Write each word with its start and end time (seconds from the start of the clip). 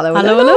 Hallo, 0.00 0.14
Hallo. 0.14 0.54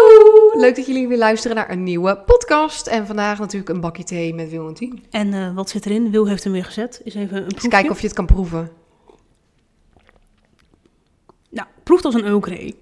Leuk 0.53 0.75
dat 0.75 0.85
jullie 0.85 1.07
weer 1.07 1.17
luisteren 1.17 1.55
naar 1.55 1.69
een 1.69 1.83
nieuwe 1.83 2.17
podcast. 2.25 2.87
En 2.87 3.05
vandaag 3.07 3.39
natuurlijk 3.39 3.69
een 3.69 3.79
bakje 3.81 4.03
thee 4.03 4.33
met 4.33 4.49
Wil 4.49 4.67
en 4.67 4.73
Tien. 4.73 5.03
En 5.09 5.33
eh, 5.33 5.55
wat 5.55 5.69
zit 5.69 5.85
erin? 5.85 6.11
Wil 6.11 6.27
heeft 6.27 6.43
hem 6.43 6.53
weer 6.53 6.65
gezet. 6.65 7.01
Is 7.03 7.15
even 7.15 7.37
een 7.37 7.43
Eens 7.43 7.47
proefje. 7.53 7.69
kijken 7.69 7.91
of 7.91 7.99
je 7.99 8.07
het 8.07 8.15
kan 8.15 8.25
proeven. 8.25 8.69
Nou, 11.49 11.67
proeft 11.83 12.05
als 12.05 12.13
een 12.13 12.43
Grey. 12.43 12.73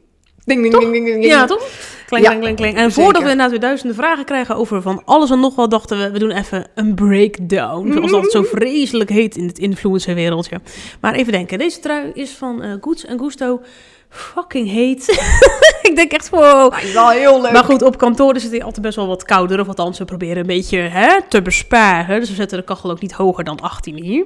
Ding, 0.46 0.62
ding, 0.62 0.80
ding, 0.80 0.92
ding, 0.92 1.06
ding. 1.06 1.26
Ja, 1.26 1.46
toch? 1.46 1.70
Kling, 2.06 2.26
Ja, 2.26 2.36
kling, 2.36 2.56
kling. 2.56 2.76
En 2.76 2.92
zeker. 2.92 3.04
voordat 3.04 3.22
we 3.22 3.30
inderdaad 3.30 3.52
weer 3.52 3.60
duizenden 3.60 3.96
vragen 3.96 4.26
krijgen 4.26 4.56
over 4.56 4.82
van 4.82 5.02
alles 5.06 5.30
en 5.30 5.40
nog 5.40 5.56
wat, 5.56 5.72
dachten 5.72 5.98
we, 5.98 6.12
we 6.12 6.20
doen 6.20 6.32
even 6.32 6.68
een 6.76 6.96
breakdown. 6.96 7.92
Zoals 7.94 8.12
dat 8.12 8.32
zo 8.32 8.44
vreselijk 8.44 9.10
heet 9.10 9.36
in 9.36 9.48
het 9.48 9.60
influencerwereldje. 9.60 10.62
Maar 11.02 11.14
even 11.14 11.32
denken, 11.32 11.58
deze 11.58 11.80
trui 11.80 12.12
is 12.14 12.32
van 12.32 12.78
Goods 12.82 13.06
en 13.06 13.20
Gusto. 13.20 13.62
Fucking 14.10 14.70
heet. 14.70 15.06
ik 15.92 15.96
denk 15.96 16.12
echt, 16.12 16.30
wow. 16.30 16.72
Nou, 16.72 16.82
is 16.82 16.94
wel 16.94 17.10
heel 17.10 17.42
leuk. 17.42 17.52
Maar 17.52 17.64
goed, 17.64 17.82
op 17.82 17.98
kantoor 17.98 18.36
is 18.36 18.44
het 18.44 18.64
altijd 18.64 18.82
best 18.82 18.96
wel 18.96 19.08
wat 19.08 19.24
kouder. 19.24 19.60
Of 19.60 19.68
althans, 19.68 19.98
we 19.98 20.06
proberen 20.06 20.38
een 20.38 20.46
beetje 20.46 20.78
hè, 20.78 21.22
te 21.30 21.42
besparen. 21.42 22.20
Dus 22.20 22.30
we 22.30 22.36
zetten 22.36 22.58
de 22.58 22.64
kachel 22.64 22.90
ook 22.90 23.02
niet 23.02 23.14
hoger 23.14 23.44
dan 23.44 23.60
18 23.60 24.04
hier. 24.04 24.26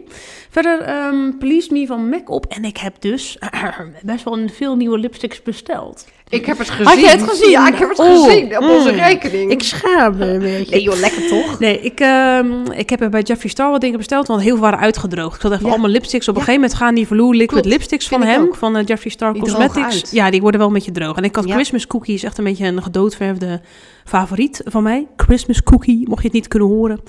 Verder, 0.50 0.82
ehm 0.82 1.38
Please 1.40 1.74
Me 1.74 1.86
van 1.86 2.10
MAC 2.10 2.30
op. 2.30 2.46
En 2.46 2.66
ik 2.66 2.78
heb 2.78 2.96
dus 3.00 3.38
best 4.04 4.24
wel 4.24 4.40
veel 4.54 4.76
nieuwe 4.76 4.98
lipsticks 4.98 5.42
besteld. 5.42 6.06
Ik 6.32 6.46
heb 6.46 6.58
het 6.58 6.70
gezien. 6.70 6.86
Had 6.86 7.00
je 7.00 7.08
het 7.08 7.30
gezien? 7.30 7.50
Ja, 7.50 7.68
ik 7.68 7.76
heb 7.76 7.90
het 7.90 8.00
Oh, 8.00 8.24
gezien. 8.26 8.58
Op 8.58 8.64
onze 8.70 8.92
mm. 8.92 8.98
rekening. 9.00 9.52
Ik 9.52 9.64
schaam 9.64 10.18
me 10.18 10.26
een 10.26 10.40
beetje. 10.40 10.72
Nee 10.76 10.82
joh, 10.84 11.00
lekker 11.00 11.28
toch? 11.28 11.60
Nee, 11.60 11.80
ik, 11.80 12.00
ehm, 12.00 12.72
ik 12.72 12.90
heb 12.90 13.02
er 13.02 13.10
bij 13.10 13.22
Jeffree 13.22 13.52
Star 13.52 13.72
wat 13.72 13.82
dingen 13.82 13.98
besteld, 13.98 14.28
want 14.28 14.42
heel 14.42 14.52
veel 14.54 14.62
waren 14.64 14.80
uitgedroogd. 14.80 15.36
Ik 15.36 15.42
zat 15.42 15.52
even 15.52 15.66
Ja. 15.66 15.72
allemaal 15.72 15.90
lipsticks. 15.90 16.28
Op 16.28 16.36
een 16.36 16.40
Ja. 16.42 16.46
gegeven 16.46 16.62
moment 16.68 16.80
gaan 16.80 16.96
die 16.96 17.08
Velour 17.08 17.32
Liquid 17.34 17.50
Klopt. 17.62 17.66
lipsticks 17.66 18.08
van 18.08 18.22
Vind 18.22 18.32
hem, 18.32 18.42
ook. 18.44 18.56
van 18.56 18.76
eh, 18.78 18.86
Jeffree 18.86 19.12
Star 19.12 19.34
Die 19.34 19.42
Cosmetics. 19.42 20.12
Ja, 20.12 20.32
die 20.32 20.42
worden 20.42 20.60
wel 20.60 20.70
een 20.70 20.76
beetje 20.76 20.92
droog. 20.92 21.16
En 21.18 21.24
ik 21.24 21.36
had 21.36 21.48
Ja. 21.48 21.54
Christmas 21.54 21.88
Cookie, 21.88 22.14
is 22.14 22.24
echt 22.24 22.38
een 22.38 22.44
beetje 22.44 22.66
een 22.66 22.84
gedoodverfde 22.84 23.62
favoriet 24.06 24.62
van 24.66 24.84
mij. 24.84 25.08
Christmas 25.16 25.64
Cookie, 25.64 26.08
mocht 26.08 26.22
je 26.22 26.28
het 26.28 26.34
niet 26.36 26.48
kunnen 26.48 26.68
horen. 26.68 27.02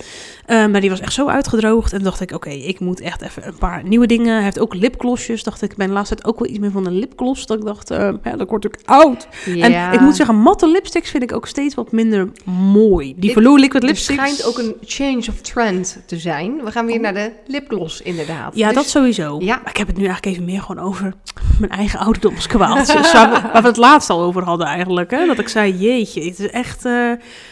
Eh, 0.45 0.65
maar 0.67 0.81
die 0.81 0.89
was 0.89 0.99
echt 0.99 1.13
zo 1.13 1.27
uitgedroogd. 1.27 1.91
En 1.91 1.97
toen 1.97 2.07
dacht 2.07 2.21
ik, 2.21 2.31
oké, 2.31 2.49
ik 2.49 2.79
moet 2.79 3.01
echt 3.01 3.21
even 3.21 3.47
een 3.47 3.57
paar 3.57 3.81
nieuwe 3.85 4.05
dingen. 4.07 4.33
Hij 4.33 4.43
heeft 4.43 4.59
ook 4.59 4.73
lipglossjes. 4.73 5.43
Dacht 5.43 5.61
ik, 5.61 5.71
ik 5.71 5.77
ben 5.77 5.93
tijd 6.03 6.25
ook 6.25 6.39
wel 6.39 6.49
iets 6.49 6.59
meer 6.59 6.71
van 6.71 6.85
een 6.85 6.99
lipgloss. 6.99 7.45
Dat 7.45 7.57
ik 7.57 7.65
dacht, 7.65 7.91
eh 7.91 8.09
ja, 8.23 8.35
dat 8.35 8.49
wordt 8.49 8.65
ook 8.65 8.75
oud. 8.85 9.12
Ja. 9.45 9.87
En 9.87 9.93
ik 9.93 9.99
moet 9.99 10.15
zeggen, 10.15 10.35
matte 10.35 10.67
lipsticks 10.67 11.09
vind 11.09 11.23
ik 11.23 11.33
ook 11.33 11.47
steeds 11.47 11.75
wat 11.75 11.91
minder 11.91 12.31
mooi. 12.73 13.13
Die 13.17 13.31
Velour 13.31 13.59
Liquid 13.59 13.83
lipsticks. 13.83 14.19
schijnt 14.21 14.45
ook 14.45 14.57
een 14.57 14.75
change 14.85 15.23
of 15.29 15.41
trend 15.41 16.01
te 16.05 16.17
zijn. 16.17 16.63
We 16.63 16.71
gaan 16.71 16.85
weer 16.85 16.99
naar 16.99 17.13
de 17.13 17.31
lipgloss 17.47 18.01
inderdaad. 18.01 18.55
Ja, 18.55 18.67
Dus- 18.67 18.75
dat 18.75 18.87
sowieso. 18.89 19.37
Ja. 19.39 19.55
Maar 19.55 19.69
ik 19.69 19.77
heb 19.77 19.87
het 19.87 19.97
nu 19.97 20.05
eigenlijk 20.05 20.35
even 20.35 20.45
meer 20.51 20.61
gewoon 20.61 20.85
over 20.85 21.13
mijn 21.59 21.71
eigen 21.71 21.99
ouderdomskwaaltjes. 21.99 23.11
waar, 23.11 23.29
we, 23.31 23.49
waar 23.53 23.61
we 23.61 23.67
het 23.67 23.77
laatst 23.77 24.09
al 24.09 24.21
over 24.21 24.43
hadden 24.43 24.67
eigenlijk. 24.67 25.11
Hè? 25.11 25.25
Dat 25.25 25.39
ik 25.39 25.47
zei, 25.47 25.73
jeetje, 25.77 26.23
het 26.23 26.39
is 26.39 26.49
echt... 26.49 26.85
eh, 26.85 27.11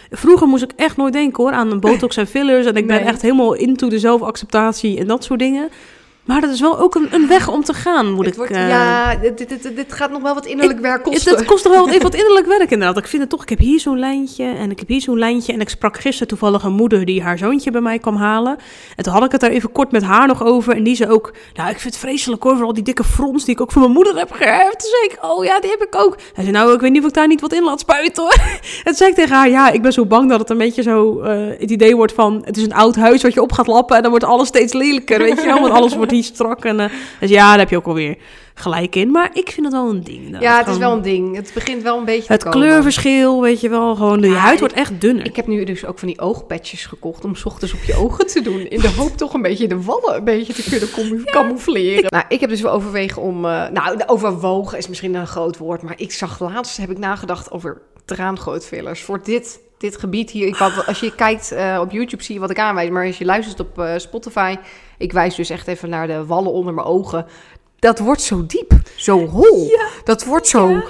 vroeger 0.10 0.48
moest 0.48 0.64
ik 0.64 0.72
echt 0.76 0.98
nooit 0.98 1.14
denken 1.14 1.44
hoor 1.44 1.52
aan 1.54 1.80
botox 1.80 2.18
en 2.18 2.28
fillers. 2.28 2.66
En 2.66 2.76
ik 2.76 2.88
ben 2.88 2.96
Nee. 3.02 3.06
echt 3.10 3.22
helemaal 3.22 3.54
into 3.54 3.88
de 3.90 4.00
zelfacceptatie 4.00 5.00
en 5.00 5.08
dat 5.08 5.24
soort 5.24 5.40
dingen. 5.40 5.70
Maar 6.32 6.42
dat 6.42 6.50
is 6.50 6.60
wel 6.60 6.80
ook 6.80 6.96
een, 6.96 7.08
een 7.12 7.28
weg 7.28 7.48
om 7.48 7.64
te 7.64 7.74
gaan, 7.74 8.12
moet 8.12 8.26
Het 8.26 8.34
ik... 8.34 8.40
wordt, 8.40 8.52
eh, 8.52 8.70
ja, 8.70 9.16
dit, 9.16 9.38
dit, 9.38 9.76
dit, 9.76 9.94
gaat 9.94 10.12
nog 10.12 10.22
wel 10.22 10.34
wat 10.34 10.46
innerlijk 10.46 10.80
werk 10.80 11.04
kosten. 11.04 11.36
Het 11.36 11.46
kost 11.46 11.64
toch 11.64 11.74
wel 11.74 11.90
even 11.90 12.02
wat 12.12 12.16
innerlijk 12.16 12.46
werk 12.46 12.72
inderdaad. 12.72 12.98
Ik 12.98 13.08
vind 13.08 13.22
het 13.22 13.32
toch, 13.32 13.42
ik 13.42 13.50
heb 13.50 13.60
hier 13.60 13.80
zo'n 13.80 14.00
lijntje 14.00 14.44
en 14.44 14.72
ik 14.72 14.80
heb 14.80 14.88
hier 14.88 15.02
zo'n 15.02 15.18
lijntje. 15.18 15.54
En 15.54 15.62
ik 15.62 15.70
sprak 15.70 16.00
gisteren 16.00 16.28
toevallig 16.28 16.64
een 16.64 16.74
moeder 16.74 17.06
die 17.06 17.22
haar 17.22 17.38
zoontje 17.38 17.72
bij 17.72 17.82
mij 17.82 18.00
kwam 18.00 18.16
halen. 18.16 18.58
En 18.96 19.04
toen 19.04 19.14
had 19.14 19.24
ik 19.24 19.32
het 19.32 19.42
daar 19.42 19.50
even 19.50 19.72
kort 19.72 19.92
met 19.92 20.04
haar 20.04 20.28
nog 20.28 20.44
over. 20.44 20.76
En 20.76 20.84
die 20.84 20.96
zei 20.96 21.12
ook, 21.12 21.34
nou 21.54 21.70
ik 21.70 21.80
vind 21.80 21.94
het 21.94 22.04
vreselijk 22.04 22.44
hoor, 22.44 22.58
voor 22.58 22.66
al 22.66 22.74
die 22.74 22.84
dikke 22.84 23.04
frons 23.04 23.46
die 23.46 23.54
ik 23.54 23.62
ook 23.62 23.72
van 23.72 23.82
mijn 23.82 23.94
moeder 23.94 24.18
heb 24.18 24.32
geërfd. 24.32 24.80
Toen 24.80 24.90
zei 24.90 25.04
ik, 25.04 25.18
oh 25.22 25.46
ja, 25.46 25.60
die 25.60 25.70
heb 25.70 25.82
ik 25.82 25.96
ook. 25.96 26.18
Hij 26.34 26.44
zei, 26.44 26.58
nou 26.58 26.74
ik 26.74 26.82
weet 26.82 26.92
niet 26.92 27.02
of 27.02 27.08
ik 27.08 27.14
daar 27.14 27.28
niet 27.28 27.42
wat 27.42 27.54
in 27.54 27.64
laat 27.64 27.80
spuiten 27.80 28.24
hoor. 28.24 28.34
En 28.62 28.84
toen 28.84 28.96
zei 28.96 29.10
ik 29.10 29.16
tegen 29.16 29.36
haar, 29.36 29.50
ja, 29.50 29.70
ik 29.70 29.82
ben 29.82 29.94
zo 29.94 30.06
bang 30.06 30.30
dat 30.30 30.40
het 30.40 30.50
een 30.50 30.58
beetje 30.58 30.82
zo 30.82 31.20
eh, 31.20 31.60
het 31.60 31.72
idee 31.72 31.96
wordt 31.96 32.14
van... 32.14 32.42
Het 32.46 32.58
is 32.58 32.64
een 32.64 32.74
oud 32.74 32.96
huis 32.96 33.22
wat 33.22 33.34
je 33.34 33.42
op 33.42 33.52
gaat 33.52 33.68
lappen 33.68 33.96
en 33.96 34.02
dan 34.02 34.12
wordt 34.12 34.26
alles 34.26 34.48
steeds 34.48 34.74
lelijker, 34.74 35.20
weet 35.20 35.40
je 35.40 35.46
wel. 35.46 35.62
Want 35.62 35.74
alles 35.74 35.96
wordt 35.96 36.12
hier 36.12 36.21
strak 36.24 36.66
en... 36.66 36.80
eh, 36.80 36.90
dus 37.20 37.30
ja, 37.30 37.50
daar 37.50 37.60
heb 37.60 37.70
je 37.70 37.78
ook 37.78 37.86
alweer 37.86 38.18
gelijk 38.54 38.96
in. 38.96 39.12
Maar 39.12 39.30
ik 39.34 39.52
vind 39.52 39.66
het 39.66 39.76
wel 39.76 39.90
een 39.90 40.04
ding. 40.04 40.40
Ja, 40.40 40.58
het 40.58 40.68
is 40.68 40.78
wel 40.78 40.92
een 40.92 41.02
ding. 41.02 41.36
Het 41.36 41.52
begint 41.54 41.84
wel 41.84 41.98
een 41.98 42.06
beetje 42.06 42.32
het 42.32 42.40
te 42.40 42.50
komen. 42.50 42.68
kleurverschil, 42.68 43.42
weet 43.42 43.62
je 43.62 43.70
wel, 43.70 43.96
gewoon 43.96 44.22
de 44.22 44.28
Ja, 44.28 44.36
huid 44.36 44.60
wordt 44.60 44.74
echt 44.74 45.02
dunner. 45.02 45.26
Ik 45.26 45.36
heb 45.36 45.48
nu 45.48 45.64
dus 45.64 45.86
ook 45.86 46.00
van 46.00 46.08
die 46.08 46.20
oogpatches 46.20 46.86
gekocht 46.86 47.26
om 47.26 47.36
's 47.36 47.46
ochtends 47.46 47.74
op 47.74 47.84
je 47.84 47.96
ogen 47.96 48.28
te 48.28 48.42
doen. 48.42 48.68
In 48.68 48.80
de 48.80 48.90
hoop 48.98 49.18
toch 49.18 49.34
een 49.34 49.42
beetje 49.42 49.68
de 49.68 49.82
wallen 49.82 50.16
een 50.16 50.24
beetje 50.24 50.54
te 50.54 50.70
kunnen 50.70 51.24
camoufleren. 51.36 52.12
Nou, 52.12 52.24
ik 52.28 52.40
heb 52.40 52.50
dus 52.50 52.62
wel 52.62 52.72
overwegen 52.72 53.22
om... 53.22 53.46
eh, 53.46 53.70
nou, 53.70 54.00
overwogen 54.06 54.78
is 54.78 54.88
misschien 54.88 55.16
een 55.16 55.28
groot 55.28 55.58
woord. 55.58 55.82
Maar 55.82 55.94
ik 55.98 56.12
zag 56.12 56.40
laatst, 56.40 56.78
heb 56.78 56.90
ik 56.90 56.98
nagedacht 56.98 57.52
over 57.52 57.82
traangrootfillers. 58.06 59.02
Voor 59.02 59.24
dit, 59.24 59.60
dit 59.78 59.98
gebied 59.98 60.30
hier. 60.32 60.48
Ik 60.48 60.56
had, 60.56 60.86
als 60.88 61.00
je 61.00 61.16
kijkt 61.16 61.52
eh, 61.52 61.78
op 61.82 61.92
YouTube 61.92 62.24
zie 62.24 62.34
je 62.36 62.42
wat 62.42 62.50
ik 62.50 62.60
aanwijs. 62.60 62.90
Maar 62.90 63.06
als 63.06 63.18
je 63.18 63.26
luistert 63.26 63.60
op 63.60 63.80
eh, 63.80 63.94
Spotify... 63.98 64.56
Ik 64.98 65.12
wijs 65.12 65.36
dus 65.36 65.50
echt 65.50 65.68
even 65.68 65.90
naar 65.90 66.08
de 66.08 66.26
wallen 66.26 66.52
onder 66.52 66.74
mijn 66.74 66.88
ogen. 66.88 67.26
Dat 67.82 68.00
wordt 68.00 68.22
zo 68.22 68.46
diep, 68.46 68.74
zo 68.96 69.28
hol. 69.28 69.78
Dat 70.04 70.24
wordt 70.24 70.48
zo 70.48 70.84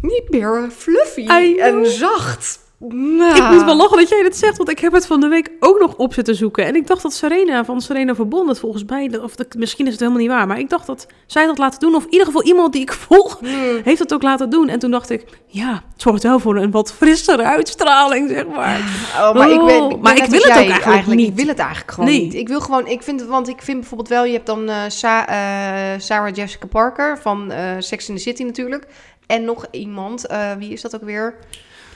niet 0.00 0.28
meer 0.28 0.70
fluffy 0.76 1.26
en 1.58 1.86
zacht. 1.86 2.60
Nou. 2.88 3.36
Ik 3.36 3.50
moet 3.50 3.64
wel 3.64 3.76
lachen 3.76 3.96
dat 3.96 4.08
jij 4.08 4.22
dit 4.22 4.36
zegt, 4.36 4.56
want 4.56 4.70
ik 4.70 4.78
heb 4.78 4.92
het 4.92 5.06
van 5.06 5.20
de 5.20 5.28
week 5.28 5.50
ook 5.60 5.80
nog 5.80 5.96
op 5.96 6.14
zitten 6.14 6.34
zoeken. 6.34 6.64
En 6.66 6.74
ik 6.74 6.86
dacht 6.86 7.02
dat 7.02 7.12
Serena 7.12 7.64
van 7.64 7.80
Serena 7.80 8.14
Verbond 8.14 8.48
het 8.48 8.58
volgens 8.58 8.84
mij, 8.84 9.18
of 9.22 9.34
dat, 9.36 9.54
misschien 9.54 9.84
is 9.86 9.90
het 9.92 10.00
helemaal 10.00 10.20
niet 10.22 10.30
waar, 10.30 10.46
maar 10.46 10.58
ik 10.58 10.70
dacht 10.70 10.86
dat 10.86 11.06
zij 11.26 11.46
dat 11.46 11.58
laten 11.58 11.80
doen. 11.80 11.94
Of 11.94 12.04
in 12.04 12.10
ieder 12.10 12.26
geval 12.26 12.42
iemand 12.42 12.72
die 12.72 12.82
ik 12.82 12.92
volg, 12.92 13.38
Hmm. 13.38 13.80
heeft 13.84 13.98
het 13.98 14.14
ook 14.14 14.22
laten 14.22 14.50
doen. 14.50 14.68
En 14.68 14.78
toen 14.78 14.90
dacht 14.90 15.10
ik, 15.10 15.24
ja, 15.46 15.72
het 15.92 16.02
zorgt 16.02 16.22
wel 16.22 16.38
voor 16.38 16.56
een 16.56 16.70
wat 16.70 16.92
frissere 16.92 17.42
uitstraling, 17.42 18.30
zeg 18.30 18.46
maar. 18.46 18.78
Oh, 19.18 19.34
maar 19.34 19.50
ik, 19.50 19.64
ben, 19.64 19.80
Oh, 19.82 19.88
ben 19.88 20.00
maar 20.00 20.16
ik 20.16 20.24
wil 20.24 20.40
het 20.40 20.50
ook 20.50 20.56
eigenlijk 20.84 21.06
niet. 21.06 21.28
Ik 21.28 21.36
wil 21.36 21.46
het 21.46 21.58
eigenlijk 21.58 21.90
gewoon 21.90 22.08
Nee. 22.10 22.20
niet. 22.20 22.34
Ik 22.34 22.48
wil 22.48 22.60
gewoon, 22.60 22.86
ik 22.86 23.02
vind, 23.02 23.22
want 23.22 23.48
ik 23.48 23.62
vind 23.62 23.78
bijvoorbeeld 23.78 24.08
wel, 24.08 24.24
je 24.24 24.32
hebt 24.32 24.46
dan 24.46 24.68
eh, 24.68 24.76
Sa- 24.88 25.26
eh, 25.26 26.00
Sarah 26.00 26.34
Jessica 26.34 26.66
Parker 26.66 27.18
van 27.18 27.50
eh, 27.52 27.62
Sex 27.78 28.08
in 28.08 28.14
the 28.14 28.20
City 28.20 28.42
natuurlijk. 28.42 28.86
En 29.26 29.44
nog 29.44 29.66
iemand, 29.70 30.26
wie 30.58 30.72
is 30.72 30.80
dat 30.80 30.94
ook 30.94 31.04
weer? 31.04 31.34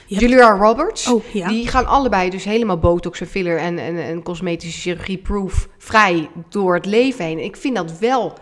Hebt- 0.09 0.21
Julia 0.21 0.51
Roberts. 0.57 1.09
Oh, 1.09 1.23
ja. 1.33 1.49
Die 1.49 1.69
gaan 1.69 1.87
allebei 1.87 2.31
dus 2.31 2.45
helemaal 2.45 2.79
botox 2.79 3.21
en 3.21 3.27
filler 3.27 3.59
en, 3.59 3.79
en, 3.79 3.97
en 3.97 4.23
cosmetische 4.23 4.81
chirurgie 4.81 5.19
proof 5.19 5.69
vrij 5.79 6.29
door 6.49 6.75
het 6.75 6.87
leven 6.87 7.25
heen. 7.25 7.39
Ik 7.45 7.57
vind 7.57 7.77
dat 7.77 7.99
wel, 7.99 8.33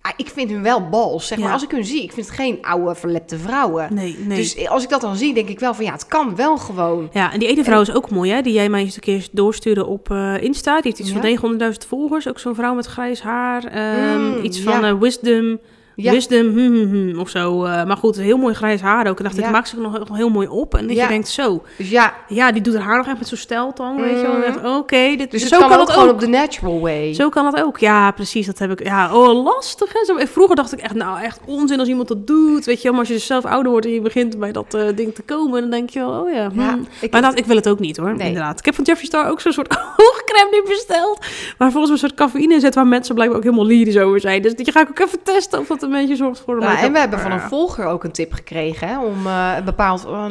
ah, 0.00 0.12
ik 0.16 0.28
vind 0.28 0.50
hun 0.50 0.62
wel 0.62 0.88
bals. 0.88 1.26
Zeg 1.26 1.38
maar, 1.38 1.46
Ja. 1.46 1.52
als 1.52 1.62
ik 1.62 1.70
hun 1.70 1.84
zie, 1.84 2.02
ik 2.02 2.12
vind 2.12 2.26
het 2.26 2.34
geen 2.34 2.58
oude 2.62 2.94
verlepte 2.94 3.38
vrouwen. 3.38 3.94
Nee, 3.94 4.16
nee. 4.26 4.36
Dus 4.38 4.68
als 4.68 4.82
ik 4.82 4.88
dat 4.88 5.00
dan 5.00 5.16
zie, 5.16 5.34
denk 5.34 5.48
ik 5.48 5.60
wel 5.60 5.74
van 5.74 5.84
ja, 5.84 5.92
het 5.92 6.06
kan 6.06 6.36
wel 6.36 6.56
gewoon. 6.56 7.08
Ja, 7.12 7.32
en 7.32 7.38
die 7.38 7.48
ene 7.48 7.64
vrouw 7.64 7.80
is 7.80 7.92
ook 7.94 8.10
mooi, 8.10 8.30
hè? 8.30 8.42
Die 8.42 8.52
jij 8.52 8.68
mij 8.68 8.80
eens 8.80 8.94
een 8.94 9.00
keer 9.00 9.28
doorstuurde 9.32 9.86
op 9.86 10.10
eh, 10.10 10.42
Insta. 10.42 10.74
Die 10.74 10.82
heeft 10.84 10.98
iets 10.98 11.10
Ja. 11.12 11.20
van 11.20 11.58
900.000 11.72 11.86
volgers. 11.88 12.28
Ook 12.28 12.38
zo'n 12.38 12.54
vrouw 12.54 12.74
met 12.74 12.86
grijs 12.86 13.20
haar. 13.22 13.64
ehm, 13.64 14.20
Mm, 14.20 14.44
iets 14.44 14.60
van 14.60 14.80
ja. 14.80 14.88
eh, 14.88 14.98
wisdom. 14.98 15.58
Ja. 15.96 16.12
Wisdom, 16.12 16.48
hm, 16.48 16.58
hm, 16.58 17.10
hm, 17.10 17.18
of 17.18 17.28
zo. 17.28 17.64
eh, 17.64 17.84
maar 17.84 17.96
goed, 17.96 18.16
heel 18.16 18.36
mooi 18.36 18.54
grijs 18.54 18.80
haar 18.80 19.06
ook. 19.08 19.18
En 19.18 19.24
dacht 19.24 19.38
ik, 19.38 19.44
Ja. 19.44 19.50
maak 19.50 19.66
ze 19.66 19.80
nog, 19.80 19.98
nog 19.98 20.16
heel 20.16 20.28
mooi 20.28 20.46
op. 20.48 20.74
En 20.74 20.86
dat 20.86 20.96
Ja. 20.96 21.02
je 21.02 21.08
denkt, 21.08 21.28
zo. 21.28 21.62
Dus 21.78 21.90
ja, 21.90 22.14
Ja, 22.28 22.52
die 22.52 22.62
doet 22.62 22.74
haar 22.74 22.82
haar 22.84 22.96
nog 22.96 23.06
echt 23.06 23.18
met 23.18 23.28
zo'n 23.28 23.38
steltang, 23.38 24.00
weet 24.00 24.20
je 24.20 24.22
wel. 24.26 24.52
Dacht, 24.62 24.76
Oké, 24.78 25.14
dit 25.16 25.30
Dus 25.30 25.40
het 25.42 25.50
zo 25.52 25.58
kan, 25.58 25.68
kan 25.68 25.78
ook 25.78 25.86
het 25.86 25.92
gewoon 25.94 26.08
ook. 26.08 26.14
op 26.14 26.20
de 26.20 26.26
natural 26.26 26.80
way. 26.80 27.14
Zo 27.14 27.28
kan 27.28 27.46
het 27.46 27.62
ook. 27.62 27.78
Ja, 27.78 28.10
precies. 28.10 28.46
Dat 28.46 28.58
heb 28.58 28.70
ik. 28.70 28.84
Ja, 28.84 29.14
oh, 29.14 29.44
lastig. 29.44 29.92
Hè? 29.92 30.04
Zo, 30.04 30.16
vroeger 30.18 30.56
dacht 30.56 30.72
ik 30.72 30.78
echt, 30.80 30.94
nou, 30.94 31.20
echt 31.22 31.40
onzin 31.44 31.78
als 31.78 31.88
iemand 31.88 32.08
dat 32.08 32.26
doet. 32.26 32.64
Weet 32.64 32.76
je 32.76 32.82
wel, 32.82 32.90
maar 32.90 33.00
als 33.00 33.08
je 33.08 33.14
dus 33.14 33.26
zelf 33.26 33.44
ouder 33.44 33.70
wordt 33.70 33.86
en 33.86 33.92
je 33.92 34.00
begint 34.00 34.38
bij 34.38 34.52
dat 34.52 34.74
eh, 34.74 34.82
ding 34.94 35.14
te 35.14 35.22
komen, 35.22 35.60
dan 35.60 35.70
denk 35.70 35.90
je 35.90 35.98
wel, 35.98 36.20
oh 36.20 36.32
ja. 36.32 36.50
hm. 36.50 36.60
Ja, 36.60 36.70
ik- 36.72 36.78
maar 36.80 36.80
inderdaad, 37.00 37.38
ik 37.38 37.44
wil 37.44 37.56
het 37.56 37.68
ook 37.68 37.78
niet 37.78 37.96
hoor. 37.96 38.16
Nee. 38.16 38.26
Inderdaad. 38.26 38.58
Ik 38.58 38.64
heb 38.64 38.74
van 38.74 38.84
Jeffree 38.84 39.06
Star 39.06 39.30
ook 39.30 39.40
zo'n 39.40 39.52
soort 39.52 39.70
oogcrème 40.06 40.48
nu 40.50 40.62
besteld. 40.68 41.18
Waar 41.58 41.70
volgens 41.70 41.92
mij 41.92 41.92
een 41.92 41.98
soort 41.98 42.14
cafeïne 42.14 42.54
in 42.54 42.60
zit, 42.60 42.74
waar 42.74 42.86
mensen 42.86 43.14
blijkbaar 43.14 43.38
ook 43.38 43.44
helemaal 43.44 43.66
lyrisch 43.66 43.98
over 43.98 44.20
zijn. 44.20 44.42
Dus 44.42 44.54
die 44.54 44.72
ga 44.72 44.80
ik 44.80 44.88
ook 44.88 44.98
even 44.98 45.22
testen 45.22 45.58
of 45.58 45.66
dat 45.66 45.82
een 45.84 45.90
beetje 45.90 46.16
zorgt 46.16 46.42
voor 46.44 46.54
een 46.54 46.60
Nou, 46.62 46.78
en 46.78 46.92
we 46.92 46.98
hebben 46.98 47.18
van 47.20 47.32
een 47.32 47.40
volger 47.40 47.86
ook 47.86 48.04
een 48.04 48.12
tip 48.12 48.32
gekregen 48.32 48.88
hè, 48.88 48.98
om 48.98 49.26
eh, 49.26 49.52
een 49.56 49.64
bepaald 49.64 50.04
uh, 50.06 50.24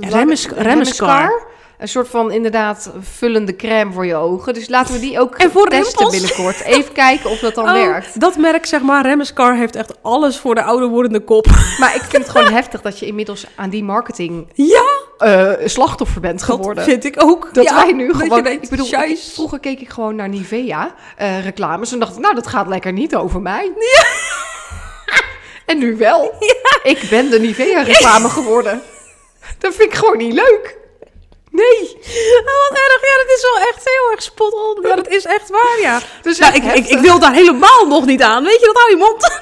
Remmes- 0.00 0.48
remescar. 0.48 1.48
Een 1.78 1.88
soort 1.88 2.08
van 2.08 2.32
inderdaad 2.32 2.92
vullende 3.00 3.56
crème 3.56 3.92
voor 3.92 4.06
je 4.06 4.14
ogen. 4.14 4.54
Dus 4.54 4.68
laten 4.68 4.94
we 4.94 5.00
die 5.00 5.20
ook 5.20 5.34
En 5.34 5.50
voor 5.50 5.68
testen 5.68 5.98
rimpels. 5.98 6.20
binnenkort. 6.20 6.60
Even 6.64 6.92
kijken 6.92 7.30
of 7.30 7.38
dat 7.38 7.54
dan 7.54 7.64
Oh, 7.68 7.72
werkt. 7.72 8.20
Dat 8.20 8.36
merk, 8.36 8.66
zeg 8.66 8.80
maar, 8.82 9.02
Remescar 9.06 9.56
heeft 9.56 9.76
echt 9.76 10.02
alles 10.02 10.36
voor 10.38 10.54
de 10.54 10.62
ouder 10.62 10.88
wordende 10.88 11.20
kop. 11.20 11.46
Maar 11.80 11.94
ik 11.94 12.02
vind 12.02 12.22
het 12.22 12.28
gewoon 12.36 12.52
heftig 12.52 12.80
dat 12.80 12.98
je 12.98 13.06
inmiddels 13.06 13.46
aan 13.56 13.70
die 13.70 13.84
marketing 13.84 14.48
Ja, 14.54 14.82
eh, 15.18 15.52
slachtoffer 15.68 16.20
bent 16.20 16.38
dat 16.46 16.48
geworden. 16.56 16.84
vind 16.84 17.04
ik 17.04 17.22
ook. 17.22 17.48
Dat 17.54 17.64
Ja, 17.64 17.74
wij 17.74 17.92
nu 17.92 18.06
dat 18.06 18.16
je 18.16 18.22
gewoon... 18.22 18.42
denkt, 18.42 18.64
ik 18.64 18.70
bedoel, 18.70 19.16
vroeger 19.16 19.60
keek 19.60 19.80
ik 19.80 19.88
gewoon 19.90 20.16
naar 20.16 20.28
Nivea 20.28 20.94
eh, 21.16 21.44
reclames. 21.44 21.92
En 21.92 21.98
dacht 21.98 22.12
ik, 22.14 22.18
nou, 22.22 22.34
dat 22.34 22.46
gaat 22.46 22.66
lekker 22.66 22.92
niet 22.92 23.14
over 23.16 23.40
mij. 23.40 23.72
en 25.70 25.78
nu 25.78 25.96
wel. 25.96 26.34
Ik 26.82 27.06
ben 27.10 27.30
de 27.30 27.40
Nivea 27.40 27.82
reclame 27.82 28.28
geworden. 28.28 28.82
Dat 29.58 29.74
vind 29.74 29.92
ik 29.92 29.98
gewoon 29.98 30.16
niet 30.16 30.32
leuk. 30.32 30.78
Nee. 31.50 31.98
Oh, 32.38 32.68
wat 32.68 32.78
erg. 32.78 33.00
Ja, 33.02 33.16
dat 33.22 33.36
is 33.36 33.42
wel 33.42 33.58
echt 33.68 33.84
heel 33.84 34.10
erg 34.10 34.22
spot 34.22 34.52
on. 34.52 34.88
Ja, 34.88 34.96
dat 34.96 35.08
is 35.08 35.24
echt 35.24 35.48
waar, 35.48 35.80
ja. 35.80 36.00
Dus 36.22 36.38
Nou, 36.38 36.54
ik, 36.54 36.64
ik, 36.64 36.86
ik 36.86 36.98
wil 36.98 37.18
daar 37.18 37.32
helemaal 37.32 37.86
nog 37.86 38.06
niet 38.06 38.22
aan. 38.22 38.44
Weet 38.44 38.60
je, 38.60 38.66
dat 38.66 38.76
hou 38.76 38.90
je 38.90 38.96
mond. 38.96 39.40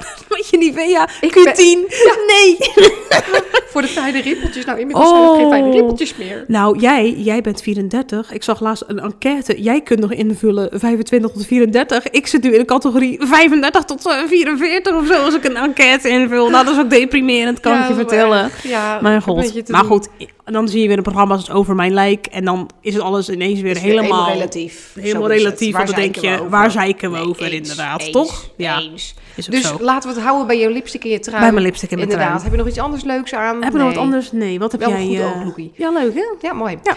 Je 0.51 0.57
Nivea 0.57 1.09
Ik 1.21 1.31
Q10. 1.31 1.93
Nee. 2.31 2.57
Voor 3.71 3.81
de 3.81 3.87
fijne 3.87 4.21
rimpeltjes. 4.21 4.65
Nou, 4.65 4.79
inmiddels 4.79 5.09
zijn 5.09 5.21
er 5.23 5.35
geen 5.35 5.43
Oh. 5.45 5.49
fijne 5.51 5.71
rimpeltjes 5.71 6.15
meer. 6.15 6.43
Nou, 6.47 6.79
jij, 6.79 7.11
jij 7.17 7.41
bent 7.41 7.61
34. 7.61 8.31
Ik 8.33 8.43
zag 8.43 8.59
laatst 8.59 8.83
een 8.87 8.99
enquête. 8.99 9.61
Jij 9.61 9.81
kunt 9.81 9.99
nog 9.99 10.11
invullen 10.13 10.69
25 10.79 11.31
tot 11.31 11.45
34. 11.45 12.09
Ik 12.09 12.27
zit 12.27 12.43
nu 12.43 12.51
in 12.53 12.59
de 12.59 12.65
categorie 12.65 13.17
35 13.21 13.83
tot 13.83 14.05
eh, 14.07 14.17
44 14.27 14.95
of 14.95 15.07
zo. 15.07 15.13
Als 15.23 15.33
ik 15.35 15.43
een 15.43 15.55
enquête 15.55 16.09
invul. 16.09 16.49
Nou, 16.49 16.65
dat 16.65 16.73
is 16.73 16.79
ook 16.79 16.89
deprimerend, 16.89 17.59
kan 17.59 17.73
Ja, 17.73 17.81
ik 17.81 17.87
je 17.87 17.93
vertellen. 17.93 18.51
Ja, 18.63 18.99
Mijn 19.01 19.21
god. 19.21 19.67
Maar 19.69 19.81
doen. 19.81 19.89
goed, 19.89 20.07
dan 20.45 20.67
zie 20.67 20.81
je 20.81 20.87
weer 20.87 20.97
een 20.97 21.03
programma 21.03 21.33
als 21.35 21.51
Over 21.51 21.75
Mijn 21.75 21.93
Lijk. 21.93 22.25
En 22.25 22.45
dan 22.45 22.69
is 22.81 22.93
het 22.93 23.03
alles 23.03 23.29
ineens 23.29 23.61
weer 23.61 23.77
helemaal... 23.77 24.31
relatief. 24.31 24.91
Helemaal 24.99 25.27
relatief, 25.27 25.71
Waar 25.73 25.85
want 25.85 25.95
dan 25.95 26.03
denk 26.03 26.15
zeiken 26.15 26.21
we 26.21 26.27
je, 26.27 26.33
over? 26.45 26.49
waar 26.59 26.71
zeiken 26.71 27.11
we 27.11 27.17
Nee, 27.17 27.27
over 27.27 27.43
eens, 27.43 27.53
inderdaad, 27.69 28.01
eens, 28.01 28.11
toch? 28.11 28.49
Ja, 28.57 28.79
eens. 28.81 29.13
Is 29.39 29.45
Dus 29.45 29.67
zo. 29.67 29.77
laten 29.79 30.09
we 30.09 30.15
het 30.15 30.23
houden 30.23 30.47
bij 30.47 30.59
jouw 30.59 30.69
lipstick 30.71 31.03
in 31.03 31.11
je 31.11 31.19
trui. 31.19 31.39
Bij 31.41 31.51
mijn 31.51 31.63
lipstick 31.65 31.91
in 31.91 31.97
mijn 31.97 32.09
Inderdaad. 32.09 32.37
trui. 32.39 32.49
Heb 32.49 32.57
je 32.57 32.63
nog 32.63 32.67
iets 32.67 32.83
anders 32.85 33.03
leuks 33.03 33.33
aan? 33.33 33.63
Heb 33.63 33.71
je 33.71 33.77
nog 33.77 33.87
wat 33.87 33.97
anders? 33.97 34.31
Nee, 34.31 34.59
wat 34.59 34.71
heb 34.71 34.81
Wel 34.81 34.91
een 34.91 35.09
jij... 35.11 35.31
goed 35.43 35.57
eh. 35.57 35.63
Ja, 35.73 35.89
leuk 35.91 36.13
hè? 36.13 36.23
Ja, 36.47 36.53
mooi. 36.53 36.77
Ja. 36.83 36.95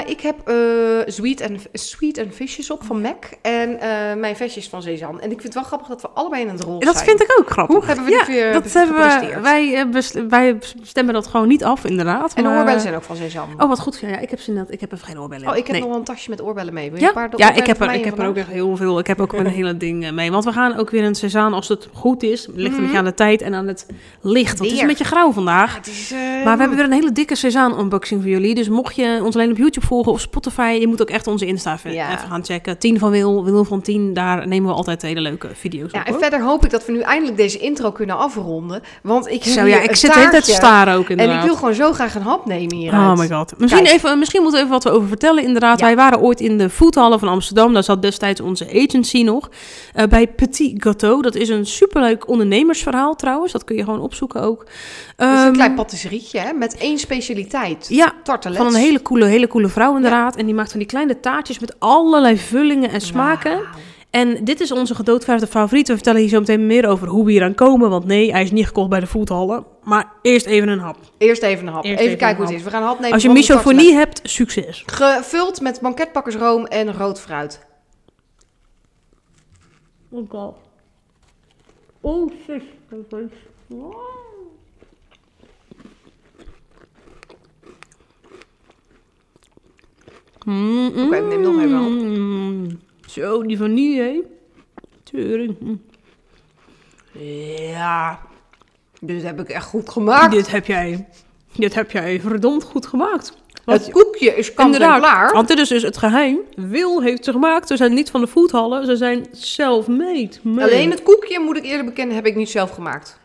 Eh, 0.00 0.10
ik 0.10 0.20
heb 0.20 0.48
eh, 0.48 0.54
Sweet, 1.06 1.42
and, 1.50 1.60
Sweet 1.72 2.18
and 2.18 2.34
Fishes 2.34 2.70
op 2.70 2.84
van 2.84 3.00
MAC. 3.00 3.30
En 3.42 3.78
mijn 4.20 4.36
vestjes 4.36 4.68
van 4.68 4.82
Cezanne. 4.82 5.20
En 5.20 5.30
ik 5.30 5.40
vind 5.40 5.42
het 5.42 5.54
wel 5.54 5.62
grappig 5.62 5.88
dat 5.88 6.00
we 6.02 6.08
allebei 6.14 6.42
in 6.42 6.48
het 6.48 6.60
rol 6.60 6.78
Dat 6.78 6.94
zijn. 6.94 7.08
vind 7.08 7.22
ik 7.22 7.36
ook 7.38 7.50
grappig. 7.50 7.76
Hoe 7.76 7.84
hebben 7.86 8.04
we 8.04 8.10
ja, 8.10 8.18
dit 8.18 8.26
weer 8.26 8.52
dat 8.52 8.72
hebben 8.72 8.96
we, 8.96 9.10
gepresteerd? 9.10 10.28
wij, 10.30 10.58
stemmen 10.82 11.14
dat 11.14 11.26
gewoon 11.26 11.48
niet 11.48 11.64
af, 11.64 11.84
inderdaad. 11.84 12.34
En 12.34 12.42
de 12.42 12.48
oorbellen 12.48 12.80
zijn 12.80 12.94
ook 12.94 13.02
van 13.02 13.16
Cezanne. 13.16 13.54
Oh, 13.58 13.68
wat 13.68 13.80
goed. 13.80 13.98
Ja, 14.00 14.18
ik 14.18 14.30
heb 14.30 14.40
ze 14.40 14.50
net. 14.52 14.70
Ik 14.72 14.80
heb 14.80 14.92
even 14.92 15.06
geen 15.06 15.20
oorbellen. 15.20 15.48
Oh, 15.48 15.56
ik 15.56 15.62
heb 15.62 15.70
Nee. 15.72 15.80
nog 15.80 15.88
wel 15.90 15.98
een 15.98 16.04
tasje 16.04 16.30
met 16.30 16.42
oorbellen 16.42 16.74
mee. 16.74 16.90
Wil 16.90 16.98
je 16.98 17.02
Ja, 17.02 17.08
een 17.08 17.14
paar 17.14 17.30
ja 17.36 17.52
ik 17.52 17.66
heb 17.66 17.80
er, 17.80 17.92
ik 17.94 18.04
heb 18.04 18.18
er 18.18 18.26
ook 18.26 18.36
echt 18.36 18.48
heel 18.48 18.76
veel. 18.76 18.98
Ik 18.98 19.06
heb 19.06 19.20
ook 19.20 19.32
een 19.32 19.46
hele 19.60 19.76
ding 19.76 20.10
mee. 20.10 20.30
Want 20.30 20.44
we 20.44 20.52
gaan 20.52 20.76
ook 20.76 20.90
weer 20.90 21.04
een 21.04 21.14
Cezanne 21.14 21.56
als 21.56 21.68
het 21.72 21.88
goed 21.92 22.22
is. 22.22 22.46
Het 22.46 22.56
ligt 22.56 22.66
een 22.68 22.72
Mhm. 22.72 22.82
beetje 22.82 22.98
aan 22.98 23.04
de 23.04 23.14
tijd 23.14 23.42
en 23.42 23.54
aan 23.54 23.66
het 23.66 23.86
licht. 24.20 24.58
Want 24.58 24.60
het 24.70 24.72
is 24.72 24.80
een 24.80 24.86
beetje 24.86 25.04
grauw 25.04 25.32
vandaag. 25.32 25.70
Ja, 25.70 25.76
het 25.78 25.86
is, 25.86 26.12
eh, 26.12 26.18
Maar 26.44 26.52
we 26.54 26.60
hebben 26.60 26.76
weer 26.76 26.84
een 26.86 26.92
hele 26.92 27.12
dikke 27.12 27.34
Cezanne 27.34 27.78
unboxing 27.78 28.20
voor 28.22 28.30
jullie. 28.30 28.54
Dus 28.54 28.68
mocht 28.68 28.96
je 28.96 29.20
ons 29.24 29.34
alleen 29.34 29.50
op 29.50 29.56
YouTube 29.56 29.86
volgen 29.86 30.12
of 30.12 30.20
Spotify, 30.20 30.76
je 30.80 30.86
moet 30.86 31.00
ook 31.02 31.10
echt 31.10 31.26
onze 31.26 31.46
Insta 31.46 31.72
even, 31.72 31.92
Ja. 31.92 32.12
even 32.16 32.28
gaan 32.28 32.44
checken. 32.44 32.78
10 32.78 32.98
van 32.98 33.10
Wil, 33.10 33.44
Wil 33.44 33.64
van 33.64 33.80
10, 33.82 34.12
daar 34.14 34.48
nemen 34.48 34.68
we 34.70 34.76
altijd 34.76 35.02
hele 35.02 35.20
leuke 35.20 35.48
video's 35.54 35.92
Ja, 35.92 36.00
op. 36.00 36.06
en 36.06 36.12
hoor. 36.12 36.22
verder 36.22 36.42
hoop 36.42 36.64
ik 36.64 36.70
dat 36.70 36.86
we 36.86 36.92
nu 36.92 37.00
eindelijk 37.00 37.36
deze 37.36 37.58
intro 37.58 37.90
kunnen 37.92 38.16
afronden. 38.18 38.80
Want 39.02 39.26
ik 39.26 39.42
heb 39.44 39.52
Zo 39.52 39.60
hier 39.64 39.68
ja, 39.68 39.80
ik 39.80 39.96
zit 39.96 40.12
de 40.12 40.18
hele 40.18 40.30
tijd 40.30 40.44
te 40.44 40.50
staren 40.52 40.94
ook 40.94 41.04
En 41.04 41.10
inderdaad. 41.10 41.38
ik 41.38 41.44
wil 41.44 41.54
gewoon 41.56 41.74
zo 41.74 41.92
graag 41.92 42.14
een 42.14 42.22
hap 42.22 42.46
nemen 42.46 42.76
hieruit. 42.76 43.18
Oh 43.18 43.24
my 43.24 43.28
god. 43.36 43.54
Misschien, 43.58 43.82
Kijk. 43.84 43.94
even, 43.96 44.18
misschien 44.18 44.42
moeten 44.42 44.60
we 44.60 44.66
even 44.66 44.82
wat 44.82 44.92
over 44.94 45.08
vertellen. 45.08 45.42
Inderdaad, 45.44 45.80
wij 45.80 45.96
waren 45.96 46.20
ooit 46.20 46.40
in 46.40 46.58
de 46.58 46.70
foodhallen 46.70 47.18
van 47.18 47.28
Amsterdam. 47.28 47.72
Daar 47.72 47.84
zat 47.84 48.02
destijds 48.02 48.40
onze 48.40 48.66
agency 48.86 49.22
nog. 49.22 49.50
eh, 49.94 50.06
bij 50.06 50.26
Petit 50.28 50.72
Gâteau. 50.86 51.20
Dat 51.20 51.34
is 51.34 51.48
een 51.52 51.66
superleuk 51.66 52.28
ondernemersverhaal 52.28 53.14
trouwens. 53.14 53.52
Dat 53.52 53.64
kun 53.64 53.76
je 53.76 53.84
gewoon 53.84 54.00
opzoeken 54.00 54.42
ook. 54.42 54.60
Het 54.60 54.68
is 55.28 55.36
Ehm, 55.36 55.46
een 55.46 55.52
klein 55.52 55.74
patisserietje 55.74 56.38
hè, 56.38 56.52
met 56.52 56.76
één 56.76 56.98
specialiteit. 56.98 57.86
Ja, 57.88 58.12
Tartelets. 58.22 58.62
van 58.62 58.74
een 58.74 58.80
hele 58.80 59.02
coole, 59.02 59.24
hele 59.24 59.46
coole 59.48 59.68
vrouw 59.68 59.96
inderdaad. 59.96 60.36
En 60.36 60.46
die 60.46 60.54
maakt 60.54 60.70
van 60.70 60.78
die 60.78 60.88
kleine 60.88 61.20
taartjes 61.20 61.58
met 61.58 61.80
allerlei 61.80 62.38
vullingen 62.38 62.90
en 62.90 63.00
smaken. 63.00 63.60
En 64.10 64.44
dit 64.44 64.60
is 64.60 64.72
onze 64.72 64.94
gedoodverfde 64.94 65.46
favoriet. 65.46 65.88
We 65.88 65.94
vertellen 65.94 66.20
hier 66.20 66.28
zo 66.28 66.38
meteen 66.38 66.66
meer 66.66 66.88
over 66.88 67.08
hoe 67.08 67.24
we 67.24 67.32
hier 67.32 67.42
aan 67.42 67.54
komen. 67.54 67.90
Want 67.90 68.04
nee, 68.04 68.30
hij 68.32 68.42
is 68.42 68.50
niet 68.50 68.66
gekocht 68.66 68.88
bij 68.88 69.00
de 69.00 69.06
foodhallen. 69.06 69.64
Maar 69.82 70.12
eerst 70.22 70.46
even 70.46 70.68
een 70.68 70.78
hap. 70.78 70.96
Eerst 71.18 71.42
even 71.42 71.66
een 71.66 71.72
hap. 71.72 71.84
Eerst 71.84 71.94
even, 71.98 72.06
even 72.06 72.18
kijken 72.18 72.36
hoe 72.36 72.46
het 72.46 72.54
is. 72.56 72.62
We 72.64 72.70
gaan 72.70 72.80
een 72.82 72.86
hap 72.88 72.96
nemen 72.98 73.12
Als 73.12 73.22
je 73.22 73.28
misofonie 73.30 73.94
hebt, 73.94 74.20
succes. 74.22 74.82
Gevuld 74.86 75.60
met 75.60 75.80
banketbakkersroom 75.80 76.64
en 76.66 76.92
rood 76.92 77.20
fruit. 77.20 77.60
Oh, 80.10 80.54
Oh, 82.02 82.32
shit. 82.44 82.62
Oké, 91.06 91.20
neem 91.20 91.40
nog 91.40 91.60
even 91.60 91.80
Mm. 91.80 92.80
Zo, 93.06 93.42
die 93.42 93.56
vanille, 93.56 94.02
hè? 94.02 94.20
Tering. 95.02 95.56
Mm. 95.60 95.82
Ja. 97.68 98.20
Dit 99.00 99.22
heb 99.22 99.40
ik 99.40 99.48
echt 99.48 99.66
goed 99.66 99.88
gemaakt. 99.88 100.32
Dit 100.32 100.50
heb 100.50 100.66
jij, 100.66 101.08
dit 101.56 101.74
heb 101.74 101.90
jij 101.90 102.20
verdomd 102.20 102.62
goed 102.62 102.86
gemaakt. 102.86 103.41
Want- 103.64 103.80
Het 103.84 103.92
koekje 103.92 104.36
is 104.36 104.54
kant 104.54 104.74
en 104.74 104.80
klaar. 104.98 105.32
want 105.32 105.48
dit 105.48 105.58
is 105.58 105.68
dus 105.68 105.82
het 105.82 105.96
geheim. 105.96 106.38
Wil 106.56 107.02
heeft 107.02 107.24
ze 107.24 107.32
gemaakt. 107.32 107.68
Ze 107.68 107.76
zijn 107.76 107.94
niet 107.94 108.10
van 108.10 108.20
de 108.20 108.26
foodhallen, 108.26 108.86
ze 108.86 108.96
zijn 108.96 109.26
self-made. 109.32 110.30
Alleen 110.58 110.90
het 110.90 111.02
koekje, 111.02 111.40
moet 111.40 111.56
ik 111.56 111.64
eerlijk 111.64 111.86
bekennen, 111.86 112.14
heb 112.14 112.26
ik 112.26 112.36
niet 112.36 112.50
zelf 112.50 112.70
gemaakt. 112.70 113.20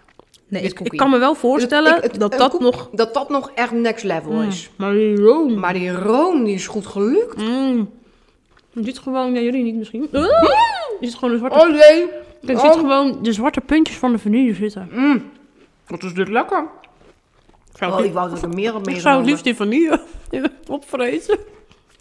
nee, 0.48 0.62
dit 0.62 0.72
ik, 0.72 0.80
ik 0.80 0.98
kan 0.98 1.10
me 1.10 1.18
wel 1.18 1.36
voorstellen 1.36 1.94
Het- 1.94 2.04
het- 2.04 2.20
dat 2.20 2.34
een 2.34 2.40
dat 2.40 2.52
koek- 2.52 2.62
nog... 2.62 2.90
Dat 2.92 3.14
dat 3.14 3.30
nog 3.30 3.52
echt 3.56 3.72
next 3.72 4.04
level 4.04 4.32
Mm, 4.32 4.48
is. 4.48 4.70
maar 4.76 4.94
die 4.94 5.16
room. 5.16 5.60
Maar 5.60 5.74
die 5.74 5.92
room, 5.92 6.44
die 6.44 6.54
is 6.54 6.68
goed 6.68 6.86
gelukt. 6.88 7.38
Mm. 7.38 7.90
Je 8.72 8.84
ziet 8.84 9.00
gewoon, 9.00 9.34
ja, 9.34 9.40
jullie 9.40 9.64
niet 9.64 9.76
misschien. 9.76 10.08
Ah! 10.12 10.22
Je 11.00 11.08
ziet 11.08 11.16
gewoon 11.16 11.32
de 11.32 11.38
zwarte, 11.38 11.58
Oh 11.60 11.68
nee. 11.70 12.06
je 12.42 12.54
oh. 12.62 12.72
gewoon 12.74 13.20
de 13.22 13.34
zwarte 13.34 13.62
puntjes 13.62 13.98
van 13.98 14.12
de 14.12 14.18
vanille 14.20 14.54
zitten. 14.54 14.90
Mm. 14.92 15.24
Wat 15.88 16.04
is 16.04 16.14
dit 16.14 16.28
lekker. 16.28 16.66
Ik 17.78 17.84
zou 17.84 17.92
Oh, 17.92 17.98
het, 17.98 18.08
ik 18.08 18.14
wou 18.14 18.30
dat 18.30 18.38
ik 18.38 18.44
er 18.44 18.50
meer 18.50 18.76
op 18.76 18.88
ik 18.90 19.00
zou 19.00 19.18
het 19.18 19.26
liefst 19.26 19.44
die 19.44 19.56
vanille 19.56 20.02
opvreten. 20.68 21.34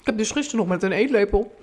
Ik 0.01 0.05
heb 0.13 0.19
dus 0.19 0.31
gisteren 0.31 0.59
nog 0.61 0.69
met 0.69 0.83
een 0.83 0.93
eetlepel 0.93 1.55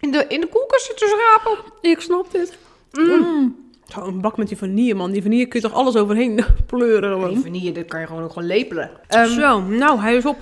in 0.00 0.10
de, 0.10 0.24
in 0.28 0.40
de 0.40 0.46
koelkast 0.46 0.86
zitten 0.86 1.08
schrapen. 1.08 1.72
Ik 1.80 2.00
snap 2.00 2.30
dit. 2.32 2.58
Mm. 2.92 3.56
Zo, 3.86 4.00
een 4.00 4.20
bak 4.20 4.36
met 4.36 4.48
die 4.48 4.56
vanille, 4.56 4.94
man. 4.94 5.10
Die 5.10 5.22
vanille 5.22 5.46
kun 5.46 5.60
je 5.60 5.68
toch 5.68 5.76
alles 5.76 5.96
overheen 5.96 6.40
pleuren 6.66 7.12
gewoon. 7.12 7.28
Die 7.34 7.42
vanille, 7.42 7.72
dit 7.72 7.86
kan 7.88 8.00
je 8.00 8.06
gewoon 8.06 8.22
ook 8.22 8.32
gewoon 8.32 8.48
lepelen. 8.48 8.90
Ehm, 9.08 9.26
Zo, 9.28 9.60
nou, 9.60 10.00
hij 10.00 10.16
is 10.16 10.26
op. 10.26 10.36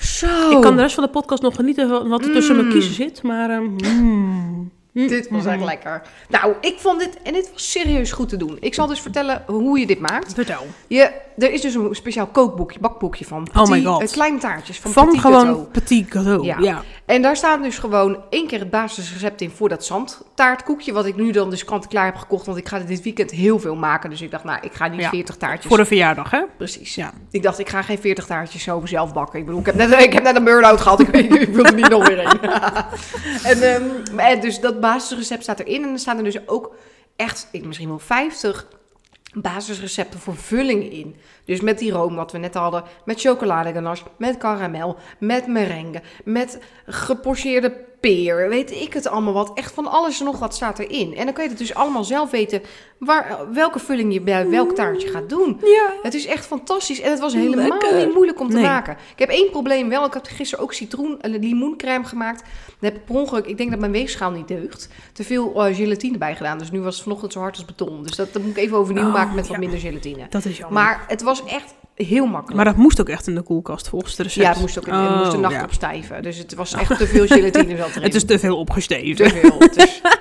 zo. 0.00 0.50
Ik 0.50 0.60
kan 0.60 0.76
de 0.76 0.82
rest 0.82 0.94
van 0.94 1.04
de 1.04 1.10
podcast 1.10 1.42
nog 1.42 1.54
genieten 1.54 1.88
van 1.88 2.08
wat 2.08 2.24
er 2.24 2.32
tussen 2.32 2.54
mijn 2.54 2.66
Mm. 2.66 2.72
kiezen 2.72 2.94
zit. 2.94 3.22
Maar 3.22 3.50
ehm, 3.50 3.64
mm. 4.02 4.70
Dit 4.92 5.28
was 5.30 5.44
echt 5.46 5.64
lekker. 5.64 6.02
Nou, 6.28 6.54
ik 6.60 6.74
vond 6.78 7.00
dit, 7.00 7.22
en 7.22 7.32
dit 7.32 7.50
was 7.52 7.70
serieus 7.70 8.12
goed 8.12 8.28
te 8.28 8.36
doen. 8.36 8.56
Ik 8.60 8.74
zal 8.74 8.86
dus 8.86 9.00
vertellen 9.00 9.42
hoe 9.46 9.78
je 9.78 9.86
dit 9.86 10.00
maakt. 10.00 10.34
vertel. 10.34 10.66
Je, 10.86 11.10
er 11.40 11.52
is 11.52 11.60
dus 11.60 11.74
een 11.74 11.88
speciaal 11.94 12.26
kookboekje, 12.26 12.78
bakboekje 12.80 13.24
van. 13.24 13.48
Oh 13.54 13.62
my 13.62 13.70
Petit- 13.70 13.86
God. 13.86 14.02
eh, 14.02 14.08
kleine 14.08 14.38
taartjes 14.38 14.78
van, 14.80 14.90
Van 14.90 15.06
Petit 15.06 15.20
gewoon 15.20 15.66
Gâteau. 15.66 15.70
petit. 15.70 16.06
Ja. 16.42 16.56
Ja. 16.58 16.82
En 17.06 17.22
daar 17.22 17.36
staat 17.36 17.62
dus 17.62 17.78
gewoon 17.78 18.18
één 18.30 18.46
keer 18.46 18.58
het 18.58 18.70
basisrecept 18.70 19.40
in 19.40 19.50
voor 19.50 19.68
dat 19.68 19.84
zandtaartkoekje. 19.84 20.92
Wat 20.92 21.06
ik 21.06 21.16
nu 21.16 21.30
dan 21.30 21.50
dus 21.50 21.64
kant-klaar 21.64 22.04
heb 22.04 22.16
gekocht. 22.16 22.46
Want 22.46 22.58
ik 22.58 22.68
ga 22.68 22.78
dit 22.78 23.02
weekend 23.02 23.30
heel 23.30 23.58
veel 23.58 23.74
maken. 23.74 24.10
Dus 24.10 24.20
ik 24.22 24.30
dacht, 24.30 24.44
nou, 24.44 24.58
ik 24.62 24.72
ga 24.72 24.86
niet 24.88 25.00
Ja. 25.00 25.08
40 25.08 25.36
taartjes. 25.36 25.66
Voor 25.66 25.76
de 25.76 25.84
verjaardag, 25.84 26.30
hè? 26.30 26.42
Precies. 26.56 26.94
Ja. 26.94 27.12
Ik 27.30 27.42
dacht, 27.42 27.58
ik 27.58 27.68
ga 27.68 27.82
geen 27.82 27.98
40 27.98 28.26
taartjes 28.26 28.62
zo 28.62 28.80
zelf 28.84 29.12
bakken. 29.12 29.38
Ik 29.38 29.44
bedoel, 29.44 29.60
ik 29.60 29.66
heb 29.66 29.74
net, 29.74 30.00
ik 30.00 30.12
heb 30.12 30.22
net 30.22 30.36
een 30.36 30.44
burn-out 30.44 30.80
gehad. 30.80 31.00
Ik, 31.00 31.08
weet, 31.14 31.34
ik 31.34 31.54
wil 31.54 31.64
er 31.64 31.74
niet 31.74 31.88
nog 31.88 32.08
weer 32.08 32.18
in. 32.18 32.40
en, 33.50 33.62
ehm, 33.62 34.18
en 34.18 34.40
dus 34.40 34.60
dat 34.60 34.80
basisrecept 34.80 35.42
staat 35.42 35.60
erin. 35.60 35.82
En 35.84 35.92
er 35.92 35.98
staan 35.98 36.16
er 36.18 36.24
dus 36.24 36.48
ook 36.48 36.74
echt, 37.16 37.48
ik, 37.52 37.64
misschien 37.64 37.88
wel 37.88 37.98
50 37.98 38.66
basisrecepten 39.32 40.20
voor 40.20 40.36
vulling 40.36 40.92
in. 40.92 41.16
Dus 41.50 41.60
met 41.60 41.78
die 41.78 41.92
room 41.92 42.14
wat 42.14 42.32
we 42.32 42.38
net 42.38 42.54
hadden, 42.54 42.82
met 43.04 43.20
chocoladeganache, 43.20 44.04
met 44.16 44.38
karamel, 44.38 44.96
met 45.18 45.46
merengue, 45.46 46.02
met 46.24 46.58
gepocheerde 46.86 47.88
peer, 48.00 48.48
weet 48.48 48.70
ik 48.70 48.92
het 48.92 49.06
allemaal 49.08 49.32
wat. 49.32 49.50
Echt 49.54 49.72
van 49.72 49.86
alles 49.86 50.18
en 50.18 50.24
nog 50.24 50.38
wat 50.38 50.54
staat 50.54 50.78
erin. 50.78 51.16
En 51.16 51.24
dan 51.24 51.34
kun 51.34 51.42
je 51.42 51.48
het 51.48 51.58
dus 51.58 51.74
allemaal 51.74 52.04
zelf 52.04 52.30
weten 52.30 52.62
waar, 52.98 53.38
welke 53.52 53.78
vulling 53.78 54.12
je 54.12 54.20
bij 54.20 54.48
welk 54.48 54.72
taartje 54.74 55.08
gaat 55.08 55.28
doen. 55.28 55.60
Ja. 55.64 55.92
Het 56.02 56.14
is 56.14 56.26
echt 56.26 56.46
fantastisch 56.46 57.00
en 57.00 57.10
het 57.10 57.20
was 57.20 57.34
helemaal 57.34 57.68
Lekker. 57.68 57.96
niet 57.96 58.14
moeilijk 58.14 58.40
om 58.40 58.48
te 58.48 58.54
Nee. 58.56 58.64
maken. 58.64 58.92
Ik 59.12 59.18
heb 59.18 59.28
één 59.28 59.50
probleem 59.50 59.88
wel. 59.88 60.04
Ik 60.04 60.14
heb 60.14 60.26
gisteren 60.26 60.64
ook 60.64 60.72
citroen, 60.72 61.20
eh, 61.20 61.30
limoencrème 61.40 62.04
gemaakt. 62.04 62.40
Daar 62.40 62.90
heb 62.90 62.94
ik 62.96 63.04
per 63.04 63.14
ongeluk, 63.14 63.46
ik 63.46 63.56
denk 63.56 63.70
dat 63.70 63.78
mijn 63.80 63.92
weegschaal 63.92 64.30
niet 64.30 64.48
deugt, 64.48 64.88
te 65.12 65.24
veel 65.24 65.64
eh, 65.66 65.74
gelatine 65.76 66.18
bij 66.18 66.36
gedaan. 66.36 66.58
Dus 66.58 66.70
nu 66.70 66.80
was 66.80 66.94
het 66.94 67.02
vanochtend 67.02 67.32
zo 67.32 67.40
hard 67.40 67.56
als 67.56 67.64
beton. 67.64 68.02
Dus 68.02 68.16
dat, 68.16 68.32
dat 68.32 68.42
moet 68.42 68.50
ik 68.50 68.56
even 68.56 68.76
overnieuw 68.76 69.06
Oh, 69.06 69.12
maken 69.12 69.34
met 69.34 69.48
wat 69.48 69.58
minder 69.58 69.78
gelatine. 69.78 70.26
Dat 70.30 70.44
is 70.44 70.56
jammer. 70.58 70.82
Maar 70.82 71.04
het 71.08 71.22
was 71.22 71.39
echt 71.46 71.74
heel 71.94 72.26
makkelijk. 72.26 72.56
Maar 72.56 72.64
dat 72.64 72.76
moest 72.76 73.00
ook 73.00 73.08
echt 73.08 73.26
in 73.26 73.34
de 73.34 73.42
koelkast 73.42 73.88
volgens 73.88 74.16
de 74.16 74.22
recept. 74.22 74.44
ja, 74.44 74.50
het 74.50 74.60
moest 74.60 74.78
ook 74.78 74.86
het 74.86 75.16
moest 75.16 75.30
de 75.30 75.36
Oh, 75.36 75.42
nacht 75.42 75.54
ja. 75.54 75.62
opstijven. 75.62 76.22
Dus 76.22 76.36
het 76.38 76.54
was 76.54 76.72
echt 76.82 76.98
te 76.98 77.06
veel 77.06 77.26
gelatine 77.26 77.76
zat 77.76 77.88
erin. 77.90 78.02
Het 78.02 78.14
is 78.14 78.24
te 78.24 78.38
veel 78.38 78.56
opgesteven. 78.58 79.16
te 79.16 79.30
veel. 79.30 79.58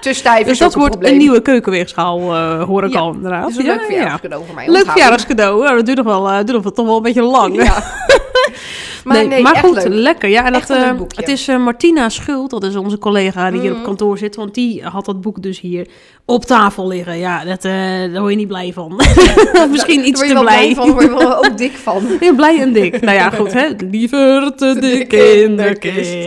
Te 0.02 0.14
stijf 0.14 0.46
Dus 0.48 0.58
dat 0.58 0.74
een 0.74 0.80
wordt 0.80 1.06
een 1.06 1.18
nieuwe 1.18 1.42
keukenweegschaal, 1.42 2.20
eh, 2.36 2.64
hoor 2.64 2.84
ik 2.84 2.92
Ja, 2.94 3.00
al 3.00 3.14
inderdaad. 3.14 3.42
Dat 3.42 3.50
is 3.52 3.58
een 3.58 3.64
Ja, 3.66 3.72
leuk 3.72 3.80
ja. 3.82 3.86
verjaardagscadeau 3.88 4.46
voor 4.46 4.56
mij. 4.56 4.70
Leuk 4.70 4.86
verjaardagscadeau. 4.92 5.64
Nou, 5.64 5.76
dat 5.76 5.86
duurt 5.86 5.98
nog 5.98 6.06
wel, 6.06 6.30
eh, 6.30 6.36
duurt 6.36 6.52
nog 6.52 6.64
wel- 6.64 6.72
toch 6.72 6.86
wel 6.86 6.98
een 6.98 7.02
beetje 7.04 7.22
lang. 7.22 7.64
Ja. 7.64 7.84
maar 9.04 9.28
nee, 9.28 9.42
maar 9.42 9.56
goed, 9.56 9.76
leuk. 9.76 9.88
lekker. 9.88 10.30
Ja, 10.30 10.46
en 10.46 10.54
Echt 10.54 10.68
dat, 10.68 10.78
eh, 10.78 10.92
boekje. 10.94 11.20
het 11.22 11.30
is 11.30 11.48
eh, 11.48 11.58
Martina 11.64 12.10
Schuld, 12.10 12.50
dat 12.50 12.64
is 12.64 12.76
onze 12.76 12.98
collega 12.98 13.52
die 13.52 13.60
hier 13.62 13.70
op 13.72 13.76
Mhm. 13.76 13.86
kantoor 13.86 14.18
zit, 14.18 14.36
want 14.36 14.54
die 14.54 14.84
had 14.84 15.06
dat 15.06 15.22
boek 15.22 15.42
dus 15.42 15.60
hier 15.60 15.88
Op 16.26 16.46
tafel 16.46 16.88
liggen, 16.88 17.18
ja, 17.18 17.44
dat, 17.46 17.66
eh, 17.66 17.72
daar 17.72 18.20
word 18.20 18.30
je 18.32 18.38
niet 18.38 18.48
blij 18.48 18.72
van. 18.74 19.02
Misschien 19.72 20.08
iets 20.08 20.22
je 20.22 20.28
te 20.28 20.34
wel 20.34 20.42
blij. 20.44 20.76
van, 20.76 20.92
word 20.92 21.04
je 21.04 21.10
wel 21.10 21.38
ook 21.46 21.58
dik 21.58 21.72
van. 21.72 22.04
Ja, 22.20 22.34
blij 22.34 22.60
en 22.60 22.74
dik. 22.74 23.02
Nou 23.02 23.18
ja, 23.18 23.30
goed, 23.30 23.54
hè. 23.54 23.68
Liever 23.92 24.56
te 24.56 24.78
dik 24.80 25.14
in 25.14 25.58
de 25.58 25.76
kist. 25.80 26.14
Ja, 26.14 26.20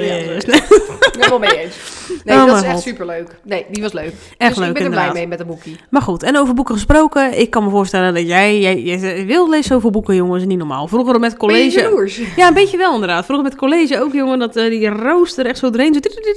Helemaal 1.12 1.38
mee 1.38 1.62
eens. 1.62 1.76
Nee, 2.24 2.36
Oh, 2.36 2.46
dat 2.46 2.56
is 2.56 2.62
echt 2.62 2.72
god. 2.72 2.82
superleuk. 2.82 3.36
Nee, 3.42 3.66
die 3.70 3.82
was 3.82 3.92
leuk. 3.92 4.12
Echt 4.36 4.50
dus 4.54 4.58
leuk, 4.58 4.68
ik 4.68 4.74
ben 4.74 4.82
er 4.84 4.90
blij 4.90 5.12
mee 5.12 5.26
met 5.26 5.38
de 5.38 5.44
boekie. 5.44 5.76
Maar 5.90 6.02
goed, 6.02 6.22
en 6.22 6.38
over 6.38 6.54
boeken 6.54 6.74
gesproken. 6.74 7.38
Ik 7.40 7.50
kan 7.50 7.64
me 7.64 7.70
voorstellen 7.70 8.14
dat 8.14 8.26
jij, 8.26 8.60
jij, 8.60 8.80
jij 8.82 9.26
wil 9.26 9.48
lezen 9.50 9.64
zoveel 9.64 9.90
boeken, 9.90 10.14
jongens, 10.14 10.44
niet 10.44 10.58
normaal. 10.58 10.88
Vroeger 10.88 11.20
met 11.20 11.30
je 11.30 11.36
college. 11.36 12.22
Ja, 12.36 12.48
een 12.48 12.54
beetje 12.54 12.61
wel 12.70 12.94
inderdaad. 12.94 13.24
Vroeger 13.24 13.44
met 13.44 13.56
college 13.56 14.00
ook, 14.00 14.12
jongen, 14.12 14.38
dat 14.38 14.56
eh, 14.56 14.68
die 14.70 14.88
rooster 14.88 15.46
echt 15.46 15.58
zo 15.58 15.70
doorheen. 15.70 15.94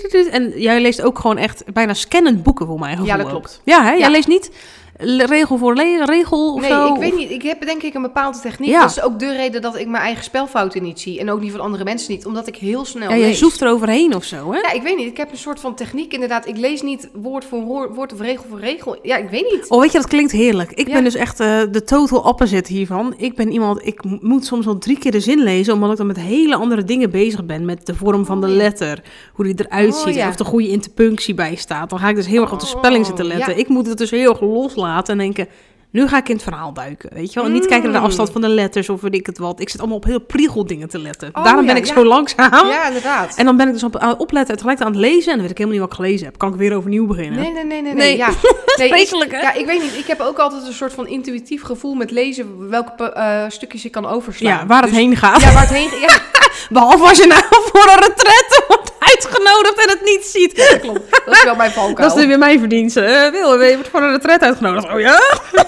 Zo. 0.09 0.17
En 0.17 0.53
jij 0.55 0.81
leest 0.81 1.01
ook 1.01 1.19
gewoon 1.19 1.37
echt 1.37 1.63
bijna 1.73 1.93
scannend 1.93 2.43
boeken 2.43 2.65
voor 2.65 2.79
mij 2.79 2.91
gevoel. 2.91 3.05
Ja, 3.05 3.17
dat 3.17 3.27
klopt. 3.27 3.61
Ja, 3.63 3.83
hè? 3.83 3.89
Jij 3.89 3.99
Ja. 3.99 4.09
leest 4.09 4.27
niet 4.27 4.51
regel 4.97 5.57
voor 5.57 5.75
regel 6.05 6.53
of 6.53 6.61
Nee, 6.61 6.69
zo? 6.69 6.93
ik 6.93 6.99
weet 6.99 7.15
niet. 7.15 7.31
Ik 7.31 7.41
heb 7.41 7.65
denk 7.65 7.81
ik 7.81 7.93
een 7.93 8.01
bepaalde 8.01 8.39
techniek. 8.39 8.69
Ja. 8.69 8.81
Dat 8.81 8.89
is 8.89 9.01
ook 9.01 9.19
de 9.19 9.35
reden 9.35 9.61
dat 9.61 9.77
ik 9.77 9.87
mijn 9.87 10.03
eigen 10.03 10.23
spelfouten 10.23 10.83
niet 10.83 10.99
zie. 10.99 11.19
En 11.19 11.29
ook 11.31 11.41
die 11.41 11.51
van 11.51 11.59
andere 11.59 11.83
mensen 11.83 12.11
niet. 12.11 12.25
Omdat 12.25 12.47
ik 12.47 12.55
heel 12.55 12.85
snel 12.85 13.09
Ja, 13.09 13.17
jij 13.17 13.27
lees. 13.27 13.39
zoeft 13.39 13.61
er 13.61 13.69
overheen 13.69 14.15
of 14.15 14.23
zo, 14.23 14.51
hè? 14.51 14.59
Ja, 14.59 14.71
ik 14.71 14.81
weet 14.81 14.97
niet. 14.97 15.07
Ik 15.07 15.17
heb 15.17 15.31
een 15.31 15.37
soort 15.37 15.59
van 15.59 15.75
techniek 15.75 16.13
inderdaad. 16.13 16.47
Ik 16.47 16.57
lees 16.57 16.81
niet 16.81 17.09
woord 17.13 17.45
voor 17.45 17.61
woord, 17.61 17.95
woord 17.95 18.13
of 18.13 18.19
regel 18.19 18.45
voor 18.49 18.59
regel. 18.59 18.97
Ja, 19.01 19.17
ik 19.17 19.29
weet 19.29 19.51
niet. 19.51 19.65
Oh, 19.69 19.79
weet 19.81 19.91
je, 19.91 19.97
dat 19.97 20.07
klinkt 20.07 20.31
heerlijk. 20.31 20.71
Ik 20.71 20.87
Ja. 20.87 20.93
ben 20.93 21.03
dus 21.03 21.15
echt 21.15 21.39
eh, 21.39 21.61
de 21.71 21.83
total 21.83 22.19
opposite 22.19 22.73
hiervan. 22.73 23.13
Ik 23.17 23.35
ben 23.35 23.51
iemand, 23.51 23.85
ik 23.87 24.01
moet 24.21 24.45
soms 24.45 24.65
wel 24.65 24.77
drie 24.77 24.99
keer 24.99 25.11
de 25.11 25.19
zin 25.19 25.39
lezen, 25.43 25.73
omdat 25.73 25.91
ik 25.91 25.97
dan 25.97 26.07
met 26.07 26.19
hele 26.19 26.55
andere 26.55 26.83
dingen 26.83 27.09
bezig 27.11 27.45
ben. 27.45 27.65
Met 27.65 27.85
de 27.85 27.95
vorm 27.95 28.25
van 28.25 28.41
de 28.41 28.47
Oh, 28.47 28.53
letter, 28.53 29.01
hoe 29.33 29.45
die 29.45 29.65
eruit 29.67 29.93
Oh, 29.93 29.99
ziet, 30.05 30.15
ja. 30.15 30.27
of 30.27 30.35
de 30.35 30.43
goede 30.43 30.67
interpunctie 30.69 31.33
bij 31.33 31.55
staat. 31.55 31.89
Dan 31.89 31.99
ga 31.99 32.09
ik 32.09 32.15
dus 32.15 32.27
heel 32.27 32.41
erg 32.41 32.51
op 32.51 32.59
de 32.59 32.65
Oh, 32.65 32.77
spelling 32.77 33.05
zitten 33.05 33.25
letten. 33.25 33.53
ja. 33.53 33.59
Ik 33.59 33.67
moet 33.67 33.87
het 33.87 33.97
dus 33.97 34.11
heel 34.11 34.29
erg 34.29 34.41
loslaten 34.41 34.83
en 35.09 35.17
denken, 35.17 35.47
nu 35.91 36.07
ga 36.07 36.17
ik 36.17 36.29
in 36.29 36.35
het 36.35 36.43
verhaal 36.43 36.73
duiken, 36.73 37.09
weet 37.13 37.27
je 37.33 37.39
wel. 37.39 37.43
En 37.49 37.51
niet 37.55 37.65
kijken 37.65 37.83
naar 37.83 37.91
de 37.93 37.97
Mm. 37.99 38.05
afstand 38.05 38.31
van 38.31 38.41
de 38.41 38.47
letters 38.47 38.89
of 38.89 39.01
weet 39.01 39.13
ik 39.15 39.25
het 39.25 39.37
wat. 39.37 39.59
Ik 39.59 39.69
zit 39.69 39.79
allemaal 39.79 39.97
op 39.97 40.03
heel 40.03 40.19
priegeldingen 40.19 40.89
te 40.89 40.99
letten. 40.99 41.29
Oh, 41.33 41.43
Daarom 41.43 41.65
ja, 41.65 41.73
ben 41.73 41.81
ik 41.81 41.87
ja. 41.87 41.93
zo 41.93 42.05
langzaam. 42.05 42.67
Ja, 42.67 42.87
inderdaad. 42.87 43.35
En 43.35 43.45
dan 43.45 43.57
ben 43.57 43.67
ik 43.67 43.73
dus 43.73 43.83
op, 43.83 43.97
aan 43.97 44.09
het 44.09 44.17
opletten 44.17 44.49
en 44.49 44.55
tegelijk 44.55 44.81
aan 44.81 44.87
het 44.91 44.95
lezen. 45.01 45.31
En 45.31 45.31
dan 45.31 45.41
weet 45.41 45.49
ik 45.51 45.57
helemaal 45.57 45.79
niet 45.79 45.89
wat 45.89 45.97
ik 45.99 46.05
gelezen 46.05 46.25
heb. 46.25 46.37
Kan 46.37 46.49
ik 46.53 46.55
weer 46.55 46.75
overnieuw 46.75 47.05
beginnen. 47.07 47.39
Nee, 47.41 47.63
nee, 47.63 47.81
nee, 47.81 47.93
nee. 47.93 48.17
Ja. 48.17 48.29
Nee, 48.77 48.89
ik, 49.01 49.31
ja, 49.31 49.53
ik 49.53 49.65
weet 49.65 49.81
niet. 49.81 49.97
Ik 49.97 50.05
heb 50.07 50.19
ook 50.19 50.37
altijd 50.37 50.67
een 50.67 50.73
soort 50.73 50.93
van 50.93 51.07
intuïtief 51.07 51.61
gevoel 51.63 51.93
met 51.93 52.11
lezen 52.11 52.69
welke 52.69 53.11
eh, 53.11 53.43
stukjes 53.47 53.85
ik 53.85 53.91
kan 53.91 54.05
overslaan. 54.05 54.51
Ja, 54.59 54.65
waar 54.65 54.81
het 54.81 54.89
Dus- 54.89 54.99
heen 54.99 55.15
gaat. 55.15 55.41
Ja, 55.41 55.51
waar 55.53 55.61
het 55.61 55.73
heen 55.77 55.99
Ja, 55.99 56.19
Behalve 56.69 57.03
als 57.03 57.17
je 57.17 57.27
nou 57.27 57.41
voor 57.49 57.81
een 57.91 57.99
retraite 57.99 58.63
wordt 58.67 58.93
uitgenodigd 59.15 59.83
en 59.83 59.89
het 59.89 60.01
niet 60.03 60.25
ziet. 60.25 60.55
dat 60.55 60.79
klopt. 60.79 61.21
Dat 61.25 61.35
is 61.35 61.43
wel 61.43 61.55
mijn 61.55 61.71
valkuil. 61.71 62.09
Dat 62.09 62.17
is 62.17 62.25
weer 62.25 62.37
mijn 62.37 62.59
verdienste. 62.59 63.01
Eh 63.01 63.31
Wil, 63.31 63.61
je 63.61 63.73
wordt 63.73 63.89
voor 63.89 64.01
een 64.01 64.11
retraite 64.11 64.45
uitgenodigd. 64.45 64.93
Oh 64.93 64.99
ja? 64.99 65.19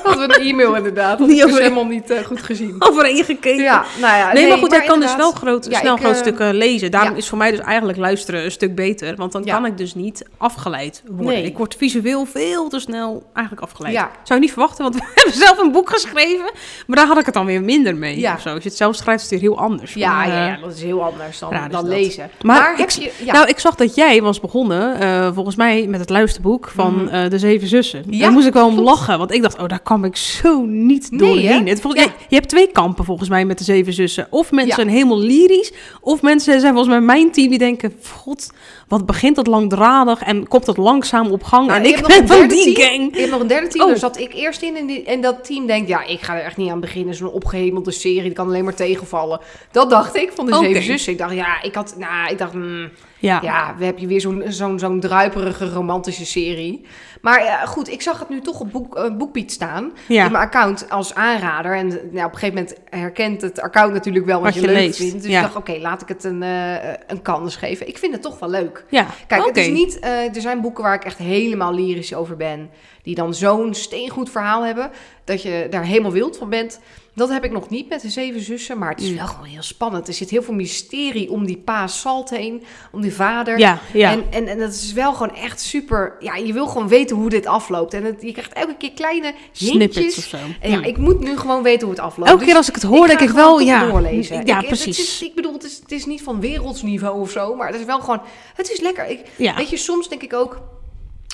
Hadden 0.03 0.27
we 0.27 0.39
een 0.39 0.45
e-mail 0.45 0.75
inderdaad. 0.75 1.17
Dat 1.17 1.27
Niet 1.27 1.37
is 1.37 1.45
dus 1.45 1.57
helemaal 1.57 1.85
niet 1.85 2.09
eh, 2.09 2.25
goed 2.25 2.43
gezien. 2.43 2.75
Over 2.89 3.05
één 3.05 3.23
gekeken. 3.23 3.63
Ja, 3.63 3.85
nou 4.01 4.17
ja. 4.17 4.33
Nee, 4.33 4.47
maar 4.47 4.57
goed, 4.57 4.71
jij 4.71 4.81
kan 4.81 4.99
dus 4.99 5.15
wel 5.15 5.31
groot, 5.31 5.67
Ja, 5.69 5.79
snel 5.79 5.95
ik, 5.95 6.01
groot 6.01 6.13
eh, 6.13 6.19
stukken 6.19 6.55
lezen. 6.55 6.91
Daarom 6.91 7.11
ja. 7.11 7.17
is 7.17 7.29
voor 7.29 7.37
mij 7.37 7.51
dus 7.51 7.59
eigenlijk 7.59 7.97
luisteren 7.97 8.43
een 8.43 8.51
stuk 8.51 8.75
beter. 8.75 9.15
Want 9.15 9.31
dan 9.31 9.45
kan 9.45 9.65
ik 9.65 9.77
dus 9.77 9.95
niet 9.95 10.25
afgeleid 10.37 11.03
worden. 11.05 11.25
Nee. 11.25 11.43
Ik 11.43 11.57
word 11.57 11.75
visueel 11.75 12.25
veel 12.25 12.69
te 12.69 12.79
snel 12.79 13.29
eigenlijk 13.33 13.65
afgeleid. 13.65 13.93
Ja. 13.93 14.11
Zou 14.23 14.39
je 14.39 14.45
niet 14.45 14.53
verwachten, 14.53 14.83
want 14.83 14.95
we 14.97 15.01
hebben 15.13 15.33
zelf 15.33 15.57
een 15.57 15.71
boek 15.71 15.89
geschreven. 15.89 16.51
Maar 16.87 16.97
daar 16.97 17.07
had 17.07 17.17
ik 17.19 17.25
het 17.25 17.33
dan 17.33 17.45
weer 17.45 17.61
minder 17.61 17.95
mee. 17.95 18.19
Ja. 18.19 18.33
Of 18.33 18.41
zo. 18.41 18.49
Als 18.49 18.63
je 18.63 18.69
het 18.69 18.77
zelf 18.77 18.95
schrijft, 18.95 19.23
is 19.23 19.29
het 19.29 19.39
weer 19.39 19.49
heel 19.49 19.59
anders. 19.59 19.93
Ja, 19.93 20.15
Maar, 20.15 20.27
ja, 20.27 20.47
ja, 20.47 20.57
dat 20.57 20.73
is 20.73 20.81
heel 20.83 21.03
anders 21.03 21.39
dan, 21.39 21.51
dan 21.51 21.69
dat. 21.69 21.83
lezen. 21.83 22.29
Maar 22.41 22.57
Maar, 22.61 22.79
ik 22.79 22.89
je... 22.89 23.11
Ja, 23.25 23.36
Nou, 23.37 23.49
ik 23.49 23.59
zag 23.59 23.75
dat 23.75 23.95
jij 23.95 24.21
was 24.21 24.39
begonnen, 24.39 24.99
eh, 24.99 25.29
volgens 25.33 25.55
mij, 25.55 25.85
met 25.87 25.99
het 25.99 26.09
luisterboek 26.09 26.71
van 26.75 26.93
Mhm. 27.03 27.07
eh, 27.07 27.29
De 27.29 27.39
Zeven 27.39 27.67
Zussen. 27.67 28.03
Ja, 28.09 28.19
daar 28.19 28.31
moest 28.31 28.47
ik 28.47 28.53
wel 28.53 28.65
om 28.67 28.73
klopt. 28.73 28.89
lachen, 28.89 29.17
want 29.17 29.31
ik 29.33 29.41
dacht, 29.41 29.59
oh, 29.59 29.67
daar 29.67 29.79
kwam 29.81 30.03
ik 30.03 30.15
zo 30.15 30.65
niet 30.65 31.11
Nee, 31.11 31.19
doorheen. 31.19 31.67
Het, 31.67 31.81
volgens, 31.81 32.03
Ja. 32.03 32.09
je, 32.17 32.25
je 32.29 32.35
hebt 32.35 32.49
twee 32.49 32.71
kampen 32.71 33.05
volgens 33.05 33.29
mij 33.29 33.45
met 33.45 33.57
De 33.57 33.63
Zeven 33.63 33.93
Zussen. 33.93 34.27
Of 34.29 34.51
mensen 34.51 34.69
Ja. 34.69 34.75
zijn 34.75 34.89
helemaal 34.95 35.19
lyrisch, 35.19 35.73
of 36.01 36.21
mensen 36.21 36.59
zijn 36.59 36.73
volgens 36.73 36.93
mij 36.95 37.03
mijn 37.05 37.31
team 37.31 37.49
die 37.49 37.57
denken, 37.57 37.93
god, 38.11 38.51
wat 38.87 39.05
begint 39.05 39.35
dat 39.35 39.47
langdradig 39.47 40.21
en 40.21 40.47
komt 40.47 40.65
dat 40.65 40.77
langzaam 40.77 41.31
op 41.31 41.43
gang. 41.43 41.67
Nou, 41.67 41.79
en 41.79 41.85
ik 41.85 42.01
ben 42.07 42.21
een 42.21 42.27
van 42.27 42.37
derde 42.37 42.53
die 42.53 42.73
team. 42.75 42.89
gang. 42.89 43.13
Je 43.13 43.19
hebt 43.19 43.31
nog 43.31 43.41
een 43.41 43.47
derde 43.47 43.67
team, 43.67 43.83
Oh. 43.83 43.89
daar 43.89 43.97
zat 43.99 44.19
ik 44.19 44.33
eerst 44.33 44.61
in. 44.61 44.75
En, 44.75 44.85
die, 44.85 45.03
en 45.03 45.21
dat 45.21 45.43
team 45.45 45.65
denkt, 45.67 45.87
ja, 45.89 46.03
ik 46.05 46.21
ga 46.21 46.35
er 46.35 46.43
echt 46.43 46.57
niet 46.57 46.71
aan 46.71 46.79
beginnen. 46.79 47.15
Zo'n 47.15 47.31
opgehemelde 47.31 47.91
serie, 47.91 48.21
die 48.21 48.31
kan 48.31 48.47
alleen 48.47 48.63
maar 48.63 48.75
tegenvallen. 48.75 49.39
Dat 49.71 49.89
dacht 49.89 50.15
ik 50.15 50.31
van 50.35 50.45
de. 50.45 50.53
Zeven 50.55 50.83
Zussen. 50.83 51.11
Ik 51.11 51.17
dacht, 51.17 51.33
ja, 51.33 51.61
ik 51.61 51.75
had, 51.75 51.95
nou, 51.97 52.31
ik 52.31 52.37
dacht, 52.37 52.51
hmm, 52.51 52.89
Ja. 53.19 53.39
ja, 53.43 53.75
we 53.77 53.83
hebben 53.83 53.99
hier 54.01 54.09
weer 54.11 54.21
zo'n 54.21 54.43
zo'n 54.47 54.79
zo'n 54.79 54.99
druiperige 54.99 55.69
romantische 55.73 56.25
serie. 56.25 56.81
Maar 57.27 57.43
ja, 57.43 57.65
goed, 57.65 57.89
ik 57.89 58.01
zag 58.01 58.19
het 58.19 58.29
nu 58.29 58.41
toch 58.41 58.59
op 58.59 58.71
boek, 58.71 58.95
eh, 58.95 59.17
BookBeat 59.17 59.51
staan. 59.51 59.91
Ja. 60.07 60.25
In 60.25 60.31
mijn 60.31 60.43
account 60.43 60.89
als 60.89 61.13
aanrader. 61.13 61.75
En 61.75 61.87
nou, 61.87 62.25
op 62.25 62.33
een 62.33 62.39
gegeven 62.39 62.53
moment 62.53 62.75
herkent 62.89 63.41
het 63.41 63.61
account 63.61 63.93
natuurlijk 63.93 64.25
wel 64.25 64.41
wat, 64.41 64.53
Wat 64.53 64.61
je, 64.61 64.67
leuk 64.67 64.75
leest, 64.75 64.97
vindt. 64.97 65.21
Dus 65.21 65.31
ja. 65.31 65.37
ik 65.37 65.43
dacht, 65.43 65.55
oké, 65.55 65.77
laat 65.77 66.01
ik 66.01 66.07
het 66.07 66.23
een, 66.23 66.43
eh, 66.43 66.93
een 67.07 67.21
kans 67.21 67.55
geven. 67.55 67.87
Ik 67.87 67.97
vind 67.97 68.13
het 68.13 68.21
toch 68.21 68.39
wel 68.39 68.49
leuk. 68.49 68.85
ja. 68.89 69.07
Kijk, 69.27 69.45
het 69.45 69.57
is 69.57 69.67
niet, 69.67 69.99
eh, 69.99 70.35
er 70.35 70.41
zijn 70.41 70.61
boeken 70.61 70.83
waar 70.83 70.93
ik 70.93 71.03
echt 71.03 71.17
helemaal 71.17 71.73
lyrisch 71.73 72.13
over 72.13 72.35
ben. 72.35 72.69
Die 73.01 73.15
dan 73.15 73.33
zo'n 73.33 73.73
steengoed 73.73 74.29
verhaal 74.29 74.65
hebben. 74.65 74.91
Dat 75.23 75.41
je 75.41 75.67
daar 75.69 75.83
helemaal 75.83 76.11
wild 76.11 76.37
van 76.37 76.49
bent. 76.49 76.79
Dat 77.17 77.29
heb 77.29 77.43
ik 77.43 77.51
nog 77.51 77.69
niet 77.69 77.89
met 77.89 78.01
de 78.01 78.09
Zeven 78.09 78.41
Zussen. 78.41 78.77
Maar 78.77 78.89
het 78.89 79.01
is 79.01 79.09
Mm. 79.09 79.15
wel 79.17 79.27
gewoon 79.27 79.45
heel 79.47 79.61
spannend. 79.61 80.07
Er 80.07 80.13
zit 80.13 80.29
heel 80.29 80.43
veel 80.43 80.53
mysterie 80.53 81.31
om 81.31 81.45
die 81.45 81.57
pa 81.57 81.87
Salt 81.87 82.29
heen. 82.29 82.63
Om 82.91 83.01
die 83.01 83.13
vader. 83.13 83.59
Ja, 83.59 83.79
ja. 83.93 84.11
En, 84.11 84.23
en, 84.29 84.47
en 84.47 84.59
dat 84.59 84.73
is 84.73 84.93
wel 84.93 85.13
gewoon 85.13 85.35
echt 85.35 85.61
super. 85.61 86.15
Ja, 86.19 86.35
je 86.35 86.53
wil 86.53 86.67
gewoon 86.67 86.87
weten 86.87 87.15
hoe 87.15 87.29
dit 87.29 87.45
afloopt. 87.45 87.93
En 87.93 88.03
het, 88.03 88.21
je 88.21 88.31
krijgt 88.31 88.53
elke 88.53 88.75
keer 88.77 88.91
kleine 88.93 89.33
Snippets 89.51 90.17
of 90.17 90.23
zo. 90.23 90.37
En 90.61 90.71
ja, 90.71 90.77
Hm. 90.77 90.83
ik 90.83 90.97
moet 90.97 91.19
nu 91.19 91.37
gewoon 91.37 91.63
weten 91.63 91.87
hoe 91.87 91.95
het 91.95 92.05
afloopt. 92.05 92.29
Elke 92.29 92.39
Dus 92.39 92.47
keer 92.47 92.57
als 92.57 92.67
ik 92.69 92.75
het 92.75 92.83
hoor, 92.83 93.07
denk 93.07 93.19
ik 93.19 93.29
wel, 93.29 93.59
ja. 93.59 93.87
doorlezen. 93.87 94.45
Ja, 94.45 94.59
Ik- 94.61 94.67
precies. 94.67 94.99
is, 94.99 95.21
ik 95.21 95.35
bedoel, 95.35 95.53
het 95.53 95.63
is, 95.63 95.75
het 95.81 95.91
is 95.91 96.05
niet 96.05 96.21
van 96.23 96.39
wereldsniveau 96.39 97.21
of 97.21 97.31
zo. 97.31 97.55
Maar 97.55 97.67
het 97.67 97.79
is 97.79 97.85
wel 97.85 97.99
gewoon... 97.99 98.21
Het 98.55 98.71
is 98.71 98.79
lekker. 98.79 99.07
Ik, 99.09 99.19
Ja. 99.35 99.55
Weet 99.55 99.69
je, 99.69 99.77
soms 99.77 100.09
denk 100.09 100.21
ik 100.21 100.33
ook... 100.33 100.59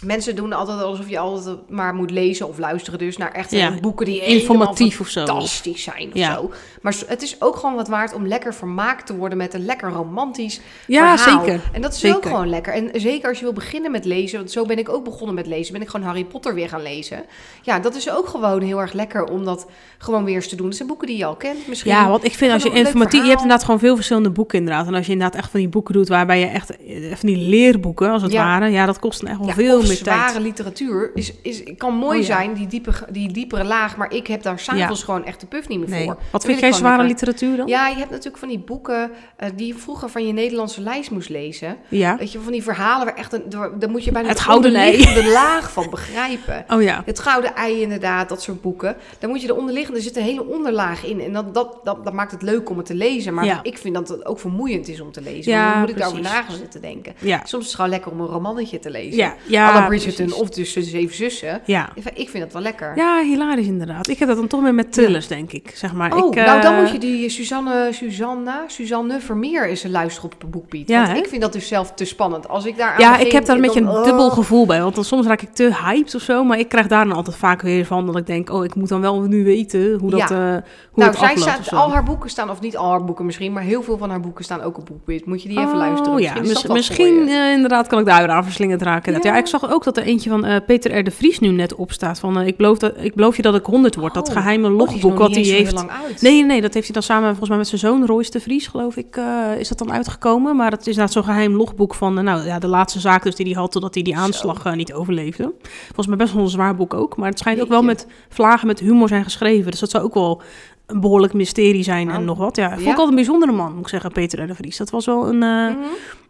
Mensen 0.05 0.36
doen 0.36 0.53
altijd 0.53 0.81
alsof 0.81 1.10
je 1.10 1.19
altijd 1.19 1.57
maar 1.69 1.93
moet 1.95 2.12
lezen 2.12 2.48
of 2.48 2.57
luisteren 2.57 3.00
dus 3.00 3.17
naar 3.17 3.31
echt 3.31 3.51
Ja, 3.51 3.74
boeken 3.81 4.05
die 4.05 4.22
Informatief 4.22 5.00
of 5.00 5.07
zo. 5.07 5.25
fantastisch 5.25 5.83
zijn 5.83 6.07
of 6.07 6.17
Ja. 6.17 6.33
zo. 6.33 6.51
Maar 6.81 6.95
het 7.07 7.22
is 7.22 7.41
ook 7.41 7.55
gewoon 7.55 7.75
wat 7.75 7.88
waard 7.88 8.13
om 8.13 8.27
lekker 8.27 8.53
vermaakt 8.53 9.05
te 9.05 9.15
worden 9.15 9.38
met 9.38 9.53
een 9.53 9.65
lekker 9.65 9.89
romantisch 9.91 10.62
Ja, 10.88 11.17
verhaal. 11.17 11.43
zeker. 11.45 11.62
En 11.72 11.81
dat 11.81 11.93
is 11.93 12.00
Zeker. 12.00 12.17
ook 12.17 12.25
gewoon 12.25 12.50
lekker. 12.50 12.74
En 12.74 12.89
zeker 12.93 13.29
als 13.29 13.38
je 13.38 13.43
wil 13.43 13.53
beginnen 13.53 13.91
met 13.91 14.05
lezen, 14.05 14.38
want 14.38 14.51
zo 14.51 14.65
ben 14.65 14.77
ik 14.77 14.89
ook 14.89 15.03
begonnen 15.03 15.36
met 15.36 15.48
lezen, 15.48 15.74
ben 15.74 15.81
ik 15.81 15.89
gewoon 15.89 16.05
Harry 16.05 16.24
Potter 16.25 16.53
weer 16.53 16.69
gaan 16.69 16.81
lezen. 16.81 17.24
Ja, 17.62 17.79
dat 17.79 17.95
is 17.95 18.12
ook 18.12 18.27
gewoon 18.27 18.62
heel 18.62 18.79
erg 18.81 18.93
lekker 18.93 19.24
om 19.24 19.45
dat 19.45 19.65
gewoon 19.98 20.24
weer 20.24 20.36
eens 20.36 20.48
te 20.48 20.55
doen. 20.55 20.67
Het 20.67 20.75
zijn 20.75 20.88
boeken 20.88 21.07
die 21.07 21.17
je 21.17 21.25
al 21.25 21.36
kent 21.36 21.67
misschien. 21.67 21.91
Ja, 21.91 22.10
want 22.10 22.24
ik 22.24 22.33
vind 22.33 22.51
als 22.53 22.63
je 22.63 22.72
informatief... 22.72 23.22
Je 23.22 23.27
hebt 23.27 23.41
inderdaad 23.41 23.63
gewoon 23.65 23.79
veel 23.79 23.95
verschillende 23.95 24.29
boeken 24.29 24.57
inderdaad. 24.57 24.88
En 24.88 24.93
als 24.93 25.05
je 25.05 25.12
inderdaad 25.12 25.38
echt 25.39 25.51
van 25.51 25.60
die 25.60 25.69
boeken 25.69 25.93
doet 25.93 26.07
waarbij 26.07 26.39
je 26.39 26.45
echt... 26.45 26.77
eh, 26.77 27.15
Van 27.15 27.29
die 27.29 27.38
leerboeken, 27.38 28.10
als 28.12 28.22
het 28.22 28.31
Ja. 28.31 28.43
ware. 28.43 28.69
Ja, 28.72 28.86
dat 28.86 29.00
kost 29.00 29.22
dan 29.22 29.29
echt 29.29 29.39
wel 29.39 29.50
veel 29.50 29.81
meer 29.81 29.92
zware 29.95 30.39
literatuur 30.39 31.12
is, 31.13 31.33
is, 31.41 31.63
kan 31.77 31.93
mooi 31.95 32.19
Oh 32.19 32.25
ja. 32.25 32.35
zijn, 32.35 32.53
die, 32.53 32.67
diepe, 32.67 32.91
die 33.09 33.31
diepere 33.31 33.63
laag, 33.63 33.97
maar 33.97 34.13
ik 34.13 34.27
heb 34.27 34.43
daar 34.43 34.59
s'avonds 34.59 35.03
gewoon 35.03 35.25
echt 35.25 35.39
de 35.39 35.45
puff 35.45 35.67
niet 35.67 35.79
meer 35.79 35.89
Nee. 35.89 36.05
voor. 36.05 36.17
Wat 36.31 36.45
vind 36.45 36.59
jij 36.59 36.71
zware 36.71 37.03
literatuur 37.03 37.57
dan? 37.57 37.67
Ja, 37.67 37.88
je 37.88 37.95
hebt 37.95 38.09
natuurlijk 38.09 38.38
van 38.38 38.47
die 38.47 38.59
boeken 38.59 39.12
eh, 39.35 39.50
die 39.55 39.67
je 39.67 39.75
vroeger 39.75 40.09
van 40.09 40.27
je 40.27 40.33
Nederlandse 40.33 40.81
lijst 40.81 41.12
moest 41.12 41.29
lezen. 41.29 41.77
Ja. 41.88 42.17
Weet 42.17 42.31
je, 42.31 42.39
van 42.39 42.51
die 42.51 42.63
verhalen 42.63 43.05
waar 43.05 43.15
echt 43.15 43.33
een, 43.33 43.43
door- 43.50 43.79
daar 43.79 43.89
moet 43.89 44.03
je 44.03 44.12
bijna 44.12 44.27
Het 44.27 44.38
de 44.38 44.43
gouden 44.43 44.75
ei. 44.75 44.89
onderliggende 44.91 45.31
laag 45.31 45.71
van 45.71 45.89
begrijpen. 45.89 46.65
Oh 46.73 46.81
ja. 46.81 47.01
Het 47.05 47.19
gouden 47.19 47.55
ei 47.55 47.81
inderdaad, 47.81 48.29
dat 48.29 48.41
soort 48.41 48.62
boeken. 48.62 48.95
Dan 49.19 49.29
moet 49.29 49.41
je 49.41 49.47
de 49.47 49.55
onderliggende, 49.55 49.97
er 50.00 50.03
zit 50.05 50.17
een 50.17 50.23
hele 50.23 50.45
onderlaag 50.47 51.05
in. 51.05 51.19
En 51.21 51.33
dat, 51.33 51.53
dat, 51.53 51.79
dat, 51.83 52.03
dat 52.03 52.13
maakt 52.13 52.31
het 52.31 52.41
leuk 52.41 52.69
om 52.69 52.77
het 52.77 52.85
te 52.85 52.95
lezen. 52.95 53.33
Maar 53.33 53.45
Ja. 53.45 53.59
ik 53.63 53.77
vind 53.77 53.93
dat 53.95 54.07
het 54.09 54.25
ook 54.25 54.39
vermoeiend 54.39 54.88
is 54.88 55.00
om 55.01 55.12
te 55.12 55.21
lezen. 55.21 55.51
Ja, 55.51 55.71
dan 55.71 55.79
moet 55.79 55.89
ik 55.89 55.97
daarover 55.97 56.21
na 56.23 56.41
gaan 56.41 56.55
zitten 56.55 56.81
denken. 56.81 57.13
Ja. 57.19 57.38
Soms 57.43 57.62
is 57.63 57.67
het 57.67 57.75
gewoon 57.75 57.89
lekker 57.89 58.12
om 58.12 58.19
een 58.19 58.27
romannetje 58.27 58.79
te 58.79 58.89
lezen. 58.89 59.17
Ja, 59.17 59.35
ja, 59.47 59.83
Alla 59.86 59.96
Bridgerton 59.96 60.25
precies. 60.25 60.42
of 60.42 60.50
dus 60.50 60.74
de 60.74 60.82
Zeven 60.84 61.16
Zussen. 61.16 61.62
Ja. 61.66 61.90
Ik 62.13 62.30
vind 62.30 62.44
dat 62.44 62.54
wel 62.54 62.62
lekker. 62.62 62.92
Ja, 62.96 63.22
hilarisch 63.22 63.66
inderdaad. 63.68 64.08
Ik 64.08 64.20
heb 64.20 64.28
dat 64.28 64.38
dan 64.38 64.48
toch 64.48 64.62
meer 64.62 64.74
met 64.74 64.92
thrillers, 64.94 65.28
denk 65.28 65.52
ik. 65.52 65.72
Zeg 65.75 65.94
maar. 65.94 66.16
Oh, 66.16 66.28
ik, 66.28 66.36
eh, 66.36 66.46
nou 66.46 66.62
dan 66.62 66.75
moet 66.75 66.92
je 66.92 66.98
die 66.98 67.30
Suzanne, 67.30 67.88
Susanna, 67.92 68.63
Suzanne 68.68 69.20
Vermeer 69.20 69.68
is 69.68 69.84
een 69.84 69.92
luister 69.92 70.24
op 70.24 70.36
BookBeat. 70.48 70.88
Ja, 70.88 70.98
want 71.02 71.12
hè? 71.12 71.18
ik 71.18 71.28
vind 71.28 71.42
dat 71.42 71.54
dus 71.54 71.68
zelf 71.68 71.92
te 71.94 72.06
spannend. 72.06 72.48
Als 72.48 72.66
ik 72.66 72.78
daar 72.78 72.92
aan 72.94 73.00
Ja, 73.00 73.12
begin, 73.12 73.25
ik 73.25 73.32
heb 73.32 73.46
daar 73.46 73.56
een 73.56 73.62
beetje 73.62 73.82
een 73.82 74.04
dubbel 74.04 74.25
oh. 74.28 74.34
gevoel 74.34 74.66
bij. 74.66 74.82
Want 74.82 74.96
dan 74.96 75.04
soms 75.04 75.25
raak 75.28 75.42
ik 75.42 75.54
te 75.54 75.72
hyped 75.86 76.16
of 76.16 76.22
zo. 76.22 76.44
Maar 76.44 76.60
ik 76.60 76.70
krijg 76.70 76.88
daar 76.88 77.06
dan 77.06 77.16
altijd 77.16 77.36
vaak 77.36 77.62
weer 77.62 77.86
van 77.86 78.06
dat 78.06 78.18
ik 78.18 78.25
denk... 78.25 78.50
oh, 78.50 78.63
ik 78.63 78.75
moet 78.75 78.90
dan 78.90 79.02
wel 79.02 79.22
nu 79.22 79.44
weten 79.44 80.00
hoe 80.00 80.10
dat, 80.10 80.20
Ja. 80.20 80.56
eh, 80.56 80.62
hoe 80.92 81.04
Nou, 81.04 81.16
zij 81.16 81.36
staat, 81.38 81.72
al 81.74 81.92
haar 81.92 82.04
boeken 82.04 82.30
staan, 82.30 82.50
of 82.50 82.62
niet 82.62 82.78
al 82.78 82.90
haar 82.90 83.06
boeken 83.06 83.25
misschien, 83.25 83.54
maar 83.54 83.63
heel 83.63 83.84
veel 83.84 83.98
van 83.98 84.10
haar 84.10 84.20
boeken 84.20 84.44
staan 84.44 84.62
ook 84.62 84.78
op 84.78 84.86
BookBeat. 84.86 85.25
Moet 85.25 85.42
je 85.44 85.50
die 85.50 85.58
even 85.58 85.72
Oh, 85.72 85.78
luisteren? 85.78 86.22
ja, 86.22 86.34
Misschien, 86.34 86.48
mis- 86.54 86.62
voor 86.62 86.75
misschien 86.75 87.28
eh, 87.28 87.52
inderdaad 87.52 87.88
kan 87.88 88.00
ik 88.00 88.06
daar 88.06 88.20
weer 88.22 88.30
aan 88.36 88.44
verslingerd 88.44 88.82
raken. 88.82 89.13
Ja. 89.13 89.20
Ja. 89.24 89.32
ja, 89.34 89.38
ik 89.38 89.48
zag 89.48 89.72
ook 89.74 89.84
dat 89.84 89.98
er 89.98 90.03
eentje 90.03 90.30
van 90.30 90.46
eh, 90.46 90.56
Peter 90.65 90.98
R. 90.98 91.03
de 91.03 91.12
Vries 91.12 91.39
nu 91.39 91.48
net 91.48 91.75
opstaat. 91.75 92.20
Van, 92.20 92.39
eh, 92.39 92.48
ik, 92.48 92.58
beloof 92.58 92.77
dat, 92.77 92.94
ik 92.98 93.15
beloof 93.15 93.36
je 93.36 93.42
dat 93.42 93.56
ik 93.56 93.65
100 93.65 93.96
word. 93.96 94.13
dat 94.13 94.27
Oh. 94.27 94.34
geheime 94.34 94.70
logboek 94.70 95.18
wat 95.18 95.36
hij 95.36 95.44
heeft. 95.44 95.74
lang 95.74 95.89
uit. 95.89 96.22
Nee, 96.22 96.44
nee, 96.46 96.62
dat 96.62 96.74
heeft 96.74 96.86
hij 96.86 96.94
dan 96.94 97.03
samen 97.03 97.27
volgens 97.30 97.50
mij 97.50 97.58
met 97.58 97.68
zijn 97.68 97.82
zoon 97.82 98.06
Royce 98.06 98.32
de 98.32 98.39
Vries, 98.39 98.68
geloof 98.68 98.96
ik, 98.96 99.15
eh, 99.15 99.60
is 99.60 99.68
dat 99.68 99.77
dan 99.77 99.92
uitgekomen. 99.92 100.56
Maar 100.56 100.72
het 100.72 100.82
is 100.82 100.88
inderdaad 100.88 101.12
zo'n 101.13 101.24
geheim 101.24 101.56
logboek 101.56 101.96
van, 101.96 102.24
nou 102.24 102.46
ja, 102.46 102.60
de 102.60 102.68
laatste 102.68 103.00
zaak 103.00 103.24
dus 103.24 103.36
die 103.36 103.46
hij 103.46 103.56
had 103.56 103.72
totdat 103.72 103.94
hij 103.94 104.03
die 104.03 104.18
aanslag 104.18 104.75
niet 104.75 104.94
overleefde. 104.94 105.53
Volgens 105.86 106.08
mij 106.08 106.18
best 106.18 106.34
wel 106.34 106.44
een 106.44 106.50
zwaar 106.50 106.75
boek 106.75 106.94
ook, 106.94 107.18
maar 107.18 107.30
het 107.30 107.39
schijnt 107.39 107.62
ook 107.62 107.68
wel 107.68 107.84
met 107.84 108.08
vlagen 108.30 108.68
met 108.68 108.80
humor 108.80 109.08
zijn 109.08 109.24
geschreven. 109.24 109.72
Dus 109.72 109.80
dat 109.80 109.89
zou 109.89 110.03
ook 110.03 110.13
wel 110.13 110.42
een 110.86 111.00
behoorlijk 111.00 111.34
mysterie 111.34 111.84
zijn 111.84 112.08
en 112.08 112.13
Nou, 112.13 112.24
nog 112.25 112.38
wat. 112.38 112.56
Ja, 112.56 112.70
vond 112.70 112.82
ik 112.82 112.88
altijd 112.88 113.08
een 113.10 113.16
bijzondere 113.16 113.52
man, 113.52 113.72
moet 113.74 113.82
ik 113.82 113.88
zeggen, 113.88 114.12
Peter 114.12 114.44
R. 114.44 114.48
de 114.48 114.56
Vries. 114.56 114.78
Dat 114.78 114.90
was 114.90 115.06
wel 115.06 115.28
een, 115.28 115.38
Mhm. 115.38 115.74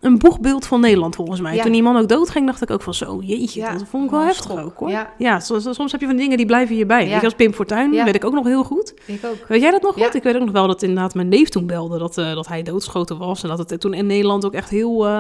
een 0.02 0.18
boegbeeld 0.18 0.66
van 0.66 0.80
Nederland 0.80 1.16
volgens 1.16 1.40
mij. 1.42 1.60
Toen 1.60 1.72
die 1.72 1.84
man 1.84 1.98
ook 1.98 2.08
doodging, 2.10 2.46
dacht 2.46 2.62
ik 2.62 2.72
ook 2.72 2.82
van 2.82 2.94
zo, 2.94 3.20
jeetje, 3.22 3.60
Ja, 3.60 3.72
dat 3.72 3.84
vond 3.90 4.04
ik 4.06 4.10
wel 4.10 4.20
wel 4.20 4.28
heftig 4.28 4.46
schok. 4.52 4.60
ook 4.66 4.78
hoor. 4.78 5.08
Ja. 5.18 5.40
Soms, 5.40 5.68
soms 5.72 5.92
heb 5.92 6.02
je 6.02 6.08
van 6.08 6.16
dingen 6.16 6.38
die 6.38 6.46
blijven 6.46 6.76
hierbij. 6.76 7.08
Je, 7.08 7.22
als 7.22 7.34
Pim 7.34 7.54
Fortuyn, 7.54 7.92
weet 7.92 8.16
ik 8.16 8.26
ook 8.26 8.34
nog 8.34 8.46
heel 8.46 8.64
goed. 8.64 8.94
Ik 9.06 9.26
ook. 9.26 9.48
Weet 9.48 9.62
jij 9.62 9.72
dat 9.72 9.82
nog 9.82 9.98
Ja. 9.98 10.06
goed? 10.06 10.16
Ik 10.16 10.24
weet 10.24 10.36
ook 10.36 10.42
nog 10.42 10.52
wel 10.52 10.68
dat 10.68 10.82
inderdaad 10.82 11.14
mijn 11.14 11.28
neef 11.28 11.50
toen 11.50 11.66
belde 11.68 11.98
dat, 11.98 12.18
eh, 12.18 12.34
dat 12.36 12.48
hij 12.48 12.64
doodgeschoten 12.64 13.18
was. 13.18 13.44
En 13.44 13.50
dat 13.50 13.70
het 13.70 13.80
toen 13.80 13.94
in 13.94 14.06
Nederland 14.06 14.46
ook 14.46 14.54
echt 14.54 14.70
heel... 14.70 15.06
eh, 15.06 15.12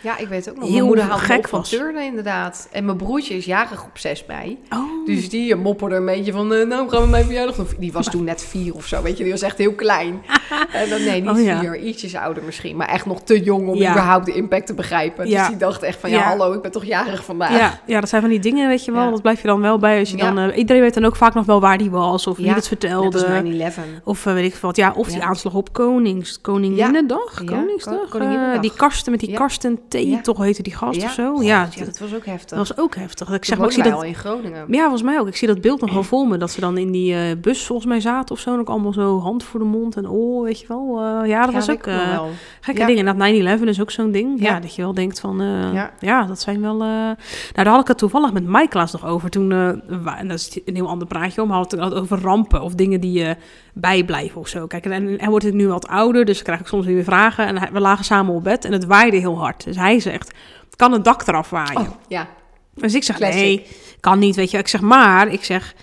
Ja, 0.00 0.18
ik 0.18 0.28
weet 0.28 0.48
ook 0.50 0.54
nog. 0.56 0.64
Heel 0.64 0.72
Mijn 0.74 0.84
moeder 0.86 1.04
haalde 1.04 1.22
gek 1.24 1.48
van 1.48 1.58
was. 1.58 1.68
turnen 1.68 2.04
inderdaad. 2.04 2.68
En 2.72 2.84
mijn 2.84 2.96
broertje 2.96 3.34
is 3.34 3.44
jarig 3.44 3.84
op 3.84 3.98
6 3.98 4.24
mei. 4.26 4.58
Oh, 4.70 5.06
Dus 5.06 5.28
die 5.28 5.54
mopperde 5.56 5.96
een 5.96 6.04
beetje 6.06 6.32
van, 6.32 6.46
nou 6.46 6.88
gaan 6.88 7.02
we 7.02 7.08
mijn 7.08 7.24
verjaardag. 7.24 7.56
Die 7.78 7.92
was 7.92 8.06
toen 8.10 8.24
net 8.24 8.42
vier 8.42 8.74
of 8.74 8.81
zo, 8.86 9.02
weet 9.02 9.16
je. 9.16 9.22
Die 9.22 9.32
was 9.32 9.42
echt 9.42 9.58
heel 9.58 9.72
klein. 9.74 10.22
En 10.72 10.88
dan, 10.88 11.04
nee, 11.04 11.20
niet 11.20 11.30
Oh, 11.30 11.40
ja. 11.42 11.58
vier. 11.60 11.76
Ietsjes 11.78 12.14
ouder 12.16 12.42
misschien. 12.42 12.76
Maar 12.76 12.88
echt 12.88 13.06
nog 13.06 13.22
te 13.22 13.40
jong 13.42 13.68
om 13.68 13.74
Ja. 13.76 13.90
überhaupt 13.90 14.26
de 14.26 14.32
impact 14.34 14.66
te 14.66 14.74
begrijpen. 14.74 15.28
Dus 15.28 15.46
die 15.48 15.56
dacht 15.56 15.82
echt 15.82 16.00
van, 16.00 16.10
ja, 16.10 16.20
hallo, 16.22 16.52
ik 16.52 16.62
ben 16.62 16.70
toch 16.70 16.84
jarig 16.84 17.24
vandaag. 17.24 17.58
ja, 17.58 17.80
ja, 17.86 18.00
dat 18.00 18.08
zijn 18.08 18.20
van 18.20 18.30
die 18.30 18.38
dingen, 18.40 18.68
weet 18.68 18.84
je 18.84 18.92
wel. 18.92 19.10
Dat 19.10 19.22
blijf 19.22 19.40
je 19.42 19.46
dan 19.48 19.60
wel 19.60 19.78
bij 19.78 19.98
als 19.98 20.10
je 20.10 20.16
dan... 20.16 20.38
eh, 20.38 20.56
iedereen 20.56 20.82
weet 20.82 20.94
dan 20.94 21.04
ook 21.04 21.16
vaak 21.16 21.34
nog 21.34 21.46
wel 21.46 21.60
waar 21.60 21.78
die 21.78 21.90
was 21.90 22.26
of 22.26 22.36
wie 22.36 22.46
Ja. 22.46 22.54
het 22.54 22.68
vertelde. 22.68 23.18
als 23.18 23.42
9-11. 23.42 24.00
Of 24.04 24.26
eh, 24.26 24.32
weet 24.32 24.52
ik 24.54 24.58
wat. 24.60 24.76
Ja, 24.76 24.92
of 24.96 25.08
die 25.08 25.22
aanslag 25.22 25.54
op 25.54 25.72
Konings, 25.72 26.40
Koninginnedag. 26.40 27.44
Koningsdag. 27.44 27.94
Ko- 28.00 28.06
Koninginnedag. 28.08 28.54
eh, 28.54 28.60
die 28.60 28.72
kasten 28.76 29.10
met 29.10 29.20
die 29.20 29.30
Ja. 29.30 29.36
karsten 29.36 29.78
thee, 29.88 30.20
toch 30.20 30.38
heette 30.38 30.62
die 30.62 30.74
gast 30.74 31.04
of 31.04 31.10
zo. 31.12 31.34
God, 31.34 31.44
ja, 31.44 31.68
ja, 31.74 31.84
dat 31.84 31.98
was 31.98 32.14
ook 32.14 32.26
heftig. 32.26 32.58
dat 32.58 32.68
was 32.68 32.78
ook 32.78 32.94
heftig. 32.94 33.30
Ik 33.32 33.44
Zeg 33.44 33.58
maar, 33.58 33.66
ik 33.66 33.72
zie 33.72 33.82
dat... 33.82 34.02
in 34.04 34.14
Groningen. 34.14 34.64
Ja, 34.68 34.80
volgens 34.80 35.02
mij 35.02 35.20
ook. 35.20 35.26
Ik 35.26 35.36
zie 35.36 35.48
dat 35.48 35.60
beeld 35.60 35.80
nog 35.80 35.92
wel 35.92 36.02
voor 36.02 36.26
me. 36.28 36.36
Dat 36.38 36.50
ze 36.50 36.60
dan 36.60 36.78
in 36.78 36.90
die 36.90 37.14
eh, 37.14 37.20
bus 37.40 37.66
volgens 37.66 37.88
mij 37.88 38.00
zaten 38.00 38.34
of 38.34 38.40
zo. 38.40 38.52
En 38.54 38.60
ook 38.60 38.68
allemaal 38.72 38.92
zo 38.92 39.20
hand 39.20 39.44
voor 39.44 39.60
de 39.60 39.66
mond 39.66 39.96
en 39.96 40.08
oor, 40.10 40.44
weet 40.44 40.60
je 40.60 40.66
wel. 40.68 40.98
Eh, 40.98 41.28
ja, 41.28 41.40
dat 41.40 41.50
Ja, 41.50 41.58
was 41.58 41.70
ook 41.70 41.76
ik 41.76 41.84
wel. 41.84 42.28
gekke 42.60 42.80
Ja. 42.80 42.86
dingen. 42.86 43.06
En 43.06 43.18
dat 43.18 43.26
9-11 43.60 43.68
is 43.68 43.80
ook 43.80 43.90
zo'n 43.90 44.10
ding. 44.10 44.40
Ja. 44.42 44.50
Ja. 44.52 44.60
dat 44.60 44.74
je 44.74 44.82
wel 44.82 44.94
denkt 44.94 45.20
van... 45.20 45.40
eh, 45.40 45.72
Ja. 45.74 45.90
ja. 45.98 46.24
dat 46.24 46.40
zijn 46.40 46.60
wel... 46.60 46.76
Nou, 46.76 47.16
daar 47.52 47.66
had 47.66 47.80
ik 47.80 47.88
het 47.88 47.98
toevallig 47.98 48.32
met 48.32 48.46
Mike 48.46 48.76
laatst 48.78 48.92
nog 48.94 49.06
over. 49.06 49.30
Toen, 49.30 49.52
en 49.52 50.28
dat 50.28 50.38
is 50.38 50.58
een 50.64 50.74
heel 50.74 50.88
ander 50.88 51.06
praatje 51.08 51.42
om. 51.42 51.48
We 51.48 51.54
hadden 51.54 51.80
het 51.82 51.94
over 51.94 52.20
rampen 52.20 52.62
of 52.62 52.74
dingen 52.74 53.00
die 53.00 53.12
je 53.18 53.36
bijblijven 53.74 54.40
of 54.40 54.48
zo. 54.48 54.66
Kijk, 54.66 54.84
en, 54.84 54.92
en 54.92 55.14
hij 55.20 55.28
wordt 55.28 55.52
nu 55.52 55.68
wat 55.68 55.88
ouder, 55.88 56.24
dus 56.24 56.42
krijg 56.42 56.60
ik 56.60 56.66
soms 56.66 56.86
weer 56.86 57.04
vragen. 57.04 57.46
En 57.46 57.58
hij- 57.58 57.72
we 57.72 57.80
lagen 57.80 58.04
samen 58.04 58.34
op 58.34 58.44
bed 58.44 58.64
en 58.64 58.72
het 58.72 58.84
waaide 58.84 59.16
heel 59.16 59.38
hard. 59.38 59.64
Dus 59.64 59.76
hij 59.76 60.00
zegt, 60.00 60.34
kan 60.76 60.92
het 60.92 61.04
dak 61.04 61.26
eraf 61.26 61.50
waaien? 61.50 61.80
Oh, 61.80 61.88
ja. 62.08 62.26
Dus 62.74 62.94
ik 62.94 63.04
zeg, 63.04 63.16
Classic. 63.16 63.40
nee, 63.40 63.66
kan 64.00 64.18
niet, 64.18 64.36
weet 64.36 64.50
je. 64.50 64.58
Ik 64.58 64.68
zeg, 64.68 64.80
maar, 64.80 65.28
ik 65.28 65.44
zeg, 65.44 65.74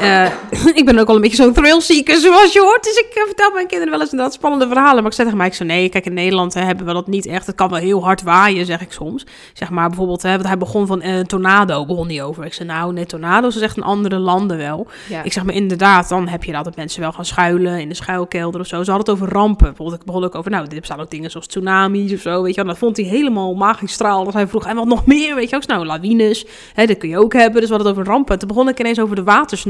eh, 0.00 0.30
ik 0.80 0.84
ben 0.84 0.98
ook 0.98 1.08
al 1.08 1.14
een 1.14 1.20
beetje 1.20 1.36
zo'n 1.36 1.52
thrillseeker, 1.52 2.16
zoals 2.16 2.52
je 2.52 2.60
hoort. 2.60 2.84
Dus 2.84 2.96
ik 2.96 3.14
eh, 3.14 3.22
vertel 3.22 3.50
mijn 3.50 3.66
kinderen 3.66 3.92
wel 3.92 4.00
eens 4.00 4.10
inderdaad 4.10 4.34
spannende 4.34 4.66
verhalen. 4.66 4.94
Maar 4.94 5.06
ik 5.06 5.12
zeg 5.12 5.24
tegen 5.24 5.38
mij, 5.38 5.46
ik 5.46 5.54
zeg, 5.54 5.66
nee, 5.66 5.88
kijk, 5.88 6.06
in 6.06 6.14
Nederland 6.14 6.54
hè, 6.54 6.60
hebben 6.60 6.86
we 6.86 6.92
dat 6.92 7.06
niet 7.06 7.26
echt. 7.26 7.46
Het 7.46 7.56
kan 7.56 7.68
wel 7.68 7.78
heel 7.78 8.04
hard 8.04 8.22
waaien, 8.22 8.66
zeg 8.66 8.80
ik 8.80 8.92
soms. 8.92 9.26
Zeg 9.52 9.70
maar, 9.70 9.88
bijvoorbeeld, 9.88 10.22
hè, 10.22 10.30
want 10.30 10.46
hij 10.46 10.58
begon 10.58 10.86
van 10.86 11.00
eh, 11.00 11.20
tornado, 11.20 11.86
begon 11.86 12.08
hij 12.08 12.22
over. 12.22 12.44
Ik 12.44 12.54
zeg, 12.54 12.66
nou, 12.66 12.92
nee, 12.92 13.06
tornado's 13.06 13.56
is 13.56 13.62
echt 13.62 13.76
in 13.76 13.82
andere 13.82 14.18
landen 14.18 14.56
wel. 14.56 14.86
ja. 15.08 15.22
Ik 15.22 15.32
zeg 15.32 15.44
maar 15.44 15.54
inderdaad, 15.54 16.08
dan 16.08 16.28
heb 16.28 16.44
je 16.44 16.52
dat 16.52 16.64
dat 16.64 16.76
mensen 16.76 17.00
wel 17.00 17.12
gaan 17.12 17.24
schuilen 17.24 17.80
in 17.80 17.88
de 17.88 17.94
schuilkelder 17.94 18.60
of 18.60 18.66
zo. 18.66 18.82
Ze 18.82 18.90
hadden 18.90 19.14
het 19.14 19.22
over 19.22 19.34
rampen. 19.34 19.66
Bijvoorbeeld, 19.66 20.00
ik 20.00 20.06
begon 20.06 20.24
ook 20.24 20.34
over, 20.34 20.50
nou, 20.50 20.66
er 20.68 20.80
bestaan 20.80 21.00
ook 21.00 21.10
dingen 21.10 21.30
zoals 21.30 21.46
tsunamis 21.46 22.12
of 22.12 22.20
zo, 22.20 22.42
weet 22.42 22.54
je 22.54 22.60
wel. 22.60 22.70
Dat 22.70 22.78
vond 22.78 22.96
hij 22.96 23.06
helemaal 23.06 23.54
magistraal. 23.54 24.24
Dat 24.24 24.32
hij 24.32 24.46
vroeg, 24.46 24.66
en 24.66 24.76
wat 24.76 24.86
nog 24.86 25.06
meer, 25.06 25.34
weet 25.34 25.50
je 25.50 25.56
ook. 25.56 25.66
Nou, 25.66 25.86
lawines, 25.86 26.46
hè, 26.74 26.86
dat 26.86 26.98
kun 26.98 27.08
je 27.08 27.18
ook 27.18 27.32
hebben. 27.32 27.60
Dus 27.60 27.70
we 27.70 27.74
hadden 27.74 27.92
het 27.92 28.00
over 28.00 28.12
rampen. 28.12 28.38
Toen 28.38 28.48
begon 28.48 28.68
ik 28.68 28.80
ineens 28.80 29.00
over 29.00 29.16
de 29.16 29.22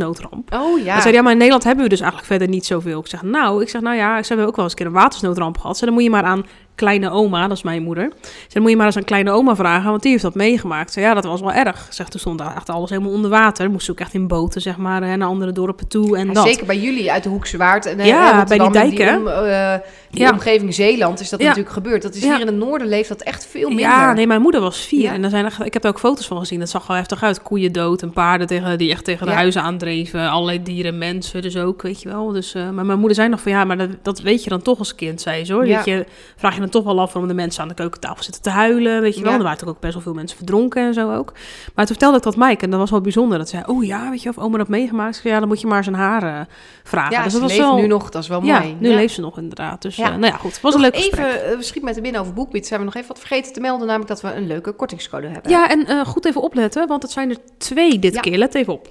watersnoodramp. 0.09 0.55
Oh 0.55 0.85
ja. 0.85 0.93
Hij 0.93 1.03
zei, 1.03 1.15
ja, 1.15 1.23
maar 1.23 1.33
in 1.33 1.39
Nederland 1.39 1.65
hebben 1.65 1.85
we 1.85 1.91
dus 1.91 2.01
eigenlijk 2.01 2.31
verder 2.31 2.49
niet 2.49 2.67
zoveel. 2.67 3.01
Ik 3.01 3.07
zeg, 3.07 3.23
nou, 3.23 3.63
ik 3.63 3.69
zeg, 3.69 3.81
nou 3.81 3.97
ja, 3.97 4.21
we 4.21 4.27
hebben 4.27 4.47
ook 4.47 4.57
wel 4.57 4.65
eens 4.65 4.73
een 4.73 4.79
keer 4.79 4.87
een 4.87 5.01
watersnoodramp 5.01 5.59
gehad. 5.59 5.79
Ze 5.79 5.85
dan 5.85 5.95
moet 5.95 6.03
je 6.03 6.11
maar 6.11 6.25
aan 6.25 6.47
kleine 6.79 7.11
oma, 7.11 7.49
dat 7.49 7.57
is 7.57 7.63
mijn 7.63 7.83
moeder. 7.83 8.11
Ze 8.23 8.29
dan 8.53 8.63
moet 8.63 8.71
je 8.71 8.77
maar 8.77 8.87
eens 8.87 8.97
aan 8.97 9.05
kleine 9.05 9.31
oma 9.31 9.57
vragen, 9.57 9.91
want 9.91 10.03
die 10.03 10.11
heeft 10.11 10.23
dat 10.23 10.35
meegemaakt. 10.35 10.93
Zei, 10.93 11.07
ja, 11.07 11.15
dat 11.15 11.25
was 11.25 11.41
wel 11.41 11.53
erg. 11.53 11.87
Zegt, 11.91 12.11
toen 12.11 12.21
stond 12.21 12.41
echt 12.57 12.69
alles 12.69 12.91
helemaal 12.91 13.13
onder 13.13 13.31
water. 13.31 13.71
Moest 13.71 13.91
ook 13.91 14.01
echt 14.01 14.15
in 14.15 14.27
boten, 14.29 14.61
zeg 14.61 14.77
maar, 14.77 15.03
hè, 15.03 15.17
naar 15.17 15.29
andere 15.29 15.53
dorpen 15.53 15.89
toe 15.89 16.17
en 16.17 16.27
Ja, 16.27 16.33
dat. 16.33 16.47
Zeker 16.47 16.67
bij 16.67 16.79
jullie 16.79 17.13
uit 17.13 17.23
de 17.23 17.29
Hoekse 17.29 17.57
Waard. 17.57 17.87
En, 17.87 17.99
eh, 18.01 18.07
Ja, 18.07 18.37
Rotterdam 18.39 18.73
bij 18.73 18.81
die 18.91 18.91
en 18.91 18.97
dijken. 19.07 19.21
om- 19.21 19.27
eh, 19.29 19.75
die 20.11 20.21
Ja. 20.21 20.31
omgeving 20.31 20.75
Zeeland 20.75 21.21
is 21.21 21.29
dat 21.29 21.41
natuurlijk 21.41 21.71
gebeurd. 21.71 22.03
Dat 22.03 22.15
is 22.15 22.23
hier 22.23 22.41
in 22.41 22.47
het 22.47 22.57
noorden 22.57 22.89
leeft 22.89 23.09
dat 23.09 23.23
echt 23.23 23.47
veel 23.47 23.69
minder. 23.69 23.85
Ja, 23.87 24.13
nee, 24.13 24.27
mijn 24.27 24.41
moeder 24.43 24.61
was 24.61 24.79
vier. 24.87 25.13
En 25.13 25.21
daar 25.21 25.31
zijn 25.31 25.45
echt, 25.45 25.65
ik 25.65 25.73
heb 25.73 25.85
er 25.85 25.91
ook 25.91 25.99
foto's 25.99 26.27
van 26.27 26.39
gezien. 26.39 26.59
Dat 26.59 26.69
zag 26.69 26.87
wel 26.87 26.97
heftig 26.97 27.23
uit. 27.23 27.43
Koeien 27.43 27.73
dood 27.73 28.03
en 28.03 28.13
paarden 28.13 28.47
tegen, 28.47 28.79
die 28.79 28.91
echt 28.91 29.05
tegen 29.05 29.27
de 29.27 29.33
huizen 29.33 29.63
aandreven. 29.63 30.29
Allerlei 30.31 30.63
dieren, 30.63 30.99
mensen 30.99 31.43
dus 31.43 31.57
ook, 31.57 31.83
weet 31.83 32.03
je 32.03 32.09
wel. 32.09 32.33
Dus, 32.33 32.55
eh, 32.55 32.71
maar 32.71 32.87
mijn 32.87 32.99
moeder 32.99 33.17
zei 33.17 33.29
nog 33.29 33.41
van 33.41 33.53
ja, 33.53 33.65
maar 33.65 33.79
dat, 33.79 33.89
dat 34.03 34.21
weet 34.21 34.45
je 34.45 34.51
dan 34.51 34.63
toch 34.63 34.79
als 34.79 34.95
kind, 34.95 35.21
zei 35.21 35.45
ze 35.45 35.53
hoor. 35.53 35.67
Dat 35.67 35.85
je, 35.85 36.05
vraag 36.37 36.55
je 36.55 36.61
toch 36.71 36.85
wel 36.85 37.01
af 37.01 37.13
waarom 37.13 37.29
de 37.31 37.35
mensen 37.37 37.63
aan 37.63 37.69
de 37.69 37.75
keukentafel 37.75 38.23
zitten 38.23 38.43
te 38.43 38.51
huilen, 38.51 39.01
weet 39.01 39.15
je 39.17 39.23
wel. 39.23 39.31
Ja. 39.33 39.37
Er 39.39 39.43
waren 39.43 39.59
toch 39.59 39.69
ook 39.69 39.81
best 39.81 39.93
wel 39.95 40.03
veel 40.03 40.15
mensen 40.15 40.37
verdronken 40.37 40.83
en 40.87 40.95
zo 40.95 41.15
ook. 41.15 41.33
Maar 41.75 41.87
toen 41.87 41.97
vertelde 41.97 42.17
ik 42.17 42.23
dat 42.23 42.37
Mike 42.37 42.65
en 42.65 42.71
dat 42.71 42.81
was 42.81 42.91
wel 42.91 43.01
bijzonder. 43.01 43.39
Dat 43.39 43.49
zei, 43.49 43.63
oh 43.67 43.85
ja, 43.85 44.11
weet 44.11 44.23
je, 44.23 44.29
of 44.29 44.39
oma 44.39 44.59
dat 44.59 44.69
meegemaakt. 44.69 45.17
Zei, 45.17 45.35
ja, 45.35 45.39
dan 45.39 45.49
moet 45.49 45.61
je 45.61 45.67
maar 45.67 45.85
zijn 45.85 45.97
haren 45.97 46.49
vragen. 46.85 47.13
Ja, 47.13 47.23
dus 47.23 47.33
ze 47.33 47.39
dat 47.41 47.49
was 47.49 47.57
leeft 47.59 47.71
wel... 47.71 47.77
nu 47.81 47.87
nog, 47.87 48.11
dat 48.11 48.23
is 48.23 48.29
wel 48.29 48.43
ja, 48.45 48.59
mooi. 48.59 48.77
nu 48.79 48.89
Ja. 48.89 48.95
leeft 48.95 49.15
ze 49.15 49.21
nog 49.21 49.39
inderdaad. 49.39 49.83
Dus 49.83 49.97
Ja. 49.97 50.05
eh, 50.05 50.11
nou 50.17 50.33
ja, 50.33 50.39
goed. 50.39 50.53
Het 50.53 50.61
was 50.61 50.75
een 50.75 50.81
leuk 50.81 50.97
gesprek. 50.97 51.27
Even, 51.27 51.57
uh, 51.57 51.63
schiet 51.63 51.83
mij 51.83 51.93
te 51.93 52.01
binnen 52.01 52.21
over 52.21 52.33
BookBeat. 52.33 52.67
Zijn 52.67 52.81
we 52.81 52.87
nog 52.87 52.95
even 52.95 53.09
wat 53.09 53.19
vergeten 53.19 53.53
te 53.53 53.61
melden, 53.61 53.87
namelijk 53.87 54.09
dat 54.11 54.21
we 54.21 54.35
een 54.35 54.47
leuke 54.47 54.73
kortingscode 54.73 55.27
hebben. 55.27 55.51
Ja, 55.51 55.69
en 55.71 55.87
eh, 55.87 56.05
goed 56.07 56.25
even 56.25 56.41
opletten, 56.43 56.87
want 56.89 57.03
het 57.03 57.13
zijn 57.13 57.31
er 57.31 57.37
twee 57.59 57.99
dit 57.99 58.21
keer. 58.21 58.39
Let 58.39 58.55
even 58.55 58.73
op. 58.73 58.89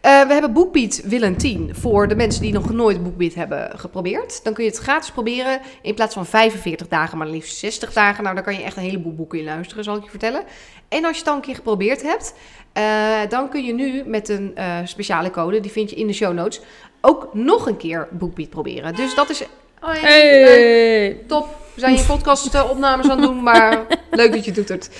Eh, 0.00 0.26
we 0.26 0.32
hebben 0.32 0.52
BookBeat 0.52 1.00
Willen 1.04 1.36
10 1.36 1.70
voor 1.74 2.08
de 2.08 2.16
mensen 2.16 2.42
die 2.42 2.52
nog 2.52 2.72
nooit 2.72 3.02
BookBeat 3.02 3.34
hebben 3.34 3.78
geprobeerd. 3.78 4.44
Dan 4.44 4.52
kun 4.52 4.64
je 4.64 4.70
het 4.70 4.78
gratis 4.78 5.10
proberen 5.10 5.60
in 5.82 5.94
plaats 5.94 6.14
van 6.14 6.26
45 6.26 6.88
dagen, 6.88 7.18
maar 7.18 7.26
liefst 7.26 7.56
60 7.56 7.92
dagen. 7.92 8.22
Nou, 8.22 8.34
daar 8.34 8.44
kan 8.44 8.54
je 8.54 8.62
echt 8.62 8.76
een 8.76 8.82
heleboel 8.82 9.14
boeken 9.14 9.38
in 9.38 9.44
luisteren, 9.44 9.84
zal 9.84 9.96
ik 9.96 10.04
je 10.04 10.10
vertellen. 10.10 10.42
En 10.88 11.04
als 11.04 11.12
je 11.12 11.18
het 11.18 11.28
al 11.28 11.36
een 11.36 11.40
keer 11.40 11.54
geprobeerd 11.54 12.02
hebt, 12.02 12.34
eh, 12.72 13.20
dan 13.28 13.48
kun 13.48 13.64
je 13.64 13.74
nu 13.74 14.02
met 14.06 14.28
een 14.28 14.52
eh, 14.54 14.76
speciale 14.84 15.30
code, 15.30 15.60
die 15.60 15.70
vind 15.70 15.90
je 15.90 15.96
in 15.96 16.06
de 16.06 16.12
show 16.12 16.34
notes, 16.34 16.60
ook 17.00 17.34
nog 17.34 17.66
een 17.66 17.76
keer 17.76 18.08
BookBeat 18.10 18.50
proberen. 18.50 18.94
Dus 18.94 19.14
dat 19.14 19.30
is... 19.30 19.42
Oh, 19.82 19.90
hey. 19.92 21.18
Top. 21.26 21.67
We 21.78 21.84
zijn 21.84 21.96
je 21.96 22.04
podcast-opnames 22.04 23.08
aan 23.08 23.18
het 23.18 23.26
doen, 23.26 23.42
maar 23.42 23.86
leuk 24.10 24.32
dat 24.32 24.44
je 24.44 24.52
doet 24.52 24.68
het. 24.68 24.90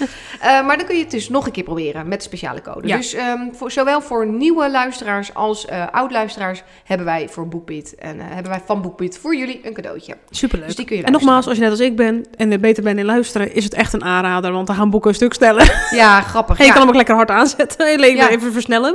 Eh, 0.41 0.67
maar 0.67 0.77
dan 0.77 0.87
kun 0.87 0.97
je 0.97 1.03
het 1.03 1.11
dus 1.11 1.29
nog 1.29 1.47
een 1.47 1.53
keer 1.53 1.64
proberen 1.64 2.09
met 2.09 2.23
speciale 2.23 2.62
code. 2.62 2.88
Ja. 2.88 2.97
Dus 2.97 3.14
ehm, 3.14 3.41
voor, 3.53 3.71
zowel 3.71 4.01
voor 4.01 4.27
nieuwe 4.27 4.71
luisteraars 4.71 5.35
als 5.35 5.67
eh 5.67 5.87
oud-luisteraars 5.91 6.62
hebben 6.85 7.07
wij 7.07 7.29
voor 7.29 7.49
BookBeat 7.49 7.91
en 7.91 8.21
eh, 8.21 8.27
hebben 8.29 8.53
wij 8.53 8.62
van 8.67 8.83
BookBeat 8.83 9.19
voor 9.19 9.37
jullie 9.37 9.61
een 9.62 9.73
cadeautje. 9.73 10.17
Superleuk. 10.31 10.67
Dus 10.67 10.77
die 10.77 10.85
kun 10.85 10.97
je 10.97 11.03
en 11.03 11.12
nogmaals, 11.12 11.47
als 11.47 11.57
je 11.57 11.62
net 11.62 11.71
als 11.71 11.81
ik 11.81 11.97
bent 11.97 12.37
en 12.37 12.53
er 12.53 12.61
beter 12.61 12.83
bent 12.83 12.99
in 12.99 13.05
luisteren, 13.05 13.55
is 13.55 13.64
het 13.64 13.75
echt 13.75 13.93
een 13.93 14.05
aanrader. 14.05 14.53
Want 14.53 14.67
dan 14.67 14.77
gaan 14.77 14.91
boeken 14.91 15.11
een 15.11 15.17
stuk 15.17 15.35
sneller. 15.35 15.87
Ja, 15.91 16.21
grappig. 16.21 16.59
En 16.59 16.62
je 16.62 16.69
ja. 16.69 16.73
kan 16.73 16.81
hem 16.81 16.91
ook 16.91 16.97
lekker 16.97 17.14
hard 17.14 17.31
aanzetten. 17.31 17.91
Je 17.91 17.99
leven 17.99 18.17
Ja. 18.17 18.31
even 18.31 18.53
versnellen. 18.53 18.95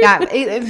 Ja, 0.00 0.18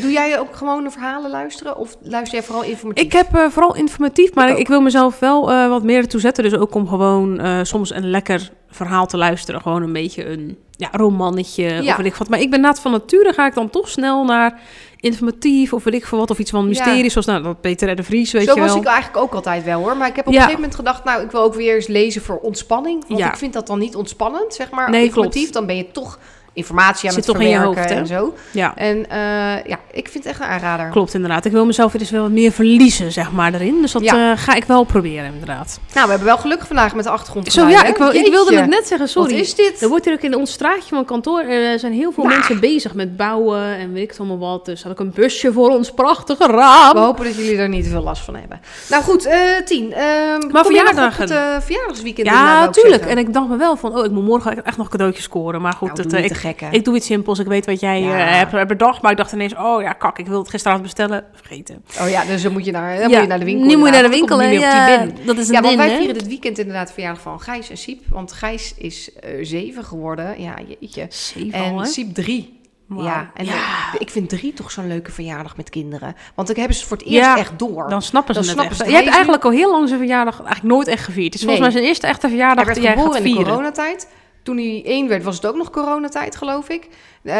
doe 0.00 0.12
jij 0.12 0.38
ook 0.38 0.56
gewoon 0.56 0.84
de 0.84 0.90
verhalen 0.90 1.30
luisteren 1.30 1.76
of 1.76 1.96
luister 2.02 2.38
jij 2.38 2.42
vooral 2.46 2.64
informatief? 2.64 3.04
Ik 3.04 3.12
heb 3.12 3.50
vooral 3.50 3.76
informatief, 3.76 4.34
maar 4.34 4.50
Ik 4.50 4.58
ik, 4.58 4.68
wil 4.68 4.80
mezelf 4.80 5.18
wel 5.18 5.68
wat 5.68 5.82
meer 5.82 5.98
ertoe 5.98 6.20
zetten. 6.20 6.44
Dus 6.44 6.51
ook 6.60 6.74
om 6.74 6.88
gewoon 6.88 7.40
eh, 7.40 7.58
soms 7.62 7.94
een 7.94 8.10
lekker 8.10 8.50
verhaal 8.68 9.06
te 9.06 9.16
luisteren. 9.16 9.60
Gewoon 9.60 9.82
een 9.82 9.92
beetje 9.92 10.26
een 10.28 10.58
ja, 10.70 10.88
romannetje 10.92 11.64
Ja. 11.64 11.90
of 11.90 11.96
weet 11.96 12.06
ik 12.06 12.14
wat. 12.14 12.28
Maar 12.28 12.40
ik 12.40 12.50
ben 12.50 12.60
naad 12.60 12.80
van 12.80 12.90
nature 12.92 13.32
ga 13.32 13.46
ik 13.46 13.54
dan 13.54 13.70
toch 13.70 13.88
snel 13.88 14.24
naar 14.24 14.60
informatief 15.00 15.72
of 15.72 15.84
weet 15.84 15.94
ik 15.94 16.06
veel 16.06 16.18
wat. 16.18 16.30
Of 16.30 16.38
iets 16.38 16.50
van 16.50 16.68
mysterie, 16.68 17.10
zoals 17.10 17.26
nou, 17.26 17.42
dat 17.42 17.60
Peter 17.60 17.96
de 17.96 18.02
Vries, 18.02 18.32
weet 18.32 18.44
Zo 18.48 18.54
je 18.54 18.60
was 18.60 18.68
wel. 18.72 18.80
ik 18.80 18.86
eigenlijk 18.86 19.16
ook 19.24 19.34
altijd 19.34 19.64
wel 19.64 19.80
hoor. 19.80 19.96
Maar 19.96 20.08
ik 20.08 20.16
heb 20.16 20.26
op 20.26 20.32
Ja. 20.32 20.38
een 20.38 20.44
gegeven 20.44 20.60
moment 20.62 20.78
gedacht, 20.78 21.04
nou, 21.04 21.22
ik 21.22 21.30
wil 21.30 21.42
ook 21.42 21.54
weer 21.54 21.74
eens 21.74 21.86
lezen 21.86 22.22
voor 22.22 22.36
ontspanning. 22.38 23.04
Want 23.08 23.20
Ja. 23.20 23.28
ik 23.30 23.36
vind 23.36 23.52
dat 23.52 23.66
dan 23.66 23.78
niet 23.78 23.96
ontspannend, 23.96 24.54
zeg 24.54 24.70
maar. 24.70 24.90
Nee, 24.90 25.04
informatief, 25.04 25.40
klopt. 25.40 25.54
dan 25.54 25.66
ben 25.66 25.76
je 25.76 25.90
toch 25.90 26.18
informatie 26.54 27.08
aan 27.08 27.14
Zit 27.14 27.24
het 27.26 27.34
toch 27.34 27.42
in 27.44 27.50
je 27.50 27.58
hoofd, 27.58 27.88
hè? 27.88 27.94
en 27.94 28.06
zo. 28.06 28.34
Ja. 28.50 28.76
En 28.76 29.10
eh, 29.10 29.18
ja, 29.66 29.78
ik 29.92 30.08
vind 30.08 30.24
het 30.24 30.26
echt 30.26 30.40
een 30.40 30.46
aanrader. 30.46 30.88
Klopt, 30.90 31.14
inderdaad. 31.14 31.44
Ik 31.44 31.52
wil 31.52 31.66
mezelf 31.66 31.92
weer 31.92 32.00
eens 32.00 32.10
wel 32.10 32.22
wat 32.22 32.30
meer 32.30 32.52
verliezen, 32.52 33.12
zeg 33.12 33.32
maar, 33.32 33.54
erin. 33.54 33.80
Dus 33.80 33.92
dat 33.92 34.02
Ja. 34.02 34.32
eh, 34.32 34.38
ga 34.38 34.54
ik 34.54 34.64
wel 34.64 34.84
proberen, 34.84 35.24
inderdaad. 35.32 35.78
Nou, 35.94 36.04
we 36.04 36.10
hebben 36.10 36.28
wel 36.28 36.38
geluk 36.38 36.60
vandaag 36.66 36.94
met 36.94 37.04
de 37.04 37.10
achtergrond. 37.10 37.52
Zo 37.52 37.68
ja, 37.68 37.84
ik, 37.84 37.96
wil, 37.96 38.10
ik 38.14 38.30
wilde 38.30 38.56
het 38.56 38.68
net 38.68 38.86
zeggen, 38.86 39.08
sorry. 39.08 39.30
Wat 39.30 39.40
is 39.40 39.54
dit? 39.54 39.82
Er 39.82 39.88
wordt 39.88 40.04
hier 40.04 40.14
ook 40.14 40.20
in 40.20 40.36
ons 40.36 40.52
straatje 40.52 40.94
van 40.94 41.04
kantoor, 41.04 41.40
er 41.40 41.78
zijn 41.78 41.92
heel 41.92 42.12
veel 42.12 42.24
Nou. 42.24 42.36
mensen 42.36 42.60
bezig 42.60 42.94
met 42.94 43.16
bouwen 43.16 43.60
en 43.76 43.92
weet 43.92 44.02
ik 44.02 44.10
het 44.10 44.18
allemaal 44.18 44.38
wat. 44.38 44.64
Dus 44.64 44.82
had 44.82 44.92
ik 44.92 44.98
een 44.98 45.12
busje 45.14 45.52
voor 45.52 45.70
ons 45.70 45.90
prachtige 45.92 46.46
raam. 46.46 46.92
We 46.92 46.98
hopen 46.98 47.24
dat 47.24 47.34
jullie 47.36 47.56
er 47.56 47.68
niet 47.68 47.84
te 47.84 47.90
veel 47.90 48.02
last 48.02 48.22
van 48.24 48.34
hebben. 48.36 48.60
Nou 48.90 49.02
goed, 49.02 49.24
eh 49.26 49.38
tien. 49.64 49.92
ehm, 49.92 50.38
nog 50.48 50.66
verjaardagen? 50.66 51.22
het 51.22 51.30
eh, 51.30 51.38
verjaardagsweekend 51.60 52.26
eh, 52.26 52.32
Ja, 52.32 52.68
tuurlijk. 52.68 53.04
En 53.06 53.18
ik 53.18 53.32
dacht 53.32 53.48
me 53.48 53.56
wel 53.56 53.76
van, 53.76 53.96
oh, 53.98 54.04
ik 54.04 54.10
moet 54.10 54.24
morgen 54.24 54.64
echt 54.64 54.76
nog 54.76 54.88
cadeautjes 54.88 55.24
scoren. 55.24 55.60
Maar 55.60 55.72
goed, 55.72 55.88
Nou, 55.96 56.02
dat, 56.02 56.12
eh, 56.12 56.24
ik, 56.24 56.36
gekke. 56.42 56.66
Ik 56.70 56.84
doe 56.84 56.96
iets 56.96 57.06
simpels. 57.06 57.38
Ik 57.38 57.46
weet 57.46 57.66
wat 57.66 57.80
jij 57.80 58.00
Ja. 58.00 58.26
eh, 58.26 58.36
hebt, 58.52 58.68
bedacht. 58.68 59.02
Maar 59.02 59.10
ik 59.10 59.16
dacht 59.16 59.32
ineens, 59.32 59.54
oh 59.56 59.82
ja, 59.82 59.92
kak, 59.92 60.18
ik 60.18 60.26
wil 60.26 60.38
het 60.38 60.48
gisteravond 60.50 60.84
bestellen. 60.84 61.24
Vergeten. 61.34 61.84
Oh 62.00 62.08
ja, 62.08 62.24
dus 62.24 62.42
dan 62.42 62.52
moet 62.52 62.64
je 62.64 62.72
naar, 62.72 62.98
dan 62.98 63.08
Ja, 63.10 63.14
moet 63.14 63.22
je 63.22 63.26
naar 63.28 63.38
de 63.38 63.44
winkel. 63.44 63.66
Nu 63.66 63.76
moet 63.76 63.86
je 63.86 63.92
naar 63.92 64.02
de 64.02 64.08
winkel. 64.08 64.42
Je 64.42 64.46
hè? 64.60 64.92
Ja, 64.94 65.06
dat 65.24 65.38
is 65.38 65.48
een 65.48 65.54
Ja, 65.54 65.60
want 65.60 65.76
wij 65.76 65.96
vieren 65.96 66.14
dit 66.14 66.26
weekend 66.28 66.58
inderdaad 66.58 66.86
de 66.86 66.92
verjaardag 66.92 67.22
van 67.22 67.40
Gijs 67.40 67.70
en 67.70 67.76
Siep. 67.76 68.02
Want 68.10 68.32
Gijs 68.32 68.74
is 68.78 69.12
eh, 69.12 69.30
zeven 69.42 69.84
geworden. 69.84 70.40
Ja, 70.42 70.54
jeetje. 70.80 71.06
Zeven 71.08 71.52
En 71.52 71.76
hè? 71.76 71.84
Siep 71.86 72.14
drie. 72.14 72.60
Ja, 72.98 73.30
en 73.34 73.44
Ja. 73.44 73.52
ik 73.98 74.10
vind 74.10 74.28
drie 74.28 74.52
toch 74.52 74.70
zo'n 74.70 74.86
leuke 74.86 75.10
verjaardag 75.12 75.56
met 75.56 75.70
kinderen. 75.70 76.16
Want 76.34 76.48
dan 76.48 76.56
hebben 76.56 76.76
ze 76.76 76.86
voor 76.86 76.96
het 76.96 77.06
eerst 77.06 77.18
Ja, 77.18 77.36
echt 77.38 77.58
door. 77.58 77.88
Dan 77.88 78.02
snappen 78.02 78.34
ze 78.34 78.40
Dan 78.40 78.48
het 78.48 78.58
snappen 78.58 78.76
echt. 78.76 78.84
ze. 78.86 78.90
Jij 78.90 79.00
hebt 79.02 79.12
eigenlijk 79.14 79.44
al 79.44 79.50
heel 79.50 79.70
lang 79.70 79.86
zijn 79.88 79.98
verjaardag 80.00 80.34
eigenlijk 80.42 80.74
nooit 80.74 80.86
echt 80.86 81.04
gevierd. 81.04 81.24
Het 81.26 81.34
is 81.34 81.40
volgens 81.40 81.60
mij 81.60 81.70
zijn 81.70 81.84
eerste 81.84 82.06
echte 82.06 82.28
verjaardag 82.28 82.72
die 82.72 82.82
jij 82.82 82.92
gaat 82.92 82.98
geboren 83.00 83.18
in 83.18 83.22
de 83.24 83.28
vieren. 83.34 83.52
coronatijd. 83.52 84.08
Toen 84.42 84.56
hij 84.56 84.82
één 84.84 85.08
werd, 85.08 85.22
was 85.22 85.36
het 85.36 85.46
ook 85.46 85.56
nog 85.56 85.70
coronatijd, 85.70 86.36
geloof 86.36 86.68
ik. 86.68 86.88
Eh, 87.22 87.34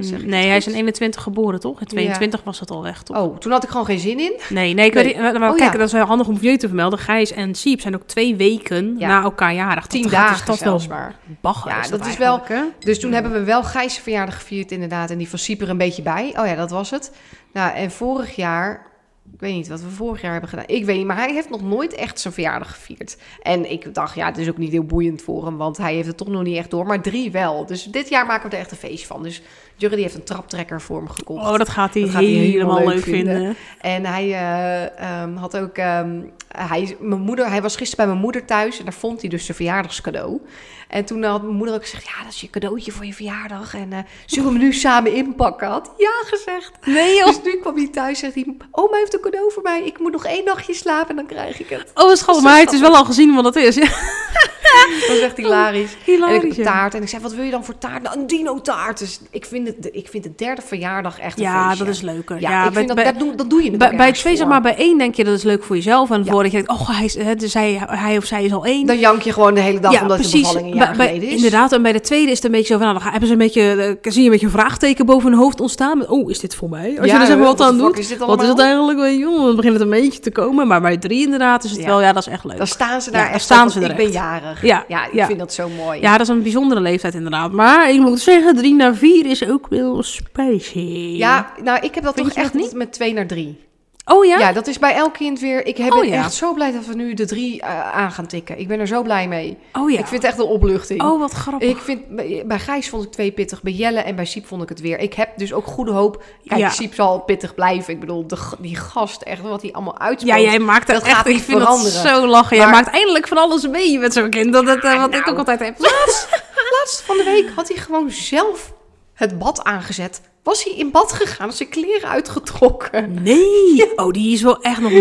zeg 0.00 0.20
ik 0.20 0.26
nee, 0.26 0.46
hij 0.48 0.56
is 0.56 0.66
in 0.66 0.74
21 0.74 1.22
geboren, 1.22 1.60
toch? 1.60 1.80
In 1.80 1.86
22 1.86 2.42
was 2.44 2.60
het 2.60 2.70
al 2.70 2.82
weg, 2.82 3.02
toch? 3.02 3.16
Oh, 3.16 3.36
toen 3.36 3.52
had 3.52 3.62
ik 3.64 3.68
gewoon 3.70 3.84
geen 3.86 3.98
zin 3.98 4.18
in. 4.20 4.32
Nee, 4.48 4.74
nee, 4.74 4.86
ik 4.86 4.94
Nee. 4.94 5.04
weet 5.04 5.16
maar 5.38 5.50
Oh, 5.50 5.56
kijk, 5.56 5.72
ja. 5.72 5.78
dat 5.78 5.86
is 5.86 5.92
wel 5.92 6.04
handig 6.06 6.26
om 6.28 6.38
voor 6.38 6.48
je 6.50 6.56
te 6.56 6.66
vermelden. 6.66 6.98
Gijs 6.98 7.32
en 7.32 7.54
Siep 7.54 7.80
zijn 7.80 7.94
ook 7.94 8.02
twee 8.02 8.36
weken 8.36 8.94
Ja. 8.98 9.06
na 9.08 9.22
elkaar 9.22 9.54
jarig. 9.54 9.86
Tien 9.86 10.02
dat 10.02 10.10
dagen 10.10 10.46
dat 10.46 10.54
is 10.54 10.60
zelfs 10.60 10.86
wel 10.86 10.96
maar. 10.96 11.14
bagger. 11.40 11.70
Ja, 11.70 11.80
is 11.80 11.88
dat 11.88 12.06
is 12.06 12.16
wel- 12.16 12.40
hè? 12.44 12.62
Dus 12.78 13.00
toen 13.00 13.12
hebben 13.12 13.32
we 13.32 13.44
wel 13.44 13.62
Gijs' 13.62 13.98
verjaardag 13.98 14.34
gevierd 14.34 14.72
inderdaad. 14.72 15.10
En 15.10 15.18
die 15.18 15.28
van 15.28 15.38
Siep 15.38 15.60
er 15.60 15.68
een 15.70 15.78
beetje 15.78 16.02
bij. 16.02 16.34
Oh 16.38 16.46
ja, 16.46 16.54
dat 16.54 16.70
was 16.70 16.90
het. 16.90 17.12
Nou, 17.52 17.74
en 17.74 17.90
vorig 17.90 18.36
jaar... 18.36 18.86
Ik 19.32 19.40
weet 19.40 19.54
niet 19.54 19.68
wat 19.68 19.80
we 19.82 19.88
vorig 19.88 20.20
jaar 20.20 20.32
hebben 20.32 20.50
gedaan. 20.50 20.64
Ik 20.66 20.84
weet 20.84 20.96
niet, 20.96 21.06
maar 21.06 21.16
hij 21.16 21.32
heeft 21.32 21.50
nog 21.50 21.62
nooit 21.62 21.94
echt 21.94 22.20
zijn 22.20 22.34
verjaardag 22.34 22.70
gevierd. 22.70 23.16
En 23.42 23.70
ik 23.70 23.94
dacht, 23.94 24.14
ja, 24.14 24.26
het 24.26 24.38
is 24.38 24.48
ook 24.48 24.58
niet 24.58 24.72
heel 24.72 24.84
boeiend 24.84 25.22
voor 25.22 25.44
hem, 25.44 25.56
want 25.56 25.76
hij 25.76 25.94
heeft 25.94 26.06
het 26.06 26.16
toch 26.16 26.28
nog 26.28 26.42
niet 26.42 26.56
echt 26.56 26.70
door. 26.70 26.86
Maar 26.86 27.02
drie 27.02 27.30
wel. 27.30 27.66
Dus 27.66 27.84
dit 27.84 28.08
jaar 28.08 28.26
maken 28.26 28.50
we 28.50 28.56
er 28.56 28.62
echt 28.62 28.70
een 28.70 28.76
feest 28.76 29.06
van. 29.06 29.22
Dus 29.22 29.42
Jurre 29.76 29.94
die 29.94 30.04
heeft 30.04 30.16
een 30.16 30.24
traptrekker 30.24 30.80
voor 30.80 30.96
hem 30.96 31.08
gekocht. 31.08 31.50
Oh, 31.50 31.56
dat 31.56 31.68
gaat 31.68 31.94
hij 31.94 32.02
Dat 32.02 32.10
gaat 32.10 32.22
hij 32.22 32.30
helemaal, 32.30 32.76
helemaal 32.76 32.94
leuk 32.94 33.04
vinden. 33.04 33.56
En 33.80 34.04
hij 34.04 34.24
eh, 34.32 35.22
ehm, 35.22 35.36
had 35.36 35.56
ook. 35.56 35.76
ehm, 35.76 36.20
hij, 36.58 36.96
mijn 37.00 37.20
moeder, 37.20 37.48
hij 37.48 37.62
was 37.62 37.76
gisteren 37.76 37.96
bij 38.04 38.06
mijn 38.14 38.24
moeder 38.24 38.44
thuis 38.44 38.78
en 38.78 38.84
daar 38.84 38.94
vond 38.94 39.20
hij 39.20 39.30
dus 39.30 39.44
zijn 39.44 39.56
verjaardagscadeau. 39.56 40.40
En 40.88 41.04
toen 41.04 41.22
had 41.22 41.42
mijn 41.42 41.56
moeder 41.56 41.74
ook 41.74 41.82
gezegd: 41.82 42.04
Ja, 42.06 42.22
dat 42.24 42.32
is 42.32 42.40
je 42.40 42.50
cadeautje 42.50 42.92
voor 42.92 43.04
je 43.06 43.14
verjaardag. 43.14 43.74
En 43.74 43.92
eh 43.92 43.98
zullen 44.26 44.44
we 44.52 44.54
hem 44.58 44.62
nu 44.62 44.72
samen 44.72 45.12
inpakken? 45.14 45.68
Had 45.68 45.92
ja 45.96 46.10
gezegd. 46.26 46.70
Nee 46.86 47.16
joh. 47.16 47.26
Dus 47.26 47.40
nu 47.44 47.56
kwam 47.60 47.76
hij 47.76 47.88
thuis 47.88 48.22
en 48.22 48.32
zegt 48.32 48.46
hij: 48.46 48.56
Oma 48.70 48.96
heeft 48.96 49.14
een 49.14 49.20
cadeau 49.20 49.52
voor 49.52 49.62
mij. 49.62 49.82
Ik 49.84 49.98
moet 49.98 50.12
nog 50.12 50.24
één 50.24 50.44
nachtje 50.44 50.74
slapen 50.74 51.08
en 51.10 51.16
dan 51.16 51.26
krijg 51.26 51.60
ik 51.60 51.68
het. 51.68 51.90
Oh, 51.94 52.04
wat 52.04 52.18
schattig. 52.18 52.42
Maar 52.42 52.50
hij 52.52 52.60
heeft 52.60 52.72
dus 52.72 52.80
wel 52.80 52.96
al 52.96 53.04
gezien 53.04 53.34
wat 53.34 53.44
het 53.44 53.56
is. 53.56 53.74
Ja, 53.74 53.88
Dat 55.06 55.16
is 55.16 55.20
echt 55.20 55.36
hilarisch. 55.36 55.96
En 56.06 56.44
ik 56.44 56.52
heb 56.56 56.64
taart. 56.64 56.94
En 56.94 57.02
ik 57.02 57.08
zei: 57.08 57.22
Wat 57.22 57.32
wil 57.32 57.44
je 57.44 57.50
dan 57.50 57.64
voor 57.64 57.78
taart? 57.78 58.02
Nou, 58.02 58.18
een 58.18 58.26
dino-taart. 58.26 58.98
Dus 58.98 59.20
ik 59.30 59.44
vind, 59.44 59.66
het, 59.66 59.88
ik 59.92 60.08
vind 60.08 60.22
de 60.22 60.34
derde 60.36 60.62
verjaardag 60.62 61.18
echt 61.18 61.36
een 61.38 61.42
Ja, 61.44 61.66
feestje. 61.68 61.84
dat 61.84 61.94
is 61.94 62.00
leuker. 62.00 62.40
Ja, 62.40 62.50
Ja, 62.50 62.58
ik 62.58 62.62
bij- 62.64 62.72
vind 62.72 62.86
dat, 62.86 62.96
bij- 62.96 63.04
dat, 63.04 63.18
doe, 63.18 63.34
dat 63.34 63.50
doe 63.50 63.62
je 63.62 63.68
het 63.70 63.78
Bij, 63.78 63.96
bij 63.96 64.12
twee, 64.12 64.32
zeg 64.32 64.42
voor. 64.42 64.48
maar, 64.52 64.60
bij 64.62 64.76
één 64.76 64.98
denk 64.98 65.14
je 65.14 65.24
dat 65.24 65.34
is 65.34 65.42
leuk 65.42 65.64
voor 65.64 65.76
jezelf. 65.76 66.10
En 66.10 66.24
Ja. 66.24 66.30
Voordat 66.50 66.68
je 66.68 66.76
denkt, 66.76 66.90
oh, 66.90 66.96
hij, 66.96 67.04
is, 67.04 67.16
hè, 67.16 67.34
dus 67.34 67.54
hij, 67.54 67.82
hij 67.86 68.16
of 68.16 68.24
zij 68.24 68.44
is 68.44 68.52
al 68.52 68.64
één. 68.64 68.86
Dan 68.86 68.98
jank 68.98 69.22
je 69.22 69.32
gewoon 69.32 69.54
de 69.54 69.60
hele 69.60 69.80
dag 69.80 70.02
omdat 70.02 70.22
de 70.22 70.30
bevalling 70.38 70.66
een 70.70 70.74
jaar 70.76 70.96
Bij- 70.96 71.06
geleden 71.06 71.28
is. 71.28 71.34
Inderdaad, 71.34 71.72
en 71.72 71.82
bij 71.82 71.92
de 71.92 72.00
tweede 72.00 72.30
is 72.30 72.36
het 72.36 72.44
een 72.44 72.50
beetje 72.50 72.72
zo 72.72 72.78
van, 72.78 72.86
nou, 72.88 72.98
dan 72.98 73.08
hebben 73.10 73.26
ze 73.28 73.32
een 73.32 73.38
beetje, 73.40 73.62
eh, 74.02 74.12
zie 74.12 74.18
je 74.20 74.24
een 74.26 74.30
beetje 74.32 74.46
een 74.46 74.52
vraagteken 74.52 75.06
boven 75.06 75.30
hun 75.30 75.38
hoofd 75.38 75.60
ontstaan. 75.60 75.98
Met, 75.98 76.08
oh, 76.08 76.30
is 76.30 76.38
dit 76.38 76.54
voor 76.54 76.68
mij? 76.68 76.96
Als 77.00 77.06
Ja, 77.06 77.14
je 77.14 77.20
er 77.20 77.26
zeg 77.26 77.36
maar 77.36 77.46
wat 77.46 77.60
aan 77.60 77.78
doet. 77.78 77.98
is 77.98 78.16
wat 78.16 78.42
is 78.42 78.48
het 78.48 78.58
eigenlijk? 78.58 78.98
Wel? 78.98 79.44
dan 79.46 79.56
begint 79.56 79.72
het 79.72 79.82
een 79.82 79.90
beetje 79.90 80.20
te 80.20 80.30
komen. 80.30 80.66
Maar 80.66 80.80
bij 80.80 80.96
drie 80.96 81.24
inderdaad 81.24 81.64
is 81.64 81.70
het 81.70 81.80
Ja. 81.80 81.86
wel, 81.86 82.00
ja, 82.00 82.12
dat 82.12 82.26
is 82.26 82.32
echt 82.32 82.44
leuk. 82.44 82.56
Dan 82.56 82.66
staan 82.66 83.02
ze 83.02 83.10
daar 83.10 83.30
echt 83.30 83.42
staan 83.42 83.70
ze 83.70 83.80
er 83.80 83.90
ik 83.90 83.96
ben 83.96 84.10
jarig. 84.10 84.62
Ja, 84.62 84.84
ik 85.12 85.24
vind 85.24 85.38
dat 85.38 85.52
zo 85.52 85.68
mooi. 85.68 86.00
Ja, 86.00 86.12
dat 86.12 86.20
is 86.20 86.28
een 86.28 86.42
bijzondere 86.42 86.80
leeftijd 86.80 87.14
inderdaad. 87.14 87.52
Maar 87.52 87.90
ik 87.90 88.00
moet 88.00 88.20
zeggen, 88.20 88.56
drie 88.56 88.74
naar 88.74 88.94
vier 88.94 89.26
is 89.26 89.48
ook 89.48 89.66
wel 89.68 90.02
spicy. 90.02 90.78
Ja, 91.16 91.52
nou, 91.62 91.78
ik 91.80 91.94
heb 91.94 92.04
dat 92.04 92.14
Vind 92.14 92.26
toch 92.28 92.36
echt 92.36 92.52
dat 92.52 92.62
niet 92.62 92.72
met 92.74 92.92
twee 92.92 93.12
naar 93.12 93.26
drie. 93.26 93.66
Oh 94.08 94.24
ja? 94.24 94.38
Ja? 94.38 94.52
dat 94.52 94.66
is 94.66 94.78
bij 94.78 94.94
elk 94.94 95.12
kind 95.12 95.40
weer. 95.40 95.66
Ik 95.66 95.76
heb 95.76 95.92
Oh, 95.92 96.00
ben 96.00 96.08
ja. 96.08 96.18
echt 96.24 96.32
zo 96.34 96.54
blij 96.54 96.72
dat 96.72 96.86
we 96.86 96.94
nu 96.94 97.14
de 97.14 97.26
drie 97.26 97.60
eh, 97.62 97.90
aan 97.96 98.12
gaan 98.12 98.26
tikken. 98.26 98.58
Ik 98.58 98.68
ben 98.68 98.80
er 98.80 98.86
zo 98.86 99.02
blij 99.02 99.28
mee. 99.28 99.58
Oh 99.72 99.90
ja. 99.90 99.98
Ik 99.98 100.06
vind 100.06 100.22
het 100.22 100.30
echt 100.30 100.40
een 100.40 100.44
opluchting. 100.48 101.02
Oh, 101.02 101.18
wat 101.20 101.32
grappig. 101.32 101.68
Ik 101.68 101.78
vind, 101.78 102.16
bij 102.46 102.58
Gijs 102.58 102.88
vond 102.88 103.04
ik 103.04 103.10
twee 103.12 103.30
pittig, 103.32 103.62
bij 103.62 103.72
Jelle 103.72 104.00
en 104.00 104.16
bij 104.16 104.24
Siep 104.24 104.46
vond 104.46 104.62
ik 104.62 104.68
het 104.68 104.80
weer. 104.80 104.98
Ik 104.98 105.14
heb 105.14 105.28
dus 105.36 105.52
ook 105.52 105.66
goede 105.66 105.90
hoop. 105.92 106.22
Kijk, 106.46 106.60
Ja. 106.60 106.68
Siep 106.70 106.94
zal 106.94 107.18
pittig 107.20 107.54
blijven. 107.54 107.92
Ik 107.94 108.00
bedoel, 108.00 108.26
de, 108.26 108.36
die 108.58 108.76
gast, 108.76 109.22
echt 109.22 109.42
wat 109.42 109.62
hij 109.62 109.72
allemaal 109.72 109.94
Ja, 109.98 110.04
uitspreekt. 110.04 110.40
jij 110.42 110.58
maakt 110.58 110.86
dat 110.86 111.02
echt, 111.02 111.14
gaat 111.16 111.26
ik 111.26 111.32
niet 111.32 111.42
vind 111.42 111.58
veranderen. 111.58 112.02
dat 112.02 112.12
zo 112.12 112.26
lachen. 112.26 112.56
Jij 112.56 112.70
maakt 112.70 112.90
eindelijk 112.90 113.28
van 113.28 113.36
alles 113.38 113.68
mee 113.68 113.98
met 113.98 114.12
zo'n 114.12 114.30
kind. 114.30 114.52
Dat, 114.52 114.66
dat, 114.66 114.84
eh, 114.84 115.00
wat 115.00 115.14
ik 115.14 115.20
nou. 115.20 115.30
ook 115.30 115.38
altijd 115.38 115.60
heb. 115.60 115.78
Laatst 115.78 117.02
van 117.02 117.16
de 117.16 117.24
week 117.24 117.50
had 117.56 117.68
hij 117.68 117.76
gewoon 117.76 118.10
zelf 118.10 118.72
het 119.14 119.38
bad 119.38 119.64
aangezet. 119.64 120.20
Was 120.42 120.64
hij 120.64 120.72
in 120.72 120.90
bad 120.90 121.12
gegaan, 121.12 121.52
zijn 121.52 121.68
kleren 121.68 122.08
uitgetrokken. 122.08 123.22
Nee. 123.22 123.66
Oh, 123.96 124.10
die 124.12 124.32
is 124.32 124.42
wel 124.42 124.60
echt 124.62 124.80
nog, 124.80 124.92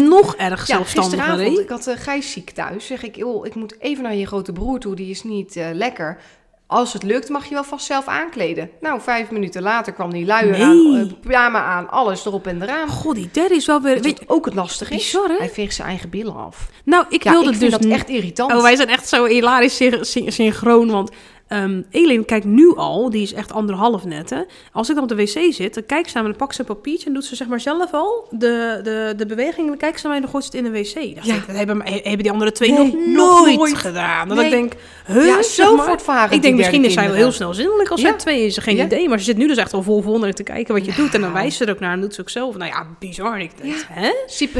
nog 0.00 0.34
erg 0.36 0.66
Ja, 0.66 0.74
zelfstandiger. 0.74 1.24
gisteravond, 1.24 1.58
ik 1.58 1.68
had 1.68 1.86
uh, 1.88 1.94
Gijs 1.96 2.32
ziek 2.32 2.50
thuis. 2.50 2.86
Zeg 2.86 3.02
ik, 3.02 3.16
joh, 3.16 3.46
ik 3.46 3.54
moet 3.54 3.76
even 3.80 4.02
naar 4.02 4.14
je 4.14 4.26
grote 4.26 4.52
broer 4.52 4.78
toe, 4.78 4.94
die 4.94 5.10
is 5.10 5.22
niet 5.22 5.56
eh, 5.56 5.66
lekker. 5.72 6.18
Als 6.66 6.92
het 6.92 7.02
lukt, 7.02 7.28
mag 7.28 7.44
je 7.46 7.54
wel 7.54 7.64
vast 7.64 7.86
zelf 7.86 8.06
aankleden. 8.06 8.70
Nou, 8.80 9.00
vijf 9.00 9.30
minuten 9.30 9.62
later 9.62 9.92
kwam 9.92 10.12
die 10.12 10.26
luier 10.26 10.50
Nee. 10.52 10.62
aan, 10.62 10.96
eh, 10.96 11.12
pyjama 11.20 11.62
aan, 11.64 11.90
alles 11.90 12.26
erop 12.26 12.46
en 12.46 12.62
eraan. 12.62 12.88
God, 12.88 13.14
die 13.14 13.28
derde 13.32 13.54
is 13.54 13.66
wel 13.66 13.80
weer... 13.80 14.00
Weet 14.00 14.18
je, 14.18 14.24
ook 14.26 14.44
het 14.44 14.54
lastige 14.54 14.94
is, 14.94 14.98
Bizar, 15.02 15.28
hij 15.38 15.50
veegt 15.50 15.74
zijn 15.74 15.88
eigen 15.88 16.10
billen 16.10 16.36
af. 16.36 16.68
nou, 16.84 17.04
ik 17.08 17.22
Ja, 17.24 17.30
wilde 17.30 17.50
ik 17.50 17.56
vind 17.56 17.70
dus... 17.70 17.80
dat 17.80 17.90
echt 17.90 18.08
irritant. 18.08 18.52
Oh, 18.52 18.62
wij 18.62 18.76
zijn 18.76 18.88
echt 18.88 19.08
zo 19.08 19.24
hilarisch 19.24 19.76
sy- 19.76 19.98
sy- 20.00 20.30
synchroon, 20.30 20.90
want... 20.90 21.10
ehm 21.52 21.82
Elin 21.90 22.24
kijkt 22.24 22.44
nu 22.44 22.76
al, 22.76 23.10
die 23.10 23.22
is 23.22 23.32
echt 23.32 23.52
anderhalf 23.52 24.04
net, 24.04 24.30
hè. 24.30 24.40
Als 24.72 24.88
ik 24.88 24.94
dan 24.94 25.02
op 25.02 25.08
de 25.08 25.16
wc 25.16 25.52
zit, 25.54 25.74
dan 25.74 25.86
kijkt 25.86 26.08
ze 26.08 26.14
naar 26.14 26.22
me, 26.22 26.28
dan 26.28 26.38
pakt 26.38 26.54
ze 26.54 26.60
een 26.60 26.66
papiertje... 26.66 27.06
en 27.06 27.14
doet 27.14 27.24
ze 27.24 27.36
zeg 27.36 27.48
maar 27.48 27.60
zelf 27.60 27.92
al 27.92 28.26
de, 28.30 28.80
de, 28.82 29.14
de 29.16 29.26
beweging... 29.26 29.58
en 29.58 29.66
dan 29.66 29.76
kijkt 29.76 30.00
ze 30.00 30.06
naar 30.06 30.12
mij 30.12 30.16
en 30.16 30.22
dan 30.22 30.30
gooit 30.30 30.44
ze 30.44 30.56
het 30.56 30.66
in 30.66 30.72
de 30.72 30.78
wc. 31.08 31.14
Dacht 31.14 31.26
Ja. 31.26 31.34
ik, 31.34 31.46
dat 31.46 31.56
hebben, 31.56 31.82
hebben 31.84 32.18
die 32.18 32.30
andere 32.30 32.52
twee 32.52 32.72
Nee, 32.72 32.78
nog 32.94 32.94
nooit, 33.06 33.56
nooit. 33.58 33.74
gedaan. 33.76 34.28
Dat 34.28 34.36
Nee. 34.36 34.46
ik 34.46 34.52
denk, 34.52 34.72
huh, 35.06 35.26
ja, 35.26 35.42
zo 35.42 35.76
voortvarend. 35.76 36.32
Ik 36.32 36.42
denk, 36.42 36.56
misschien 36.56 36.84
is 36.84 36.92
zij 36.92 37.06
wel 37.06 37.14
heel 37.14 37.32
snel 37.32 37.54
zinnelijk 37.54 37.88
als 37.90 38.00
Ja. 38.00 38.08
zij 38.08 38.16
twee 38.18 38.46
is. 38.46 38.58
Geen 38.58 38.76
Ja. 38.76 38.84
idee. 38.84 39.08
Maar 39.08 39.18
ze 39.18 39.24
zit 39.24 39.36
nu 39.36 39.46
dus 39.46 39.56
echt 39.56 39.72
al 39.72 39.82
vol 39.82 40.02
wonderen 40.02 40.34
te 40.34 40.42
kijken 40.42 40.74
wat 40.74 40.84
je 40.84 40.92
doet. 40.92 41.14
En 41.14 41.20
dan 41.20 41.30
Nou. 41.30 41.32
wijst 41.32 41.56
ze 41.56 41.64
er 41.64 41.70
ook 41.72 41.80
naar 41.80 41.92
en 41.92 42.00
doet 42.00 42.14
ze 42.14 42.20
ook 42.20 42.30
zelf. 42.30 42.56
Nou 42.56 42.70
ja, 42.70 42.86
bizar. 42.98 43.40
Ik 43.40 43.50
denk, 43.62 43.74
hè? 43.88 44.10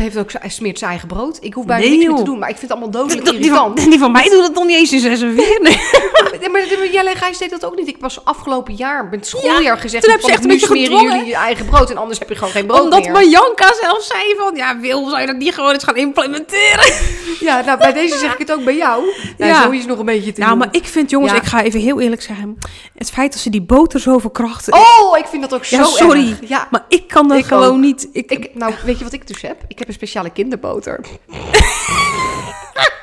Heeft 0.00 0.16
ook, 0.18 0.30
hij 0.32 0.50
smeert 0.50 0.78
zijn 0.78 0.90
eigen 0.90 1.08
brood. 1.08 1.38
Ik 1.40 1.54
hoef 1.54 1.66
bijna 1.66 1.82
Nee, 1.86 1.96
niks 1.96 2.06
meer 2.08 2.16
te 2.16 2.22
doen, 2.24 2.38
maar 2.38 2.48
ik 2.48 2.56
vind 2.56 2.70
het 2.72 2.80
allemaal 2.80 3.00
dodelijk 3.02 3.26
Die 3.42 3.50
van, 3.50 3.74
die 3.74 3.98
van 3.98 4.12
mij 4.12 4.28
doet 4.30 4.42
het 4.46 4.54
nog 4.54 4.66
niet 4.66 4.76
eens 4.76 4.92
in 4.92 5.00
46. 5.00 5.58
Nee. 5.60 5.76
Nee, 6.40 6.50
maar 6.50 6.60
maar 6.82 6.92
Jelle 6.92 7.10
en 7.10 7.16
Gijs 7.16 7.38
deed 7.38 7.50
dat 7.50 7.64
ook 7.64 7.76
niet. 7.76 7.88
Ik 7.88 7.96
was 8.00 8.24
afgelopen 8.24 8.74
jaar, 8.74 9.04
met 9.10 9.26
schooljaar 9.26 9.78
gezegd... 9.78 10.04
toen 10.04 10.12
heb 10.12 10.20
ze 10.22 10.30
echt 10.30 10.42
een 10.42 10.46
nu 10.48 10.52
beetje 10.52 10.66
smeren 10.66 11.02
jullie 11.02 11.24
je 11.26 11.34
eigen 11.34 11.66
brood 11.66 11.90
en 11.90 11.96
anders 11.96 12.18
heb 12.18 12.28
je 12.28 12.34
gewoon 12.34 12.52
geen 12.52 12.66
brood 12.66 12.80
Omdat 12.80 13.00
meer. 13.00 13.12
Marjanka 13.12 13.72
zelf 13.80 14.02
zei 14.02 14.34
van... 14.38 14.56
Ja, 14.56 14.78
Wil, 14.80 15.08
zou 15.08 15.20
je 15.20 15.26
dat 15.26 15.36
niet 15.36 15.54
gewoon 15.54 15.72
eens 15.72 15.84
gaan 15.84 15.96
implementeren? 15.96 16.92
Ja, 17.40 17.60
nou, 17.60 17.78
bij 17.78 17.92
deze 17.92 18.18
zeg 18.18 18.32
ik 18.32 18.38
het 18.38 18.52
ook 18.52 18.64
bij 18.64 18.76
jou. 18.76 19.04
Nou, 19.38 19.50
Ja. 19.52 19.62
Zo 19.62 19.70
is 19.70 19.86
nog 19.86 19.98
een 19.98 20.04
beetje 20.04 20.32
te 20.32 20.40
Nou, 20.40 20.50
doen. 20.50 20.58
maar 20.58 20.68
ik 20.70 20.84
vind, 20.84 21.10
jongens, 21.10 21.32
Ja. 21.32 21.38
ik 21.38 21.44
ga 21.44 21.62
even 21.62 21.80
heel 21.80 22.00
eerlijk 22.00 22.22
zeggen. 22.22 22.58
Het 22.94 23.10
feit 23.10 23.32
dat 23.32 23.40
ze 23.40 23.50
die 23.50 23.62
boter 23.62 24.00
zo 24.00 24.18
verkrachten... 24.18 24.72
Oh, 24.74 25.18
ik 25.18 25.26
vind 25.26 25.42
dat 25.42 25.54
ook 25.54 25.64
zo 25.64 25.76
ja, 25.76 25.84
sorry. 25.84 26.28
erg. 26.30 26.48
Ja, 26.48 26.68
Maar 26.70 26.84
ik 26.88 27.08
kan 27.08 27.28
dat 27.28 27.38
Ik 27.38 27.44
gewoon 27.44 27.64
ook. 27.68 27.76
niet. 27.78 28.08
Ik, 28.12 28.30
ik, 28.30 28.50
nou, 28.54 28.74
weet 28.84 28.98
je 28.98 29.04
wat 29.04 29.12
ik 29.12 29.26
dus 29.26 29.42
heb? 29.42 29.56
Ik 29.68 29.78
heb 29.78 29.88
een 29.88 29.94
speciale 29.94 30.30
kinderboter. 30.30 31.00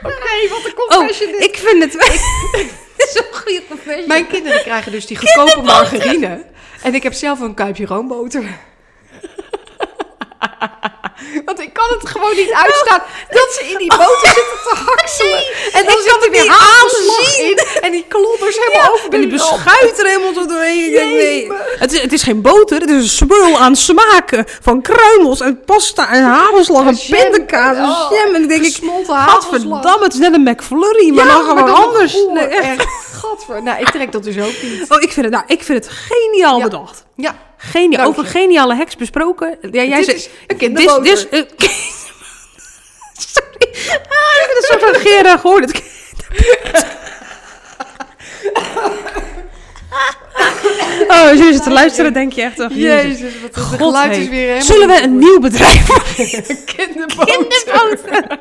Oké, 0.04 0.50
wat 0.50 0.66
een 0.66 0.74
oh, 0.78 0.88
confession 0.98 1.32
dit. 1.32 1.44
ik 1.44 1.56
vind 1.58 1.84
het... 1.84 1.92
Dit 1.92 2.72
een 3.16 3.40
goede. 3.40 4.04
Mijn 4.08 4.28
kinderen 4.28 4.62
krijgen 4.62 4.92
dus 4.92 5.06
die 5.06 5.18
goedkope 5.18 5.62
margarine. 5.62 6.46
En 6.84 6.96
ik 6.96 7.04
heb 7.04 7.14
zelf 7.14 7.40
een 7.40 7.54
kuipje 7.54 7.86
roomboter. 7.86 8.58
Want 11.46 11.60
ik 11.60 11.74
kan 11.74 11.86
het 12.00 12.10
gewoon 12.10 12.36
niet 12.36 12.52
uitstaan 12.52 13.02
dat 13.30 13.48
ze 13.60 13.66
in 13.72 13.78
die 13.78 13.88
boter 13.88 14.28
zitten 14.34 14.58
te 14.64 14.76
hakselen. 14.86 15.44
en 15.74 15.86
dan 15.86 15.94
ik 15.94 16.00
zit 16.00 16.16
er 16.16 16.22
het 16.22 16.32
weer 16.32 16.50
aanzien. 16.50 17.48
in. 17.50 17.82
En 17.82 17.92
die 17.92 18.06
klodders 18.08 18.58
helemaal 18.58 18.94
over 18.94 19.10
En 19.14 19.20
die 19.20 19.30
beschuit 19.30 20.00
er 20.00 20.06
helemaal 20.06 20.34
zo 20.34 20.46
doorheen. 20.46 20.86
Ik 20.86 20.94
nee. 20.94 21.52
Het, 21.78 21.92
is, 21.94 22.02
het 22.02 22.14
is 22.14 22.24
geen 22.24 22.42
boter, 22.42 22.80
het 22.80 22.90
is 22.90 22.96
een 23.04 23.10
smul 23.28 23.58
aan 23.60 23.76
smaken. 23.76 24.46
Van 24.62 24.82
kruimels 24.82 25.42
en 25.42 25.64
pasta 25.66 26.10
en 26.12 26.24
hagelslag 26.24 26.86
en 26.88 27.00
pindakaas 27.10 27.78
en 27.78 27.84
Oh, 27.84 28.12
jam. 28.12 28.26
En 28.26 28.32
dan 28.32 28.48
denk 28.48 28.66
ik, 28.66 28.80
gadverdamme, 29.08 30.04
het 30.04 30.14
is 30.14 30.20
net 30.20 30.34
een 30.34 30.44
McFlurry, 30.44 31.14
maar 31.14 31.26
dan 31.28 31.44
gewoon 31.44 31.74
anders. 31.76 32.14
Nee, 32.34 32.46
echt. 32.46 32.80
echt. 32.80 32.88
Gadver. 33.22 33.64
Nou, 33.64 33.80
ik 33.80 33.90
trek 33.90 34.12
dat 34.12 34.24
dus 34.24 34.38
ook 34.38 34.62
niet. 34.62 34.86
Oh, 34.90 35.02
ik 35.02 35.12
vind 35.12 35.26
het, 35.26 35.34
nou, 35.34 35.44
ik 35.48 35.64
vind 35.64 35.86
het 35.86 35.94
geniaal 36.10 36.58
Ja. 36.58 36.64
bedacht. 36.64 37.06
Ja, 37.16 37.36
Dank 37.74 38.00
Over 38.08 38.24
je. 38.24 38.30
geniale 38.30 38.76
heks 38.76 38.96
besproken. 38.96 39.58
Ja, 39.72 39.84
jij 39.84 39.96
Dit 39.98 40.06
zei, 40.06 40.18
is 40.18 40.30
een 40.48 40.58
kinderboter. 40.58 41.04
Dit, 41.04 41.28
dit 41.32 41.52
is, 41.62 41.68
sorry. 43.34 43.68
Ah, 43.88 44.36
ik 44.42 44.50
vind 44.52 44.58
het 44.58 44.66
zo 44.66 44.78
van 44.80 44.96
Gera 44.96 45.38
gehoord. 45.38 45.82
Oh, 51.14 51.22
als 51.22 51.30
jullie 51.38 51.44
zitten 51.54 51.62
te 51.62 51.70
luisteren, 51.72 52.14
denk 52.14 52.34
je 52.34 52.42
echt... 52.42 52.60
oh, 52.60 52.70
Jezus. 52.70 53.20
Jezus, 53.20 53.42
wat 53.42 53.56
het 53.56 53.64
geluid 53.64 54.18
is 54.18 54.28
weer 54.30 54.40
helemaal... 54.40 54.62
Zullen 54.62 54.88
we 54.88 55.02
een 55.04 55.18
nieuw 55.18 55.40
bedrijf 55.40 55.88
kinderboter? 56.66 57.26
Kinderboter. 57.36 58.28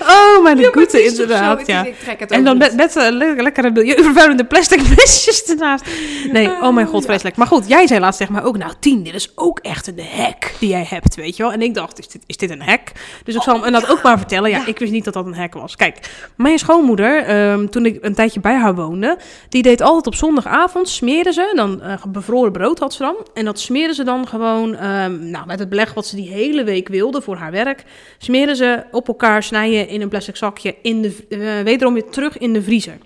Oh 0.00 0.42
kleine 0.44 0.60
Ja, 0.60 0.70
maar 0.70 1.04
inderdaad. 1.04 1.66
ja. 1.66 1.86
En 2.28 2.44
dan 2.44 2.58
met, 2.58 2.74
met 2.76 2.96
eh, 2.96 3.08
le- 3.10 3.34
lekkere 3.42 3.70
milieuvervuilende 3.70 4.44
plastic 4.44 4.88
mesjes 4.96 5.44
ernaast. 5.44 5.84
Nee, 6.32 6.46
oh 6.48 6.74
mijn 6.74 6.86
god, 6.86 7.04
vreselijk. 7.04 7.36
Maar 7.36 7.46
goed, 7.46 7.68
jij 7.68 7.86
zei 7.86 8.00
laatst 8.00 8.18
tegen 8.18 8.34
mij 8.34 8.42
ook, 8.42 8.56
nou 8.58 8.72
tien, 8.80 9.02
dit 9.02 9.14
is 9.14 9.32
ook 9.34 9.58
echt 9.58 9.86
een 9.86 10.00
hack 10.16 10.52
die 10.58 10.68
jij 10.68 10.86
hebt, 10.88 11.14
weet 11.14 11.36
je 11.36 11.42
wel. 11.42 11.52
En 11.52 11.62
ik 11.62 11.74
dacht, 11.74 11.98
is 11.98 12.08
dit, 12.08 12.22
is 12.26 12.36
dit 12.36 12.50
een 12.50 12.62
hack? 12.62 12.88
Dus 13.24 13.34
ik 13.34 13.42
zal 13.42 13.54
hem 13.54 13.64
en 13.64 13.72
dat 13.72 13.88
ook 13.90 14.02
maar 14.02 14.18
vertellen. 14.18 14.50
Ja, 14.50 14.58
Ja. 14.58 14.66
ik 14.66 14.78
wist 14.78 14.92
niet 14.92 15.04
dat 15.04 15.14
dat 15.14 15.26
een 15.26 15.34
hack 15.34 15.54
was. 15.54 15.76
Kijk, 15.76 15.96
mijn 16.36 16.58
schoonmoeder, 16.58 17.22
ehm, 17.24 17.66
toen 17.66 17.86
ik 17.86 17.98
een 18.00 18.14
tijdje 18.14 18.40
bij 18.40 18.54
haar 18.56 18.74
woonde, 18.74 19.18
die 19.48 19.62
deed 19.62 19.80
altijd 19.80 20.06
op 20.06 20.14
zondagavond, 20.14 20.88
smeren 20.88 21.32
ze, 21.32 21.52
dan 21.60 21.82
eh, 21.82 22.04
bevroren 22.08 22.52
brood 22.52 22.78
had 22.78 22.92
ze 22.92 23.02
dan. 23.02 23.16
En 23.34 23.44
dat 23.44 23.58
smeren 23.60 23.94
ze 23.94 24.04
dan 24.04 24.28
gewoon, 24.28 24.74
ehm, 24.74 25.30
nou, 25.30 25.46
met 25.46 25.58
het 25.58 25.68
beleg 25.68 25.94
wat 25.94 26.06
ze 26.06 26.16
die 26.16 26.28
hele 26.28 26.64
week 26.64 26.88
wilde 26.88 27.20
voor 27.22 27.36
haar 27.36 27.50
werk, 27.50 27.84
smeren 28.18 28.56
ze 28.56 28.82
op 28.90 29.08
elkaar, 29.08 29.42
snijden 29.42 29.88
in 29.88 30.00
een 30.00 30.08
plastic 30.08 30.36
zakje, 30.36 30.74
in 30.82 31.02
de, 31.02 31.16
eh, 31.28 31.38
wederom 31.64 31.94
weer 31.94 32.08
terug 32.10 32.38
in 32.38 32.52
de 32.52 32.62
vriezer. 32.62 32.98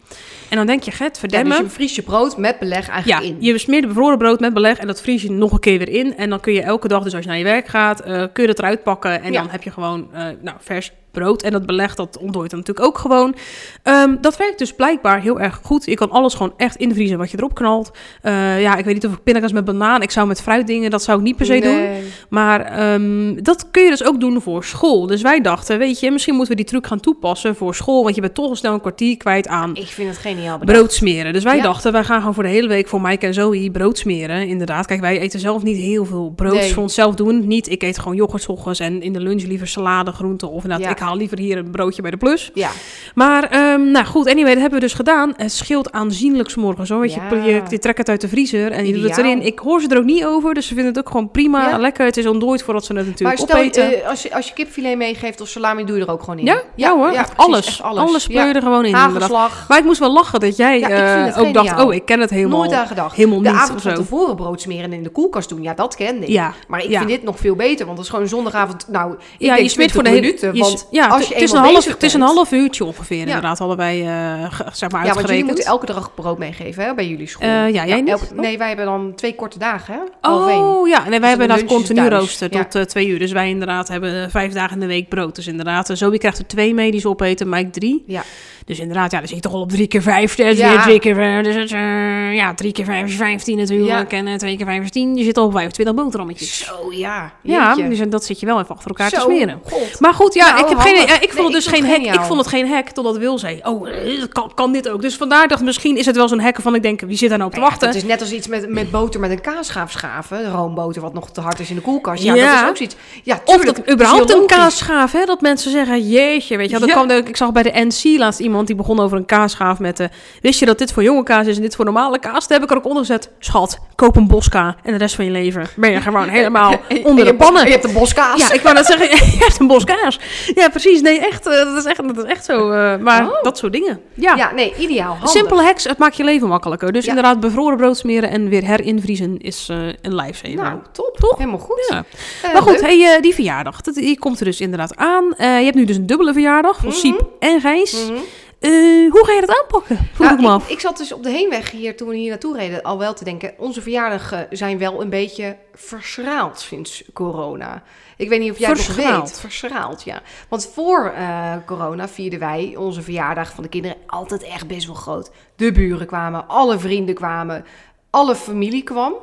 En 0.50 0.56
dan 0.56 0.66
denk 0.66 0.82
je, 0.82 0.90
Gert, 0.90 1.14
Ja, 1.14 1.20
verdemmen. 1.20 1.50
dus 1.56 1.66
je 1.66 1.70
vries 1.72 1.94
je 1.94 2.02
brood 2.02 2.36
met 2.36 2.58
beleg 2.58 2.86
Ja, 2.86 2.92
eigenlijk 2.92 3.24
in. 3.24 3.36
je 3.40 3.58
smeert 3.58 3.86
bevroren 3.88 4.18
brood 4.18 4.40
met 4.40 4.54
beleg 4.54 4.78
en 4.78 4.86
dat 4.86 5.00
vries 5.02 5.22
je 5.22 5.30
nog 5.30 5.52
een 5.52 5.60
keer 5.60 5.78
weer 5.78 5.88
in. 5.88 6.16
En 6.16 6.30
dan 6.30 6.40
kun 6.40 6.52
je 6.52 6.62
elke 6.62 6.88
dag, 6.88 7.02
dus 7.02 7.14
als 7.14 7.22
je 7.22 7.28
naar 7.28 7.38
je 7.38 7.44
werk 7.44 7.66
gaat, 7.66 8.00
eh, 8.00 8.22
kun 8.32 8.42
je 8.42 8.48
dat 8.48 8.58
eruit 8.58 8.82
pakken. 8.82 9.22
En 9.22 9.32
Ja. 9.32 9.40
dan 9.42 9.50
heb 9.50 9.62
je 9.62 9.70
gewoon 9.70 10.08
nou, 10.42 10.56
vers 10.60 10.92
brood. 11.14 11.42
En 11.42 11.52
dat 11.52 11.66
beleg, 11.66 11.94
dat 11.94 12.18
ontdooit 12.18 12.50
dan 12.50 12.58
natuurlijk 12.58 12.86
ook 12.86 12.98
gewoon. 12.98 13.34
Ehm, 13.82 14.16
dat 14.20 14.36
werkt 14.36 14.58
dus 14.58 14.72
blijkbaar 14.74 15.20
heel 15.20 15.40
erg 15.40 15.60
goed. 15.62 15.84
Je 15.84 15.94
kan 15.94 16.10
alles 16.10 16.34
gewoon 16.34 16.52
echt 16.56 16.76
invriezen 16.76 17.18
wat 17.18 17.30
je 17.30 17.36
erop 17.38 17.54
knalt. 17.54 17.90
Eh, 18.22 18.60
ja, 18.60 18.76
ik 18.76 18.84
weet 18.84 18.94
niet 18.94 19.06
of 19.06 19.12
ik 19.12 19.22
pindakaas 19.22 19.52
met 19.52 19.64
banaan, 19.64 20.02
ik 20.02 20.10
zou 20.10 20.26
met 20.26 20.42
fruitdingen, 20.42 20.90
dat 20.90 21.02
zou 21.02 21.18
ik 21.18 21.24
niet 21.24 21.36
per 21.36 21.46
se 21.46 21.60
doen. 21.60 21.80
Maar 22.28 22.60
ehm, 22.60 23.42
dat 23.42 23.70
kun 23.70 23.82
je 23.82 23.90
dus 23.90 24.04
ook 24.04 24.20
doen 24.20 24.40
voor 24.42 24.64
school. 24.64 25.06
Dus 25.06 25.22
wij 25.22 25.40
dachten, 25.40 25.78
weet 25.78 26.00
je, 26.00 26.10
misschien 26.10 26.34
moeten 26.34 26.56
we 26.56 26.62
die 26.62 26.70
truc 26.70 26.86
gaan 26.86 27.00
toepassen 27.00 27.56
voor 27.56 27.74
school. 27.74 28.02
Want 28.02 28.14
je 28.14 28.20
bent 28.20 28.34
toch 28.34 28.48
al 28.48 28.56
snel 28.56 28.72
een 28.74 28.80
kwartier 28.80 29.16
kwijt 29.16 29.48
aan 29.48 29.70
Ik 29.76 29.86
vind 29.86 30.08
het 30.08 30.18
geniaal 30.18 30.58
bedacht. 30.58 30.78
brood 30.78 30.92
smeren. 30.92 31.32
Dus 31.32 31.44
wij 31.44 31.56
Ja. 31.56 31.62
dachten, 31.62 31.92
wij 31.92 32.04
gaan 32.04 32.18
gewoon 32.18 32.34
voor 32.34 32.42
de 32.42 32.48
hele 32.48 32.68
week 32.68 32.88
voor 32.88 33.00
Mike 33.00 33.26
en 33.26 33.34
Zoe 33.34 33.70
brood 33.70 33.98
smeren. 33.98 34.46
Inderdaad, 34.48 34.86
kijk, 34.86 35.00
wij 35.00 35.18
eten 35.18 35.40
zelf 35.40 35.62
niet 35.62 35.76
heel 35.76 36.04
veel 36.04 36.32
brood 36.36 36.52
Nee. 36.54 36.72
voor 36.72 36.82
onszelf 36.82 37.14
doen. 37.14 37.46
Niet, 37.46 37.70
ik 37.70 37.82
eet 37.82 37.98
gewoon 37.98 38.16
yoghurt 38.16 38.46
ochtends 38.46 38.80
en 38.80 39.02
in 39.02 39.12
de 39.12 39.20
lunch 39.20 39.42
liever 39.42 39.66
salade, 39.68 40.12
groenten. 40.12 40.48
Of 40.50 40.62
inderdaad, 40.62 40.86
Ja. 40.86 40.92
ik 40.92 40.98
haal 41.04 41.16
liever 41.16 41.38
hier 41.38 41.58
een 41.58 41.70
broodje 41.70 42.02
bij 42.02 42.10
de 42.10 42.16
plus. 42.16 42.50
Ja, 42.54 42.70
Maar, 43.14 43.44
ehm, 43.50 43.90
nou 43.90 44.04
goed, 44.06 44.26
anyway, 44.28 44.52
dat 44.52 44.60
hebben 44.60 44.80
we 44.80 44.84
dus 44.86 44.94
gedaan. 44.94 45.32
Het 45.36 45.52
scheelt 45.52 45.92
aanzienlijk 45.92 46.50
hoor. 46.54 47.00
Weet 47.00 47.14
Ja. 47.14 47.28
je, 47.30 47.42
je, 47.42 47.62
je 47.68 47.78
trekt 47.78 47.98
het 47.98 48.08
uit 48.08 48.20
de 48.20 48.28
vriezer 48.28 48.70
en 48.72 48.86
je 48.86 48.92
doet 48.92 49.02
het 49.02 49.18
erin. 49.18 49.42
Ik 49.42 49.58
hoor 49.58 49.80
ze 49.80 49.88
er 49.88 49.98
ook 49.98 50.04
niet 50.04 50.24
over, 50.24 50.54
dus 50.54 50.66
ze 50.66 50.74
vinden 50.74 50.92
het 50.94 50.98
ook 51.04 51.10
gewoon 51.10 51.30
prima, 51.30 51.68
Ja. 51.68 51.78
lekker. 51.78 52.04
Het 52.06 52.16
is 52.16 52.26
ontdooid 52.26 52.62
voordat 52.62 52.84
ze 52.84 52.92
het 52.92 53.02
maar 53.02 53.10
natuurlijk 53.10 53.38
stel, 53.40 53.58
opeten. 53.58 54.02
eh, 54.02 54.08
als, 54.08 54.22
je, 54.22 54.34
als 54.34 54.46
je 54.48 54.54
kipfilet 54.54 54.96
meegeeft 54.96 55.40
of 55.40 55.48
salami, 55.48 55.84
doe 55.84 55.96
je 55.96 56.02
er 56.04 56.10
ook 56.10 56.20
gewoon 56.20 56.38
in. 56.38 56.44
ja, 56.44 56.62
ja, 56.74 56.94
hoor, 56.96 57.10
precies, 57.10 57.32
alles. 57.36 57.82
alles. 57.82 58.08
alles. 58.08 58.26
Je 58.26 58.38
er 58.38 58.62
gewoon 58.62 58.84
in. 58.84 58.94
Hagelslag. 58.94 59.64
Maar 59.68 59.78
ik 59.78 59.84
moest 59.84 59.98
wel 59.98 60.12
lachen 60.12 60.40
dat 60.40 60.56
jij 60.56 60.82
eh, 60.82 61.24
het 61.24 61.38
ook 61.38 61.54
dacht, 61.54 61.80
oh, 61.82 61.94
ik 61.94 62.04
ken 62.04 62.20
het 62.20 62.30
helemaal, 62.30 62.58
Nooit 62.58 62.72
aan 62.72 62.86
gedacht. 62.86 63.16
helemaal 63.16 63.42
de 63.42 63.48
niet 63.50 63.58
avond 63.58 63.76
of 63.76 63.82
van 63.82 63.90
zo. 63.90 63.96
tevoren 64.02 64.36
brood 64.36 64.60
smeren 64.60 64.84
en 64.84 64.92
in 64.92 65.02
de 65.02 65.08
koelkast 65.10 65.48
doen, 65.48 65.62
ja, 65.62 65.74
dat 65.74 65.96
kende 65.96 66.22
ik. 66.26 66.32
Ja, 66.32 66.52
Maar 66.68 66.84
ik 66.84 66.96
vind 66.96 67.08
dit 67.08 67.22
nog 67.22 67.38
veel 67.38 67.54
beter, 67.56 67.84
want 67.84 67.96
dat 67.96 68.06
is 68.06 68.10
gewoon 68.12 68.28
zondagavond. 68.28 68.88
Nou, 68.88 69.12
ik 69.12 69.18
Ja, 69.38 69.46
denk 69.54 69.58
je 69.66 69.68
smeert 69.68 69.92
voor 69.92 70.02
de 70.02 70.08
20 70.10 70.30
hele 70.40 70.52
minuten, 70.52 70.54
je- 70.54 70.60
want 70.70 70.88
ja, 70.94 71.06
als 71.06 71.18
het- 71.20 71.28
je 71.28 71.34
het 71.34 71.42
is 71.42 71.52
een 71.52 71.58
half, 71.58 71.84
het 71.84 72.02
is 72.02 72.14
een 72.14 72.20
half 72.20 72.52
uurtje 72.52 72.84
ongeveer 72.84 73.18
inderdaad, 73.18 73.60
allebei 73.60 73.98
ge- 74.02 74.06
zeg 74.08 74.50
maar 74.50 74.56
Ja, 74.56 74.68
want 74.90 74.90
jullie 74.90 75.06
uitgerekend. 75.06 75.46
moeten 75.46 75.64
elke 75.64 75.86
dag 75.86 76.14
brood 76.14 76.38
meegeven 76.38 76.84
hè, 76.84 76.94
bij 76.94 77.06
jullie 77.08 77.26
school. 77.28 77.48
Eh, 77.48 77.72
ja, 77.72 77.86
jij 77.86 78.00
niet? 78.00 78.08
elke- 78.10 78.34
nee, 78.34 78.58
wij 78.58 78.66
hebben 78.68 78.86
dan 78.86 79.12
twee 79.14 79.34
korte 79.34 79.58
dagen, 79.58 79.94
hè? 79.94 80.30
Oh 80.30 80.88
ja, 80.88 81.00
nee, 81.08 81.20
wij 81.20 81.20
de 81.20 81.26
hebben 81.26 81.56
is 81.56 81.64
continu 81.64 82.08
rooster 82.08 82.50
tot 82.50 82.74
eh, 82.74 82.82
twee 82.82 83.06
uur. 83.06 83.18
Dus 83.18 83.32
wij 83.32 83.48
inderdaad 83.48 83.88
hebben 83.88 84.22
eh, 84.24 84.30
vijf 84.30 84.52
dagen 84.52 84.74
in 84.74 84.80
de 84.80 84.86
week 84.86 85.08
brood. 85.08 85.34
Dus 85.36 85.46
inderdaad, 85.46 85.90
uh, 85.90 85.96
Zoe 85.96 86.18
krijgt 86.18 86.38
er 86.38 86.46
twee 86.46 86.74
mee 86.74 86.90
die 86.90 87.00
ze 87.00 87.08
opeten, 87.08 87.48
Mike 87.48 87.70
drie. 87.70 88.04
Ja. 88.06 88.22
Dus 88.66 88.78
inderdaad, 88.78 89.10
ja, 89.10 89.18
dan 89.18 89.26
zit 89.26 89.36
je 89.36 89.42
toch 89.42 89.52
al 89.52 89.60
op 89.60 89.70
drie 89.70 89.86
keer 89.86 90.02
vijf. 90.02 90.34
Dus 90.34 90.58
Ja. 90.58 90.82
drie 90.82 90.98
keer 91.00 91.14
vijf. 91.14 91.44
Dus 91.44 91.72
eh, 91.72 92.34
ja, 92.34 92.54
drie 92.54 92.72
keer 92.72 92.84
vijf 92.84 93.06
is 93.06 93.16
vijftien 93.16 93.56
natuurlijk. 93.58 94.12
En 94.12 94.26
eh, 94.26 94.34
twee 94.34 94.56
keer 94.56 94.66
vijf 94.66 94.82
is 94.82 94.90
tien. 94.90 95.14
Je 95.16 95.24
zit 95.24 95.36
al 95.36 95.44
op 95.44 95.52
25 95.52 95.94
boterhammetjes. 95.94 96.64
Zo, 96.64 96.92
ja. 96.92 97.32
Ja, 97.42 97.74
dus 97.74 98.00
dat 98.08 98.24
zit 98.24 98.40
je 98.40 98.46
wel 98.46 98.60
even 98.60 98.74
achter 98.74 98.88
elkaar 98.88 99.10
te 99.10 99.20
smeren. 99.20 99.60
God. 99.64 100.00
Maar 100.00 100.14
goed, 100.14 100.34
ja, 100.34 100.46
Nou, 100.50 100.58
ik, 100.62 100.68
heb 100.68 100.78
handig. 100.78 100.98
geen, 100.98 101.06
ja, 101.08 101.14
ik 101.14 101.20
vond 101.32 101.34
Nee, 101.34 101.44
het 101.44 101.54
dus 101.54 101.66
geen 101.66 101.84
het 101.84 102.14
Ik 102.14 102.20
vond 102.20 102.38
het 102.38 102.48
geen 102.48 102.68
hack 102.68 102.88
totdat 102.88 103.16
Wil 103.16 103.38
zei: 103.38 103.60
Oh, 103.62 103.88
eh, 103.88 104.22
kan, 104.32 104.50
kan 104.54 104.72
dit 104.72 104.88
ook? 104.88 105.02
Dus 105.02 105.16
vandaar 105.16 105.48
dacht 105.48 105.62
misschien 105.62 105.96
is 105.96 106.06
het 106.06 106.16
wel 106.16 106.28
zo'n 106.28 106.40
hack 106.40 106.56
van 106.60 106.74
ik 106.74 106.82
denk: 106.82 107.00
wie 107.00 107.16
zit 107.16 107.28
daar 107.28 107.38
nou 107.38 107.50
op 107.50 107.56
te 107.56 107.62
Ja, 107.62 107.66
wachten? 107.68 107.88
Het 107.88 107.96
is 107.96 108.04
net 108.04 108.20
als 108.20 108.32
iets 108.32 108.46
met, 108.48 108.68
met 108.68 108.90
boter 108.90 109.20
met 109.20 109.30
een 109.30 109.40
kaasschaaf 109.40 109.90
schaven. 109.90 110.50
Roomboter 110.50 111.02
wat 111.02 111.14
nog 111.14 111.30
te 111.30 111.40
hard 111.40 111.60
is 111.60 111.68
in 111.70 111.76
de 111.76 111.82
koelkast. 111.82 112.22
Ja, 112.22 112.34
Ja. 112.34 112.52
dat 112.52 112.62
is 112.62 112.68
ook 112.68 112.76
zoiets. 112.76 112.96
Ja, 113.22 113.40
Of 113.44 113.64
dat 113.64 113.90
überhaupt 113.90 114.30
een 114.34 114.46
kaasschaaf, 114.46 115.12
hè? 115.12 115.24
Dat 115.24 115.40
mensen 115.40 115.70
zeggen, 115.70 116.08
jeetje, 116.08 116.56
weet 116.56 116.70
je. 116.70 116.78
Dat 116.78 116.90
kwam, 116.90 117.10
ik 117.10 117.36
zag 117.36 117.52
bij 117.52 117.62
de 117.62 117.72
NC 117.74 118.18
laatst 118.18 118.40
iemand 118.54 118.66
die 118.66 118.76
begon 118.76 119.00
over 119.00 119.16
een 119.16 119.26
kaasschaaf 119.26 119.78
met... 119.78 120.00
eh, 120.00 120.06
wist 120.42 120.58
je 120.60 120.66
dat 120.66 120.78
dit 120.78 120.92
voor 120.92 121.02
jonge 121.02 121.22
kaas 121.22 121.46
is 121.46 121.56
en 121.56 121.62
dit 121.62 121.76
voor 121.76 121.84
normale 121.84 122.18
kaas? 122.18 122.48
Daar 122.48 122.58
heb 122.58 122.66
ik 122.66 122.70
er 122.70 122.76
ook 122.76 122.84
onder 122.86 123.04
gezet. 123.04 123.30
Schat, 123.38 123.78
koop 123.94 124.16
een 124.16 124.26
boska 124.28 124.76
en 124.82 124.92
de 124.92 124.98
rest 124.98 125.14
van 125.14 125.24
je 125.24 125.30
leven 125.30 125.66
ben 125.76 125.90
je 125.90 126.00
gewoon 126.00 126.28
helemaal 126.38 126.74
onder 127.02 127.24
de 127.24 127.34
pannen. 127.34 127.60
en 127.62 127.66
Je 127.66 127.72
hebt 127.72 127.84
een 127.84 127.92
boskaas. 127.92 128.40
Ja, 128.48 128.52
ik 128.52 128.60
wou 128.60 128.74
net 128.74 128.86
zeggen, 128.86 129.08
je 129.38 129.38
hebt 129.38 129.60
een 129.60 129.66
bos 129.66 129.84
kaas. 129.84 130.18
Ja, 130.54 130.68
precies. 130.68 131.00
Nee, 131.00 131.18
echt, 131.20 131.46
eh, 131.46 131.54
dat 131.56 131.76
is 131.76 131.84
echt, 131.84 131.96
dat 132.14 132.24
is 132.24 132.30
echt 132.30 132.44
zo. 132.44 132.70
eh, 132.70 132.96
maar 132.96 133.26
Oh. 133.28 133.42
dat 133.42 133.58
soort 133.58 133.72
dingen. 133.72 134.00
Ja. 134.14 134.34
Ja, 134.36 134.52
nee, 134.52 134.74
ideaal. 134.78 135.16
Simpele 135.24 135.62
hacks, 135.62 135.84
het 135.84 135.98
maakt 135.98 136.16
je 136.16 136.24
leven 136.24 136.48
makkelijker. 136.48 136.92
Dus 136.92 137.04
Ja. 137.04 137.08
inderdaad, 137.08 137.40
bevroren 137.40 137.76
brood 137.76 137.96
smeren 137.96 138.30
en 138.30 138.48
weer 138.48 138.64
herinvriezen 138.64 139.38
is 139.38 139.68
een 140.02 140.14
lifesaver. 140.14 140.54
Nou, 140.62 140.78
top. 140.92 141.16
Toch? 141.18 141.38
Helemaal 141.38 141.58
goed. 141.58 141.86
Ja. 141.90 142.04
Maar 142.52 142.62
goed, 142.62 142.80
hey, 142.80 143.18
die 143.20 143.34
verjaardag, 143.34 143.80
dat, 143.80 143.94
die 143.94 144.18
komt 144.18 144.38
er 144.38 144.44
dus 144.44 144.60
inderdaad 144.60 144.96
aan. 144.96 145.24
Je 145.38 145.44
hebt 145.44 145.74
nu 145.74 145.84
dus 145.84 145.96
een 145.96 146.06
dubbele 146.06 146.32
verjaardag 146.32 146.76
van 146.76 146.88
Mhm. 146.88 146.96
Siep 146.98 147.24
en 147.38 147.60
Gijs. 147.60 148.06
Mhm. 148.08 148.18
Eh, 148.64 149.10
hoe 149.10 149.24
ga 149.26 149.32
je 149.32 149.40
dat 149.46 149.60
aanpakken? 149.60 149.96
Vroeg 149.96 150.26
Nou, 150.26 150.34
ik 150.34 150.40
me 150.40 150.48
af. 150.48 150.70
ik, 150.70 150.80
zat 150.80 150.96
dus 150.96 151.12
op 151.12 151.22
de 151.22 151.30
heenweg 151.30 151.70
hier, 151.70 151.96
toen 151.96 152.08
we 152.08 152.16
hier 152.16 152.28
naartoe 152.28 152.56
reden, 152.56 152.82
al 152.82 152.98
wel 152.98 153.14
te 153.14 153.24
denken... 153.24 153.54
onze 153.58 153.82
verjaardagen 153.82 154.46
zijn 154.50 154.78
wel 154.78 155.00
een 155.00 155.10
beetje 155.10 155.56
verschraald 155.74 156.58
sinds 156.58 157.04
corona. 157.12 157.82
Ik 158.16 158.28
weet 158.28 158.40
niet 158.40 158.50
of 158.50 158.58
jij 158.58 158.68
het 158.68 158.82
Verschraald? 158.82 159.30
weet. 159.30 159.40
Verschraald, 159.40 160.02
ja. 160.02 160.22
Want 160.48 160.70
voor 160.74 161.12
eh, 161.16 161.52
corona 161.66 162.08
vierden 162.08 162.38
wij 162.38 162.74
onze 162.78 163.02
verjaardag 163.02 163.52
van 163.52 163.62
de 163.62 163.68
kinderen 163.68 163.96
altijd 164.06 164.42
echt 164.42 164.66
best 164.66 164.86
wel 164.86 164.94
groot. 164.94 165.30
De 165.56 165.72
buren 165.72 166.06
kwamen, 166.06 166.48
alle 166.48 166.78
vrienden 166.78 167.14
kwamen, 167.14 167.64
alle 168.10 168.34
familie 168.34 168.82
kwam. 168.82 169.14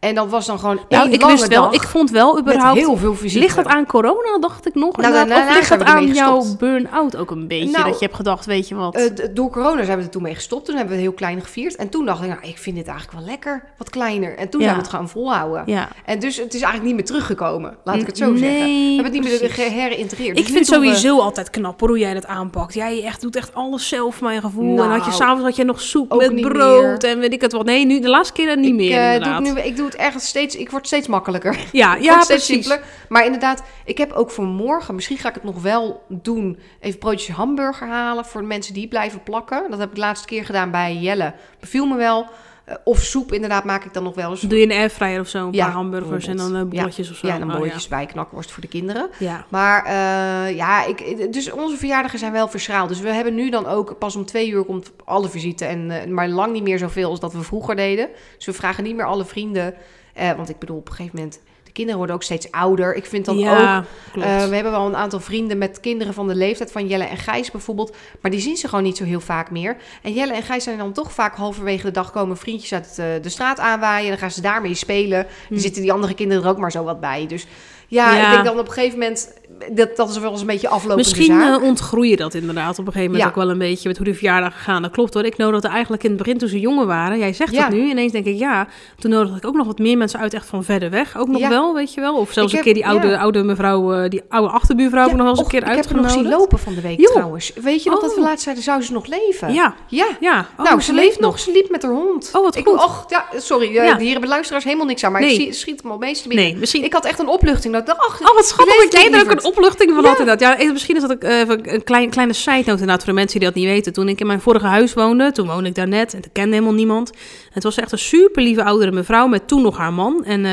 En 0.00 0.14
dat 0.14 0.28
was 0.28 0.46
dan 0.46 0.58
gewoon 0.58 0.78
Nou, 0.88 1.04
één 1.04 1.12
ik 1.12 1.20
lange 1.20 1.32
wist 1.34 1.46
wel, 1.48 1.62
dag 1.62 1.72
ik 1.72 1.82
vond 1.82 2.10
wel 2.10 2.38
überhaupt... 2.38 2.78
heel 2.78 2.96
veel 2.96 3.14
visite. 3.14 3.40
Ligt 3.40 3.56
het 3.56 3.66
aan 3.66 3.86
corona, 3.86 4.38
dacht 4.40 4.66
ik 4.66 4.74
nog? 4.74 4.96
Nou, 4.96 5.12
daarna 5.12 5.48
of 5.48 5.54
ligt 5.54 5.76
we 5.76 5.84
aan 5.84 6.06
jouw 6.06 6.44
burn-out 6.58 7.16
ook 7.16 7.30
een 7.30 7.48
beetje? 7.48 7.70
Nou, 7.70 7.84
dat 7.84 7.98
je 7.98 8.04
hebt 8.04 8.16
gedacht, 8.16 8.46
weet 8.46 8.68
je 8.68 8.74
wat? 8.74 8.94
Eh, 8.94 9.04
door 9.34 9.50
corona 9.50 9.84
zijn 9.84 9.98
we 9.98 10.04
er 10.04 10.10
toen 10.10 10.22
mee 10.22 10.34
gestopt. 10.34 10.64
Toen 10.64 10.74
hebben 10.76 10.94
we 10.94 11.00
het 11.00 11.08
heel 11.10 11.18
klein 11.18 11.40
gevierd. 11.40 11.76
En 11.76 11.88
toen 11.88 12.06
dacht 12.06 12.22
ik, 12.22 12.28
nou, 12.28 12.40
ik 12.42 12.58
vind 12.58 12.76
dit 12.76 12.86
eigenlijk 12.86 13.18
wel 13.18 13.28
lekker, 13.28 13.64
wat 13.78 13.90
kleiner. 13.90 14.36
En 14.36 14.48
toen 14.48 14.60
Ja. 14.60 14.66
zijn 14.66 14.78
we 14.78 14.82
het 14.84 14.92
gaan 14.94 15.08
volhouden. 15.08 15.62
ja. 15.66 15.88
En 16.04 16.18
dus 16.18 16.36
het 16.36 16.46
is 16.54 16.60
eigenlijk 16.60 16.84
niet 16.84 16.94
meer 16.94 17.04
teruggekomen, 17.04 17.76
laat 17.84 17.96
ik 17.96 18.06
het 18.06 18.16
zo 18.16 18.30
Nee, 18.30 18.38
zeggen. 18.38 18.58
We 18.66 18.72
hebben 18.94 19.04
het 19.04 19.12
niet 19.12 19.22
meer 19.22 19.38
precies. 19.38 19.54
geherintegreerd. 19.64 20.38
Ik 20.38 20.44
Dus 20.44 20.52
vind 20.54 20.68
we- 20.68 20.74
sowieso 20.74 21.20
altijd 21.20 21.50
knap 21.50 21.80
hoor, 21.80 21.88
hoe 21.88 21.98
jij 21.98 22.14
dat 22.14 22.26
aanpakt. 22.26 22.74
Jij 22.74 23.04
echt, 23.04 23.20
doet 23.20 23.36
echt 23.36 23.54
alles 23.54 23.88
zelf, 23.88 24.20
mijn 24.20 24.40
gevoel. 24.40 24.82
en 24.82 24.88
had 24.88 24.98
je 24.98 25.10
Nou, 25.10 25.12
s'avonds 25.12 25.42
had 25.44 25.56
je 25.56 25.64
nog 25.64 25.80
soep 25.80 26.14
met 26.16 26.40
brood 26.40 27.04
en 27.04 27.18
weet 27.18 27.32
ik 27.32 27.40
het 27.40 27.52
wat. 27.52 27.64
Nee, 27.64 27.86
nu 27.86 28.00
de 28.00 28.08
laatste 28.08 28.32
keer 28.34 28.56
niet 28.56 28.66
ik, 28.68 28.74
meer 28.74 28.98
eh, 29.20 29.22
doe 29.22 29.52
nu, 29.52 29.60
ik 29.60 29.76
doe 29.76 29.87
het 29.88 30.00
echt 30.00 30.20
steeds, 30.20 30.56
ik 30.56 30.70
word 30.70 30.86
steeds 30.86 31.06
makkelijker. 31.06 31.58
Ja, 31.72 31.94
ja 32.08 32.20
steeds 32.20 32.46
precies. 32.46 32.66
simpeler. 32.66 32.88
Maar 33.08 33.24
inderdaad, 33.24 33.62
ik 33.84 33.98
heb 33.98 34.12
ook 34.12 34.30
voor 34.30 34.44
morgen, 34.44 34.94
misschien 34.94 35.18
ga 35.18 35.28
ik 35.28 35.34
het 35.34 35.44
nog 35.44 35.62
wel 35.62 36.02
doen, 36.08 36.58
even 36.80 36.98
broodjes 36.98 37.36
hamburger 37.36 37.88
halen 37.88 38.24
voor 38.24 38.40
de 38.40 38.46
mensen 38.46 38.74
die 38.74 38.88
blijven 38.88 39.22
plakken. 39.22 39.70
Dat 39.70 39.78
heb 39.78 39.88
ik 39.88 39.94
de 39.94 40.00
laatste 40.00 40.26
keer 40.26 40.44
gedaan 40.44 40.70
bij 40.70 40.96
Jelle. 40.96 41.34
Beviel 41.60 41.86
me 41.86 41.96
wel. 41.96 42.26
Eh, 42.68 42.74
of 42.84 42.98
soep 43.02 43.32
inderdaad 43.32 43.64
maak 43.64 43.84
ik 43.84 43.92
dan 43.94 44.02
nog 44.02 44.14
wel 44.14 44.30
eens. 44.30 44.40
Doe 44.40 44.58
je 44.58 44.64
een 44.64 44.72
airfryer 44.72 45.20
of 45.20 45.28
zo, 45.28 45.46
een 45.46 45.52
Ja, 45.52 45.64
paar 45.64 45.74
hamburgers 45.74 46.26
en 46.26 46.36
dan 46.36 46.46
uh, 46.46 46.50
bijvoorbeeld. 46.52 46.80
bolletjes 46.80 47.10
of 47.10 47.16
zo. 47.16 47.26
Ja, 47.26 47.32
en 47.34 47.40
dan 47.40 47.50
Oh, 47.50 47.56
bolletjes 47.56 47.88
bij 47.88 48.06
knakworst 48.06 48.50
voor 48.50 48.62
de 48.62 48.68
kinderen. 48.68 49.08
Ja. 49.18 49.44
Maar 49.48 49.84
eh, 49.84 50.56
ja, 50.56 50.84
ik, 50.86 51.32
dus 51.32 51.50
onze 51.50 51.76
verjaardagen 51.76 52.18
zijn 52.18 52.32
wel 52.32 52.48
verschraald. 52.48 52.88
Dus 52.88 53.00
we 53.00 53.12
hebben 53.12 53.34
nu 53.34 53.50
dan 53.50 53.66
ook 53.66 53.98
pas 53.98 54.16
om 54.16 54.24
twee 54.26 54.50
uur 54.50 54.64
komt 54.64 54.92
alle 55.04 55.28
visite. 55.28 55.64
En, 55.64 55.90
eh, 55.90 56.06
maar 56.10 56.28
lang 56.28 56.52
niet 56.52 56.62
meer 56.62 56.78
zoveel 56.78 57.10
als 57.10 57.20
dat 57.20 57.32
we 57.32 57.42
vroeger 57.42 57.76
deden. 57.76 58.08
Dus 58.36 58.46
we 58.46 58.52
vragen 58.52 58.84
niet 58.84 58.96
meer 58.96 59.06
alle 59.06 59.24
vrienden. 59.24 59.74
eh, 60.14 60.32
want 60.36 60.48
ik 60.48 60.58
bedoel, 60.58 60.76
op 60.76 60.88
een 60.88 60.94
gegeven 60.94 61.16
moment, 61.16 61.40
kinderen 61.78 61.96
worden 61.98 62.16
ook 62.16 62.22
steeds 62.22 62.50
ouder. 62.50 62.94
Ik 62.94 63.06
vind 63.06 63.24
dan 63.24 63.38
ja, 63.38 63.78
ook, 63.78 64.22
eh, 64.22 64.44
we 64.48 64.54
hebben 64.54 64.72
wel 64.72 64.86
een 64.86 64.96
aantal 64.96 65.20
vrienden 65.20 65.58
met 65.58 65.80
kinderen 65.80 66.14
van 66.14 66.28
de 66.28 66.34
leeftijd 66.34 66.72
van 66.72 66.86
Jelle 66.86 67.04
en 67.04 67.16
Gijs 67.16 67.50
bijvoorbeeld. 67.50 67.96
Maar 68.20 68.30
die 68.30 68.40
zien 68.40 68.56
ze 68.56 68.68
gewoon 68.68 68.84
niet 68.84 68.96
zo 68.96 69.04
heel 69.04 69.20
vaak 69.20 69.50
meer. 69.50 69.76
En 70.02 70.12
Jelle 70.12 70.32
en 70.32 70.42
Gijs 70.42 70.64
zijn 70.64 70.78
dan 70.78 70.92
toch 70.92 71.12
vaak 71.12 71.36
halverwege 71.36 71.84
de 71.86 71.90
dag 71.90 72.10
komen 72.10 72.36
vriendjes 72.36 72.72
uit 72.72 72.96
eh, 72.98 73.04
de 73.22 73.28
straat 73.28 73.58
aanwaaien. 73.60 74.08
Dan 74.08 74.18
gaan 74.18 74.30
ze 74.30 74.40
daarmee 74.40 74.74
spelen. 74.74 75.22
Dan 75.22 75.56
Hm. 75.58 75.58
zitten 75.58 75.82
die 75.82 75.92
andere 75.92 76.14
kinderen 76.14 76.42
er 76.44 76.48
ook 76.50 76.58
maar 76.58 76.72
zo 76.72 76.84
wat 76.84 77.00
bij. 77.00 77.26
Dus 77.26 77.46
ja, 77.86 78.14
Ja. 78.16 78.26
ik 78.26 78.32
denk 78.32 78.44
dan 78.44 78.58
op 78.58 78.66
een 78.66 78.72
gegeven 78.72 78.98
moment 78.98 79.32
dat, 79.72 79.96
dat 79.96 80.08
is 80.10 80.18
wel 80.18 80.30
eens 80.30 80.40
een 80.40 80.46
beetje 80.46 80.68
aflopende 80.68 80.96
Misschien 80.96 81.40
zaak. 81.40 81.56
eh, 81.60 81.62
ontgroei 81.62 82.10
je 82.10 82.16
dat 82.16 82.34
inderdaad 82.34 82.70
op 82.78 82.86
een 82.86 82.92
gegeven 82.92 83.04
moment 83.04 83.22
Ja. 83.22 83.28
ook 83.28 83.34
wel 83.34 83.50
een 83.50 83.58
beetje 83.58 83.88
met 83.88 83.96
hoe 83.96 84.06
de 84.06 84.14
verjaardag 84.14 84.52
gegaan. 84.56 84.82
Dat 84.82 84.90
klopt 84.90 85.14
hoor. 85.14 85.24
Ik 85.24 85.36
nodigde 85.36 85.68
eigenlijk 85.68 86.02
in 86.02 86.08
het 86.10 86.18
begin 86.18 86.38
toen 86.38 86.48
ze 86.48 86.60
jonger 86.60 86.86
waren. 86.86 87.18
Jij 87.18 87.32
zegt 87.32 87.52
Ja. 87.52 87.60
dat 87.60 87.70
nu. 87.70 87.88
Ineens 87.90 88.12
denk 88.12 88.24
ik 88.26 88.38
ja. 88.38 88.66
Toen 88.98 89.10
nodigde 89.10 89.36
ik 89.36 89.46
ook 89.46 89.54
nog 89.54 89.66
wat 89.66 89.78
meer 89.78 89.96
mensen 89.96 90.20
uit 90.20 90.34
echt 90.34 90.46
van 90.46 90.64
verder 90.64 90.90
weg. 90.90 91.18
Ook 91.18 91.28
nog 91.28 91.40
Ja. 91.40 91.48
wel, 91.48 91.74
weet 91.74 91.94
je 91.94 92.00
wel. 92.00 92.14
Of 92.16 92.32
zelfs 92.32 92.52
Ik 92.52 92.58
een 92.58 92.64
keer 92.64 92.74
die 92.74 92.86
oude, 92.86 93.18
oude 93.18 93.42
mevrouw, 93.42 93.92
eh, 93.94 94.08
die 94.10 94.22
oude 94.28 94.52
achterbuurvrouw 94.52 95.04
ik 95.08 95.10
nog 95.10 95.20
wel 95.20 95.28
eens 95.28 95.38
een 95.38 95.44
och, 95.44 95.50
keer 95.50 95.60
ik 95.60 95.66
heb 95.84 95.90
nog 95.90 96.10
zien 96.10 96.28
lopen 96.28 96.58
van 96.58 96.74
de 96.74 96.80
week 96.80 97.06
trouwens. 97.06 97.52
Weet 97.62 97.82
je 97.82 97.90
nog 97.90 98.00
dat 98.00 98.14
we 98.14 98.20
Oh. 98.20 98.26
laatst 98.26 98.42
zeiden, 98.44 98.64
zou 98.64 98.82
ze 98.82 98.92
nog 98.92 99.06
leven? 99.06 99.52
Ja, 99.52 99.74
Ja. 99.88 100.06
ja. 100.20 100.46
Oh, 100.58 100.64
nou, 100.64 100.80
ze 100.80 100.92
leeft 100.92 101.20
nog. 101.20 101.38
Ze 101.38 101.52
liep 101.52 101.70
met 101.70 101.82
haar 101.82 101.92
hond. 101.92 102.30
Oh, 102.32 102.42
wat 102.42 102.56
ik, 102.56 102.66
goed. 102.66 102.74
Och, 102.74 103.04
ja, 103.08 103.24
sorry, 103.36 103.66
eh, 103.66 103.74
Ja. 103.84 103.98
hier 103.98 104.10
hebben 104.12 104.28
luisteraars 104.28 104.64
helemaal 104.64 104.86
niks 104.86 105.04
aan. 105.04 105.12
Maar 105.12 105.20
Nee. 105.20 105.30
ik 105.34 105.36
zie, 105.40 105.52
schiet 105.52 105.82
hem 105.82 105.90
al 105.90 105.98
meestal 105.98 106.28
binnen. 106.28 106.46
Nee, 106.46 106.56
misschien... 106.56 106.84
Ik 106.84 106.92
had 106.92 107.04
echt 107.04 107.18
een 107.18 107.28
opluchting. 107.28 107.72
Dat 107.72 107.82
ik 107.82 107.88
dacht, 107.88 108.00
ach, 108.00 108.20
Oh, 108.20 108.34
wat 108.34 108.46
schattig 108.46 108.74
er 108.92 109.20
ook 109.20 109.30
een 109.30 109.44
opluchting 109.48 109.90
van 109.94 110.04
had 110.04 110.18
inderdaad. 110.18 110.40
Ja, 110.40 110.58
eh, 110.58 110.72
misschien 110.72 110.96
is 110.96 111.02
dat 111.02 111.10
ook 111.12 111.22
eh, 111.22 111.38
even 111.38 111.74
een 111.74 111.84
klein, 111.84 112.10
kleine 112.10 112.32
side 112.32 112.56
note 112.56 112.70
inderdaad 112.70 112.98
voor 112.98 113.12
de 113.12 113.18
mensen 113.18 113.38
die 113.38 113.48
dat 113.48 113.56
niet 113.58 113.66
weten. 113.66 113.92
Toen 113.92 114.08
ik 114.08 114.20
in 114.20 114.26
mijn 114.26 114.40
vorige 114.40 114.66
huis 114.66 114.94
woonde, 114.94 115.32
toen 115.32 115.46
woonde 115.46 115.68
ik 115.68 115.74
daar 115.74 115.88
net 115.88 116.12
en 116.14 116.18
ik 116.18 116.28
kende 116.32 116.50
helemaal 116.50 116.74
niemand. 116.74 117.10
Het 117.52 117.62
was 117.62 117.76
echt 117.76 117.92
een 117.92 117.98
super 117.98 118.42
lieve 118.42 118.64
oudere 118.64 118.92
mevrouw 118.92 119.26
met 119.26 119.48
toen 119.48 119.62
nog 119.62 119.76
haar 119.76 119.92
man. 119.92 120.24
En 120.24 120.46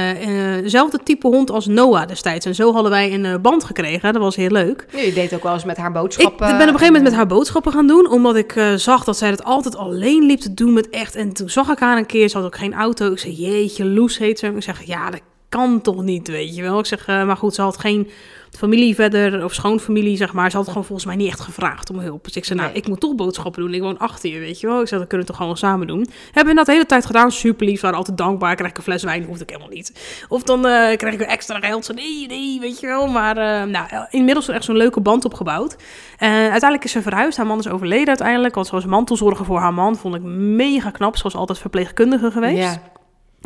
zelfde 0.69 0.99
type 1.03 1.27
hond 1.27 1.51
als 1.51 1.67
Noah 1.67 2.07
destijds. 2.07 2.45
En 2.45 2.55
zo 2.55 2.73
hadden 2.73 2.91
wij 2.91 3.13
een 3.13 3.41
band 3.41 3.63
gekregen. 3.63 4.13
Dat 4.13 4.21
was 4.21 4.35
heel 4.35 4.49
leuk. 4.49 4.85
Ja, 4.91 4.99
je 4.99 5.13
deed 5.13 5.33
ook 5.33 5.43
wel 5.43 5.53
eens 5.53 5.65
met 5.65 5.77
haar 5.77 5.87
Ik 5.87 5.93
boodschappen. 5.93 6.47
ben 6.47 6.55
op 6.55 6.59
een 6.61 6.65
gegeven 6.65 6.85
moment 6.85 7.03
met 7.03 7.13
haar 7.13 7.27
boodschappen 7.27 7.71
gaan 7.71 7.87
doen, 7.87 8.09
omdat 8.09 8.35
ik 8.35 8.53
zag 8.75 9.03
dat 9.03 9.17
zij 9.17 9.29
het 9.29 9.43
altijd 9.43 9.75
alleen 9.75 10.23
liep 10.25 10.39
te 10.39 10.53
doen 10.53 10.73
met 10.73 10.89
echt. 10.89 11.15
En 11.15 11.33
toen 11.33 11.49
zag 11.49 11.69
ik 11.69 11.79
haar 11.79 11.97
een 11.97 12.05
keer, 12.05 12.29
ze 12.29 12.37
had 12.37 12.45
ook 12.45 12.57
geen 12.57 12.73
auto. 12.73 13.11
Ik 13.11 13.19
zei, 13.19 13.33
jeetje, 13.33 13.85
Loes 13.85 14.17
heet 14.17 14.39
ze. 14.39 14.47
Ik 14.47 14.63
zeg, 14.63 14.83
ja, 14.83 15.09
dat 15.09 15.21
kan 15.49 15.81
toch 15.81 16.03
niet, 16.03 16.27
weet 16.27 16.55
je 16.55 16.61
wel. 16.61 16.79
Ik 16.79 16.85
zeg, 16.85 17.07
maar 17.07 17.37
goed, 17.37 17.53
ze 17.53 17.61
had 17.61 17.77
geen 17.77 18.09
familie 18.57 18.95
verder, 18.95 19.43
of 19.43 19.53
schoonfamilie, 19.53 20.17
zeg 20.17 20.33
maar. 20.33 20.51
Ze 20.51 20.57
had 20.57 20.67
gewoon 20.67 20.85
volgens 20.85 21.05
mij 21.07 21.15
niet 21.15 21.27
echt 21.27 21.39
gevraagd 21.39 21.89
om 21.89 21.99
hulp. 21.99 22.23
Dus 22.23 22.35
ik 22.35 22.45
zei, 22.45 22.59
nou, 22.59 22.71
Nee. 22.71 22.81
ik 22.81 22.87
moet 22.87 22.99
toch 22.99 23.15
boodschappen 23.15 23.61
doen. 23.61 23.73
Ik 23.73 23.81
woon 23.81 23.97
achter 23.97 24.29
je, 24.29 24.39
weet 24.39 24.59
je 24.59 24.67
wel. 24.67 24.81
Ik 24.81 24.87
zei, 24.87 24.99
dat 24.99 25.09
kunnen 25.09 25.27
we 25.27 25.33
toch 25.33 25.41
gewoon 25.41 25.57
samen 25.57 25.87
doen. 25.87 26.07
Hebben 26.31 26.51
we 26.53 26.55
dat 26.55 26.65
de 26.65 26.71
hele 26.71 26.85
tijd 26.85 27.05
gedaan, 27.05 27.31
super 27.31 27.65
lief. 27.65 27.81
waren 27.81 27.97
altijd 27.97 28.17
dankbaar. 28.17 28.55
Krijg 28.55 28.71
ik 28.71 28.77
een 28.77 28.83
fles 28.83 29.03
wijn, 29.03 29.23
hoefde 29.23 29.43
ik 29.43 29.49
helemaal 29.49 29.69
niet. 29.69 30.23
Of 30.29 30.43
dan 30.43 30.57
eh, 30.65 30.71
krijg 30.97 31.13
ik 31.13 31.17
weer 31.19 31.27
extra 31.27 31.59
geld. 31.59 31.85
Zo, 31.85 31.93
nee, 31.93 32.27
nee, 32.27 32.59
weet 32.59 32.79
je 32.79 32.87
wel. 32.87 33.07
Maar 33.07 33.37
eh, 33.37 33.67
nou, 33.67 33.87
inmiddels 34.09 34.47
echt 34.47 34.63
zo'n 34.63 34.77
leuke 34.77 34.99
band 35.01 35.25
opgebouwd. 35.25 35.75
En 36.17 36.29
uiteindelijk 36.31 36.83
is 36.83 36.91
ze 36.91 37.01
verhuisd. 37.01 37.37
Haar 37.37 37.45
man 37.47 37.59
is 37.59 37.67
overleden 37.67 38.07
uiteindelijk. 38.07 38.55
Want 38.55 38.67
ze 38.67 38.73
was 38.73 38.85
mantelzorger 38.85 39.45
voor 39.45 39.59
haar 39.59 39.73
man. 39.73 39.95
Vond 39.95 40.15
ik 40.15 40.21
mega 40.21 40.89
knap. 40.91 41.17
Ze 41.17 41.23
was 41.23 41.35
altijd 41.35 41.59
verpleegkundige 41.59 42.31
geweest. 42.31 42.57
Ja. 42.57 42.81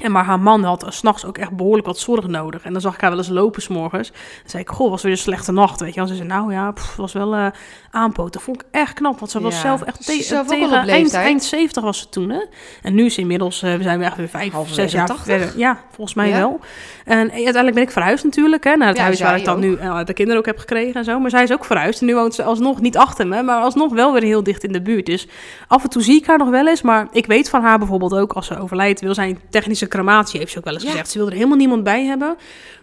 En 0.01 0.11
maar 0.11 0.23
haar 0.25 0.39
man 0.39 0.63
had 0.63 0.85
s'nachts 0.89 1.25
ook 1.25 1.37
echt 1.37 1.51
behoorlijk 1.55 1.85
wat 1.87 1.99
zorg 1.99 2.27
nodig. 2.27 2.63
En 2.63 2.71
dan 2.71 2.81
zag 2.81 2.93
ik 2.93 3.01
haar 3.01 3.09
wel 3.09 3.19
eens 3.19 3.29
lopen 3.29 3.61
s'morgens. 3.61 4.11
Dan 4.11 4.19
zei 4.45 4.63
ik, 4.63 4.69
goh, 4.69 4.89
was 4.89 5.01
weer 5.01 5.11
een 5.11 5.17
slechte 5.17 5.51
nacht, 5.51 5.79
weet 5.79 5.93
je 5.93 5.99
wel. 5.99 6.09
Ze 6.09 6.15
zei, 6.15 6.27
nou 6.27 6.53
ja, 6.53 6.71
pff, 6.71 6.95
was 6.95 7.13
wel 7.13 7.35
eh 7.35 7.45
aanpoten. 7.91 8.41
Vond 8.41 8.61
ik 8.61 8.67
echt 8.71 8.93
knap, 8.93 9.19
want 9.19 9.31
ze 9.31 9.41
was 9.41 9.55
Ja. 9.55 9.61
zelf 9.61 9.81
echt 9.81 10.05
te- 10.05 10.23
zelf 10.23 10.47
tegen 10.47 10.87
eind, 10.87 11.13
eind 11.13 11.43
70 11.43 11.83
was 11.83 11.99
ze 11.99 12.09
toen, 12.09 12.29
hè. 12.29 12.45
En 12.81 12.93
nu 12.95 13.05
is 13.05 13.13
ze 13.13 13.21
inmiddels, 13.21 13.61
eh, 13.61 13.75
we 13.75 13.83
zijn 13.83 13.97
weer 13.97 14.07
echt 14.07 14.17
weer 14.17 14.27
vijf, 14.29 14.51
Halverwege 14.51 14.81
zes 14.81 14.91
jaar 14.91 15.05
80? 15.07 15.25
verder. 15.25 15.57
Ja, 15.57 15.79
volgens 15.91 16.15
mij 16.15 16.29
Ja. 16.29 16.37
wel. 16.37 16.59
En 17.05 17.31
uiteindelijk 17.31 17.73
ben 17.73 17.83
ik 17.83 17.91
verhuisd 17.91 18.23
natuurlijk, 18.23 18.63
hè, 18.63 18.75
naar 18.75 18.87
het 18.87 18.97
Ja, 18.97 19.03
huis 19.03 19.21
waar 19.21 19.37
ik 19.37 19.45
dan 19.45 19.55
ook. 19.55 19.61
nu 19.61 19.75
eh, 19.75 20.03
de 20.05 20.13
kinderen 20.13 20.39
ook 20.39 20.45
heb 20.45 20.57
gekregen 20.57 20.93
en 20.93 21.03
zo. 21.03 21.19
Maar 21.19 21.29
zij 21.29 21.43
is 21.43 21.51
ook 21.53 21.65
verhuisd 21.65 21.99
en 22.01 22.05
nu 22.07 22.15
woont 22.15 22.33
ze 22.33 22.43
alsnog 22.43 22.81
niet 22.81 22.97
achter 22.97 23.27
me, 23.27 23.43
maar 23.43 23.61
alsnog 23.61 23.93
wel 23.93 24.13
weer 24.13 24.23
heel 24.23 24.43
dicht 24.43 24.63
in 24.63 24.71
de 24.71 24.81
buurt. 24.81 25.05
Dus 25.05 25.27
af 25.67 25.83
en 25.83 25.89
toe 25.89 26.01
zie 26.01 26.15
ik 26.17 26.25
haar 26.25 26.37
nog 26.37 26.49
wel 26.49 26.67
eens, 26.67 26.81
maar 26.81 27.07
ik 27.11 27.25
weet 27.25 27.49
van 27.49 27.61
haar 27.61 27.77
bijvoorbeeld 27.77 28.13
ook, 28.15 28.33
als 28.33 28.47
ze 28.47 28.59
overlijdt, 28.59 29.01
wil 29.01 29.13
zij 29.13 29.29
een 29.29 29.39
technische 29.49 29.87
crematie, 29.89 30.39
heeft 30.39 30.51
ze 30.51 30.57
ook 30.57 30.63
wel 30.65 30.73
eens 30.73 30.83
Ja. 30.83 30.89
gezegd. 30.89 31.09
Ze 31.11 31.17
wil 31.17 31.27
er 31.27 31.33
helemaal 31.33 31.57
niemand 31.57 31.83
bij 31.83 32.05
hebben. 32.05 32.35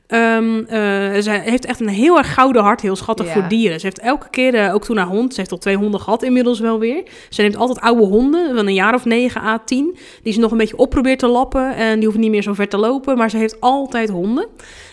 Ehm 0.07 0.59
eh, 0.59 1.21
ze 1.21 1.31
heeft 1.31 1.65
echt 1.65 1.81
een 1.81 1.89
heel 1.89 2.19
erg 2.19 2.35
gouden 2.35 2.63
hart, 2.63 2.81
heel 2.81 2.97
schattig 2.97 3.27
Ja. 3.27 3.33
voor 3.33 3.49
dieren. 3.49 3.81
Ze 3.81 3.87
heeft 3.87 3.99
elke 3.99 4.31
keer, 4.31 4.55
eh, 4.55 4.75
ook 4.75 4.85
toen 4.85 4.97
haar 4.97 5.07
hond, 5.07 5.35
ze 5.35 5.41
heeft 5.41 5.53
al 5.53 5.59
twee 5.59 5.77
honden 5.77 6.01
gehad 6.01 6.23
inmiddels 6.23 6.61
wel 6.61 6.79
weer. 6.79 7.03
Ze 7.29 7.43
neemt 7.43 7.57
altijd 7.57 7.81
oude 7.81 8.05
honden, 8.05 8.55
van 8.57 8.67
een 8.67 8.75
jaar 8.75 8.95
of 8.95 9.05
9 9.05 9.41
à 9.43 9.59
10, 9.65 9.97
die 10.23 10.33
ze 10.33 10.41
nog 10.41 10.51
een 10.51 10.57
beetje 10.57 10.77
op 10.77 10.91
probeert 10.91 11.19
te 11.19 11.27
lappen. 11.27 11.75
En 11.75 11.95
die 11.95 12.03
hoeven 12.05 12.21
niet 12.21 12.31
meer 12.31 12.43
zo 12.43 12.53
ver 12.53 12.69
te 12.69 12.77
lopen, 12.77 13.17
maar 13.17 13.31
ze 13.31 13.37
heeft 13.37 13.61
altijd 13.61 14.09
honden. 14.11 14.47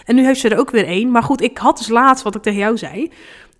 En 0.05 0.15
nu 0.15 0.25
heeft 0.25 0.39
ze 0.39 0.49
er 0.49 0.59
ook 0.59 0.71
weer 0.71 0.85
één. 0.85 1.11
Maar 1.11 1.23
goed, 1.23 1.41
ik 1.41 1.57
had 1.57 1.77
dus 1.77 1.87
laatst, 1.87 2.23
wat 2.23 2.35
ik 2.35 2.41
tegen 2.41 2.59
jou 2.59 2.77
zei, 2.77 3.11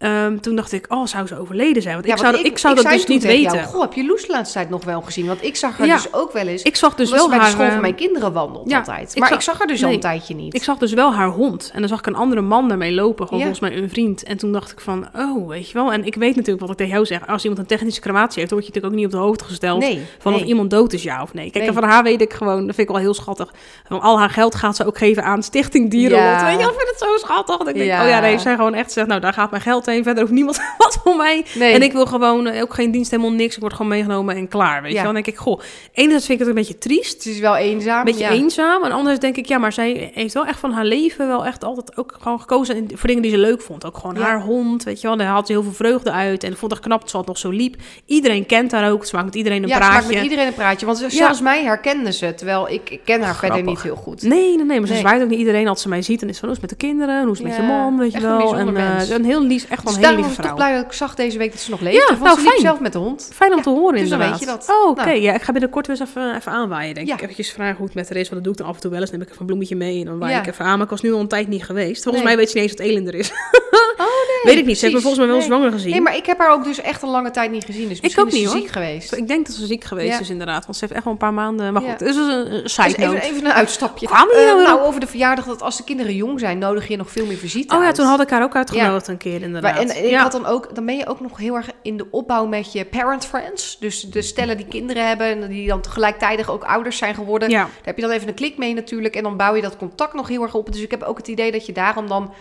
ehm, 0.04 0.38
toen 0.40 0.56
dacht 0.56 0.72
ik, 0.72 0.86
oh, 0.90 1.06
zou 1.06 1.28
ze 1.28 1.38
overleden 1.40 1.82
zijn? 1.82 1.94
Want 1.96 2.08
Ja, 2.08 2.14
ik 2.16 2.22
want 2.22 2.36
zou, 2.36 2.48
ik, 2.48 2.58
zou 2.58 2.76
ik 2.78 2.84
dat 2.84 2.92
dus 2.92 3.06
niet 3.06 3.24
weten. 3.24 3.54
jou, 3.58 3.64
Goh, 3.68 3.82
heb 3.82 3.94
je 3.94 4.06
Loes 4.06 4.26
de 4.26 4.32
laatste 4.32 4.54
tijd 4.54 4.70
nog 4.70 4.84
wel 4.84 5.02
gezien? 5.02 5.26
Want 5.26 5.44
ik 5.44 5.56
zag 5.56 5.78
haar 5.78 5.88
Ja. 5.88 5.96
dus 5.96 6.14
ook 6.14 6.32
wel 6.32 6.48
eens. 6.48 6.62
Ik 6.62 6.76
zag 6.76 6.96
dus 6.96 7.12
wel 7.12 7.30
bij 7.30 7.38
haar... 7.38 7.46
de 7.46 7.52
school 7.52 7.66
van 7.66 7.76
eh, 7.76 7.82
mijn 7.82 7.96
kinderen 7.96 8.34
wandelt 8.34 8.70
ja, 8.70 8.78
altijd. 8.78 9.12
ik 9.14 9.20
Maar 9.20 9.28
zag- 9.28 9.38
ik 9.38 9.44
zag 9.44 9.58
haar 9.58 9.68
dus 9.68 9.84
al 9.84 9.92
een 9.92 10.00
tijdje 10.00 10.36
niet. 10.36 10.54
Ik 10.56 10.64
zag 10.64 10.78
dus 10.78 10.94
wel 10.94 11.14
haar 11.14 11.28
hond. 11.30 11.70
En 11.74 11.80
dan 11.80 11.90
zag 11.90 12.00
ik 12.00 12.06
een 12.06 12.16
andere 12.16 12.42
man 12.42 12.68
daarmee 12.68 12.92
lopen. 12.92 13.26
Gewoon 13.28 13.40
volgens 13.44 13.60
mij 13.70 13.78
een 13.78 13.90
vriend. 13.90 14.24
En 14.24 14.38
toen 14.38 14.52
dacht 14.52 14.72
ik 14.72 14.80
van, 14.80 15.08
oh, 15.16 15.48
weet 15.48 15.68
je 15.68 15.74
wel. 15.74 15.92
En 15.94 16.06
ik 16.06 16.16
weet 16.16 16.36
natuurlijk 16.36 16.60
wat 16.62 16.70
ik 16.70 16.78
tegen 16.78 16.94
jou 16.94 17.06
zeg. 17.06 17.28
Als 17.28 17.42
iemand 17.44 17.62
een 17.62 17.68
technische 17.68 18.02
crematie 18.02 18.38
heeft, 18.38 18.50
dan 18.50 18.60
word 18.60 18.66
je 18.74 18.74
natuurlijk 18.74 18.94
ook 18.94 19.00
niet 19.00 19.06
op 19.06 19.12
de 19.22 19.28
hoogte 19.28 19.44
gesteld. 19.44 19.80
nee, 19.80 20.02
Van 20.20 20.32
nee. 20.32 20.42
of 20.42 20.48
iemand 20.48 20.70
dood 20.70 20.94
is, 20.94 21.04
ja 21.04 21.22
of 21.22 21.34
nee. 21.34 21.52
Kijk, 21.52 21.66
en 21.66 21.74
van 21.74 21.84
haar 21.84 22.04
weet 22.04 22.22
ik 22.22 22.34
gewoon, 22.34 22.66
dat 22.66 22.76
vind 22.76 22.88
ik 22.88 22.94
wel 22.96 23.04
heel 23.04 23.14
schattig. 23.14 23.54
Van 23.88 24.02
al 24.02 24.20
haar 24.20 24.30
geld 24.30 24.56
gaat 24.56 24.76
ze 24.76 24.86
ook 24.86 24.98
geven 24.98 25.24
aan 25.24 25.44
Stichting 25.44 25.90
Dierenlot. 25.92 26.40
Ja. 26.40 26.46
Weet 26.46 26.60
je, 26.60 26.66
ik 26.66 26.74
vind 26.78 26.90
het 26.90 27.00
zo 27.00 27.18
schattig. 27.18 27.58
Denk, 27.58 27.78
oh 27.78 27.84
ja, 28.08 28.20
nee, 28.20 28.40
zij 28.40 28.56
gewoon 28.56 28.74
echt 28.74 28.92
zegt, 28.92 29.08
nou, 29.08 29.20
daar 29.22 29.34
gaat 29.34 29.50
mijn 29.52 29.62
geld 29.64 29.86
heen. 29.86 29.93
Verder 30.02 30.22
hoeft 30.22 30.34
niemand 30.36 30.62
wat 30.78 31.00
voor 31.04 31.16
mij. 31.16 31.46
Nee. 31.56 31.74
En 31.74 31.82
ik 31.82 31.92
wil 31.92 32.06
gewoon 32.06 32.48
eh, 32.48 32.62
ook 32.62 32.74
geen 32.74 32.92
dienst, 32.92 33.12
helemaal 33.12 33.32
niks. 33.32 33.56
Ik 33.56 33.62
word 33.62 33.74
gewoon 33.74 33.88
meegenomen 33.88 34.36
en 34.36 34.48
klaar, 34.48 34.82
weet 34.82 34.92
Ja. 34.92 34.98
je 34.98 35.04
wel. 35.04 35.14
Dan 35.14 35.24
denk 35.24 35.28
ik, 35.28 35.38
goh, 35.38 35.60
enerzijds 35.94 36.26
vind 36.26 36.40
ik 36.40 36.46
het 36.48 36.56
een 36.56 36.62
beetje 36.62 36.78
triest. 36.78 37.14
Het 37.24 37.26
is 37.34 37.40
wel 37.40 37.56
eenzaam. 37.56 38.00
Een 38.00 38.06
beetje 38.06 38.24
ja. 38.24 38.30
eenzaam. 38.30 38.84
En 38.84 38.92
anders 38.92 39.20
denk 39.20 39.38
ik, 39.38 39.46
ja, 39.46 39.58
maar 39.58 39.74
zij 39.74 40.12
heeft 40.14 40.34
wel 40.34 40.46
echt 40.46 40.60
van 40.60 40.72
haar 40.72 40.86
leven 40.86 41.28
wel 41.28 41.46
echt 41.46 41.64
altijd 41.64 41.98
ook 41.98 42.16
gewoon 42.22 42.40
gekozen 42.40 42.88
voor 42.94 43.08
dingen 43.08 43.22
die 43.22 43.32
ze 43.32 43.38
leuk 43.38 43.62
vond. 43.62 43.86
Ook 43.86 43.98
gewoon 43.98 44.16
Ja. 44.16 44.22
haar 44.22 44.42
hond, 44.42 44.84
weet 44.84 45.02
je 45.02 45.08
wel. 45.08 45.18
Daar 45.18 45.28
had 45.28 45.46
ze 45.48 45.52
heel 45.54 45.64
veel 45.64 45.72
vreugde 45.74 46.12
uit. 46.12 46.44
En 46.44 46.58
vond 46.58 46.72
het 46.72 46.82
knap 46.82 47.00
dat 47.02 47.10
ze 47.10 47.18
het 47.18 47.26
nog 47.28 47.38
zo 47.38 47.50
liep. 47.50 47.76
Iedereen 48.06 48.46
kent 48.46 48.72
haar 48.72 48.92
ook. 48.92 49.06
Ze 49.06 49.16
maakt 49.16 49.26
met 49.28 49.36
iedereen 49.36 49.64
een 49.64 49.68
ja, 49.70 49.76
ze 49.76 49.80
maakt 49.82 49.94
praatje. 49.94 50.14
met 50.16 50.24
iedereen 50.24 50.48
een 50.48 50.54
praatje. 50.54 50.86
Want 50.86 51.06
zelfs 51.08 51.42
mij 51.42 51.64
herkende 51.64 52.12
ze, 52.14 52.34
terwijl 52.36 52.70
ik, 52.70 52.90
ik 52.90 53.00
ken 53.06 53.22
haar 53.22 53.36
verder 53.36 53.64
niet 53.64 53.82
heel 53.82 53.96
goed. 53.96 54.22
Nee, 54.22 54.56
nee, 54.56 54.66
nee. 54.66 54.78
Maar 54.78 54.88
ze 54.88 54.94
Nee. 54.94 55.02
zwaait 55.02 55.22
ook 55.24 55.30
niet 55.30 55.40
iedereen 55.40 55.68
als 55.68 55.82
ze 55.82 55.90
mij 55.90 56.02
ziet. 56.02 56.22
En 56.22 56.30
is 56.30 56.38
van, 56.40 56.48
hoe 56.48 56.58
is 56.58 56.62
met 56.62 56.70
de 56.70 56.76
kinderen? 56.76 57.24
Hoe 57.24 57.32
is 57.32 57.38
het 57.38 57.48
met 57.48 57.56
je 57.56 57.62
Ja, 57.62 57.68
man? 57.68 57.98
Weet 57.98 58.12
je 58.14 58.20
wel. 58.20 58.56
en 58.58 58.72
mens. 58.74 59.10
een 59.10 59.26
heel 59.26 59.44
lief, 59.44 59.66
echt 59.70 59.83
wel 59.84 59.94
Dus 59.94 60.02
een 60.04 60.10
hele 60.10 60.28
lieve 60.28 60.42
ik 60.44 60.56
blij 60.56 60.76
dat 60.76 60.86
ik 60.86 60.92
zag 60.94 61.16
deze 61.16 61.38
week 61.38 61.52
dat 61.52 61.62
ze 61.62 61.70
nog 61.70 61.80
leeft. 61.80 62.08
Ja, 62.10 62.16
nou, 62.24 62.40
ze 62.40 62.46
fijn. 62.48 62.60
zelf 62.62 62.80
met 62.80 62.92
de 62.94 62.98
hond. 63.00 63.30
Fijn 63.34 63.52
om 63.52 63.58
Ja, 63.58 63.64
te 63.64 63.70
horen 63.70 64.00
dus 64.00 64.10
dan 64.10 64.22
inderdaad. 64.22 64.40
weet 64.40 64.50
je 64.50 64.56
dat. 64.68 64.76
Oh, 64.84 64.90
oké. 64.90 65.06
Nou. 65.06 65.20
Ja, 65.22 65.34
ik 65.34 65.42
ga 65.42 65.52
binnenkort 65.52 65.88
weer 65.88 66.00
eens 66.00 66.10
even, 66.10 66.36
even 66.36 66.52
aanwaaien, 66.52 66.94
denk 66.96 67.08
Ja. 67.08 67.14
ik. 67.14 67.22
Eventjes 67.22 67.52
vragen 67.52 67.76
hoe 67.78 67.86
het 67.86 67.96
met 67.96 68.10
haar 68.10 68.18
is. 68.18 68.30
Want 68.30 68.34
dat 68.36 68.44
doe 68.44 68.52
ik 68.52 68.58
dan 68.60 68.68
af 68.68 68.76
en 68.76 68.82
toe 68.82 68.92
wel 68.92 69.00
eens. 69.00 69.10
Dan 69.10 69.20
neem 69.20 69.28
ik 69.28 69.34
even 69.34 69.42
een 69.46 69.48
bloemetje 69.52 69.76
mee 69.76 70.00
en 70.00 70.06
dan 70.06 70.20
waai 70.20 70.36
ik 70.38 70.48
even 70.48 70.66
aan. 70.66 70.74
Maar 70.74 70.84
ik 70.84 70.90
was 70.90 71.02
nu 71.02 71.14
al 71.14 71.20
een 71.20 71.28
tijd 71.28 71.48
niet 71.48 71.64
geweest. 71.64 72.04
Volgens 72.04 72.24
Nee. 72.24 72.34
mij 72.36 72.44
weet 72.44 72.50
ze 72.52 72.58
niet 72.60 72.70
eens 72.70 72.78
wat 72.78 72.88
Elinder 72.88 73.16
is. 73.16 73.32
Oh 73.98 74.10
Weet 74.44 74.58
ik 74.58 74.66
niet. 74.66 74.78
Ze 74.78 74.82
heeft 74.86 74.96
me 74.96 75.02
volgens 75.02 75.20
mij 75.22 75.28
wel 75.32 75.38
Nee. 75.38 75.48
zwanger 75.48 75.72
gezien. 75.72 75.92
Nee, 75.92 76.02
maar 76.02 76.16
ik 76.16 76.26
heb 76.26 76.38
haar 76.38 76.52
ook 76.52 76.64
dus 76.64 76.82
echt 76.82 77.02
een 77.02 77.10
lange 77.10 77.32
tijd 77.32 77.52
niet 77.52 77.66
gezien. 77.66 77.88
Dus 77.90 78.02
misschien 78.02 78.24
ook 78.24 78.30
is 78.30 78.34
ze 78.36 78.40
niet, 78.40 78.50
hoor. 78.50 78.58
ziek 78.62 78.70
geweest. 78.70 79.14
Ik 79.16 79.28
denk 79.28 79.46
dat 79.46 79.56
ze 79.56 79.66
ziek 79.66 79.84
geweest 79.84 80.20
is 80.20 80.30
inderdaad. 80.30 80.64
Want 80.66 80.78
ze 80.78 80.84
heeft 80.84 80.94
echt 80.96 81.04
wel 81.04 81.14
een 81.14 81.20
paar 81.20 81.34
maanden... 81.34 81.74
Maar 81.74 81.82
goed, 81.82 81.92
het 81.92 82.02
is 82.02 82.16
een, 82.16 82.30
een 82.54 82.62
Dus 82.62 82.74
side 82.74 83.22
even, 83.22 83.46
een 83.46 83.52
uitstapje. 83.52 84.08
Eh, 84.08 84.14
nou 84.24 84.64
nou, 84.64 84.82
over 84.82 85.00
de 85.00 85.08
verjaardag, 85.08 85.46
dat 85.46 85.62
als 85.62 85.78
de 85.78 85.84
kinderen 85.84 86.16
jong 86.16 86.40
zijn, 86.40 86.58
nodig 86.58 86.88
je 86.88 86.98
nog 86.98 87.12
veel 87.12 87.26
meer 87.26 87.38
visite 87.38 87.76
Oh 87.76 87.84
ja, 87.84 87.92
toen 87.92 88.06
had 88.06 88.22
ik 88.22 88.30
haar 88.30 88.44
ook 88.44 88.56
uitgenodigd 88.56 89.08
een 89.08 89.18
keer 89.18 89.42
inderdaad. 89.42 89.63
Maar, 89.64 89.78
en 89.78 89.90
en 89.90 90.04
ik 90.04 90.10
ja. 90.10 90.22
had 90.22 90.32
dan 90.32 90.46
ook, 90.46 90.76
dan 90.76 90.86
ben 90.86 90.98
je 90.98 91.08
ook 91.08 91.20
nog 91.20 91.38
heel 91.38 91.56
erg 91.56 91.70
in 91.82 91.98
de 91.98 92.08
opbouw 92.12 92.46
met 92.46 92.72
je 92.72 92.86
parent 92.86 93.26
friends. 93.26 93.78
Dus 93.80 94.02
de 94.02 94.22
stellen 94.22 94.58
die 94.58 94.68
kinderen 94.68 95.08
hebben 95.08 95.28
en 95.28 95.48
die 95.48 95.68
dan 95.68 95.82
tegelijkertijd 95.82 96.50
ook 96.50 96.64
ouders 96.64 96.98
zijn 96.98 97.16
geworden. 97.16 97.50
ja. 97.50 97.62
Daar 97.64 97.72
heb 97.84 97.96
je 97.96 98.02
dan 98.02 98.12
even 98.12 98.28
een 98.28 98.34
klik 98.34 98.58
mee 98.58 98.74
natuurlijk. 98.74 99.16
En 99.16 99.24
dan 99.24 99.38
bouw 99.38 99.56
je 99.56 99.62
dat 99.62 99.78
contact 99.78 100.14
nog 100.14 100.28
heel 100.28 100.42
erg 100.42 100.56
op. 100.56 100.72
Dus 100.72 100.82
ik 100.82 100.92
heb 100.92 101.04
ook 101.04 101.18
het 101.18 101.28
idee 101.28 101.52
dat 101.52 101.66
je 101.66 101.74
daarom 101.74 102.08
dan 102.08 102.34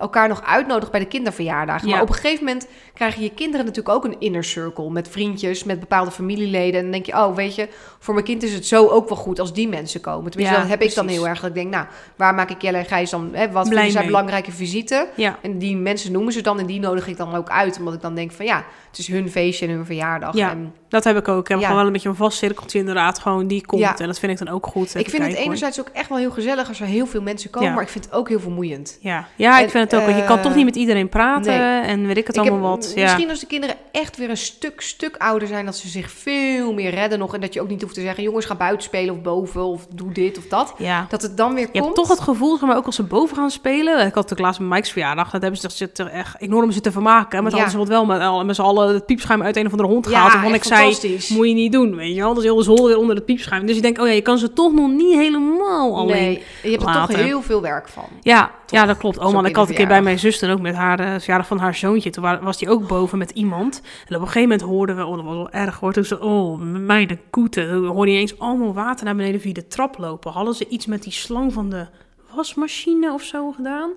elkaar 0.00 0.28
nog 0.28 0.42
uitnodigt 0.44 0.90
bij 0.90 1.00
de 1.00 1.06
kinderverjaardagen. 1.06 1.88
Ja. 1.88 1.92
Maar 1.92 2.02
op 2.02 2.08
een 2.08 2.14
gegeven 2.14 2.44
moment 2.44 2.68
krijgen 2.94 3.22
je 3.22 3.30
kinderen 3.30 3.66
natuurlijk 3.66 3.94
ook 3.94 4.04
een 4.04 4.16
inner 4.20 4.44
circle. 4.44 4.90
Met 4.90 5.08
vriendjes, 5.08 5.64
met 5.64 5.80
bepaalde 5.80 6.10
familieleden. 6.10 6.74
En 6.74 6.82
dan 6.82 6.90
denk 6.90 7.06
je, 7.06 7.12
oh 7.12 7.34
weet 7.34 7.54
je, 7.54 7.68
voor 7.98 8.14
mijn 8.14 8.26
kind 8.26 8.42
is 8.42 8.52
het 8.52 8.66
zo 8.66 8.86
ook 8.88 9.08
wel 9.08 9.18
goed 9.18 9.40
als 9.40 9.52
die 9.52 9.68
mensen 9.68 10.00
komen. 10.00 10.30
Tenminste, 10.30 10.56
Ja, 10.56 10.60
dat 10.62 10.70
heb 10.70 10.82
ik 10.82 10.94
dan 10.94 11.08
heel 11.08 11.28
erg. 11.28 11.40
Dat 11.40 11.48
ik 11.48 11.54
denk, 11.54 11.70
nou, 11.70 11.86
waar 12.16 12.34
maak 12.34 12.50
ik 12.50 12.62
Jelle 12.62 12.78
en 12.78 12.84
Gijs 12.84 13.10
dan... 13.10 13.30
Hè, 13.32 13.50
wat 13.50 13.62
Blij 13.62 13.64
vinden 13.64 13.90
zij 13.90 14.00
mee. 14.00 14.10
belangrijke 14.10 14.52
visite? 14.52 15.08
ja. 15.16 15.38
En 15.42 15.58
die 15.58 15.76
mensen 15.76 16.12
noemen 16.12 16.32
ze 16.32 16.40
dan 16.40 16.58
en 16.58 16.66
die 16.66 16.80
nodig 16.80 17.06
ik 17.06 17.16
dan 17.16 17.34
ook 17.34 17.48
uit. 17.48 17.78
Omdat 17.78 17.94
ik 17.94 18.00
dan 18.00 18.14
denk 18.14 18.32
van 18.32 18.46
ja, 18.46 18.64
het 18.90 18.98
is 18.98 19.06
hun 19.08 19.30
feestje 19.30 19.66
en 19.66 19.72
hun 19.74 19.84
verjaardag. 19.84 20.34
Ja. 20.34 20.50
En 20.50 20.74
Dat 20.88 21.04
heb 21.04 21.16
ik 21.16 21.28
ook. 21.28 21.40
Ik 21.40 21.48
heb 21.48 21.56
Ja. 21.58 21.62
gewoon 21.62 21.76
wel 21.78 21.86
een 21.86 21.92
beetje 21.92 22.08
een 22.08 22.14
vast 22.14 22.38
cirkeltje 22.38 22.78
inderdaad. 22.78 23.18
Gewoon 23.18 23.46
die 23.46 23.66
komt. 23.66 23.80
Ja. 23.82 23.98
En 23.98 24.06
dat 24.06 24.18
vind 24.18 24.32
ik 24.40 24.46
dan 24.46 24.54
ook 24.54 24.66
goed. 24.66 24.94
Ik 24.94 25.10
vind 25.10 25.22
het 25.22 25.32
hoor. 25.34 25.44
enerzijds 25.44 25.80
ook 25.80 25.88
echt 25.92 26.08
wel 26.08 26.18
heel 26.18 26.30
gezellig 26.30 26.68
als 26.68 26.80
er 26.80 26.86
heel 26.86 27.06
veel 27.06 27.22
mensen 27.22 27.50
komen. 27.50 27.68
Ja. 27.68 27.74
Maar 27.74 27.82
ik 27.84 27.88
vind 27.88 28.04
het 28.04 28.14
ook 28.14 28.28
heel 28.28 28.40
vermoeiend. 28.40 28.98
Ja, 29.00 29.26
ja 29.36 29.58
ik 29.58 29.64
En, 29.64 29.70
vind 29.70 29.90
het 29.90 30.00
ook. 30.00 30.06
want 30.06 30.18
je 30.18 30.24
kan 30.24 30.36
eh, 30.36 30.42
toch 30.42 30.54
niet 30.54 30.64
met 30.64 30.76
iedereen 30.76 31.08
praten. 31.08 31.58
nee. 31.58 31.80
En 31.80 32.06
weet 32.06 32.16
ik 32.16 32.26
het 32.26 32.36
Ik 32.36 32.42
heb, 32.42 32.52
allemaal 32.52 32.70
wat. 32.70 32.92
Ja. 32.94 33.02
Misschien 33.02 33.28
als 33.30 33.40
de 33.40 33.46
kinderen 33.46 33.76
echt 33.92 34.16
weer 34.16 34.30
een 34.30 34.36
stuk, 34.36 34.80
stuk 34.80 35.16
ouder 35.16 35.48
zijn... 35.48 35.64
dat 35.64 35.76
ze 35.76 35.88
zich 35.88 36.10
veel 36.10 36.72
meer 36.72 36.90
redden 36.90 37.18
nog. 37.18 37.34
En 37.34 37.40
dat 37.40 37.54
je 37.54 37.60
ook 37.60 37.68
niet 37.68 37.82
hoeft 37.82 37.94
te 37.94 38.00
zeggen... 38.00 38.22
jongens, 38.22 38.46
ga 38.46 38.54
buiten 38.54 38.82
spelen 38.82 39.14
of 39.14 39.20
boven 39.22 39.64
of 39.64 39.86
doe 39.94 40.12
dit 40.12 40.38
of 40.38 40.46
dat. 40.46 40.74
ja. 40.78 41.06
Dat 41.08 41.22
het 41.22 41.36
dan 41.36 41.50
weer 41.54 41.60
Je 41.60 41.68
hebt 41.72 41.84
komt. 41.84 41.94
toch 41.94 42.08
het 42.08 42.20
gevoel, 42.20 42.58
maar 42.60 42.76
ook 42.76 42.86
als 42.86 42.94
ze 42.96 43.02
boven 43.02 43.36
gaan 43.36 43.50
spelen. 43.50 43.94
Ik 43.94 44.02
had 44.04 44.14
natuurlijk 44.14 44.40
laatst 44.40 44.60
met 44.60 44.68
Mike's 44.68 44.90
verjaardag. 44.92 45.30
Dat 45.30 45.42
hebben 45.42 45.60
ze 45.60 45.68
zich 45.70 45.88
echt 45.92 46.40
enorm 46.40 46.70
zitten 46.70 46.92
vermaken. 46.92 47.44
Met 47.44 47.54
alles 47.54 47.74
wat 47.74 47.88
wel 47.88 48.04
met, 48.04 48.20
al- 48.20 48.44
met 48.44 48.54
z'n 48.56 48.62
allen 48.62 48.79
het 48.88 49.06
piepschuim 49.06 49.42
uit 49.42 49.56
een 49.56 49.66
of 49.66 49.70
andere 49.72 49.88
hond 49.88 50.04
Ja, 50.04 50.10
gehaald. 50.10 50.32
waarvan 50.32 50.54
ik 50.54 50.64
zei, 50.64 51.18
moet 51.36 51.48
je 51.48 51.54
niet 51.54 51.72
doen, 51.72 51.96
weet 51.96 52.14
je 52.14 52.20
wel. 52.20 52.34
Dus 52.34 52.44
heel 52.44 52.56
de 52.56 52.62
zolder 52.62 52.86
weer 52.86 52.98
onder 52.98 53.16
het 53.16 53.24
piepschuim. 53.24 53.66
Dus 53.66 53.76
ik 53.76 53.82
denk, 53.82 54.00
oh 54.00 54.06
ja, 54.06 54.12
je 54.12 54.20
kan 54.20 54.38
ze 54.38 54.52
toch 54.52 54.72
nog 54.72 54.90
niet 54.90 55.14
helemaal 55.14 55.96
alleen. 55.96 56.16
Nee, 56.22 56.42
je 56.62 56.70
hebt 56.70 56.82
er 56.82 56.92
toch 56.92 57.16
heel 57.16 57.42
veel 57.42 57.60
werk 57.60 57.88
van. 57.88 58.04
Ja, 58.20 58.50
ja, 58.66 58.86
dat 58.86 58.96
klopt. 58.96 59.18
Oh 59.18 59.32
man, 59.32 59.46
ik 59.46 59.56
had 59.56 59.68
een 59.68 59.74
keer 59.74 59.86
bij 59.86 60.02
mijn 60.02 60.18
zuster 60.18 60.52
ook 60.52 60.60
met 60.60 60.74
haar 60.74 61.00
eh, 61.00 61.06
verjaardag 61.18 61.46
van 61.46 61.58
haar 61.58 61.74
zoontje. 61.74 62.10
Toen 62.10 62.22
wa- 62.22 62.40
was 62.42 62.58
die 62.58 62.68
ook 62.70 62.86
boven 62.88 63.18
met 63.18 63.30
iemand. 63.30 63.82
En 64.08 64.14
op 64.16 64.20
een 64.20 64.26
gegeven 64.26 64.48
moment 64.48 64.60
hoorden 64.68 64.96
we, 64.96 65.04
oh 65.04 65.16
dat 65.16 65.24
was 65.24 65.34
wel 65.34 65.50
erg 65.50 65.78
hoor. 65.80 65.92
Toen 65.92 66.04
ze, 66.04 66.20
oh 66.20 66.58
mijn 66.60 67.20
koeten. 67.30 67.68
Toen 67.68 67.86
hoorde 67.86 68.12
je 68.12 68.18
eens 68.18 68.38
allemaal 68.38 68.74
water 68.74 69.04
naar 69.04 69.16
beneden 69.16 69.40
via 69.40 69.52
de 69.52 69.66
trap 69.66 69.98
lopen. 69.98 70.32
Hadden 70.32 70.54
ze 70.54 70.66
iets 70.68 70.86
met 70.86 71.02
die 71.02 71.12
slang 71.12 71.52
van 71.52 71.70
de 71.70 71.86
wasmachine 72.34 73.12
of 73.12 73.22
zo 73.22 73.50
gedaan? 73.52 73.90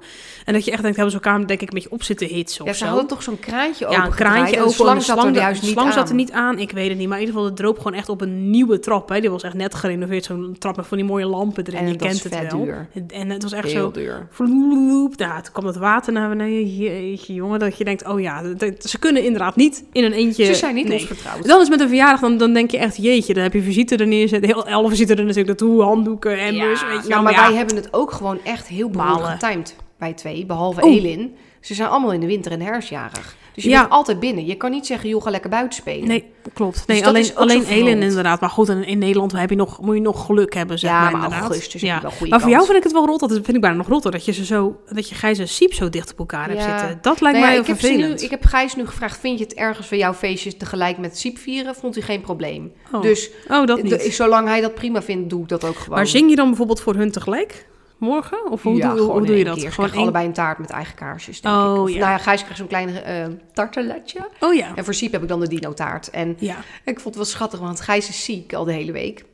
En 0.45 0.53
dat 0.53 0.65
je 0.65 0.71
echt 0.71 0.81
denkt, 0.81 0.97
hebben 0.97 1.15
ze 1.15 1.21
elkaar 1.23 1.47
denk 1.47 1.61
ik 1.61 1.67
een 1.67 1.73
beetje 1.73 1.91
op 1.91 2.03
zitten 2.03 2.27
hitsen 2.27 2.65
Ja, 2.65 2.71
of 2.71 2.77
ze 2.77 2.83
zo. 2.83 2.89
hadden 2.89 3.07
toch 3.07 3.23
zo'n 3.23 3.39
kraantje 3.39 3.85
open 3.85 3.97
Ja, 3.99 4.05
een 4.05 4.11
kraantje 4.13 4.55
en 4.55 4.61
open. 4.61 4.73
Slang 4.73 4.97
en 4.97 5.01
zat 5.03 5.23
er 5.25 5.33
juist 5.33 5.61
niet 5.61 5.71
slang 5.71 5.87
aan. 5.87 5.93
zat 5.93 6.09
er 6.09 6.15
niet 6.15 6.31
aan. 6.31 6.59
Ik 6.59 6.71
weet 6.71 6.89
het 6.89 6.97
niet. 6.97 7.07
Maar 7.07 7.17
in 7.19 7.23
ieder 7.25 7.35
geval, 7.35 7.49
het 7.51 7.59
droop 7.59 7.77
gewoon 7.77 7.93
echt 7.93 8.09
op 8.09 8.21
een 8.21 8.49
nieuwe 8.49 8.79
trap. 8.79 9.09
Hè. 9.09 9.19
Die 9.19 9.29
was 9.29 9.43
echt 9.43 9.53
net 9.53 9.75
gerenoveerd. 9.75 10.23
Zo'n 10.25 10.55
trap 10.59 10.75
met 10.75 10.87
van 10.87 10.97
die 10.97 11.05
mooie 11.05 11.25
lampen 11.25 11.65
erin. 11.67 11.79
En 11.79 11.87
je 11.87 11.95
kent 11.95 12.23
het 12.23 12.51
wel. 12.51 12.63
duur. 12.63 12.87
En 13.07 13.29
het 13.29 13.43
was 13.43 13.51
echt 13.51 13.71
Heel 13.71 13.81
zo... 13.81 13.91
duur. 13.91 14.27
Vloep. 14.29 15.17
Nou, 15.17 15.41
toen 15.41 15.51
kwam 15.53 15.65
het 15.65 15.77
water 15.77 16.13
naar 16.13 16.29
beneden. 16.29 16.75
Jeetje, 16.75 17.33
jongen. 17.33 17.59
Dat 17.59 17.77
je 17.77 17.83
denkt, 17.83 18.07
oh 18.07 18.21
ja, 18.21 18.43
ze 18.79 18.99
kunnen 18.99 19.23
inderdaad 19.23 19.55
niet 19.55 19.83
in 19.91 20.03
een 20.03 20.13
eentje... 20.13 20.45
Ze 20.45 20.53
zijn 20.53 20.75
niet 20.75 20.87
Nee. 20.87 20.97
ons 20.97 21.07
vertrouwd. 21.07 21.47
Dan 21.47 21.61
is 21.61 21.69
met 21.69 21.79
een 21.79 21.87
verjaardag, 21.87 22.19
dan, 22.19 22.37
dan 22.37 22.53
denk 22.53 22.71
je 22.71 22.77
echt, 22.77 22.97
jeetje, 22.97 23.33
dan 23.33 23.43
heb 23.43 23.53
je 23.53 23.61
visite 23.61 23.95
er 23.95 24.07
neerzetten. 24.07 24.49
Heel 24.49 24.67
alle 24.67 24.89
visite 24.89 25.11
er 25.11 25.19
natuurlijk 25.19 25.47
naartoe, 25.47 25.81
handdoeken, 25.81 26.37
emmers, 26.39 26.81
weet 26.81 26.91
je 26.91 26.97
wel. 26.97 27.09
nou, 27.09 27.23
maar 27.23 27.33
ja. 27.33 27.47
wij 27.47 27.57
hebben 27.57 27.75
het 27.75 27.87
ook 27.93 28.11
gewoon 28.11 28.22
echt 28.43 28.67
heel 28.67 28.89
behoorlijk 28.89 29.39
getimed. 29.39 29.75
Wij 29.97 30.13
twee, 30.13 30.45
behalve. 30.45 30.81
Elin. 30.81 31.35
Ze 31.61 31.73
zijn 31.73 31.89
allemaal 31.89 32.11
in 32.11 32.19
de 32.19 32.25
winter 32.25 32.51
en 32.51 32.61
herfstjarig. 32.61 33.35
Dus 33.53 33.63
je 33.63 33.69
Ja. 33.69 33.79
bent 33.79 33.91
altijd 33.91 34.19
binnen. 34.19 34.45
Je 34.45 34.55
kan 34.55 34.71
niet 34.71 34.85
zeggen, 34.85 35.09
joh, 35.09 35.23
ga 35.23 35.29
lekker 35.29 35.49
buiten 35.49 35.73
spelen. 35.79 36.07
Nee, 36.07 36.23
klopt. 36.53 36.87
Nee, 36.87 36.97
Dus 36.97 37.05
dat 37.05 37.35
alleen, 37.35 37.35
alleen 37.35 37.65
Elin 37.65 38.01
inderdaad. 38.01 38.39
Maar 38.41 38.49
goed, 38.49 38.69
in, 38.69 38.83
in 38.85 38.97
Nederland 38.97 39.31
heb 39.31 39.49
je 39.49 39.55
nog, 39.55 39.81
moet 39.81 39.95
je 39.95 40.01
nog 40.01 40.25
geluk 40.25 40.53
hebben, 40.53 40.79
zeg 40.79 40.91
Ja, 40.91 41.09
maar, 41.09 41.29
maar 41.29 41.39
augustus 41.39 41.81
je 41.81 41.97
wel 42.01 42.11
goede 42.11 42.29
Maar 42.29 42.41
voor 42.41 42.49
jou 42.49 42.65
vind 42.65 42.77
ik 42.77 42.83
het 42.83 42.91
wel 42.91 43.05
rot. 43.05 43.19
Dat 43.19 43.31
vind 43.31 43.47
ik 43.53 43.61
bijna 43.61 43.75
nog 43.77 43.87
rotter. 43.87 44.11
Dat 44.11 44.25
je, 44.25 44.31
ze 44.31 44.45
zo, 44.45 44.79
dat 44.93 45.09
je 45.09 45.15
Gijs 45.15 45.39
en 45.39 45.47
Siep 45.47 45.73
zo 45.73 45.89
dicht 45.89 46.11
op 46.11 46.19
elkaar 46.19 46.47
hebt 46.49 46.59
Ja. 46.63 46.79
zitten. 46.79 46.99
Dat 47.01 47.21
lijkt 47.21 47.37
Nou 47.39 47.49
ja, 47.51 47.61
mij 47.61 47.73
ik, 47.73 47.81
heb 47.81 47.91
nu, 47.97 48.13
ik 48.13 48.29
heb 48.29 48.45
Gijs 48.45 48.75
nu 48.75 48.85
gevraagd, 48.85 49.19
vind 49.19 49.37
je 49.37 49.43
het 49.43 49.53
ergens 49.53 49.87
voor 49.87 49.97
jouw 49.97 50.13
feestje 50.13 50.57
tegelijk 50.57 50.97
met 50.97 51.17
Siep 51.17 51.37
vieren? 51.37 51.75
Vond 51.75 51.95
hij 51.95 52.03
geen 52.03 52.21
probleem. 52.21 52.71
oh. 52.91 53.01
Dus 53.01 53.29
oh, 53.49 53.65
dat 53.65 53.83
niet. 53.83 54.01
zolang 54.13 54.47
hij 54.47 54.61
dat 54.61 54.75
prima 54.75 55.01
vindt, 55.01 55.29
doe 55.29 55.41
ik 55.41 55.49
dat 55.49 55.63
ook 55.63 55.75
gewoon. 55.75 55.97
Maar 55.97 56.07
zing 56.07 56.29
je 56.29 56.35
dan 56.35 56.47
bijvoorbeeld 56.47 56.81
voor 56.81 56.95
hun 56.95 57.11
tegelijk? 57.11 57.65
Morgen? 58.03 58.51
Of 58.51 58.63
hoe, 58.63 58.75
ja, 58.75 58.93
doe, 58.95 59.11
hoe 59.11 59.25
doe 59.25 59.37
je 59.37 59.43
dat? 59.43 59.57
keer. 59.57 59.71
Gewoon 59.71 59.89
één- 59.91 59.99
allebei 60.01 60.25
een 60.25 60.33
taart 60.33 60.57
met 60.57 60.69
eigen 60.69 60.95
kaarsjes, 60.95 61.41
denk 61.41 61.55
Oh, 61.55 61.73
ik. 61.73 61.79
Of, 61.81 61.89
ja. 61.89 61.97
Nou 61.99 62.11
ja, 62.11 62.17
Gijs 62.17 62.39
krijgt 62.41 62.57
zo'n 62.57 62.67
klein 62.67 62.89
eh 63.03 63.25
tarteletje. 63.53 64.19
Oh 64.39 64.53
ja. 64.53 64.71
En 64.75 64.83
voor 64.83 64.93
Siep 64.93 65.11
heb 65.11 65.21
ik 65.21 65.27
dan 65.27 65.39
de 65.39 65.47
dino 65.47 65.73
taart. 65.73 66.09
En 66.09 66.35
Ja. 66.39 66.55
ik 66.83 66.99
vond 66.99 67.03
het 67.05 67.15
wel 67.15 67.25
schattig, 67.25 67.59
want 67.59 67.81
Gijs 67.81 68.09
is 68.09 68.23
ziek 68.23 68.53
al 68.53 68.63
de 68.63 68.73
hele 68.73 68.91
week. 68.91 69.25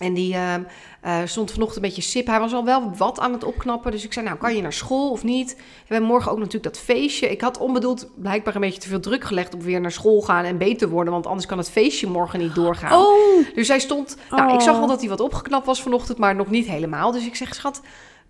En 0.00 0.14
die 0.14 0.34
ehm, 0.34 0.62
eh, 1.00 1.18
stond 1.24 1.50
vanochtend 1.50 1.76
een 1.84 1.88
beetje 1.88 2.02
sip. 2.02 2.26
Hij 2.26 2.40
was 2.40 2.52
al 2.54 2.64
wel 2.64 2.92
wat 2.96 3.20
aan 3.20 3.32
het 3.32 3.44
opknappen. 3.44 3.90
Dus 3.90 4.04
ik 4.04 4.12
zei, 4.12 4.26
nou, 4.26 4.38
kan 4.38 4.56
je 4.56 4.62
naar 4.62 4.72
school 4.72 5.10
of 5.10 5.24
niet? 5.24 5.54
We 5.56 5.62
hebben 5.94 6.08
morgen 6.08 6.30
ook 6.30 6.38
natuurlijk 6.38 6.74
dat 6.74 6.78
feestje. 6.82 7.30
Ik 7.30 7.40
had 7.40 7.58
onbedoeld 7.58 8.08
blijkbaar 8.16 8.54
een 8.54 8.60
beetje 8.60 8.80
te 8.80 8.88
veel 8.88 9.00
druk 9.00 9.24
gelegd... 9.24 9.54
op 9.54 9.62
weer 9.62 9.80
naar 9.80 9.92
school 9.92 10.20
gaan 10.20 10.44
en 10.44 10.58
beter 10.58 10.88
worden. 10.88 11.12
Want 11.12 11.26
anders 11.26 11.46
kan 11.46 11.58
het 11.58 11.70
feestje 11.70 12.06
morgen 12.06 12.38
niet 12.38 12.54
doorgaan. 12.54 12.98
Oh, 13.00 13.46
Dus 13.54 13.68
hij 13.68 13.78
stond... 13.80 14.16
Nou, 14.30 14.54
ik 14.54 14.60
zag 14.60 14.72
Oh. 14.72 14.78
wel 14.78 14.88
dat 14.88 15.00
hij 15.00 15.08
wat 15.08 15.20
opgeknapt 15.20 15.66
was 15.66 15.82
vanochtend, 15.82 16.18
maar 16.18 16.34
nog 16.34 16.50
niet 16.50 16.66
helemaal. 16.66 17.12
Dus 17.12 17.26
ik 17.26 17.36
zeg, 17.36 17.54
schat, 17.54 17.80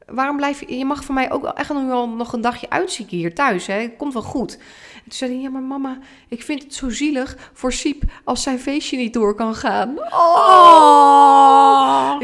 waarom 0.07 0.37
blijf 0.37 0.61
je... 0.61 0.79
Je 0.79 0.85
mag 0.85 1.05
voor 1.05 1.15
mij 1.15 1.33
ook 1.33 1.43
wel 1.43 1.55
echt 1.55 1.73
nog 1.73 1.87
wel 1.87 2.09
nog 2.09 2.33
een 2.33 2.41
dagje 2.41 2.71
uitzieken 2.71 3.17
hier 3.17 3.35
thuis, 3.35 3.67
hè? 3.67 3.89
Komt 3.97 4.13
wel 4.13 4.23
goed. 4.23 4.53
En 4.95 5.03
toen 5.03 5.19
zei 5.19 5.33
hij, 5.33 5.41
ja, 5.41 5.51
maar 5.51 5.63
mama, 5.63 5.99
ik 6.29 6.43
vind 6.43 6.63
het 6.63 6.75
zo 6.75 6.91
zielig 6.91 7.51
voor 7.53 7.73
Siep... 7.73 8.03
als 8.25 8.43
zijn 8.43 8.59
feestje 8.59 8.97
niet 8.97 9.13
door 9.13 9.35
kan 9.35 9.55
gaan. 9.55 9.99
Oh. 9.99 11.56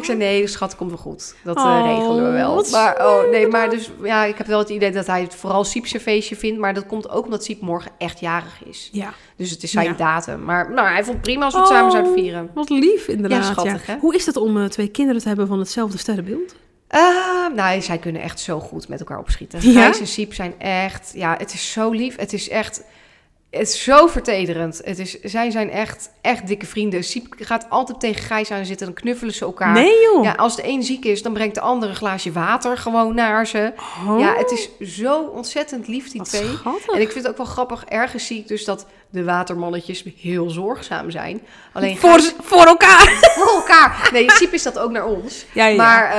Ik 0.02 0.08
zei, 0.08 0.18
nee, 0.18 0.46
schat, 0.46 0.76
komt 0.76 0.90
wel 0.90 0.98
goed. 0.98 1.34
Dat 1.44 1.56
eh, 1.56 1.62
Oh, 1.64 1.86
regelen 1.86 2.24
we 2.24 2.30
wel. 2.30 2.64
Maar, 2.70 3.06
oh, 3.06 3.30
nee, 3.30 3.46
maar 3.46 3.70
dus, 3.70 3.90
ja, 4.02 4.24
ik 4.24 4.38
heb 4.38 4.46
wel 4.46 4.58
het 4.58 4.68
idee 4.68 4.90
dat 4.90 5.06
hij 5.06 5.20
het 5.22 5.34
vooral 5.34 5.64
Siep 5.64 5.86
zijn 5.86 6.02
feestje 6.02 6.36
vindt. 6.36 6.60
Maar 6.60 6.74
dat 6.74 6.86
komt 6.86 7.10
ook 7.10 7.24
omdat 7.24 7.44
Siep 7.44 7.60
morgen 7.60 7.90
echt 7.98 8.20
jarig 8.20 8.64
is. 8.64 8.88
Ja, 8.92 9.12
Dus 9.36 9.50
het 9.50 9.62
is 9.62 9.70
zijn 9.70 9.86
Ja. 9.86 9.92
datum. 9.92 10.44
Maar 10.44 10.72
nou, 10.72 10.88
hij 10.88 11.04
vond 11.04 11.20
prima 11.20 11.44
als 11.44 11.54
we 11.54 11.60
het 11.60 11.68
Oh. 11.68 11.74
samen 11.76 11.92
zouden 11.92 12.12
vieren. 12.12 12.50
wat 12.54 12.68
lief 12.70 13.08
inderdaad. 13.08 13.44
Ja, 13.46 13.52
schattig, 13.52 13.86
hè? 13.86 13.96
Hoe 14.00 14.14
is 14.14 14.26
het 14.26 14.36
om 14.36 14.58
eh, 14.58 14.64
twee 14.64 14.88
kinderen 14.88 15.20
te 15.22 15.28
hebben 15.28 15.46
van 15.46 15.58
hetzelfde 15.58 15.98
sterrenbeeld? 15.98 16.54
Eh, 16.88 17.00
nou, 17.54 17.80
zij 17.82 17.98
kunnen 17.98 18.22
echt 18.22 18.40
zo 18.40 18.60
goed 18.60 18.88
met 18.88 18.98
elkaar 19.00 19.18
opschieten. 19.18 19.58
Ja? 19.72 19.82
Gijs 19.82 20.00
en 20.00 20.06
Siep 20.06 20.34
zijn 20.34 20.60
echt... 20.60 21.10
Ja, 21.14 21.34
het 21.38 21.52
is 21.52 21.72
zo 21.72 21.90
lief. 21.90 22.16
Het 22.16 22.32
is 22.32 22.48
echt... 22.48 22.82
Het 23.58 23.68
is 23.68 23.82
zo 23.82 24.06
vertederend. 24.06 24.80
Het 24.84 24.98
is, 24.98 25.20
zij 25.20 25.50
zijn 25.50 25.70
echt, 25.70 26.10
echt 26.20 26.46
dikke 26.46 26.66
vrienden. 26.66 27.04
Siep 27.04 27.34
gaat 27.38 27.66
altijd 27.68 28.00
tegen 28.00 28.22
Gijs 28.22 28.50
aan 28.50 28.64
zitten. 28.64 28.86
Dan 28.86 28.94
knuffelen 28.94 29.34
ze 29.34 29.44
elkaar. 29.44 29.72
Nee 29.72 30.00
joh. 30.12 30.24
Ja, 30.24 30.32
als 30.32 30.56
de 30.56 30.68
een 30.68 30.82
ziek 30.82 31.04
is, 31.04 31.22
dan 31.22 31.32
brengt 31.32 31.54
de 31.54 31.60
ander 31.60 31.88
een 31.88 31.94
glaasje 31.94 32.32
water 32.32 32.78
gewoon 32.78 33.14
naar 33.14 33.46
ze. 33.46 33.72
Oh, 34.08 34.20
Ja, 34.20 34.34
het 34.36 34.50
is 34.50 34.68
zo 34.96 35.20
ontzettend 35.22 35.88
lief, 35.88 36.10
die 36.10 36.18
wat 36.20 36.28
twee. 36.28 36.42
schattig. 36.56 36.86
En 36.94 37.00
ik 37.00 37.10
vind 37.12 37.24
het 37.24 37.28
ook 37.32 37.36
wel 37.36 37.46
grappig. 37.46 37.84
Ergens 37.84 38.26
zie 38.26 38.38
ik 38.38 38.48
dus 38.48 38.64
dat 38.64 38.86
de 39.10 39.24
watermannetjes 39.24 40.04
heel 40.20 40.50
zorgzaam 40.50 41.10
zijn. 41.10 41.42
Alleen 41.72 41.98
voor, 41.98 42.10
Gijs, 42.10 42.34
voor 42.40 42.64
elkaar. 42.66 43.08
voor 43.38 43.54
elkaar. 43.54 44.08
Nee, 44.12 44.30
Siep 44.30 44.52
is 44.52 44.62
dat 44.62 44.78
ook 44.78 44.90
naar 44.90 45.06
ons. 45.06 45.44
Ja, 45.52 45.66
ja. 45.66 45.76
Maar 45.76 46.12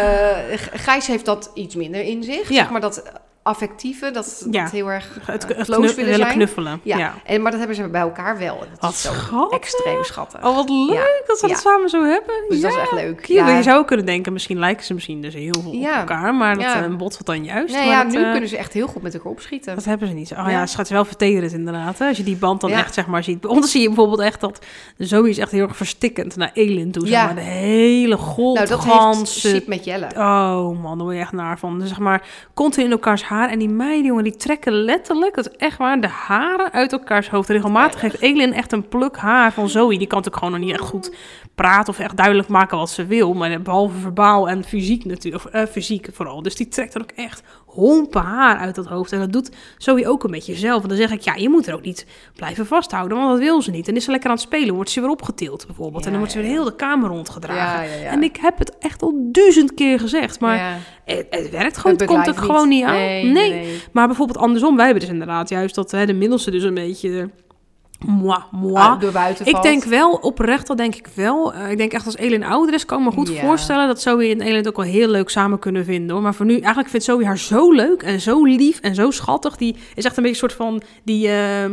G- 0.58 0.70
Gijs 0.84 1.08
heeft 1.08 1.26
dat 1.26 1.52
iets 1.54 1.76
minder 1.76 2.02
in 2.02 2.24
zich. 2.24 2.48
Zeg 2.48 2.70
maar 2.70 2.82
dat 2.82 3.04
affectieve, 3.44 4.12
dat, 4.12 4.46
Ja. 4.52 4.64
dat 4.64 4.72
heel 4.72 4.92
erg 4.92 5.18
het, 5.26 5.46
eh, 5.46 5.58
het 5.58 5.68
close 5.68 5.94
knu- 5.94 6.04
willen 6.04 6.16
zijn. 6.20 6.32
knuffelen. 6.34 6.80
Ja. 6.84 6.98
Ja. 6.98 7.14
En, 7.26 7.42
maar 7.42 7.52
dat 7.52 7.60
hebben 7.60 7.78
ze 7.78 7.88
bij 7.90 8.02
elkaar 8.02 8.38
wel. 8.38 8.54
En 8.62 8.68
dat 8.70 8.80
Wat 8.80 8.92
is 8.92 9.02
zo 9.02 9.14
schattig. 9.14 9.58
extreem 9.60 10.04
schattig. 10.04 10.44
Oh, 10.46 10.56
wat 10.56 10.70
leuk 10.70 11.24
dat 11.28 11.38
ze 11.40 11.48
dat 11.48 11.56
Ja. 11.56 11.62
samen 11.72 11.90
zo 11.90 12.04
hebben. 12.04 12.36
Dus 12.50 12.58
ja. 12.58 12.64
dat 12.68 12.72
is 12.72 12.78
echt 12.82 12.92
leuk. 12.92 13.26
Ja. 13.26 13.50
Je 13.50 13.64
zou 13.64 13.86
kunnen 13.86 14.06
denken, 14.06 14.34
misschien 14.34 14.60
lijken 14.60 14.86
ze 14.86 14.94
misschien 14.94 15.22
dus 15.22 15.34
heel 15.34 15.62
veel 15.64 15.72
Ja. 15.74 15.90
op 15.92 16.10
elkaar, 16.10 16.36
maar 16.36 16.54
dat 16.56 16.64
Ja. 16.64 16.84
eh, 16.84 16.96
botst 16.96 17.26
dan 17.26 17.44
juist. 17.44 17.74
Nee, 17.74 17.86
maar 17.86 17.92
ja, 17.96 18.04
dat, 18.04 18.12
nu 18.14 18.24
eh, 18.24 18.32
kunnen 18.32 18.50
ze 18.50 18.58
echt 18.58 18.74
heel 18.74 18.88
goed 18.88 19.02
met 19.02 19.14
elkaar 19.14 19.32
opschieten. 19.32 19.76
Dat 19.76 19.86
hebben 19.86 20.08
ze 20.08 20.14
niet. 20.14 20.32
Oh 20.32 20.38
ja, 20.38 20.50
Ja. 20.50 20.60
het 20.60 20.76
gaat 20.76 20.90
wel 20.90 21.06
vertederend 21.06 21.52
inderdaad. 21.54 22.00
Hè? 22.00 22.08
Als 22.08 22.18
je 22.18 22.24
die 22.24 22.36
band 22.38 22.62
dan 22.62 22.70
Ja. 22.70 22.78
echt 22.78 22.94
zeg 22.94 23.08
maar 23.08 23.24
ziet. 23.24 23.42
Bij 23.42 23.50
ons 23.52 23.72
zie 23.72 23.82
je 23.82 23.88
bijvoorbeeld 23.88 24.20
echt 24.20 24.40
dat 24.42 24.66
Zoe 24.98 25.30
is 25.30 25.38
echt 25.38 25.52
heel 25.52 25.68
erg 25.68 25.76
verstikkend 25.78 26.36
naar 26.36 26.52
Elin 26.54 26.92
toe. 26.92 27.08
Zeg 27.08 27.12
Ja. 27.20 27.26
maar 27.26 27.36
de 27.36 27.42
hele 27.42 28.16
nou, 28.16 28.68
dat 28.68 28.84
heeft 29.42 29.68
met 29.68 29.86
Jelle. 29.86 30.08
Oh 30.16 30.82
man, 30.82 30.98
daar 30.98 31.06
word 31.06 31.16
je 31.16 31.22
echt 31.22 31.32
naar 31.32 31.60
van. 31.60 31.80
Dus 31.80 31.88
zeg 31.90 32.00
maar, 32.00 32.28
continu 32.54 32.86
in 32.86 32.92
elkaars 32.92 33.24
haar. 33.34 33.50
En 33.50 33.60
die 33.60 33.70
meiden, 33.70 34.06
jongen, 34.06 34.24
die 34.24 34.36
trekken 34.36 34.74
letterlijk, 34.74 35.36
dat 35.36 35.50
is 35.50 35.58
echt 35.58 35.78
waar, 35.78 36.02
de 36.02 36.08
haren 36.08 36.72
uit 36.72 36.92
elkaars 36.92 37.30
hoofd. 37.30 37.50
Regelmatig 37.50 38.02
heeft 38.02 38.22
Elin 38.22 38.54
echt 38.54 38.72
een 38.72 38.88
pluk 38.88 39.18
haar 39.18 39.54
van 39.54 39.70
Zoe. 39.70 39.98
Die 39.98 40.08
kan 40.08 40.18
natuurlijk 40.18 40.44
gewoon 40.44 40.52
nog 40.52 40.70
niet 40.70 40.80
echt 40.80 40.90
goed 40.90 41.16
praten 41.56 41.94
of 41.94 42.00
echt 42.00 42.18
duidelijk 42.18 42.48
maken 42.48 42.78
wat 42.78 42.90
ze 42.90 43.06
wil. 43.06 43.34
Maar 43.34 43.62
behalve 43.62 43.98
verbaal 43.98 44.50
en 44.50 44.64
fysiek 44.64 45.06
natuurlijk, 45.06 45.46
of 45.46 45.52
eh, 45.52 45.66
fysiek 45.66 46.08
vooral. 46.12 46.42
Dus 46.42 46.56
die 46.56 46.68
trekt 46.68 46.94
er 46.94 47.02
ook 47.02 47.12
echt 47.12 47.44
hompen 47.74 48.22
haar 48.22 48.58
uit 48.58 48.76
dat 48.76 48.86
hoofd. 48.86 49.12
En 49.12 49.20
dat 49.20 49.32
doet 49.32 49.52
Zoe 49.78 50.08
ook 50.08 50.24
een 50.24 50.32
beetje 50.32 50.56
zelf. 50.56 50.82
En 50.84 50.88
dan 50.88 50.98
zeg 50.98 51.12
ik, 51.12 51.22
ja, 51.22 51.36
je 51.36 51.50
moet 51.50 51.68
er 51.68 51.74
ook 51.74 51.82
niet 51.82 52.06
blijven 52.36 52.66
vasthouden, 52.66 53.18
want 53.18 53.30
dat 53.30 53.40
wil 53.40 53.62
ze 53.62 53.72
niet. 53.72 53.88
En 53.88 53.96
is 53.96 54.04
ze 54.04 54.12
lekker 54.12 54.30
aan 54.30 54.36
het 54.36 54.44
spelen, 54.46 54.76
wordt 54.76 54.90
ze 54.90 55.02
weer 55.02 55.10
opgetild 55.10 55.66
bijvoorbeeld. 55.66 56.04
Ja, 56.04 56.06
en 56.06 56.12
dan 56.12 56.20
wordt 56.20 56.34
ze 56.34 56.42
weer 56.42 56.50
heel 56.50 56.64
de 56.64 56.76
kamer 56.76 57.10
rondgedragen. 57.10 57.90
Ja, 57.90 57.96
ja, 57.96 58.02
ja. 58.02 58.10
En 58.10 58.24
ik 58.24 58.38
heb 58.42 58.58
het 58.58 58.78
echt 58.78 59.02
al 59.02 59.30
duizend 59.32 59.74
keer 59.74 60.00
gezegd, 60.00 60.40
maar 60.40 60.80
het, 61.06 61.26
het 61.30 61.50
werkt 61.50 61.78
gewoon, 61.78 61.92
het, 61.92 62.02
Het 62.02 62.10
komt 62.10 62.28
er 62.28 62.36
gewoon 62.36 62.68
niet 62.68 62.84
aan. 62.84 62.94
Nee, 62.94 63.24
Nee, 63.24 63.52
nee, 63.52 63.66
nee. 63.66 63.82
Maar 63.92 64.08
bijvoorbeeld 64.08 64.38
andersom, 64.38 64.76
wij 64.76 64.86
hebben 64.86 65.04
dus 65.04 65.14
inderdaad 65.14 65.50
juist 65.50 65.76
dat 65.76 65.92
hè, 65.92 66.06
de 66.06 66.14
middelste 66.14 66.52
dus 66.52 66.64
een 66.64 66.74
beetje... 66.74 67.30
Moi, 68.08 68.40
moi. 68.52 68.98
Ik 69.44 69.62
denk 69.62 69.84
wel, 69.84 70.12
oprecht, 70.12 70.68
dat 70.68 70.78
denk 70.78 70.96
ik 70.96 71.08
wel. 71.14 71.54
Eh, 71.54 71.72
ik 71.72 71.78
denk 71.78 71.94
echt 71.94 72.06
als 72.06 72.18
Elin 72.18 72.44
ouder 72.44 72.74
is, 72.74 72.86
kan 72.86 73.00
ik 73.00 73.06
me 73.06 73.12
goed 73.12 73.32
voorstellen 73.40 73.88
dat 73.88 74.02
Zoe 74.02 74.30
en 74.30 74.42
Elin 74.42 74.56
het 74.56 74.68
ook 74.68 74.76
wel 74.76 74.86
heel 74.86 75.08
leuk 75.08 75.30
samen 75.30 75.60
kunnen 75.60 75.86
vinden. 75.86 76.12
Hoor. 76.12 76.22
Maar 76.22 76.34
voor 76.34 76.46
nu, 76.46 76.58
eigenlijk 76.58 76.90
vindt 76.90 77.06
Zoe 77.06 77.26
haar 77.26 77.38
zo 77.38 77.72
leuk 77.72 78.04
en 78.04 78.22
zo 78.22 78.46
lief 78.46 78.80
en 78.80 78.96
zo 78.96 79.12
schattig. 79.12 79.56
Die 79.56 79.76
is 79.96 80.06
echt 80.06 80.18
een 80.18 80.24
beetje 80.24 80.44
een 80.44 80.50
soort 80.50 80.62
van 80.68 80.82
die, 81.04 81.30
eh, 81.30 81.72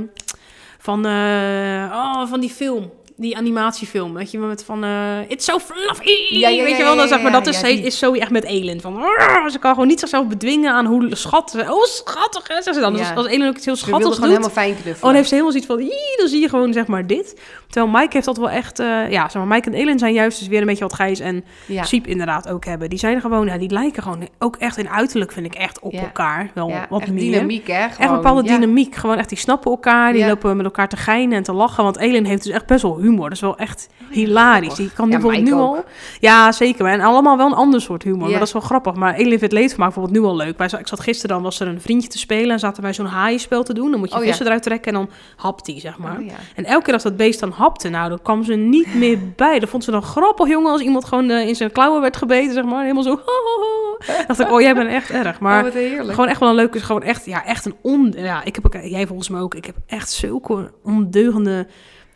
van, 0.78 1.06
eh, 1.06 1.92
oh, 1.92 2.26
van 2.26 2.40
die 2.40 2.50
film. 2.50 2.90
Die 3.20 3.36
animatiefilm, 3.36 4.14
weet 4.14 4.30
je, 4.30 4.38
met 4.38 4.64
van 4.64 4.84
uh, 4.84 4.90
It's 5.28 5.44
so 5.44 5.58
fluffy, 5.58 6.34
Ja, 6.38 6.48
ja, 6.48 6.64
weet 6.64 6.76
je 6.76 6.82
wel, 6.82 6.96
dan 6.96 7.08
zeg 7.08 7.22
maar, 7.22 7.32
dat 7.32 7.46
is, 7.46 7.60
die- 7.60 7.80
is 7.82 7.98
Zoe 7.98 8.20
echt 8.20 8.30
met 8.30 8.44
Elin. 8.44 8.80
Van, 8.80 9.02
ze 9.50 9.58
kan 9.58 9.72
gewoon 9.72 9.88
niet 9.88 10.00
zichzelf 10.00 10.26
bedwingen 10.26 10.72
aan 10.72 10.86
hoe 10.86 11.08
schattig, 11.10 11.70
oh 11.72 11.84
schattig 11.84 12.48
hè, 12.48 12.72
ze 12.72 12.80
dan. 12.80 12.92
Dus 12.96 13.14
als 13.14 13.26
Elin 13.26 13.48
ook 13.48 13.56
iets 13.56 13.64
heel 13.64 13.76
schattigs 13.76 14.04
gewoon 14.04 14.20
doet, 14.20 14.28
helemaal 14.28 14.50
fijn 14.50 14.72
knuffelen. 14.72 14.96
Oh, 14.96 15.02
dan 15.02 15.14
heeft 15.14 15.28
ze 15.28 15.34
helemaal 15.34 15.52
zoiets 15.52 15.70
van, 15.72 15.80
"Ii", 15.80 16.16
dan 16.16 16.28
zie 16.28 16.40
je 16.40 16.48
gewoon 16.48 16.72
zeg 16.72 16.86
maar 16.86 17.06
dit. 17.06 17.40
Terwijl 17.68 17.92
Mike 17.96 18.08
heeft 18.12 18.24
dat 18.26 18.36
wel 18.36 18.50
echt, 18.50 18.78
eh, 18.78 19.10
ja, 19.10 19.28
zeg 19.28 19.42
maar, 19.42 19.56
Mike 19.56 19.70
en 19.70 19.76
Ellen 19.76 19.98
zijn 19.98 20.12
juist 20.12 20.38
dus 20.38 20.48
weer 20.48 20.60
een 20.60 20.66
beetje 20.66 20.84
wat 20.84 20.94
Gijs 20.94 21.20
en 21.20 21.44
ja. 21.66 21.82
Siep 21.84 22.06
inderdaad 22.06 22.48
ook 22.48 22.64
hebben. 22.64 22.88
Die 22.90 22.98
zijn 22.98 23.20
gewoon, 23.20 23.46
ja, 23.46 23.58
die 23.58 23.70
lijken 23.70 24.02
gewoon 24.02 24.28
ook 24.38 24.56
echt 24.56 24.78
in 24.78 24.88
uiterlijk 24.88 25.32
vind 25.32 25.46
ik 25.46 25.54
echt 25.54 25.78
op 25.80 25.92
elkaar. 25.92 26.50
Wel 26.54 26.68
ja, 26.68 26.86
wat 26.90 27.00
echt 27.00 27.10
meer. 27.10 27.20
dynamiek, 27.32 27.66
hè? 27.66 27.74
Echt 27.74 28.00
een 28.00 28.10
bepaalde 28.14 28.42
dynamiek. 28.42 28.94
Gewoon 28.94 29.18
echt, 29.18 29.28
die 29.28 29.38
snappen 29.38 29.70
elkaar. 29.70 30.12
Die 30.12 30.26
lopen 30.26 30.56
met 30.56 30.64
elkaar 30.64 30.88
te 30.88 30.96
geinen 30.96 31.36
en 31.36 31.42
te 31.42 31.52
lachen. 31.52 31.84
Want 31.84 31.98
Elin 31.98 32.24
heeft 32.24 32.42
dus 32.44 32.52
echt 32.52 32.66
best 32.66 32.82
wel 32.82 33.00
humor. 33.10 33.24
Dat 33.24 33.32
is 33.32 33.40
wel 33.40 33.56
echt 33.56 33.88
hilarisch. 34.10 34.74
Die 34.74 34.90
kan 34.94 35.06
Ja, 35.06 35.12
bijvoorbeeld 35.12 35.44
nu 35.44 35.52
al... 35.52 35.84
Ja, 36.20 36.52
zeker. 36.52 36.86
En 36.86 37.00
allemaal 37.00 37.36
wel 37.36 37.46
een 37.46 37.52
ander 37.52 37.80
soort 37.80 38.02
humor. 38.02 38.28
Maar 38.28 38.38
dat 38.38 38.46
is 38.46 38.52
wel 38.52 38.62
grappig. 38.62 38.94
Maar 38.94 39.14
Elif 39.14 39.40
het 39.40 39.52
leed 39.52 39.76
maakt 39.76 39.94
bijvoorbeeld 39.94 40.24
nu 40.24 40.30
al 40.30 40.36
leuk. 40.36 40.58
Wij, 40.58 40.68
ik 40.78 40.88
zat 40.88 41.00
gisteren, 41.00 41.36
dan 41.36 41.42
was 41.42 41.60
er 41.60 41.68
een 41.68 41.80
vriendje 41.80 42.08
te 42.08 42.18
spelen... 42.18 42.50
en 42.50 42.58
zaten 42.58 42.82
wij 42.82 42.92
zo'n 42.92 43.06
haaienspel 43.06 43.62
te 43.62 43.74
doen. 43.74 43.90
Dan 43.90 44.00
moet 44.00 44.08
je 44.08 44.14
Oh, 44.14 44.20
ja. 44.20 44.28
vissen 44.28 44.46
eruit 44.46 44.62
trekken 44.62 44.92
en 44.92 44.98
dan 44.98 45.10
hapt 45.36 45.64
die, 45.64 45.80
zeg 45.80 45.98
maar. 45.98 46.18
Oh, 46.18 46.24
ja. 46.24 46.32
En 46.54 46.64
elke 46.64 46.84
keer 46.84 46.94
als 46.94 47.02
dat 47.02 47.16
beest 47.16 47.40
dan 47.40 47.50
hapte, 47.50 47.88
nou, 47.88 48.08
dan 48.08 48.22
kwam 48.22 48.44
ze 48.44 48.54
niet 48.54 48.94
meer 48.94 49.18
bij. 49.36 49.58
Dat 49.58 49.68
vond 49.68 49.84
ze 49.84 49.90
dan 49.90 50.02
grappig, 50.02 50.48
jongen, 50.48 50.72
als 50.72 50.80
iemand 50.80 51.04
gewoon 51.04 51.30
eh, 51.30 51.48
in 51.48 51.56
zijn 51.56 51.72
klauwen 51.72 52.00
werd 52.00 52.16
gebeten, 52.16 52.52
zeg 52.52 52.64
maar. 52.64 52.82
Helemaal 52.82 53.02
zo. 53.02 53.20
dacht 54.26 54.40
ik, 54.40 54.50
oh, 54.50 54.60
jij 54.60 54.74
bent 54.74 54.88
echt 54.88 55.10
erg. 55.10 55.40
Maar 55.40 55.64
oh, 55.64 55.72
gewoon 56.08 56.28
echt 56.28 56.40
wel 56.40 56.48
een 56.48 56.54
leuke, 56.54 56.80
gewoon 56.80 57.02
echt, 57.02 57.24
ja, 57.24 57.44
echt 57.44 57.64
een 57.64 57.74
on... 57.82 58.14
Ja, 58.16 58.44
ik 58.44 58.54
heb 58.54 58.66
ook, 58.66 58.82
jij 58.82 59.06
volgens 59.06 59.28
mij 59.28 59.40
ook, 59.40 59.54
ik 59.54 59.64
heb 59.64 59.76
echt 59.86 60.10
zulke 60.10 60.70
ondeugende 60.82 61.66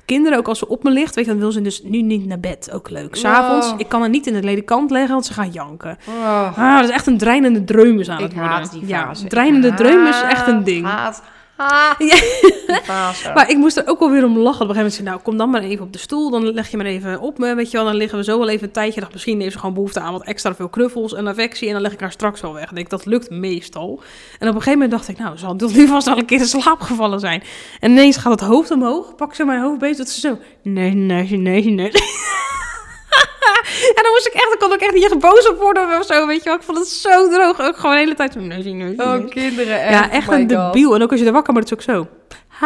kinderen. 0.05 0.39
Ook 0.39 0.49
als 0.49 0.59
ze 0.59 0.69
op 0.69 0.83
me 0.83 0.91
ligt, 0.91 1.15
weet 1.15 1.25
je, 1.25 1.31
dan 1.31 1.41
wil 1.41 1.53
ze 1.53 1.61
dus 1.63 1.83
nu 1.83 2.03
niet 2.03 2.27
naar 2.27 2.41
bed. 2.41 2.71
Ook 2.73 2.91
leuk. 2.91 3.17
S'avonds, 3.17 3.71
Wow. 3.71 3.81
ik 3.81 3.89
kan 3.89 4.01
haar 4.01 4.09
niet 4.11 4.27
in 4.27 4.35
het 4.35 4.45
ledikant 4.45 4.91
leggen, 4.91 5.13
want 5.13 5.27
ze 5.27 5.33
gaat 5.33 5.55
janken. 5.55 5.99
Oh, 6.09 6.59
Ah, 6.59 6.77
dat 6.81 6.89
is 6.89 6.95
echt 6.95 7.07
een 7.07 7.19
dreinende 7.19 7.65
dreumes 7.65 8.09
aan 8.09 8.17
ik 8.19 8.23
het 8.23 8.33
worden. 8.35 8.51
haat 8.53 8.73
die 8.73 8.87
fase. 8.87 9.23
Ja, 9.23 9.29
dreinende 9.29 9.69
Ik 9.69 9.77
dreum 9.77 10.07
is 10.07 10.23
echt 10.23 10.47
een 10.47 10.65
ding. 10.65 10.87
Haat, 10.87 11.23
haat 11.57 11.97
Ja. 12.87 13.33
Maar 13.35 13.51
ik 13.51 13.57
moest 13.57 13.77
er 13.77 13.87
ook 13.87 13.99
wel 13.99 14.11
weer 14.11 14.25
om 14.25 14.39
lachen. 14.39 14.63
Op 14.63 14.69
een 14.69 14.75
gegeven 14.75 14.77
moment 14.77 14.95
zei 14.95 15.09
nou, 15.09 15.21
kom 15.21 15.37
dan 15.37 15.51
maar 15.51 15.63
even 15.63 15.85
op 15.85 15.93
de 15.93 15.99
stoel. 15.99 16.31
Dan 16.31 16.53
leg 16.53 16.71
je 16.71 16.77
maar 16.77 16.87
even 16.87 17.21
op 17.21 17.39
me, 17.39 17.55
weet 17.55 17.71
je 17.71 17.77
wel. 17.77 17.87
Dan 17.87 17.95
liggen 17.95 18.19
we 18.19 18.25
zo 18.25 18.39
wel 18.39 18.49
even 18.49 18.67
een 18.67 18.73
tijdje. 18.73 19.01
Dacht, 19.01 19.13
misschien 19.13 19.41
heeft 19.41 19.53
ze 19.53 19.59
gewoon 19.59 19.75
behoefte 19.75 20.01
aan 20.01 20.13
wat 20.13 20.25
extra 20.25 20.55
veel 20.55 20.69
knuffels 20.69 21.15
en 21.15 21.27
affectie. 21.27 21.67
En 21.67 21.73
dan 21.73 21.83
leg 21.83 21.93
ik 21.93 22.01
haar 22.01 22.13
straks 22.13 22.41
wel 22.41 22.53
weg. 22.53 22.69
Ik 22.69 22.75
denk, 22.75 22.91
dat 22.91 23.07
lukt 23.07 23.31
meestal. 23.31 24.03
En 24.39 24.49
op 24.49 24.55
een 24.55 24.63
gegeven 24.63 24.73
moment 24.73 24.91
dacht 24.91 25.09
ik, 25.09 25.19
nou, 25.19 25.39
zal 25.39 25.57
dit 25.57 25.75
nu 25.75 25.87
vast 25.87 26.07
wel 26.07 26.19
een 26.19 26.25
keer 26.25 26.39
in 26.41 26.47
slaap 26.47 26.81
gevallen 26.81 27.21
zijn. 27.21 27.43
En 27.81 27.91
ineens 27.91 28.17
gaat 28.17 28.41
het 28.41 28.49
hoofd 28.49 28.71
omhoog. 28.71 29.15
Pak 29.15 29.35
ze 29.35 29.45
mijn 29.45 29.61
hoofd 29.61 29.79
bezig. 29.79 29.97
Dat 29.97 30.09
ze 30.09 30.21
zo, 30.21 30.39
nee, 30.63 30.95
nee, 30.95 31.31
nee, 31.31 31.65
nee. 31.71 31.93
En 33.97 34.03
dan 34.03 34.13
moest 34.13 34.27
ik 34.27 34.33
echt, 34.33 34.49
dan 34.49 34.59
kon 34.59 34.73
ik 34.73 34.81
echt 34.81 34.95
niet 34.95 35.05
echt 35.05 35.19
boos 35.19 35.49
op 35.49 35.59
worden 35.59 35.99
of 35.99 36.07
zo, 36.07 36.27
weet 36.27 36.39
je 36.43 36.45
wel. 36.45 36.55
Ik 36.59 36.63
vond 36.65 36.79
het 36.79 36.89
zo 36.89 37.29
droog. 37.29 37.61
Ook 37.61 37.77
gewoon 37.77 37.95
de 37.95 38.01
hele 38.01 38.15
tijd 38.15 38.33
zo, 38.33 38.41
nee, 38.41 38.63
nee, 38.63 38.73
nee. 38.73 38.99
Oh, 38.99 39.29
kinderen, 39.29 39.81
echt. 39.81 39.91
Ja, 39.91 40.11
echt 40.11 40.29
my 40.31 40.35
een 40.35 40.41
God. 40.41 40.49
debiel. 40.49 40.95
En 40.95 41.03
ook 41.03 41.11
als 41.11 41.21
je 41.21 41.27
er 41.27 41.33
wakker 41.33 41.53
wordt, 41.53 41.71
is 41.71 41.77
het 41.77 41.89
ook 41.97 41.97
zo. 41.97 42.09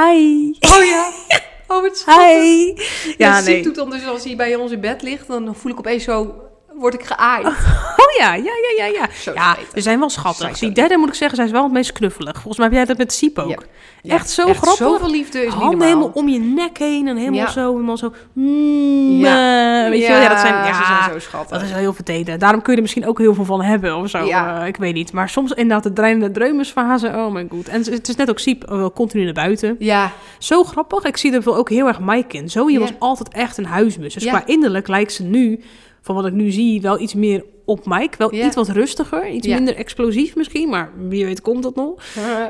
Hi. 0.01 0.51
Oh 0.61 0.85
ja. 0.85 1.11
Oh, 1.71 1.85
schattig. 1.93 2.27
Hi. 2.27 2.67
Ja, 3.05 3.15
Ja, 3.19 3.41
nee. 3.41 3.63
doet 3.63 3.91
dus 3.91 4.07
als 4.07 4.25
hij 4.25 4.37
bij 4.37 4.55
ons 4.55 4.73
in 4.73 4.81
bed 4.81 5.03
ligt, 5.03 5.27
dan 5.29 5.55
voel 5.57 5.73
ik 5.73 5.79
opeens 5.79 6.05
zo, 6.05 6.35
word 6.79 6.95
ik 6.95 7.05
geaaid. 7.05 7.47
Oh 8.09 8.15
ja, 8.25 8.35
ja, 8.35 8.43
ja, 8.43 8.85
ja, 8.87 8.93
ja. 9.01 9.07
Zo 9.21 9.33
Ja, 9.35 9.57
ze 9.75 9.81
zijn 9.81 9.99
wel 9.99 10.11
schattig. 10.11 10.57
zo 10.57 10.67
Die 10.67 10.75
derde 10.75 10.97
moet 10.97 11.09
ik 11.09 11.15
zeggen, 11.15 11.37
zij 11.37 11.47
is 11.47 11.53
wel 11.53 11.63
het 11.63 11.73
meest 11.73 11.93
knuffelig. 11.93 12.33
Volgens 12.33 12.57
mij 12.57 12.67
heb 12.67 12.77
jij 12.77 12.85
dat 12.85 12.97
met 12.97 13.13
Siep 13.13 13.39
ook. 13.39 13.65
Ja. 14.03 14.15
Echt 14.15 14.31
zo 14.31 14.47
echt 14.49 14.57
grappig. 14.59 14.87
Zoveel 14.87 15.11
liefde 15.11 15.45
is 15.45 15.53
Handen 15.53 15.87
helemaal 15.87 16.11
om 16.15 16.29
je 16.29 16.39
nek 16.39 16.79
heen 16.79 17.09
en 17.09 17.17
helemaal 17.17 17.41
Ja. 17.41 17.51
zo, 17.51 17.71
helemaal 17.73 17.97
zo. 17.97 18.13
Mm, 18.33 19.21
Ja. 19.21 19.85
eh, 19.85 19.91
weet 19.91 20.01
je 20.03 20.09
wel? 20.09 20.21
Ja, 20.21 20.29
dat 20.29 20.39
zijn, 20.41 20.55
ja, 20.55 20.75
ze 20.75 20.85
zijn 20.85 21.13
zo 21.13 21.19
schattig. 21.19 21.51
dat 21.51 21.63
is 21.63 21.71
wel 21.71 21.79
heel 21.79 21.93
vertederd. 21.93 22.41
Daarom 22.41 22.61
kun 22.63 22.71
je 22.71 22.77
er 22.77 22.83
misschien 22.83 23.07
ook 23.07 23.19
heel 23.19 23.35
veel 23.35 23.45
van 23.45 23.63
hebben 23.63 23.97
of 23.97 24.11
zo. 24.11 24.19
Eh, 24.29 24.67
ik 24.67 24.77
weet 24.77 24.95
niet. 24.95 25.13
Maar 25.13 25.29
soms 25.29 25.51
inderdaad 25.53 25.83
de 25.83 25.93
dreinende 25.93 26.31
dreumesfase. 26.31 27.07
Oh 27.07 27.33
mijn 27.33 27.49
god. 27.51 27.69
En 27.69 27.83
het 27.85 28.09
is 28.09 28.17
net 28.17 28.31
ook 28.31 28.39
Siep, 28.39 28.65
eh, 28.65 28.87
continu 28.95 29.25
naar 29.25 29.33
buiten. 29.33 29.77
Ja, 29.79 30.13
Zo 30.39 30.65
grappig. 30.65 31.05
Ik 31.05 31.17
zie 31.17 31.33
er 31.33 31.43
wel 31.43 31.57
ook 31.57 31.69
heel 31.71 31.87
erg 31.87 32.01
Mike 32.01 32.37
in. 32.37 32.49
Zoe 32.49 32.79
was 32.79 32.93
altijd 32.99 33.29
echt 33.29 33.57
een 33.59 33.67
huismus. 33.67 34.15
Dus 34.15 34.25
qua 34.27 34.43
innerlijk 34.47 34.89
lijkt 34.89 35.13
ze 35.13 35.23
nu, 35.23 35.61
van 36.09 36.17
wat 36.17 36.27
ik 36.27 36.33
nu 36.33 36.51
zie, 36.51 36.81
wel 36.81 37.01
iets 37.01 37.15
meer 37.15 37.45
op 37.69 37.87
Mike. 37.87 38.15
Wel 38.19 38.35
Ja. 38.35 38.47
iets 38.47 38.55
wat 38.57 38.69
rustiger. 38.69 39.29
Iets 39.29 39.47
Ja. 39.47 39.55
minder 39.55 39.77
explosief 39.77 40.37
misschien. 40.37 40.69
Maar 40.69 40.91
wie 41.09 41.25
weet 41.25 41.41
komt 41.41 41.63
dat 41.63 41.75
nog. 41.75 42.03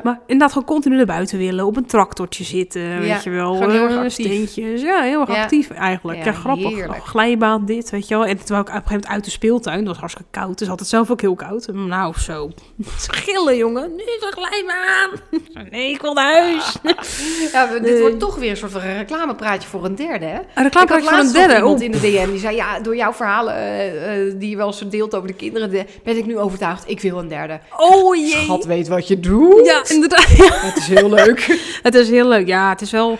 Maar 0.03 0.19
inderdaad 0.21 0.51
gewoon 0.51 0.67
continu 0.67 0.95
naar 0.95 1.05
buiten 1.05 1.37
willen. 1.37 1.65
Op 1.65 1.77
een 1.77 1.85
tractortje 1.85 2.43
zitten. 2.43 2.99
weet 2.99 3.23
je 3.23 3.29
wel. 3.29 3.53
gewoon 3.53 3.71
heel 3.71 3.83
erg 3.83 3.91
eh, 3.93 3.97
actief. 3.97 4.25
steentjes. 4.25 4.81
Ja, 4.81 5.01
heel 5.01 5.19
erg 5.21 5.29
actief 5.29 5.69
eigenlijk. 5.69 6.23
Ja, 6.23 6.31
grappig. 6.31 6.87
glijbaan 7.03 7.65
dit, 7.65 7.89
weet 7.89 8.07
je 8.07 8.15
wel. 8.15 8.25
En 8.25 8.37
terwijl 8.37 8.61
ik 8.61 8.67
op 8.67 8.73
een 8.75 8.81
gegeven 8.81 8.93
moment 8.93 9.07
uit 9.07 9.23
de 9.25 9.31
speeltuin. 9.31 9.77
Dat 9.77 9.87
was 9.87 9.97
hartstikke 9.97 10.29
koud. 10.31 10.57
Dus 10.57 10.67
had 10.67 10.79
het 10.79 10.87
zelf 10.89 11.11
ook 11.11 11.21
heel 11.21 11.35
koud. 11.35 11.67
Nou, 11.73 12.13
zo. 12.19 12.49
Schillen, 12.97 13.57
jongen. 13.57 13.89
Nu 13.95 14.03
is 14.03 14.17
glijbaan. 14.29 15.09
Nee, 15.71 15.89
ik 15.91 16.01
wil 16.01 16.13
naar 16.13 16.41
huis. 16.41 16.77
ja 17.53 17.67
dit 17.67 17.81
Nee. 17.81 17.99
wordt 18.01 18.19
toch 18.19 18.35
weer 18.35 18.49
een 18.49 18.57
soort 18.57 18.71
van 18.71 18.81
reclamepraatje 18.81 19.69
voor 19.69 19.85
een 19.85 19.95
derde, 19.95 20.25
hè? 20.25 20.39
Een 20.55 20.65
Ik 20.65 20.73
had 20.73 20.89
reclame 20.89 21.01
voor 21.17 21.17
een 21.25 21.31
derde. 21.31 21.55
iemand 21.55 21.79
Oh. 21.79 21.85
in 21.85 21.91
de 21.91 21.99
DM 21.99 22.29
die 22.29 22.39
zei, 22.39 22.55
ja, 22.55 22.79
door 22.79 22.95
jouw 22.95 23.13
verhalen 23.13 23.53
eh, 23.55 24.27
eh, 24.27 24.33
die 24.39 24.49
je 24.49 24.55
wel 24.57 24.67
eens 24.67 24.79
deelt 24.89 25.08
over 25.15 25.27
de 25.27 25.33
kinderen, 25.33 25.69
de- 25.69 25.85
ben 26.03 26.17
ik 26.17 26.25
nu 26.25 26.37
overtuigd, 26.37 26.83
ik 26.89 27.01
wil 27.01 27.17
een 27.19 27.27
derde. 27.27 27.59
Oh 27.77 28.15
jee. 28.15 28.27
Schat 28.29 28.65
weet 28.65 28.87
wat 28.87 29.07
je 29.07 29.19
doet. 29.19 29.65
Ja, 29.65 29.83
inderdaad. 29.87 30.27
Ja, 30.37 30.49
Het 30.51 30.77
is 30.77 30.87
heel 30.87 31.09
leuk. 31.09 31.59
het 31.83 31.95
is 31.95 32.09
heel 32.09 32.27
leuk. 32.27 32.47
Ja, 32.47 32.69
het 32.69 32.81
is 32.81 32.91
wel... 32.91 33.17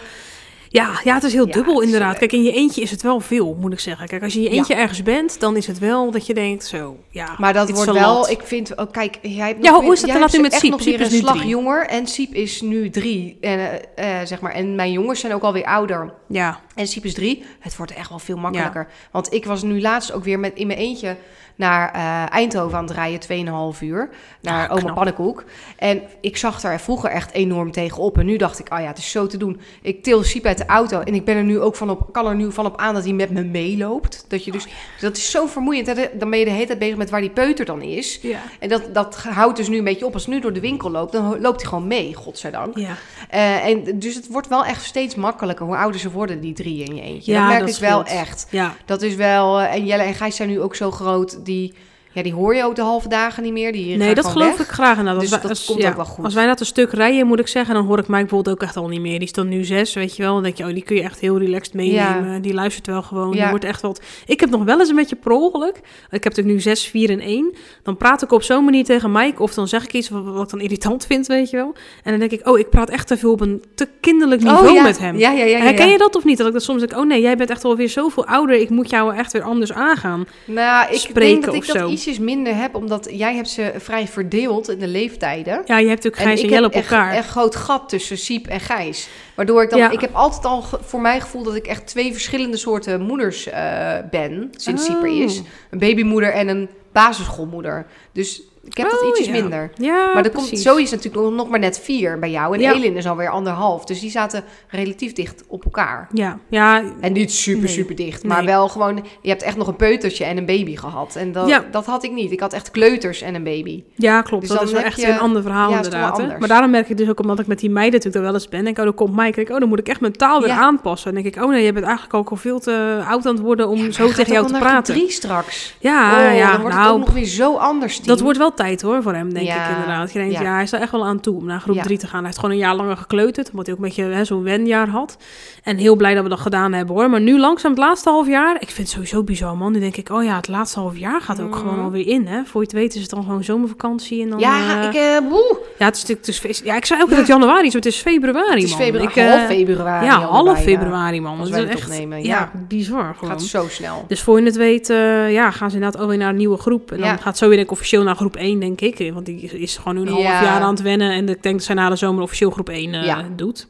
Ja, 0.72 0.90
ja, 1.04 1.14
het 1.14 1.24
is 1.24 1.34
heel 1.34 1.48
Ja, 1.48 1.54
dubbel 1.54 1.82
inderdaad. 1.82 2.10
leuk. 2.10 2.20
Kijk, 2.20 2.32
in 2.32 2.44
je 2.44 2.52
eentje 2.52 2.82
is 2.82 2.92
het 2.92 3.02
wel 3.02 3.20
veel, 3.20 3.58
moet 3.60 3.74
ik 3.74 3.80
zeggen. 3.80 4.08
Kijk, 4.08 4.24
als 4.24 4.34
je 4.34 4.40
in 4.40 4.46
je 4.46 4.50
eentje 4.58 4.74
ergens 4.76 5.04
bent, 5.04 5.40
dan 5.40 5.56
is 5.58 5.68
het 5.68 5.80
wel 5.80 6.12
dat 6.12 6.26
je 6.26 6.34
denkt 6.34 6.66
zo, 6.66 6.98
ja, 7.10 7.36
Maar 7.38 7.54
dat 7.54 7.70
wordt 7.70 7.92
wel, 7.92 8.30
ik 8.30 8.40
vind, 8.44 8.76
oh, 8.76 8.92
kijk, 8.92 9.20
jij 9.22 9.48
hebt 9.48 9.64
Ja, 9.64 9.72
hoe 9.74 9.82
weer- 9.82 9.92
is 9.94 10.00
dat 10.02 10.10
dan 10.10 10.22
hebt 10.22 10.42
met 10.42 10.54
Siep? 10.54 10.80
Siep 10.82 11.00
is 11.00 11.12
een 11.12 11.18
slag 11.20 11.44
jonger 11.44 11.88
en 11.88 12.08
Siep 12.08 12.34
is 12.34 12.62
nu 12.62 12.90
drie. 12.90 13.38
En, 13.42 13.60
eh, 13.96 14.20
eh, 14.22 14.28
zeg 14.28 14.40
maar, 14.40 14.52
en 14.52 14.76
mijn 14.76 14.92
jongens 14.92 15.20
zijn 15.20 15.34
ook 15.34 15.42
alweer 15.44 15.66
ouder. 15.66 16.14
Ja, 16.28 16.60
En 16.80 17.04
is 17.04 17.14
drie. 17.14 17.44
Het 17.60 17.76
wordt 17.78 17.94
echt 17.94 18.10
wel 18.10 18.20
veel 18.20 18.38
makkelijker. 18.38 18.88
Want 19.12 19.34
ik 19.34 19.46
was 19.46 19.62
nu 19.64 19.82
laatst 19.82 20.12
ook 20.12 20.24
weer 20.24 20.40
met, 20.40 20.54
in 20.56 20.68
mijn 20.68 20.80
eentje 20.80 21.16
naar 21.56 21.92
eh, 21.94 22.34
Eindhoven 22.36 22.78
aan 22.78 22.84
het 22.86 22.94
rijden, 22.94 23.74
2,5 23.76 23.80
uur. 23.82 24.10
Naar 24.42 24.70
Ah, 24.70 24.76
oma. 24.78 24.94
Pannenkoek. 24.94 25.44
En 25.78 26.02
ik 26.22 26.38
zag 26.38 26.62
daar 26.62 26.82
vroeger 26.82 27.10
echt 27.10 27.32
enorm 27.32 27.72
tegenop. 27.72 28.18
En 28.18 28.26
nu 28.26 28.38
dacht 28.38 28.60
ik, 28.60 28.74
oh 28.74 28.80
ja, 28.80 28.86
het 28.88 28.98
is 28.98 29.12
zo 29.12 29.28
te 29.28 29.38
doen. 29.38 29.60
Ik 29.82 30.04
til 30.04 30.24
Siep 30.24 30.46
uit 30.46 30.58
de 30.58 30.66
auto. 30.66 31.00
En 31.00 31.14
ik 31.14 31.26
ben 31.26 31.36
er 31.36 31.44
nu 31.44 31.60
ook 31.60 31.76
van 31.76 31.90
op, 31.90 32.10
kan 32.12 32.28
er 32.28 32.36
nu 32.36 32.52
van 32.52 32.66
op 32.66 32.78
aan 32.78 32.94
dat 32.94 33.04
hij 33.04 33.14
met 33.14 33.30
me 33.30 33.44
meeloopt. 33.44 34.26
Dat 34.28 34.46
je 34.46 34.52
dus, 34.52 34.68
dat 35.00 35.18
is 35.18 35.32
zo 35.32 35.46
vermoeiend. 35.46 35.88
hè. 35.88 35.94
Dan 36.14 36.30
ben 36.30 36.40
je 36.40 36.46
de 36.46 36.52
hele 36.52 36.66
tijd 36.66 36.80
bezig 36.80 36.98
met 36.98 37.10
waar 37.10 37.22
die 37.22 37.30
peuter 37.30 37.66
dan 37.66 37.82
is. 37.82 38.20
ja, 38.22 38.40
En 38.60 38.70
dat, 38.70 38.94
dat 38.94 39.16
houdt 39.16 39.58
dus 39.58 39.68
nu 39.68 39.78
een 39.78 39.84
beetje 39.84 40.06
op. 40.06 40.14
Als 40.14 40.28
nu 40.28 40.40
door 40.40 40.54
de 40.54 40.60
winkel 40.60 40.92
loopt, 40.92 41.12
dan 41.12 41.42
loopt 41.42 41.62
hij 41.62 41.70
gewoon 41.70 41.88
mee, 41.88 42.14
godzijdank. 42.14 42.78
ja. 42.78 42.96
Eh, 43.30 43.66
en 43.66 44.00
dus 44.00 44.16
het 44.16 44.28
wordt 44.28 44.48
wel 44.48 44.66
echt 44.66 44.84
steeds 44.84 45.16
makkelijker 45.16 45.66
hoe 45.66 45.78
ouder 45.78 46.00
ze 46.00 46.12
worden, 46.12 46.42
die 46.42 46.54
drie 46.54 46.69
in 46.78 46.96
je 46.96 47.02
eentje. 47.02 47.32
Ja, 47.32 47.40
dat 47.40 47.48
merk 47.50 47.60
dat 47.66 47.76
ik 47.76 47.82
wel 47.82 48.04
echt. 48.04 48.48
Ja, 48.50 48.76
Dat 48.86 49.02
is 49.02 49.16
wel... 49.16 49.60
eh, 49.60 49.74
en 49.74 49.86
Jelle 49.86 50.04
en 50.04 50.14
Gijs 50.14 50.36
zijn 50.36 50.50
nu 50.50 50.62
ook 50.62 50.76
zo 50.76 50.92
groot, 50.92 51.46
die... 51.46 51.74
Ja, 52.20 52.26
die 52.26 52.34
hoor 52.34 52.56
je 52.56 52.64
ook 52.64 52.76
de 52.76 52.82
halve 52.82 53.08
dagen 53.08 53.44
niet 53.44 53.52
meer. 53.52 53.72
Die 53.72 53.98
nee, 53.98 54.16
dat 54.16 54.26
geloof 54.26 54.58
weg. 54.58 54.68
ik 54.68 54.74
graag. 54.74 54.98
Dus 54.98 55.08
Als 55.08 55.30
dat 55.30 55.50
als, 55.50 55.66
komt 55.66 55.82
ja, 55.82 55.90
ook 55.90 55.96
wel 55.96 56.06
goed. 56.06 56.26
Als 56.26 56.34
wij 56.34 56.46
dat 56.46 56.60
een 56.60 56.66
stuk 56.66 56.92
rijden, 56.92 57.28
moet 57.28 57.40
ik 57.40 57.48
zeggen, 57.48 57.76
dan 57.76 57.86
hoor 57.86 58.00
ik 58.00 58.08
mij 58.08 58.20
bijvoorbeeld 58.20 58.56
ook 58.56 58.62
echt 58.62 58.78
al 58.78 58.88
niet 58.88 59.02
meer. 59.02 59.20
Die 59.20 59.28
is 59.28 59.34
dan 59.34 59.48
nu 59.48 59.64
zes, 59.64 59.94
weet 59.94 60.16
je 60.16 60.24
wel. 60.24 60.34
Dan 60.34 60.44
denk 60.44 60.58
je, 60.58 60.64
oh, 60.64 60.74
die 60.74 60.84
kun 60.84 60.96
je 60.96 61.02
echt 61.02 61.20
heel 61.20 61.38
relaxed 61.38 61.74
meenemen. 61.74 62.42
Die 62.42 62.54
luistert 62.54 62.88
wel 62.88 63.02
gewoon. 63.02 63.32
Die 63.32 63.48
wordt 63.50 63.66
echt 63.66 63.82
wat... 63.82 64.02
Ik 64.26 64.40
heb 64.40 64.50
nog 64.50 64.64
wel 64.64 64.80
eens 64.80 64.90
een 64.90 64.96
beetje 64.96 65.16
per 65.16 65.32
ongeluk. 65.32 65.76
Ik 66.10 66.24
heb 66.24 66.24
natuurlijk 66.24 66.56
nu 66.56 66.60
zes, 66.60 66.86
vier 66.86 67.10
en 67.10 67.20
één. 67.20 67.54
Dan 67.84 67.98
praat 67.98 68.22
ik 68.22 68.32
op 68.32 68.44
zo'n 68.44 68.64
manier 68.64 68.84
tegen 68.84 69.12
Mike. 69.12 69.42
Of 69.42 69.54
dan 69.54 69.68
zeg 69.68 69.84
ik 69.84 69.94
iets 69.94 70.10
wat, 70.10 70.24
wat 70.24 70.44
ik 70.44 70.50
dan 70.50 70.62
irritant 70.62 71.06
vind, 71.06 71.28
weet 71.28 71.50
je 71.50 71.58
wel. 71.58 71.74
En 72.04 72.12
dan 72.12 72.20
denk 72.20 72.32
ik, 72.32 72.48
oh, 72.48 72.60
ik 72.60 72.70
praat 72.70 72.90
echt 72.90 73.08
te 73.08 73.18
veel 73.18 73.32
op 73.32 73.42
een 73.42 73.64
te 73.76 73.88
kinderlijk 74.00 74.42
niveau 74.42 74.68
Oh, 74.68 74.74
ja. 74.74 74.84
met 74.84 75.00
hem. 75.00 75.18
Ja, 75.18 75.32
ja, 75.32 75.46
ja. 75.46 75.60
Herken 75.60 75.90
je 75.90 75.98
dat 75.98 76.16
of 76.16 76.24
niet? 76.24 76.38
Dat 76.38 76.48
ik 76.48 76.54
dat 76.54 76.64
soms 76.64 76.80
denk, 76.80 77.02
oh 77.02 77.08
nee, 77.08 77.22
jij 77.22 77.38
bent 77.38 77.50
echt 77.50 77.66
alweer 77.66 77.90
zoveel 77.90 78.26
ouder. 78.26 78.56
Ik 78.56 78.70
moet 78.70 78.90
jou 78.90 79.16
echt 79.16 79.32
weer 79.32 79.44
anders 79.44 79.74
aangaan. 79.74 80.28
Nou, 80.46 80.92
ik 80.92 81.00
spreken 81.00 81.30
denk 81.30 81.46
dat 81.46 81.56
of 81.56 81.62
ik 81.62 81.74
dat 81.74 81.76
zo? 81.78 81.90
Ietsjes 82.10 82.26
minder 82.26 82.56
heb, 82.56 82.76
omdat 82.76 83.08
jij 83.12 83.36
hebt 83.36 83.50
ze 83.50 83.74
vrij 83.78 84.08
verdeeld 84.08 84.70
in 84.70 84.80
de 84.80 84.88
leeftijden. 84.88 85.62
Ja, 85.66 85.78
je 85.78 85.88
hebt 85.88 86.04
natuurlijk 86.04 86.22
Gijs 86.22 86.40
en, 86.40 86.46
ik 86.46 86.52
Jelle 86.52 86.68
heb 86.68 86.76
op 86.76 86.82
elkaar. 86.82 87.14
echt 87.14 87.26
een 87.26 87.32
groot 87.32 87.56
gat 87.56 87.90
tussen 87.90 88.18
Siep 88.18 88.48
en 88.48 88.60
Gijs. 88.60 89.10
Waardoor 89.36 89.64
ik 89.64 89.70
dan... 89.70 89.80
Ja. 89.80 89.90
Ik 89.92 90.02
heb 90.02 90.16
altijd 90.16 90.46
al 90.46 90.64
voor 90.82 91.02
mijn 91.02 91.22
gevoel 91.22 91.44
dat 91.44 91.56
ik 91.56 91.68
echt 91.68 91.88
twee 91.88 92.12
verschillende 92.12 92.58
soorten 92.58 93.02
moeders 93.02 93.48
eh, 93.48 93.94
ben. 94.12 94.50
Sinds 94.56 94.86
Siep 94.86 95.04
er 95.04 95.10
Oh. 95.10 95.18
is. 95.18 95.42
Een 95.70 95.80
babymoeder 95.80 96.32
en 96.34 96.48
een 96.48 96.70
basisschoolmoeder. 96.92 97.86
Dus 98.12 98.42
ik 98.70 98.78
heb 98.78 98.90
dat 98.90 99.02
Oh, 99.02 99.08
ietsjes 99.08 99.26
ja. 99.26 99.32
minder. 99.32 99.72
Ja, 99.76 100.12
maar 100.14 100.26
er 100.26 100.32
komt. 100.32 100.60
Zoe 100.60 100.82
is 100.82 100.92
natuurlijk 100.92 101.36
nog- 101.36 101.50
maar 101.50 101.60
net 101.60 101.80
vier 101.80 102.20
bij 102.20 102.32
jou. 102.32 102.54
En 102.56 102.62
Ja. 102.62 102.74
Elin 102.74 102.96
is 102.96 103.08
alweer 103.08 103.30
anderhalf. 103.30 103.86
Dus 103.86 104.00
die 104.00 104.10
zaten 104.12 104.44
relatief 104.68 105.14
dicht 105.14 105.44
op 105.48 105.64
elkaar. 105.64 106.08
Ja, 106.14 106.40
ja, 106.50 106.84
En 107.00 107.14
niet 107.14 107.32
super, 107.32 107.64
Nee. 107.64 107.72
super 107.74 107.96
dicht. 107.96 108.24
Maar 108.24 108.38
Nee. 108.38 108.46
wel 108.46 108.68
gewoon... 108.70 109.06
Je 109.22 109.30
hebt 109.30 109.42
echt 109.44 109.58
nog 109.58 109.68
een 109.68 109.76
peutertje 109.76 110.26
en 110.26 110.38
een 110.38 110.46
baby 110.46 110.76
gehad. 110.76 111.16
En 111.16 111.32
dat, 111.32 111.48
Ja. 111.48 111.66
dat 111.72 111.86
had 111.86 112.04
ik 112.04 112.12
niet. 112.12 112.32
Ik 112.32 112.40
had 112.40 112.54
echt 112.54 112.72
kleuters 112.72 113.22
en 113.22 113.36
een 113.36 113.44
baby. 113.44 113.84
ja, 113.96 114.22
klopt. 114.22 114.48
Dus 114.48 114.58
dat 114.58 114.62
is 114.68 114.72
wel 114.72 114.82
echt 114.82 115.02
je- 115.02 115.08
een 115.08 115.20
ander 115.20 115.42
verhaal 115.42 115.72
het 115.74 115.86
inderdaad. 115.86 116.40
Maar 116.40 116.48
daarom 116.48 116.70
merk 116.72 116.90
ik 116.90 116.98
dus 116.98 117.10
ook, 117.10 117.20
omdat 117.20 117.40
ik 117.40 117.48
met 117.48 117.60
die 117.60 117.70
meiden 117.70 117.94
natuurlijk 118.00 118.26
wel 118.26 118.34
eens 118.34 118.48
ben, 118.50 118.64
denk 118.64 118.74
ik, 118.76 118.78
oh, 118.78 118.84
dan 118.84 118.94
komt 118.96 119.16
Mike. 119.16 119.42
Ik, 119.42 119.50
oh, 119.50 119.60
dan 119.60 119.70
moet 119.70 119.80
ik 119.80 119.88
echt 119.88 120.02
mijn 120.02 120.14
taal 120.14 120.42
weer 120.42 120.52
aanpassen. 120.52 121.16
En 121.16 121.22
denk 121.24 121.36
ik, 121.36 121.44
oh 121.44 121.50
nee, 121.50 121.64
je 121.66 121.74
bent 121.74 121.86
eigenlijk 121.86 122.14
ook 122.14 122.30
al 122.30 122.36
veel 122.36 122.60
te 122.60 123.02
oud 123.08 123.26
aan 123.26 123.34
het 123.34 123.44
worden 123.44 123.68
om 123.68 123.92
zo 123.92 124.08
tegen 124.12 124.34
jou 124.34 124.48
te 124.48 124.54
praten. 124.60 124.94
drie 124.94 125.12
straks. 125.12 125.76
Ja, 125.80 126.30
oh, 126.30 126.36
ja, 126.36 126.52
dan 126.52 126.62
wordt 126.62 126.76
het 126.76 126.84
nou, 126.84 126.94
ook 127.00 127.06
nog 127.06 127.14
weer 127.16 127.26
zo 127.26 127.56
anders. 127.56 128.02
dat 128.02 128.20
wordt 128.20 128.38
wel 128.38 128.54
tijd 128.64 128.82
hoor 128.82 129.02
voor 129.04 129.14
hem, 129.14 129.34
denk 129.34 129.46
Ja, 129.46 129.64
ik 129.70 129.72
inderdaad. 129.76 130.14
Je 130.14 130.20
denkt, 130.20 130.34
ja. 130.34 130.42
ja. 130.42 130.54
hij 130.54 130.64
is 130.64 130.72
er 130.72 130.80
echt 130.82 130.92
wel 130.92 131.06
aan 131.06 131.20
toe 131.20 131.36
om 131.36 131.46
naar 131.46 131.60
groep 131.60 131.76
Ja. 131.76 131.84
3 131.84 131.98
te 131.98 132.06
gaan. 132.08 132.18
Hij 132.18 132.26
heeft 132.26 132.40
gewoon 132.40 132.52
een 132.52 132.62
jaar 132.62 132.76
langer 132.76 132.98
gekleuterd, 132.98 133.50
omdat 133.52 133.66
hij 133.66 133.76
ook 133.76 133.82
een 133.82 133.88
beetje 133.88 134.26
zo'n 134.26 134.44
wenjaar 134.44 134.88
had. 134.90 135.18
En 135.64 135.78
heel 135.78 135.96
blij 135.96 136.14
dat 136.14 136.24
we 136.24 136.30
dat 136.30 136.40
gedaan 136.40 136.74
hebben 136.74 136.96
hoor. 136.96 137.10
Maar 137.10 137.22
nu 137.22 137.40
langzaam 137.40 137.72
het 137.72 137.80
laatste 137.80 138.10
half 138.10 138.28
jaar, 138.28 138.56
ik 138.56 138.68
vind 138.70 138.78
het 138.78 138.90
sowieso 138.90 139.24
bizar 139.24 139.58
man. 139.58 139.72
Nu 139.72 139.80
denk 139.80 139.96
ik, 139.98 140.10
oh 140.10 140.24
ja, 140.24 140.36
het 140.36 140.48
laatste 140.48 140.80
half 140.80 140.98
jaar 140.98 141.22
gaat 141.22 141.42
ook 141.42 141.50
Mhm. 141.50 141.58
gewoon 141.60 141.80
alweer 141.80 142.08
in 142.08 142.28
hè. 142.28 142.44
Voor 142.46 142.62
je 142.62 142.68
het 142.68 142.76
weet 142.76 142.96
is 142.96 143.02
het 143.02 143.10
dan 143.10 143.24
gewoon 143.24 143.44
zomervakantie 143.44 144.22
en 144.24 144.30
dan... 144.30 144.40
Ja, 144.40 144.80
eh, 144.82 144.88
ik, 144.88 144.94
eh, 144.94 145.30
woe, 145.30 145.58
ja, 145.80 145.86
het 145.86 145.96
is 145.96 146.02
natuurlijk, 146.02 146.20
het 146.26 146.28
is 146.28 146.38
feest- 146.40 146.64
ja, 146.66 146.76
ik 146.76 146.86
zei 146.86 147.02
ook 147.02 147.10
dat 147.10 147.18
het 147.18 147.28
januari 147.28 147.68
is, 147.68 147.74
het 147.74 147.86
is 147.86 147.98
februari 148.02 148.54
het 148.54 148.64
is 148.64 148.70
man. 148.70 148.80
februari, 148.80 149.10
Ik, 149.10 149.16
eh, 149.16 149.30
half 149.30 149.46
februari. 149.46 150.06
Ja, 150.06 150.16
al 150.16 150.46
half 150.46 150.62
februari 150.62 151.22
man. 151.22 151.38
Dat 151.38 151.48
is 151.48 151.56
het 151.56 151.70
echt, 151.70 151.82
opnemen, 151.90 152.24
ja, 152.24 152.52
bizar 152.68 153.16
gewoon. 153.18 153.30
gaat 153.30 153.42
zo 153.44 153.68
snel. 153.70 154.06
Dus 154.08 154.22
voor 154.22 154.40
je 154.40 154.46
het 154.46 154.56
weet, 154.56 154.88
ja, 155.30 155.52
gaan 155.52 155.70
ze 155.70 155.76
inderdaad 155.76 156.02
alweer 156.02 156.18
naar 156.18 156.30
een 156.30 156.36
nieuwe 156.36 156.58
groep. 156.58 156.92
En 156.92 157.00
dan 157.00 157.20
gaat 157.20 157.38
zo 157.38 157.46
weer 157.48 157.56
denk 157.56 157.68
ik 157.68 157.74
officieel 157.74 158.04
naar 158.04 158.16
groep 158.16 158.36
1, 158.40 158.60
denk 158.60 158.82
ik. 158.82 159.14
Want 159.14 159.26
die 159.26 159.42
is 159.42 159.78
gewoon 159.78 159.96
nu 159.96 160.02
een 160.02 160.08
half 160.08 160.22
Ja. 160.22 160.44
jaar 160.44 160.62
aan 160.62 160.70
het 160.74 160.82
wennen. 160.82 161.12
En 161.12 161.30
ik 161.30 161.44
denk 161.44 161.56
dat 161.56 161.64
zij 161.64 161.76
na 161.76 161.90
de 161.90 161.96
zomer 161.96 162.24
officieel 162.24 162.50
groep 162.52 162.70
1 162.70 162.94
eh, 162.94 163.06
Ja. 163.06 163.26
doet. 163.36 163.68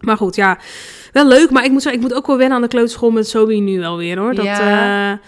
Maar 0.00 0.16
goed, 0.16 0.34
ja, 0.36 0.58
wel 1.12 1.26
leuk. 1.26 1.50
Maar 1.50 1.64
ik 1.64 1.70
moet 1.70 1.82
zeggen, 1.82 2.00
ik 2.02 2.08
moet 2.08 2.16
ook 2.16 2.26
wel 2.26 2.36
wennen 2.36 2.56
aan 2.56 2.62
de 2.62 2.68
kleuterschool 2.68 3.10
met 3.10 3.28
Sobi 3.28 3.60
nu 3.60 3.78
wel 3.78 3.96
weer, 3.96 4.18
hoor. 4.18 4.34
Dat, 4.34 4.44
Ja. 4.44 5.12
eh, 5.12 5.18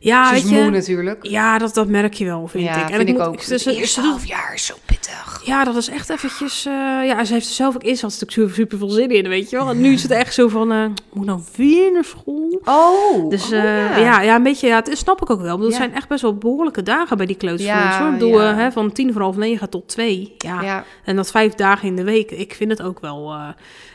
ja, 0.00 0.30
weet 0.30 0.48
je. 0.48 0.54
moe 0.54 0.70
natuurlijk. 0.70 1.26
Ja, 1.26 1.58
dat, 1.58 1.74
dat 1.74 1.88
merk 1.88 2.14
je 2.14 2.24
wel, 2.24 2.46
vind 2.48 2.64
ja, 2.64 2.74
ik. 2.84 2.90
En 2.90 2.96
vind 2.96 3.08
ik, 3.08 3.16
moet- 3.16 3.26
ook. 3.26 3.40
ze- 3.42 3.52
Het 3.54 3.66
eerste 3.66 3.86
ze 3.86 4.00
doet- 4.00 4.10
half 4.10 4.26
jaar 4.26 4.54
is 4.54 4.66
zo 4.66 4.74
pittig. 4.86 5.01
Ja, 5.44 5.64
dat 5.64 5.76
is 5.76 5.88
echt 5.88 6.10
eventjes... 6.10 6.64
eh, 6.66 6.72
ja, 7.04 7.24
ze 7.24 7.32
heeft 7.32 7.48
er 7.48 7.54
zelf 7.54 7.74
ook 7.74 7.82
eerst 7.82 8.02
had 8.02 8.12
ze 8.12 8.18
natuurlijk 8.24 8.50
super, 8.50 8.64
super 8.64 8.78
veel 8.78 8.96
zin 8.96 9.10
in, 9.24 9.28
weet 9.28 9.50
je 9.50 9.56
wel. 9.56 9.68
En 9.68 9.80
nu 9.80 9.92
is 9.92 10.02
het 10.02 10.10
echt 10.10 10.34
zo 10.34 10.48
van, 10.48 10.72
eh 10.72 10.84
moet 11.12 11.26
nou 11.26 11.40
weer 11.56 11.92
naar 11.92 12.04
school? 12.04 12.60
Oh, 12.64 13.30
Dus 13.30 13.46
oh, 13.52 13.58
eh, 13.58 13.98
ja. 14.00 14.20
ja, 14.20 14.34
een 14.34 14.42
beetje, 14.42 14.66
ja, 14.66 14.76
het 14.76 14.98
snap 14.98 15.22
ik 15.22 15.30
ook 15.30 15.40
wel. 15.40 15.58
Ja. 15.58 15.64
Het 15.64 15.74
zijn 15.74 15.94
echt 15.94 16.08
best 16.08 16.22
wel 16.22 16.36
behoorlijke 16.36 16.82
dagen 16.82 17.16
bij 17.16 17.26
die 17.26 17.36
kleuterschool. 17.36 17.78
Ja, 17.78 17.98
hoor. 17.98 18.06
Ik 18.12 18.18
bedoel, 18.18 18.40
ja. 18.40 18.54
hè, 18.54 18.72
van 18.72 18.92
tien 18.92 19.12
voor 19.12 19.22
half 19.22 19.36
negen 19.36 19.70
tot 19.70 19.88
twee. 19.88 20.34
Ja. 20.38 20.84
En 21.04 21.16
dat 21.16 21.30
vijf 21.30 21.54
dagen 21.54 21.88
in 21.88 21.96
de 21.96 22.04
week. 22.04 22.30
Ik 22.30 22.54
vind 22.54 22.70
het 22.70 22.82
ook 22.82 23.00
wel 23.00 23.34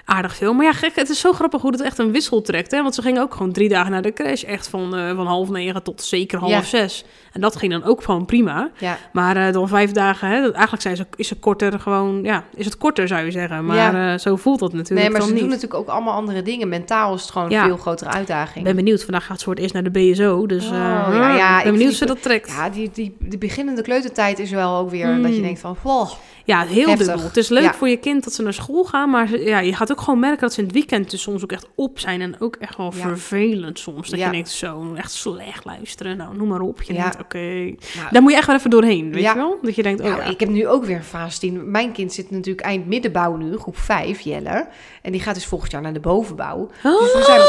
aardig 0.06 0.36
veel. 0.36 0.54
Maar 0.54 0.66
ja, 0.66 0.74
gek, 0.74 0.96
het 0.96 1.10
is 1.10 1.20
zo 1.20 1.34
grappig 1.34 1.62
hoe 1.62 1.72
het 1.72 1.82
echt 1.82 1.98
een 1.98 2.12
wissel 2.12 2.42
trekt. 2.42 2.72
Hè? 2.72 2.82
Want 2.82 2.96
ze 2.96 3.02
gingen 3.02 3.22
ook 3.22 3.34
gewoon 3.34 3.52
drie 3.52 3.70
dagen 3.70 3.92
naar 3.92 4.02
de 4.02 4.14
crash. 4.14 4.44
Echt 4.44 4.68
van, 4.68 4.90
van 5.16 5.26
half 5.28 5.50
negen 5.50 5.84
tot 5.84 6.02
zeker 6.02 6.40
half 6.40 6.52
Ja. 6.52 6.62
zes. 6.62 7.06
En 7.34 7.42
dat 7.42 7.56
ging 7.56 7.72
dan 7.72 7.84
ook 7.84 8.04
gewoon 8.04 8.26
prima. 8.26 8.70
ja. 8.78 8.98
Maar 9.14 9.36
eh, 9.48 9.54
dan 9.54 9.68
vijf 9.68 9.92
dagen, 9.92 10.30
hè, 10.30 10.42
dat, 10.42 10.52
eigenlijk 10.54 10.82
zijn 10.82 10.97
is 11.16 11.30
het 11.30 11.40
korter 11.40 11.80
gewoon, 11.80 12.24
ja, 12.24 12.44
is 12.56 12.66
het 12.66 12.78
korter 12.78 13.08
zou 13.08 13.26
je 13.26 13.32
zeggen. 13.32 13.66
Maar 13.66 13.76
Ja. 13.76 14.14
eh, 14.14 14.20
zo 14.20 14.36
voelt 14.36 14.60
dat 14.60 14.74
natuurlijk 14.74 15.02
Nee, 15.02 15.10
maar 15.10 15.22
ze 15.22 15.28
niet. 15.32 15.40
doen 15.40 15.48
natuurlijk 15.50 15.80
ook 15.80 15.88
allemaal 15.88 16.14
andere 16.14 16.42
dingen. 16.42 16.70
Mentaal 16.70 17.14
is 17.14 17.22
het 17.22 17.32
gewoon 17.32 17.50
Ja. 17.50 17.62
een 17.62 17.68
veel 17.68 17.78
grotere 17.78 18.10
uitdaging. 18.10 18.58
Ik 18.58 18.64
ben 18.64 18.76
benieuwd. 18.76 19.04
Vandaag 19.04 19.26
gaat 19.26 19.38
ze 19.38 19.44
voor 19.44 19.54
het 19.54 19.62
eerst 19.62 19.74
naar 19.74 19.84
de 19.84 19.92
BSO. 19.92 20.46
Dus 20.46 20.66
eh, 20.66 20.72
Oh, 20.72 21.14
ja, 21.14 21.36
ja, 21.36 21.58
ik 21.58 21.64
ben 21.64 21.72
benieuwd 21.74 21.92
of 21.92 21.98
ze 21.98 22.06
dat 22.06 22.22
trekt. 22.22 22.48
Ja, 22.50 22.70
die, 22.70 22.90
die, 22.94 23.16
die 23.20 23.38
beginnende 23.38 23.82
kleutertijd 23.82 24.40
is 24.40 24.52
wel 24.52 24.78
ook 24.78 24.90
weer 24.90 25.08
Mm. 25.08 25.22
dat 25.24 25.36
je 25.36 25.42
denkt 25.42 25.60
van... 25.60 25.76
Wow, 25.82 26.10
Ja, 26.46 26.62
heel 26.66 26.88
Heftig. 26.88 27.08
dubbel. 27.08 27.26
Het 27.26 27.38
is 27.38 27.50
leuk 27.50 27.64
Ja. 27.64 27.74
voor 27.74 27.90
je 27.90 27.98
kind 27.98 28.24
dat 28.24 28.34
ze 28.34 28.42
naar 28.42 28.54
school 28.54 28.84
gaan, 28.84 29.10
maar 29.10 29.28
ze- 29.28 29.44
ja, 29.44 29.60
je 29.60 29.74
gaat 29.76 29.92
ook 29.92 30.02
gewoon 30.02 30.20
merken 30.20 30.40
dat 30.40 30.54
ze 30.54 30.60
in 30.60 30.66
het 30.66 30.74
weekend 30.76 31.10
dus 31.12 31.22
soms 31.22 31.44
ook 31.44 31.52
echt 31.52 31.68
op 31.76 32.00
zijn 32.00 32.22
en 32.22 32.36
ook 32.40 32.56
echt 32.56 32.78
wel 32.78 32.92
Ja. 32.96 33.02
vervelend 33.02 33.80
soms. 33.80 34.10
Dat 34.10 34.20
Ja. 34.20 34.26
je 34.26 34.32
denkt, 34.32 34.50
zo, 34.50 34.94
echt 34.96 35.12
slecht 35.12 35.66
luisteren. 35.66 36.18
Nou, 36.18 36.38
noem 36.38 36.48
maar 36.48 36.60
op. 36.62 36.82
Je 36.82 36.94
Ja. 36.94 37.02
denkt, 37.02 37.20
oké, 37.22 37.38
nou, 37.38 38.08
daar 38.12 38.22
moet 38.22 38.32
je 38.32 38.38
echt 38.38 38.48
wel 38.48 38.56
even 38.56 38.70
doorheen, 38.70 39.12
weet 39.14 39.22
Ja. 39.24 39.32
je 39.32 39.38
wel? 39.38 39.58
Dat 39.62 39.76
je 39.76 39.84
denkt, 39.84 40.02
oh 40.02 40.08
nou, 40.08 40.22
ja. 40.22 40.28
ik 40.28 40.40
heb 40.40 40.50
nu 40.50 40.68
ook 40.68 40.86
weer 40.88 40.96
een 40.96 41.04
fase 41.04 41.40
10. 41.40 41.72
Mijn 41.72 41.92
kind 41.92 42.14
zit 42.14 42.32
natuurlijk 42.32 42.66
eind 42.66 42.88
middenbouw 42.88 43.36
nu, 43.36 43.58
groep 43.58 43.78
5, 43.78 44.20
Jelle. 44.20 44.68
En 45.02 45.12
die 45.12 45.22
gaat 45.22 45.36
dus 45.36 45.46
volgend 45.46 45.72
jaar 45.72 45.82
naar 45.82 45.94
de 45.94 46.00
bovenbouw. 46.00 46.70
Dus 46.84 46.92
we 47.14 47.24
zijn... 47.26 47.42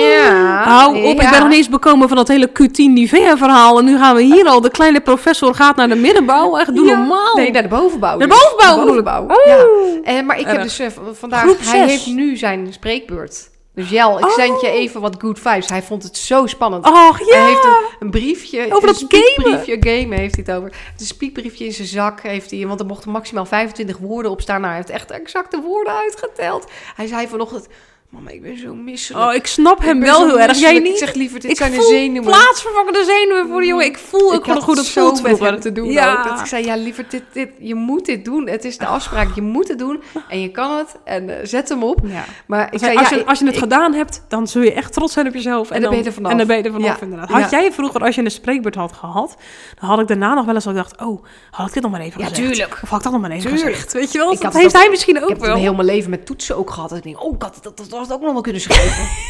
Ja. 0.00 0.62
Hou 0.62 0.96
op, 0.96 1.20
ik 1.20 1.30
ben 1.30 1.40
nog 1.40 1.48
niet 1.48 1.56
eens 1.56 1.68
bekomen 1.68 2.08
van 2.08 2.16
dat 2.16 2.28
hele 2.28 2.48
Q10 2.48 2.74
Nivea-verhaal. 2.74 3.78
En 3.78 3.84
nu 3.84 3.98
gaan 3.98 4.14
we 4.16 4.22
hier 4.22 4.46
al, 4.46 4.60
de 4.60 4.70
kleine 4.70 5.00
professor 5.00 5.54
gaat 5.54 5.76
naar 5.76 5.88
de 5.88 5.94
middenbouw. 5.94 6.58
Echt, 6.58 6.74
doe 6.74 6.86
Ja. 6.86 6.98
normaal. 6.98 7.36
Nee, 7.36 7.50
naar 7.50 7.62
de 7.62 7.68
bovenbouw. 7.68 8.18
De 8.18 8.26
dus. 8.26 8.38
bovenbouw 8.38 8.80
De 8.80 8.86
bovenbouw, 8.86 9.26
ja. 9.46 9.66
En, 10.02 10.26
maar 10.26 10.38
ik 10.38 10.46
heb 10.46 10.62
dus 10.62 10.78
eh, 10.78 10.86
vandaag... 11.12 11.42
Groep 11.42 11.58
hij 11.60 11.86
heeft 11.88 12.06
nu 12.06 12.36
zijn 12.36 12.72
spreekbeurt. 12.72 13.49
Dus 13.74 13.90
Jel, 13.90 14.18
ik 14.18 14.28
zend 14.28 14.60
je 14.60 14.66
Oh. 14.66 14.72
even 14.72 15.00
wat 15.00 15.16
good 15.18 15.38
vibes. 15.38 15.68
Hij 15.68 15.82
vond 15.82 16.02
het 16.02 16.16
zo 16.16 16.46
spannend. 16.46 16.86
Ja. 16.86 17.12
Hij 17.16 17.46
heeft 17.46 17.64
een, 17.64 17.76
een 17.98 18.10
briefje. 18.10 18.64
Over 18.74 18.86
dat 18.86 19.00
een 19.00 19.08
spiekbriefje, 19.08 19.76
gamen 19.80 20.18
heeft 20.18 20.34
hij 20.34 20.44
het 20.46 20.56
over. 20.56 20.76
Het 20.92 21.06
spiekbriefje 21.06 21.64
in 21.64 21.72
zijn 21.72 21.88
zak 21.88 22.20
heeft 22.20 22.50
hij, 22.50 22.66
want 22.66 22.80
er 22.80 22.86
mochten 22.86 23.10
maximaal 23.10 23.46
25 23.46 23.98
woorden 23.98 24.30
op 24.30 24.40
staan. 24.40 24.60
Nou, 24.60 24.72
hij 24.72 24.76
heeft 24.76 24.92
echt 24.92 25.10
exacte 25.10 25.60
woorden 25.60 25.92
uitgeteld. 25.94 26.70
Hij 26.96 27.06
zei 27.06 27.28
vanochtend, 27.28 27.68
mama, 28.10 28.30
ik 28.30 28.42
ben 28.42 28.58
zo 28.58 28.74
misselijk. 28.74 29.24
Oh, 29.28 29.34
ik 29.34 29.46
snap 29.46 29.82
hem 29.82 30.00
wel 30.00 30.26
heel 30.26 30.40
erg. 30.40 30.58
Jij 30.58 30.80
misselijk." 30.80 30.82
niet? 30.84 30.92
Ik 30.92 30.98
zeg 30.98 31.14
liever, 31.14 31.40
dit 31.40 31.50
ik 31.50 31.56
zijn 31.56 31.70
de 31.70 31.76
voel 31.76 31.86
zenuwen. 31.88 32.22
plaatsvervangende 32.30 33.04
zenuwen 33.04 33.48
voor 33.48 33.60
die 33.60 33.68
jongen. 33.68 33.84
Ik 33.86 33.98
voel 33.98 34.32
ook 34.32 34.38
ik 34.38 34.44
gewoon 34.44 34.62
hoe 34.62 34.74
dat 34.74 34.84
zo 34.84 35.12
met 35.22 35.38
hem 35.38 35.60
te 35.60 35.72
doen 35.72 35.90
ja. 35.90 36.18
ook. 36.18 36.24
Dat 36.28 36.40
ik 36.40 36.46
zei, 36.46 36.64
ja, 36.64 36.76
liever, 36.76 37.06
dit, 37.08 37.22
dit, 37.32 37.48
je 37.58 37.74
moet 37.74 38.04
dit 38.06 38.24
doen. 38.24 38.48
Het 38.48 38.64
is 38.64 38.78
de 38.78 38.86
afspraak, 38.86 39.34
je 39.34 39.42
moet 39.42 39.68
het 39.68 39.78
doen. 39.78 40.02
En 40.28 40.40
je 40.40 40.50
kan 40.50 40.76
het. 40.76 40.96
En 41.04 41.28
eh, 41.40 41.46
zet 41.46 41.68
hem 41.68 41.82
op. 41.82 42.00
Ja. 42.04 42.24
Maar 42.46 42.66
ik 42.66 42.72
Als, 42.72 42.82
zei, 42.82 42.96
als, 42.96 43.08
je, 43.08 43.24
als 43.26 43.38
je 43.38 43.44
het 43.44 43.54
ik- 43.54 43.60
gedaan 43.60 43.92
hebt, 43.94 44.24
dan 44.28 44.46
zul 44.48 44.62
je 44.62 44.72
echt 44.72 44.92
trots 44.92 45.12
zijn 45.12 45.26
op 45.26 45.34
jezelf. 45.34 45.70
En 45.70 45.80
dan 45.80 45.90
ben 45.90 45.98
je 45.98 46.04
er 46.04 46.12
vanaf. 46.12 46.30
En 46.32 46.38
dan 46.38 46.46
ben 46.46 46.56
je 46.56 46.62
er 46.62 46.72
vanaf, 46.72 46.88
Ja. 46.88 47.02
inderdaad. 47.02 47.28
Had 47.30 47.50
jij 47.50 47.72
vroeger, 47.72 48.00
als 48.04 48.14
je 48.14 48.24
een 48.24 48.30
spreekbeurt 48.30 48.74
had 48.74 48.92
gehad, 48.92 49.36
dan 49.80 49.88
had 49.88 49.98
ik 50.00 50.06
daarna 50.08 50.34
nog 50.34 50.44
wel 50.44 50.54
eens 50.54 50.66
al 50.66 50.72
gedacht, 50.72 51.00
oh, 51.00 51.24
had 51.50 51.66
ik 51.68 51.72
dit 51.74 51.82
nog 51.82 51.92
maar 51.92 52.00
even 52.00 52.20
Ja, 52.20 52.26
gezegd? 52.28 52.48
tuurlijk. 52.48 52.78
Of 52.82 52.88
had 52.88 52.98
ik 52.98 53.04
dat 53.04 53.12
nog 53.12 53.20
maar 53.20 53.30
even 53.30 53.50
Tuurlijk. 53.50 53.74
gezegd? 53.74 53.92
Weet 53.92 54.12
je 54.12 54.18
wel? 54.18 54.32
Ik 54.32 54.40
dat 54.40 54.54
heeft 54.54 54.72
hij 54.72 54.88
misschien 54.90 55.16
ook 55.16 55.22
Ik 55.22 55.36
heb 55.36 55.40
wel. 55.40 55.56
heel 55.56 55.74
mijn 55.74 55.86
leven 55.86 56.10
met 56.10 56.26
toetsen 56.26 56.56
ook 56.56 56.70
gehad. 56.70 56.88
Dat 56.88 56.98
ik 56.98 57.04
denk, 57.04 57.22
oh, 57.24 57.34
ik 57.34 57.42
had 57.42 57.58
dat, 57.62 57.76
dat, 58.00 58.08
dat 58.08 58.16
ook 58.18 58.22
nog 58.24 58.32
wel 58.32 58.42
kunnen 58.42 58.60
schrijven. 58.62 59.08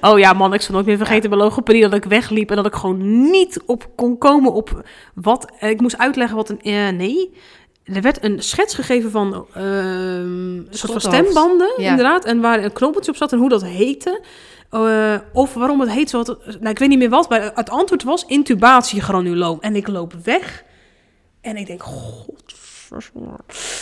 Oh 0.00 0.18
ja, 0.18 0.32
man, 0.32 0.54
ik 0.54 0.60
zal 0.60 0.74
nooit 0.74 0.86
meer 0.86 0.96
vergeten 0.96 1.30
bij 1.30 1.38
logopedie 1.38 1.82
dat 1.82 1.94
ik 1.94 2.04
wegliep 2.04 2.50
en 2.50 2.56
dat 2.56 2.66
ik 2.66 2.74
gewoon 2.74 3.30
niet 3.30 3.62
op 3.66 3.88
kon 3.96 4.18
komen 4.18 4.52
op 4.52 4.82
wat. 5.14 5.50
eh, 5.58 5.70
Ik 5.70 5.80
moest 5.80 5.98
uitleggen 5.98 6.36
wat 6.36 6.48
een. 6.48 6.60
eh, 6.60 6.88
nee. 6.88 7.32
Er 7.84 8.02
werd 8.02 8.24
een 8.24 8.42
schets 8.42 8.74
gegeven 8.74 9.10
van 9.10 9.46
een 9.52 10.66
soort 10.70 10.92
van 10.92 11.00
stembanden, 11.12 11.72
Ja. 11.76 11.90
inderdaad. 11.90 12.24
En 12.24 12.40
waar 12.40 12.64
een 12.64 12.72
knobbeltje 12.72 13.10
op 13.10 13.16
zat 13.16 13.32
en 13.32 13.38
hoe 13.38 13.48
dat 13.48 13.64
heette. 13.64 14.24
Eh, 14.70 15.14
of 15.32 15.54
waarom 15.54 15.80
het 15.80 15.90
heet 15.90 16.10
zo. 16.10 16.22
Nou, 16.46 16.68
ik 16.68 16.78
weet 16.78 16.88
niet 16.88 16.98
meer 16.98 17.10
wat, 17.10 17.28
maar 17.28 17.52
het 17.54 17.70
antwoord 17.70 18.02
was 18.02 18.24
intubatiegranuloom. 18.26 19.58
En 19.60 19.76
ik 19.76 19.88
loop 19.88 20.12
weg 20.24 20.64
en 21.40 21.56
ik 21.56 21.66
denk, 21.66 21.82
god. 21.82 22.54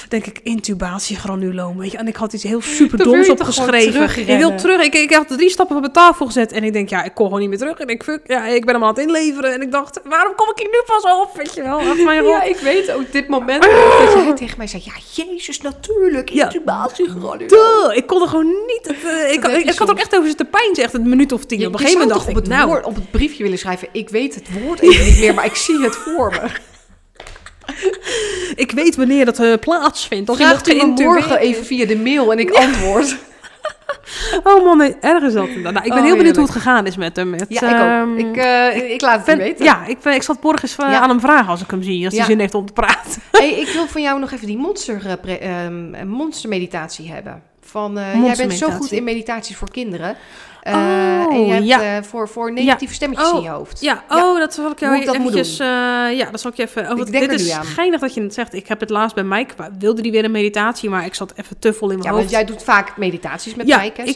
Denk 0.09 0.27
ik 0.27 0.41
intubatiegranuloom, 0.43 1.79
weet 1.79 1.91
je. 1.91 1.99
En 1.99 2.09
ik 2.09 2.17
had 2.17 2.33
iets 2.33 2.43
heel 2.43 2.61
super 2.63 2.99
Dan 2.99 3.07
wil 3.07 3.15
doms 3.15 3.27
je 3.27 3.35
toch 3.35 3.55
gewoon 3.55 3.69
opgeschreven. 3.69 4.29
Ik 4.29 4.39
wil 4.39 4.55
terug. 4.57 4.83
Ik, 4.83 4.95
ik 4.95 5.13
had 5.13 5.29
drie 5.29 5.51
stappen 5.51 5.75
op 5.77 5.81
mijn 5.83 5.93
tafel 5.93 6.27
gezet 6.27 6.53
en 6.53 6.65
ik 6.65 6.73
denk, 6.73 6.89
ja, 6.89 7.03
ik 7.05 7.15
kon 7.15 7.25
gewoon 7.25 7.41
niet 7.41 7.49
meer 7.49 7.59
terug. 7.59 7.79
En 7.79 7.89
ik, 7.89 8.03
fuck, 8.03 8.21
ja, 8.27 8.47
ik 8.47 8.65
ben 8.65 8.75
hem 8.75 8.83
aan 8.83 8.89
het 8.89 8.99
inleveren. 8.99 9.53
En 9.53 9.63
ik 9.63 9.73
dacht, 9.73 10.01
waarom 10.05 10.35
kom 10.35 10.49
ik 10.49 10.59
hier 10.59 10.69
nu 10.71 10.83
pas 10.87 11.03
op? 11.23 11.37
Weet 11.37 11.55
je 11.55 11.63
wel, 11.63 11.81
mijn 12.05 12.25
Ja, 12.35 12.43
ik 12.43 12.57
weet 12.57 12.91
ook 12.93 13.13
dit 13.13 13.29
moment 13.29 13.63
dat 13.63 14.13
jij 14.15 14.35
tegen 14.35 14.59
mij 14.59 14.67
zei... 14.67 14.83
Ja, 14.85 15.25
jezus, 15.25 15.61
natuurlijk, 15.61 16.29
Ja. 16.31 16.45
intubatiegranuloom. 16.45 17.49
Duh, 17.49 17.97
ik 17.97 18.07
kon 18.07 18.23
er 18.23 18.29
gewoon 18.29 18.47
niet. 18.67 18.87
eh, 18.87 19.33
ik, 19.33 19.47
ik, 19.47 19.79
had 19.79 19.91
ook 19.91 19.99
echt 19.99 20.15
over 20.15 20.29
zitten 20.29 20.51
pijnzen, 20.51 20.85
echt 20.85 20.95
een 20.95 21.09
minuut 21.09 21.33
of 21.33 21.45
tien. 21.45 21.59
Je, 21.59 21.67
op 21.67 21.73
een 21.73 21.79
gegeven 21.79 22.01
moment 22.01 22.17
dacht 22.17 22.31
op 22.31 22.37
ik, 22.37 22.45
het, 22.45 22.49
nou, 22.49 22.67
woord, 22.69 22.85
op 22.85 22.95
het 22.95 23.11
briefje 23.11 23.43
willen 23.43 23.59
schrijven... 23.59 23.89
Ik 23.93 24.09
weet 24.09 24.35
het 24.35 24.63
woord 24.63 24.81
even 24.81 25.05
niet 25.05 25.19
meer, 25.19 25.35
maar 25.35 25.45
ik 25.45 25.55
zie 25.55 25.81
het 25.81 25.97
voor 25.97 26.31
me. 26.31 26.49
ik 28.55 28.71
weet 28.75 28.97
wanneer 28.97 29.25
dat 29.25 29.39
eh, 29.41 29.53
plaatsvindt. 29.61 30.35
Vraagt 30.37 30.67
iemand 30.67 31.01
u 31.01 31.05
morgen 31.05 31.39
even 31.39 31.65
via 31.65 31.87
de 31.87 31.97
mail 31.97 32.33
en 32.33 32.39
ik 32.39 32.51
antwoord. 32.51 33.17
Oh 34.45 34.65
man, 34.65 34.77
nee, 34.79 34.95
erg 35.01 35.23
is 35.23 35.33
dat. 35.33 35.49
Nou, 35.49 35.57
ik 35.57 35.63
ben 35.63 35.75
Oh, 35.75 35.83
heel 35.83 35.93
benieuwd 35.95 36.07
heerlijk. 36.17 36.37
hoe 36.37 36.45
het 36.45 36.53
gegaan 36.55 36.87
is 36.87 36.97
met 36.97 37.17
hem. 37.17 37.31
Met, 37.31 37.45
Ja, 37.49 37.69
ik 37.69 37.75
ehm, 37.75 38.13
ook. 38.13 38.19
Ik, 38.19 38.37
eh, 38.37 38.91
ik 38.93 39.01
laat 39.01 39.17
het 39.17 39.27
je 39.27 39.37
ben- 39.37 39.45
weten. 39.47 39.65
ja, 39.65 39.85
ik, 39.87 40.05
ik 40.05 40.23
zal 40.23 40.35
het 40.35 40.45
morgen 40.45 40.63
eens 40.63 40.77
eh, 40.77 40.91
Ja. 40.91 41.01
aan 41.01 41.09
hem 41.09 41.21
vragen 41.21 41.47
als 41.49 41.61
ik 41.63 41.71
hem 41.71 41.83
zie. 41.83 42.05
Als 42.05 42.17
hij 42.17 42.25
zin 42.25 42.39
heeft 42.39 42.55
om 42.55 42.67
te 42.67 42.73
praten. 42.73 43.23
Hey, 43.33 43.51
ik 43.51 43.69
wil 43.69 43.87
van 43.87 44.03
jou 44.03 44.21
nog 44.21 44.33
even 44.33 44.47
die 44.47 44.57
monster, 44.59 45.19
ehm, 45.41 46.07
monstermeditatie 46.09 47.11
hebben. 47.13 47.43
Van, 47.75 47.99
eh, 47.99 48.25
jij 48.25 48.37
bent 48.37 48.53
zo 48.53 48.71
goed 48.71 48.93
in 48.93 49.05
meditaties 49.05 49.57
voor 49.57 49.71
kinderen. 49.71 50.17
Eh, 50.63 50.75
Oh, 51.29 51.35
en 51.35 51.47
je 51.47 51.53
hebt 51.53 51.67
ja. 51.67 51.97
eh, 51.97 52.03
voor, 52.03 52.29
voor 52.29 52.53
negatieve 52.53 52.95
stemmetjes 52.95 53.31
Oh, 53.31 53.37
in 53.37 53.43
je 53.43 53.49
hoofd. 53.49 53.81
Ja, 53.81 54.03
Ja. 54.09 54.31
oh, 54.33 54.39
dat 54.39 54.55
zal 54.55 54.71
ik 54.71 54.81
jou 54.81 55.05
dat 55.05 55.15
eventjes... 55.15 55.59
eh, 55.59 55.67
ja, 56.17 56.29
dat 56.31 56.41
zal 56.41 56.51
ik 56.51 56.57
je 56.57 56.63
even... 56.63 56.85
Oh, 56.85 56.91
Ik 56.91 56.97
wat- 56.97 57.07
denk 57.11 57.31
dit 57.31 57.41
er 57.41 57.47
is 57.47 57.53
aan. 57.53 57.65
geinig 57.65 58.01
dat 58.01 58.15
je 58.15 58.23
het 58.23 58.35
zegt. 58.35 58.55
Ik 58.55 58.69
heb 58.69 58.81
het 58.81 58.91
laatst 58.91 59.15
bij 59.15 59.25
Mike... 59.25 59.55
Wilde 59.79 60.03
die 60.03 60.13
weer 60.13 60.25
een 60.25 60.31
meditatie, 60.31 60.91
maar 60.91 61.05
ik 61.05 61.15
zat 61.15 61.33
even 61.37 61.59
te 61.59 61.73
vol 61.73 61.91
in 61.91 61.99
mijn 61.99 62.09
Ja, 62.09 62.15
hoofd. 62.15 62.31
want 62.31 62.31
jij 62.47 62.55
doet 62.55 62.63
vaak 62.65 62.97
meditaties 62.97 63.55
met 63.55 63.67
ja, 63.67 63.79
Mike, 63.81 64.01
hè, 64.03 64.07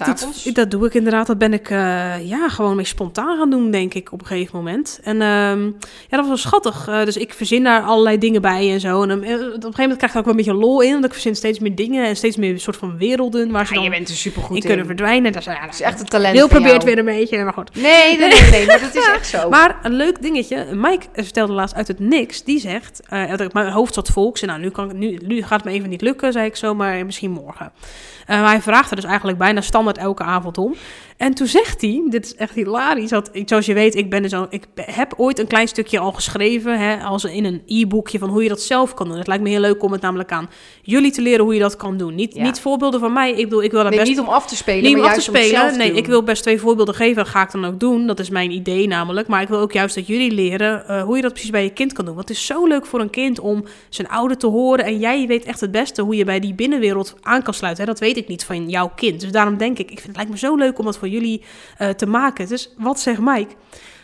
ik 0.45 0.55
dat 0.55 0.71
doe 0.71 0.87
ik 0.87 0.95
inderdaad. 0.95 1.27
Dat 1.27 1.39
ben 1.39 1.53
ik 1.53 1.69
ja, 2.23 2.49
gewoon 2.49 2.77
mee 2.77 2.85
spontaan 2.85 3.39
gaan 3.39 3.51
doen, 3.51 3.71
denk 3.71 3.95
ik, 3.95 4.13
op 4.13 4.21
een 4.21 4.27
gegeven 4.27 4.57
moment. 4.57 5.01
En 5.03 5.23
ehm, 5.23 5.65
ja, 6.09 6.17
dat 6.17 6.19
was 6.19 6.29
wel 6.29 6.37
schattig. 6.37 6.85
Dus 7.05 7.17
ik 7.17 7.35
verzin 7.35 7.65
daar 7.65 7.83
allerlei 7.83 8.19
dingen 8.19 8.43
bij 8.43 8.73
en 8.73 8.81
zo. 8.81 9.03
En 9.03 9.13
op 9.13 9.23
een 9.23 9.27
gegeven 9.27 9.73
moment 9.77 9.97
krijg 9.97 10.13
ik 10.13 10.19
ook 10.19 10.25
wel 10.25 10.35
een 10.35 10.37
beetje 10.45 10.55
lol 10.61 10.81
in. 10.81 10.93
Want 10.93 11.05
ik 11.05 11.13
verzin 11.13 11.37
steeds 11.37 11.59
meer 11.59 11.75
dingen 11.75 12.07
en 12.07 12.17
steeds 12.17 12.37
meer 12.37 12.61
soort 12.61 12.77
van 12.77 12.99
werelden 12.99 13.48
waar 13.53 13.67
ze 13.67 13.75
Ja, 13.75 13.81
dan 13.81 13.91
je 13.91 13.97
bent 13.97 14.09
er 14.09 14.15
supergoed 14.15 14.57
in 14.57 14.63
kunnen 14.63 14.87
verdwijnen. 14.87 15.33
Dat 15.33 15.41
is, 15.41 15.47
ja, 15.47 15.69
is 15.69 15.81
echt 15.81 16.01
een 16.01 16.07
talent 16.07 16.37
Wil 16.37 16.49
van 16.49 16.61
probeert 16.61 16.85
weer 16.85 16.99
een 16.99 17.05
beetje, 17.05 17.45
maar 17.45 17.53
goed. 17.53 17.75
Nee, 17.75 18.19
nee, 18.19 18.29
nee, 18.29 18.51
nee, 18.51 18.67
maar 18.67 18.81
dat 18.81 18.95
is 18.95 19.11
echt 19.17 19.27
zo. 19.27 19.49
Maar 19.49 19.79
een 19.83 19.93
leuk 19.93 20.23
dingetje. 20.23 20.67
Mike 20.73 21.07
vertelde 21.15 21.53
laatst 21.53 21.75
uit 21.75 21.89
het 21.89 21.99
niks. 21.99 22.45
Die 22.45 22.61
zegt, 22.61 23.03
eh, 23.09 23.35
mijn 23.53 23.71
hoofd 23.71 23.95
zat 23.95 24.09
vol. 24.09 24.29
Ik 24.29 24.37
zei, 24.37 24.51
nou, 24.51 24.63
nu, 24.63 24.71
kan 24.71 24.99
nu, 24.99 25.19
nu 25.23 25.43
gaat 25.43 25.63
het 25.63 25.65
me 25.65 25.77
even 25.77 25.89
niet 25.89 26.03
lukken, 26.03 26.33
zei 26.33 26.47
ik 26.47 26.57
zo, 26.57 26.75
maar 26.75 27.07
misschien 27.07 27.31
morgen. 27.31 27.73
Eh, 28.27 28.41
maar 28.41 28.51
hij 28.51 28.63
vraagt 28.63 28.91
er 28.91 28.97
dus 28.97 29.05
eigenlijk 29.05 29.39
bijna 29.39 29.61
standaard 29.61 29.99
elke 29.99 30.23
avond 30.23 30.59
om. 30.59 30.75
En 31.19 31.35
toen 31.35 31.47
zegt 31.47 31.81
hij, 31.81 32.03
dit 32.09 32.25
is 32.25 32.35
echt 32.35 32.55
hilarisch, 32.55 33.11
dat, 33.11 33.31
zoals 33.45 33.67
je 33.67 33.75
weet, 33.75 33.95
ik, 33.95 34.11
ben 34.11 34.23
dus 34.23 34.33
al, 34.33 34.47
ik 34.51 34.65
heb 34.75 35.15
ooit 35.17 35.39
een 35.39 35.47
klein 35.47 35.69
stukje 35.69 35.99
al 35.99 36.13
geschreven, 36.13 36.79
hè, 36.79 36.97
als 37.05 37.25
in 37.25 37.45
een 37.45 37.63
e-boekje 37.67 38.19
van 38.19 38.29
hoe 38.29 38.43
je 38.43 38.49
dat 38.49 38.61
zelf 38.63 38.95
kan 38.95 39.09
doen. 39.09 39.19
Het 39.19 39.27
lijkt 39.27 39.43
me 39.43 39.49
heel 39.49 39.61
leuk 39.61 39.83
om 39.83 39.93
het 39.93 40.01
namelijk 40.01 40.33
aan 40.33 40.51
jullie 40.83 41.11
te 41.11 41.23
leren 41.23 41.45
hoe 41.45 41.55
je 41.55 41.61
dat 41.61 41.77
kan 41.77 41.97
doen. 41.97 42.15
Niet, 42.15 42.35
Ja. 42.35 42.43
niet 42.43 42.61
voorbeelden 42.61 43.01
van 43.01 43.13
mij, 43.13 43.31
ik 43.31 43.45
bedoel, 43.45 43.63
ik 43.63 43.71
wil 43.71 43.81
daar 43.81 43.91
Nee, 43.91 43.99
best 43.99 44.11
niet 44.11 44.21
om 44.21 44.29
af 44.29 44.47
te 44.47 44.57
spelen, 44.57 44.83
niet 44.83 44.95
om 44.95 45.01
maar 45.01 45.09
af 45.11 45.23
te 45.25 45.31
om 45.31 45.37
spelen. 45.37 45.73
te 45.73 45.77
Nee, 45.77 45.93
ik 45.93 46.07
wil 46.07 46.23
best 46.23 46.43
twee 46.43 46.61
voorbeelden 46.61 46.95
geven. 46.95 47.27
Ga 47.27 47.43
ik 47.43 47.51
dan 47.51 47.65
ook 47.65 47.81
doen. 47.81 48.07
Dat 48.07 48.19
is 48.21 48.31
mijn 48.31 48.51
idee 48.51 48.87
namelijk. 48.87 49.29
Maar 49.29 49.43
ik 49.43 49.49
wil 49.49 49.59
ook 49.59 49.73
juist 49.73 49.95
dat 49.95 50.07
jullie 50.07 50.31
leren 50.31 50.89
eh, 50.89 51.03
hoe 51.03 51.17
je 51.17 51.23
dat 51.23 51.33
precies 51.33 51.51
bij 51.51 51.63
je 51.63 51.71
kind 51.73 51.93
kan 51.93 52.05
doen. 52.05 52.15
Want 52.15 52.29
het 52.29 52.37
is 52.37 52.47
zo 52.47 52.67
leuk 52.67 52.87
voor 52.87 53.01
een 53.01 53.11
kind 53.11 53.41
om 53.41 53.65
zijn 53.89 54.09
ouder 54.09 54.37
te 54.39 54.47
horen. 54.47 54.85
En 54.85 54.99
jij 54.99 55.27
weet 55.27 55.45
echt 55.45 55.61
het 55.61 55.71
beste 55.71 56.03
hoe 56.03 56.17
je 56.17 56.25
bij 56.25 56.41
die 56.41 56.55
binnenwereld 56.55 57.15
aan 57.23 57.43
kan 57.43 57.55
sluiten. 57.55 57.85
Hè? 57.85 57.91
Dat 57.91 58.01
weet 58.01 58.17
ik 58.17 58.29
niet 58.29 58.45
van 58.45 58.69
jouw 58.69 58.91
kind. 58.97 59.21
Dus 59.21 59.33
daarom 59.33 59.57
denk 59.57 59.79
ik, 59.79 59.91
ik 59.91 59.97
vind 60.01 60.07
het 60.07 60.17
lijkt 60.17 60.31
me 60.31 60.39
zo 60.39 60.55
leuk 60.57 60.79
om 60.79 60.85
dat 60.85 60.99
voor 60.99 61.08
jullie 61.11 61.43
eh, 61.77 61.89
te 61.89 62.07
maken. 62.07 62.49
Dus 62.49 62.75
wat 62.79 63.01
zegt 63.01 63.21
Mike? 63.21 63.55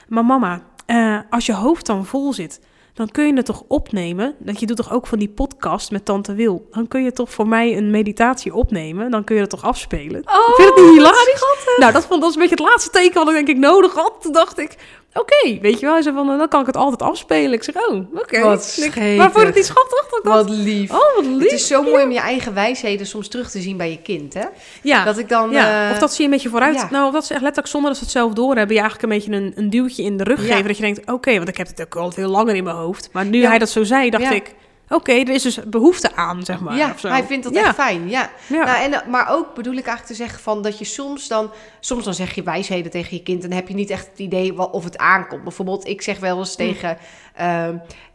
Maar 0.09 0.25
mama, 0.25 0.63
eh, 0.87 1.19
als 1.31 1.47
je 1.47 1.55
hoofd 1.55 1.87
dan 1.87 2.07
vol 2.07 2.33
zit, 2.33 2.61
dan 2.95 3.09
kun 3.09 3.27
je 3.27 3.33
het 3.33 3.47
toch 3.47 3.63
opnemen. 3.69 4.35
Dat 4.39 4.61
je 4.61 4.67
doet 4.67 4.77
toch 4.77 4.93
ook 4.93 5.07
van 5.07 5.19
die 5.19 5.29
podcast 5.29 5.91
met 5.91 6.05
Tante 6.05 6.35
Wil. 6.35 6.69
Dan 6.71 6.89
kun 6.89 7.03
je 7.03 7.13
toch 7.13 7.31
voor 7.31 7.49
mij 7.49 7.77
een 7.77 7.91
meditatie 7.91 8.55
opnemen. 8.55 9.11
Dan 9.11 9.25
kun 9.25 9.35
je 9.35 9.41
dat 9.41 9.51
toch 9.51 9.65
afspelen. 9.65 10.23
Oh, 10.25 10.57
Vind 10.57 10.57
je 10.57 10.75
het 10.75 10.85
niet 10.85 10.95
hilarisch? 10.95 11.43
Nou, 11.77 11.93
dat, 11.93 12.07
vond, 12.07 12.21
dat 12.21 12.35
een 12.35 12.41
beetje 12.41 12.55
het 12.55 12.65
laatste 12.65 12.91
teken 12.91 13.15
wat 13.15 13.29
ik 13.29 13.35
denk 13.35 13.49
ik 13.49 13.57
nodig 13.57 13.95
had. 13.95 14.15
Toen 14.21 14.33
dacht 14.33 14.59
ik, 14.59 14.77
oké, 15.15 15.59
weet 15.61 15.81
je 15.81 15.87
wel. 15.87 16.03
Zei 16.03 16.15
van, 16.15 16.31
eh, 16.31 16.39
dan 16.39 16.49
kan 16.49 16.61
ik 16.61 16.67
het 16.67 16.77
altijd 16.77 17.03
afspelen. 17.11 17.53
Ik 17.53 17.63
zeg, 17.63 17.75
oh, 17.77 17.95
oké. 18.15 18.41
Wat. 18.41 18.77
Maar 18.97 19.31
je 19.35 19.39
het 19.39 19.55
niet 19.55 19.65
schattig? 19.65 20.07
Dat 20.11 20.21
dacht, 20.23 20.37
Wat 20.37 20.51
lief. 20.51 20.91
Oh, 20.91 21.15
wat 21.17 21.27
lief. 21.27 21.43
Het 21.43 21.53
is 21.53 21.67
zo 21.67 21.83
mooi 21.83 22.05
om 22.05 22.11
je 22.11 22.19
eigen 22.19 22.55
wijsheden 22.55 23.07
soms 23.07 23.29
terug 23.29 23.51
te 23.51 23.61
zien 23.61 23.77
bij 23.77 23.91
je 23.91 23.99
kind, 24.03 24.35
hè? 24.35 24.45
Ja, 24.83 25.05
Dat 25.05 25.19
ik 25.19 25.29
dan... 25.29 25.51
ja. 25.51 25.87
eh, 25.87 25.93
of 25.93 25.99
dat 25.99 26.11
ze 26.13 26.19
je 26.19 26.25
een 26.25 26.35
beetje 26.35 26.49
vooruit... 26.49 26.75
ja. 26.75 26.89
Nou, 26.91 27.07
of 27.07 27.13
dat 27.13 27.25
ze 27.25 27.33
echt 27.33 27.43
letterlijk 27.43 27.73
zonder 27.73 27.91
dat 27.91 27.99
ze 27.99 28.05
het 28.05 28.13
zelf 28.13 28.33
doorhebben... 28.33 28.75
je 28.77 28.81
eigenlijk 28.83 29.13
een 29.13 29.19
beetje 29.19 29.33
een, 29.33 29.53
een 29.57 29.71
duwtje 29.71 30.03
in 30.03 30.17
de 30.17 30.25
rug 30.25 30.41
geven. 30.47 30.67
Dat 30.67 30.77
je 30.77 30.83
denkt, 30.83 31.11
oké, 31.11 31.37
want 31.37 31.49
ik 31.49 31.57
heb 31.57 31.67
het 31.67 31.83
ook 31.83 31.97
al 31.97 32.11
veel 32.13 32.29
langer 32.29 32.55
in 32.55 32.65
mijn 32.65 32.77
hoofd. 32.77 33.09
Maar 33.13 33.25
nu 33.25 33.45
hij 33.47 33.59
dat 33.59 33.69
zo 33.71 33.85
zei, 33.85 34.11
dacht 34.11 34.31
ik... 34.33 34.55
Oké, 34.89 35.13
er 35.13 35.29
is 35.29 35.43
dus 35.43 35.59
behoefte 35.67 36.17
aan, 36.17 36.45
zeg 36.45 36.61
maar. 36.61 36.77
ja, 36.77 36.95
hij 37.03 37.25
vindt 37.25 37.45
dat 37.45 37.55
Ja. 37.55 37.65
echt 37.65 37.75
fijn. 37.75 38.09
Ja. 38.09 38.31
Ja. 38.47 38.65
Nou, 38.65 38.83
en, 38.83 38.93
eh, 38.93 39.07
maar 39.09 39.31
ook 39.31 39.55
bedoel 39.55 39.73
ik 39.73 39.87
eigenlijk 39.87 40.07
te 40.07 40.15
zeggen 40.15 40.41
van 40.41 40.63
dat 40.63 40.79
je 40.79 40.85
soms 40.85 41.29
dan, 41.29 41.51
soms 41.81 42.05
dan 42.05 42.15
zeg 42.15 42.35
je 42.35 42.43
wijsheden 42.43 42.91
tegen 42.91 43.17
je 43.17 43.23
kind 43.23 43.43
en 43.43 43.49
dan 43.49 43.59
heb 43.59 43.69
je 43.69 43.75
niet 43.75 43.91
echt 43.91 44.07
het 44.11 44.19
idee 44.19 44.59
of 44.73 44.85
het 44.85 44.99
aankomt. 44.99 45.43
Bijvoorbeeld, 45.43 45.87
ik 45.87 46.03
zeg 46.03 46.19
wel 46.19 46.39
eens 46.39 46.55
tegen, 46.57 46.99
eh, 47.35 47.69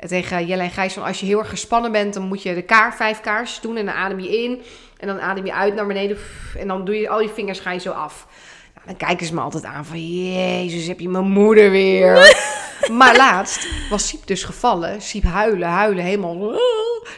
tegen 0.07 0.45
Jelle 0.45 0.63
en 0.63 0.69
Gijs 0.71 0.93
van 0.93 1.03
als 1.03 1.19
je 1.19 1.25
heel 1.25 1.39
erg 1.39 1.49
gespannen 1.49 1.91
bent, 1.91 2.13
dan 2.13 2.23
moet 2.23 2.43
je 2.43 2.53
de 2.55 2.61
kaar, 2.61 2.95
vijf 2.95 3.19
kaarsjes 3.21 3.61
doen 3.61 3.77
en 3.77 3.85
dan 3.85 3.95
adem 3.95 4.19
je 4.19 4.43
in 4.43 4.61
en 4.97 5.07
dan 5.07 5.21
adem 5.21 5.45
je 5.45 5.53
uit 5.53 5.75
naar 5.75 5.87
beneden 5.87 6.17
en 6.57 6.67
dan 6.67 6.85
doe 6.85 6.95
je 6.95 7.09
al 7.09 7.21
je 7.21 7.29
vingers 7.29 7.59
ga 7.59 7.71
je 7.71 7.79
zo 7.79 7.91
af. 7.91 8.27
Dan 8.89 8.97
kijken 8.97 9.25
ze 9.25 9.33
me 9.33 9.41
altijd 9.41 9.63
aan 9.63 9.85
van 9.85 10.31
jezus, 10.31 10.87
heb 10.87 10.99
je 10.99 11.09
mijn 11.09 11.29
moeder 11.29 11.71
weer. 11.71 12.35
maar 12.99 13.15
laatst 13.15 13.67
was 13.89 14.07
Siep 14.07 14.27
dus 14.27 14.43
gevallen. 14.43 15.01
Siep 15.01 15.23
huilen, 15.23 15.67
huilen, 15.67 16.03
helemaal. 16.03 16.59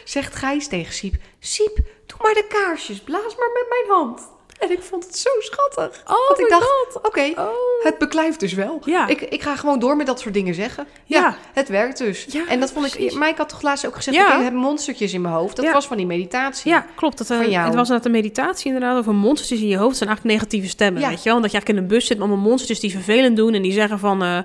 Zegt 0.04 0.34
Gijs 0.34 0.68
tegen 0.68 0.94
Siep: 0.94 1.14
Siep, 1.38 1.76
doe 2.06 2.18
maar 2.22 2.34
de 2.34 2.46
kaarsjes, 2.48 3.00
blaas 3.00 3.36
maar 3.36 3.50
met 3.52 3.66
mijn 3.68 3.98
hand. 3.98 4.20
En 4.62 4.70
ik 4.70 4.82
vond 4.82 5.04
het 5.06 5.16
zo 5.16 5.28
schattig. 5.38 6.02
Oh 6.06 6.28
Want 6.28 6.40
ik 6.40 6.48
dacht, 6.48 6.68
oké, 7.02 7.32
Oh. 7.36 7.48
het 7.82 7.98
beklijft 7.98 8.40
dus 8.40 8.52
wel. 8.52 8.80
Ja. 8.84 9.06
Ik, 9.06 9.20
ik 9.20 9.42
ga 9.42 9.56
gewoon 9.56 9.78
door 9.78 9.96
met 9.96 10.06
dat 10.06 10.20
soort 10.20 10.34
dingen 10.34 10.54
zeggen. 10.54 10.86
Ja, 11.04 11.20
Ja. 11.20 11.36
het 11.52 11.68
werkt 11.68 11.98
dus. 11.98 12.26
Ja, 12.28 12.46
en 12.48 12.60
dat 12.60 12.72
vond 12.72 12.86
ik... 12.86 12.92
precies. 12.92 13.14
Mike 13.14 13.34
had 13.36 13.48
toch 13.48 13.62
laatst 13.62 13.86
ook 13.86 13.94
gezegd, 13.94 14.16
Ja. 14.16 14.36
ik 14.36 14.42
heb 14.44 14.52
monstertjes 14.52 15.12
in 15.12 15.20
mijn 15.20 15.34
hoofd. 15.34 15.56
Dat 15.56 15.72
was 15.72 15.86
van 15.86 15.96
die 15.96 16.06
meditatie. 16.06 16.70
Ja, 16.70 16.86
klopt. 16.94 17.18
Dat, 17.18 17.30
eh, 17.30 17.36
Van 17.36 17.50
jou. 17.50 17.64
Het 17.64 17.74
was 17.74 17.82
inderdaad 17.88 18.06
een 18.06 18.12
meditatie 18.12 18.72
inderdaad 18.72 18.98
over 18.98 19.14
monstertjes 19.14 19.60
in 19.60 19.68
je 19.68 19.76
hoofd. 19.76 19.88
Het 19.88 19.98
zijn 19.98 20.08
eigenlijk 20.08 20.38
negatieve 20.38 20.68
stemmen, 20.68 21.08
weet 21.08 21.22
je 21.22 21.30
wel. 21.30 21.40
Dat 21.40 21.50
je 21.50 21.56
eigenlijk 21.56 21.68
in 21.68 21.76
een 21.76 21.96
bus 21.98 22.06
zit 22.06 22.18
met 22.18 22.26
allemaal 22.28 22.44
monstertjes 22.48 22.80
die 22.80 22.90
vervelend 22.90 23.36
doen. 23.36 23.54
En 23.54 23.62
die 23.62 23.72
zeggen 23.72 23.98
van, 23.98 24.22
eh, 24.22 24.38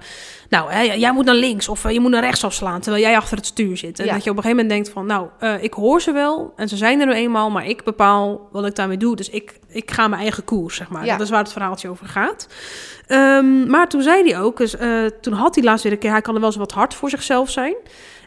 nou, 0.50 0.72
hè, 0.72 0.82
jij 0.82 1.12
moet 1.12 1.26
naar 1.26 1.36
links 1.36 1.68
of 1.70 1.86
eh, 1.86 1.92
je 1.92 2.00
moet 2.00 2.12
naar 2.12 2.24
rechts 2.24 2.44
afslaan. 2.44 2.82
Terwijl 2.82 3.04
jij 3.04 3.18
achter 3.18 3.38
het 3.38 3.46
stuur 3.46 3.78
zit. 3.78 4.00
En 4.00 4.08
dat 4.08 4.24
je 4.24 4.30
op 4.30 4.38
een 4.38 4.44
gegeven 4.44 4.50
moment 4.50 4.70
denkt 4.70 4.90
van, 4.90 5.06
nou, 5.06 5.28
ik 5.62 5.74
hoor 5.74 6.02
ze 6.02 6.12
wel. 6.12 6.54
En 6.56 6.68
ze 6.70 6.78
zijn 6.78 7.00
er 7.00 7.06
nu 7.06 7.14
eenmaal, 7.14 7.50
maar 7.50 7.66
ik 7.68 7.84
bepaal 7.84 8.48
wat 8.52 8.66
ik 8.66 8.76
daarmee 8.76 8.98
doe. 8.98 9.16
Dus 9.16 9.30
ik, 9.30 9.60
ik 9.78 9.92
ga 9.92 10.08
mijn 10.08 10.22
eigen 10.22 10.44
koers, 10.44 10.76
zeg 10.76 10.90
maar. 10.90 11.06
Ja. 11.06 11.12
Dat 11.12 11.22
is 11.26 11.30
waar 11.30 11.44
het 11.44 11.52
verhaaltje 11.52 11.90
over 11.90 12.06
gaat. 12.06 12.48
Ehm, 13.08 13.70
maar 13.70 13.90
toen 13.90 14.02
zei 14.02 14.30
hij 14.30 14.40
ook, 14.42 14.58
dus, 14.58 14.76
eh, 14.76 15.06
toen 15.22 15.34
had 15.34 15.56
hij 15.56 15.64
laatst 15.64 15.84
weer 15.84 15.92
een 15.94 16.00
keer, 16.00 16.12
hij 16.12 16.22
kan 16.22 16.34
er 16.34 16.40
wel 16.40 16.50
eens 16.50 16.58
wat 16.58 16.72
hard 16.72 16.94
voor 16.94 17.10
zichzelf 17.10 17.50
zijn. 17.50 17.76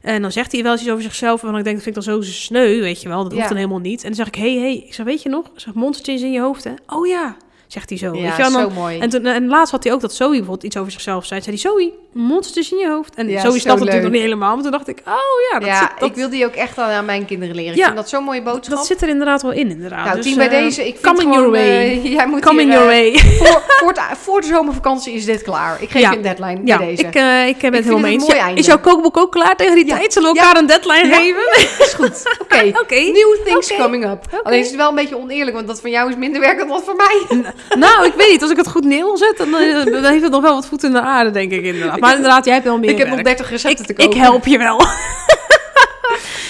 En 0.03 0.23
dan 0.23 0.33
zegt 0.33 0.53
hij 0.53 0.63
wel 0.63 0.73
eens 0.73 0.81
iets 0.81 0.91
over 0.91 1.03
zichzelf, 1.03 1.41
waarvan 1.41 1.59
ik 1.59 1.65
denk, 1.65 1.77
dat 1.77 1.85
vind 1.85 1.97
ik 1.97 2.05
dan 2.05 2.15
zo 2.15 2.31
sneu, 2.31 2.81
weet 2.81 3.03
je 3.03 3.09
wel. 3.09 3.23
Dat 3.23 3.33
hoeft 3.33 3.43
Ja. 3.43 3.49
dan 3.49 3.57
helemaal 3.57 3.79
niet. 3.79 4.01
En 4.01 4.07
dan 4.07 4.15
zeg 4.15 4.27
ik, 4.27 4.35
hé, 4.35 4.53
hey, 4.53 4.61
hey. 4.61 4.77
ik 4.87 4.95
zeg, 4.95 5.07
weet 5.07 5.23
je 5.23 5.29
nog? 5.29 5.47
Ik 5.47 5.61
zeg, 5.61 5.75
monstertjes 5.75 6.23
in 6.23 6.33
je 6.33 6.41
hoofd, 6.41 6.65
hè? 6.65 6.73
Oh 6.87 7.07
ja, 7.07 7.37
zegt 7.73 7.89
hij 7.89 7.99
zo. 7.99 8.07
Ja, 8.07 8.13
weet 8.13 8.37
je? 8.37 8.43
En, 8.43 8.51
zo 8.51 8.59
dan- 8.61 8.73
mooi. 8.73 8.99
en, 8.99 9.09
toen, 9.11 9.27
en 9.27 9.47
laatst 9.49 9.73
had 9.73 9.85
hij 9.85 9.93
ook 9.93 10.01
dat 10.01 10.15
Zoe 10.15 10.29
bijvoorbeeld 10.31 10.63
iets 10.63 10.77
over 10.77 10.93
zichzelf 10.93 11.27
zei. 11.27 11.43
Zei 11.43 11.57
hij, 11.63 11.71
Zoe, 11.71 11.93
monstertjes 12.13 12.73
in 12.73 12.79
je 12.79 12.89
hoofd. 12.89 13.15
En 13.15 13.29
Ja, 13.29 13.41
Zoe 13.41 13.51
zo 13.53 13.59
snapt 13.59 13.65
het 13.67 13.79
natuurlijk 13.79 14.03
nog 14.03 14.13
niet 14.13 14.23
helemaal. 14.23 14.55
Maar 14.55 14.63
toen 14.63 14.73
dacht 14.73 14.89
ik, 14.89 15.03
oh 15.07 15.13
ja, 15.53 15.59
dat, 15.59 15.69
ja, 15.69 15.79
zit, 15.79 15.89
dat, 15.99 16.09
ik 16.09 16.15
wil 16.15 16.29
die 16.31 16.45
ook 16.47 16.55
echt 16.55 16.79
aan 16.79 17.05
mijn 17.05 17.25
kinderen 17.25 17.55
leren. 17.55 17.73
Ik 17.73 17.79
Ja. 17.79 17.85
vind 17.85 17.97
dat 17.97 18.09
zo'n 18.09 18.25
mooie 18.25 18.43
boodschap. 18.43 18.77
dat 18.77 18.87
zit 18.87 19.03
er 19.03 19.09
inderdaad 19.09 19.43
wel 19.43 19.53
in, 19.53 19.71
inderdaad. 19.71 20.05
nou, 20.05 20.17
Dus, 20.17 20.25
team 20.25 20.37
bij 20.37 20.47
eh, 20.49 20.53
deze. 20.53 20.87
Ik 20.87 20.97
vind 21.01 21.19
gewoon, 21.21 21.33
your 21.35 21.51
way. 21.51 21.63
eh, 21.81 22.05
jij 22.17 22.27
moet 22.27 22.45
your 22.45 22.69
eh, 22.71 22.85
way. 22.85 23.19
Voor, 23.39 23.63
voor, 23.79 23.89
het- 23.89 24.19
voor 24.19 24.41
de 24.41 24.47
zomervakantie 24.47 25.13
is 25.15 25.25
dit 25.25 25.43
klaar. 25.43 25.83
Ik 25.83 25.91
geef 25.91 26.03
Ja. 26.03 26.11
je 26.11 26.17
een 26.17 26.23
deadline 26.23 26.61
Ja, 26.65 26.77
bij 26.79 26.87
deze. 26.87 27.03
ik, 27.03 27.15
eh, 27.15 27.47
ik 27.49 27.57
ben 27.59 27.75
het 27.75 27.85
helemaal 27.85 28.11
eens. 28.11 28.35
is 28.55 28.67
jouw 28.67 28.81
kookboek 28.81 29.17
ook 29.17 29.33
klaar 29.33 29.57
tegen 29.57 29.75
die 29.75 29.85
tijd? 29.85 30.13
Zullen 30.13 30.33
we 30.33 30.39
elkaar 30.39 30.57
een 30.57 30.67
deadline 30.67 31.15
geven? 31.15 31.43
is 31.87 31.93
goed. 31.95 32.39
Oké. 32.81 32.95
New 32.95 33.37
things 33.45 33.77
coming 33.77 34.05
up. 34.11 34.41
Alleen 34.43 34.61
is 34.61 34.67
het 34.67 34.77
wel 34.77 34.89
een 34.89 34.95
beetje 34.95 35.19
oneerlijk, 35.19 35.57
want 35.57 35.67
dat 35.69 35.81
van 35.81 35.91
jou 35.91 36.09
is 36.11 36.17
minder 36.17 36.41
werk 36.41 36.59
dan 36.59 36.69
wat 36.69 36.85
van 36.85 36.97
mij. 36.97 37.43
Nou, 37.79 38.07
ik 38.07 38.13
weet 38.15 38.31
niet. 38.31 38.43
Als 38.43 38.51
ik 38.51 38.57
het 38.57 38.69
goed 38.69 38.85
neerzet, 38.85 39.35
dan, 39.37 39.55
eh, 39.57 39.85
dan 39.85 40.05
heeft 40.05 40.23
het 40.23 40.33
nog 40.33 40.43
wel 40.43 40.55
wat 40.55 40.67
voet 40.67 40.85
in 40.85 40.93
de 40.93 41.01
aarde, 41.01 41.31
denk 41.31 41.53
ik 41.53 41.63
inderdaad. 41.65 42.01
Maar 42.01 42.15
inderdaad, 42.17 42.45
jij 42.45 42.55
hebt 42.55 42.67
wel 42.67 42.79
meer 42.79 42.91
Ik 42.91 42.99
heb 42.99 43.07
nog 43.07 43.15
werk. 43.15 43.27
30 43.27 43.51
recepten 43.51 43.87
te 43.87 43.93
ik, 43.93 43.99
koken. 43.99 44.17
ik 44.17 44.23
help 44.23 44.47
je 44.47 44.59
wel. 44.59 44.81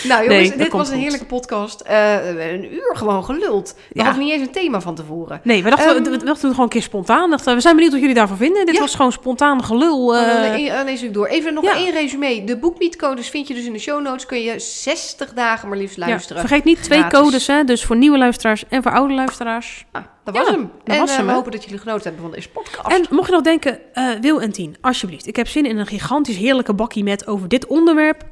Nou 0.08 0.24
jongens, 0.28 0.48
Nee, 0.48 0.58
dit 0.58 0.72
was 0.72 0.86
een 0.88 0.92
goed. 0.94 1.02
heerlijke 1.02 1.26
podcast. 1.26 1.80
Eh, 1.80 2.50
een 2.52 2.74
uur 2.74 2.96
gewoon 2.96 3.24
geluld. 3.24 3.74
We 3.74 3.82
Ja. 3.98 4.04
hadden 4.04 4.24
niet 4.24 4.32
eens 4.32 4.42
een 4.46 4.52
thema 4.52 4.80
van 4.80 4.94
tevoren. 4.94 5.40
Nee, 5.44 5.62
we 5.62 5.70
dachten, 5.70 5.94
Ehm, 5.96 6.02
we, 6.04 6.10
we 6.10 6.24
dachten 6.24 6.48
gewoon 6.50 6.64
een 6.64 6.68
keer 6.70 6.82
spontaan. 6.82 7.30
Dachten, 7.30 7.54
we 7.54 7.60
zijn 7.60 7.74
benieuwd 7.74 7.92
wat 7.92 8.00
jullie 8.00 8.16
daarvan 8.16 8.36
vinden. 8.36 8.66
Dit 8.66 8.74
Ja. 8.74 8.80
was 8.80 8.94
gewoon 8.94 9.12
spontaan 9.12 9.64
gelul. 9.64 10.16
eh, 10.16 10.20
Oh, 10.22 10.42
dan 10.42 10.60
le- 10.62 10.68
dan 10.70 10.84
lees 10.84 11.02
ik 11.02 11.14
door. 11.14 11.26
Even 11.26 11.54
nog 11.54 11.64
ja. 11.64 11.74
één 11.76 11.92
resume. 11.92 12.44
De 12.44 12.56
boekmietcodes 12.58 13.28
vind 13.30 13.48
je 13.48 13.54
dus 13.54 13.64
in 13.64 13.72
de 13.72 13.78
show 13.78 14.02
notes. 14.02 14.26
Kun 14.26 14.42
je 14.42 14.58
60 14.58 15.32
dagen 15.32 15.68
maar 15.68 15.78
liefst 15.78 15.96
ja, 15.96 16.06
luisteren. 16.06 16.40
vergeet 16.40 16.64
niet 16.64 16.82
twee 16.82 16.98
Gratis. 16.98 17.18
codes, 17.18 17.46
hè, 17.46 17.64
dus 17.64 17.84
voor 17.84 17.96
nieuwe 17.96 18.18
luisteraars 18.18 18.64
en 18.68 18.82
voor 18.82 18.92
oude 18.92 19.14
luisteraars. 19.14 19.84
Ah, 19.92 20.02
dat 20.24 20.36
was 20.36 20.48
hem. 20.48 20.70
dat 20.84 20.94
en 20.94 21.00
was 21.00 21.10
eh, 21.10 21.16
hem, 21.16 21.24
we 21.24 21.30
hè? 21.30 21.36
hopen 21.36 21.52
dat 21.52 21.64
jullie 21.64 21.78
genoten 21.78 22.02
hebben 22.04 22.22
van 22.22 22.30
deze 22.30 22.48
podcast. 22.50 22.88
En 22.96 23.04
mocht 23.10 23.26
je 23.26 23.32
nog 23.32 23.42
denken, 23.42 23.78
eh, 23.92 24.04
Wil 24.20 24.40
en 24.40 24.52
Tien, 24.52 24.76
alsjeblieft. 24.80 25.26
Ik 25.26 25.36
heb 25.36 25.48
zin 25.48 25.66
in 25.66 25.78
een 25.78 25.86
gigantisch 25.86 26.36
heerlijke 26.36 26.72
bakkie 26.74 27.04
met 27.04 27.26
over 27.26 27.48
dit 27.48 27.66
onderwerp. 27.66 28.22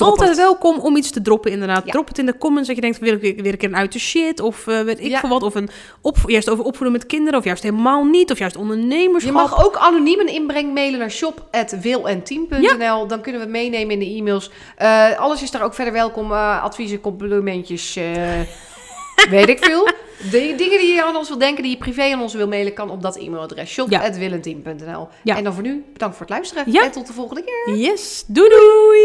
Drop 0.00 0.10
Altijd 0.12 0.28
het. 0.28 0.38
welkom 0.38 0.78
om 0.78 0.96
iets 0.96 1.10
te 1.10 1.22
droppen, 1.22 1.50
inderdaad. 1.50 1.84
Ja. 1.84 1.90
Drop 1.92 2.08
het 2.08 2.18
in 2.18 2.26
de 2.26 2.38
comments 2.38 2.66
dat 2.66 2.76
je 2.76 2.82
denkt, 2.82 2.98
wil 2.98 3.12
ik 3.12 3.20
weer, 3.20 3.52
een 3.52 3.58
keer 3.58 3.68
een 3.68 3.76
uit 3.76 3.92
de 3.92 3.98
shit? 3.98 4.40
Of 4.40 4.66
eh, 4.66 4.80
weet 4.80 5.00
ik 5.00 5.06
Ja. 5.06 5.20
veel 5.20 5.28
wat. 5.28 5.42
Of 5.42 5.54
een 5.54 5.68
op, 6.00 6.16
juist 6.26 6.50
over 6.50 6.64
opvoeden 6.64 6.92
met 6.92 7.06
kinderen. 7.06 7.38
Of 7.38 7.44
juist 7.44 7.62
helemaal 7.62 8.04
niet. 8.04 8.30
Of 8.30 8.38
juist 8.38 8.56
ondernemerschap. 8.56 9.32
je 9.34 9.38
mag 9.40 9.64
ook 9.64 9.76
anoniem 9.76 10.20
een 10.20 10.28
inbreng 10.28 10.74
mailen 10.74 10.98
naar 10.98 11.10
shop.wilenteam.nl. 11.10 13.06
Dan 13.06 13.20
kunnen 13.20 13.40
we 13.40 13.46
het 13.46 13.56
meenemen 13.56 13.90
in 13.90 13.98
de 13.98 14.14
e-mails. 14.16 14.50
Eh, 14.76 15.18
alles 15.18 15.42
is 15.42 15.50
daar 15.50 15.62
ook 15.62 15.74
verder 15.74 15.92
welkom. 15.92 16.32
Eh, 16.32 16.62
adviezen, 16.62 17.00
complimentjes, 17.00 17.94
weet 19.30 19.48
ik 19.48 19.64
veel. 19.64 19.88
De 20.30 20.54
dingen 20.56 20.78
die 20.78 20.92
je 20.94 21.04
aan 21.04 21.16
ons 21.16 21.28
wil 21.28 21.38
denken, 21.38 21.62
die 21.62 21.72
je 21.72 21.78
privé 21.78 22.12
aan 22.12 22.20
ons 22.22 22.34
wil 22.34 22.48
mailen, 22.48 22.72
kan 22.72 22.90
op 22.90 23.02
dat 23.02 23.16
e-mailadres. 23.16 23.70
shop.wilenteam.nl. 23.72 25.08
Ja. 25.22 25.36
En 25.36 25.44
dan 25.44 25.52
voor 25.54 25.62
nu, 25.62 25.84
bedankt 25.92 26.16
voor 26.16 26.26
het 26.26 26.34
luisteren. 26.34 26.72
Ja. 26.72 26.84
En 26.84 26.90
tot 26.90 27.06
de 27.06 27.12
volgende 27.12 27.44
keer. 27.44 27.74
Yes, 27.76 28.24
doei 28.26 28.48
doei! 28.48 29.00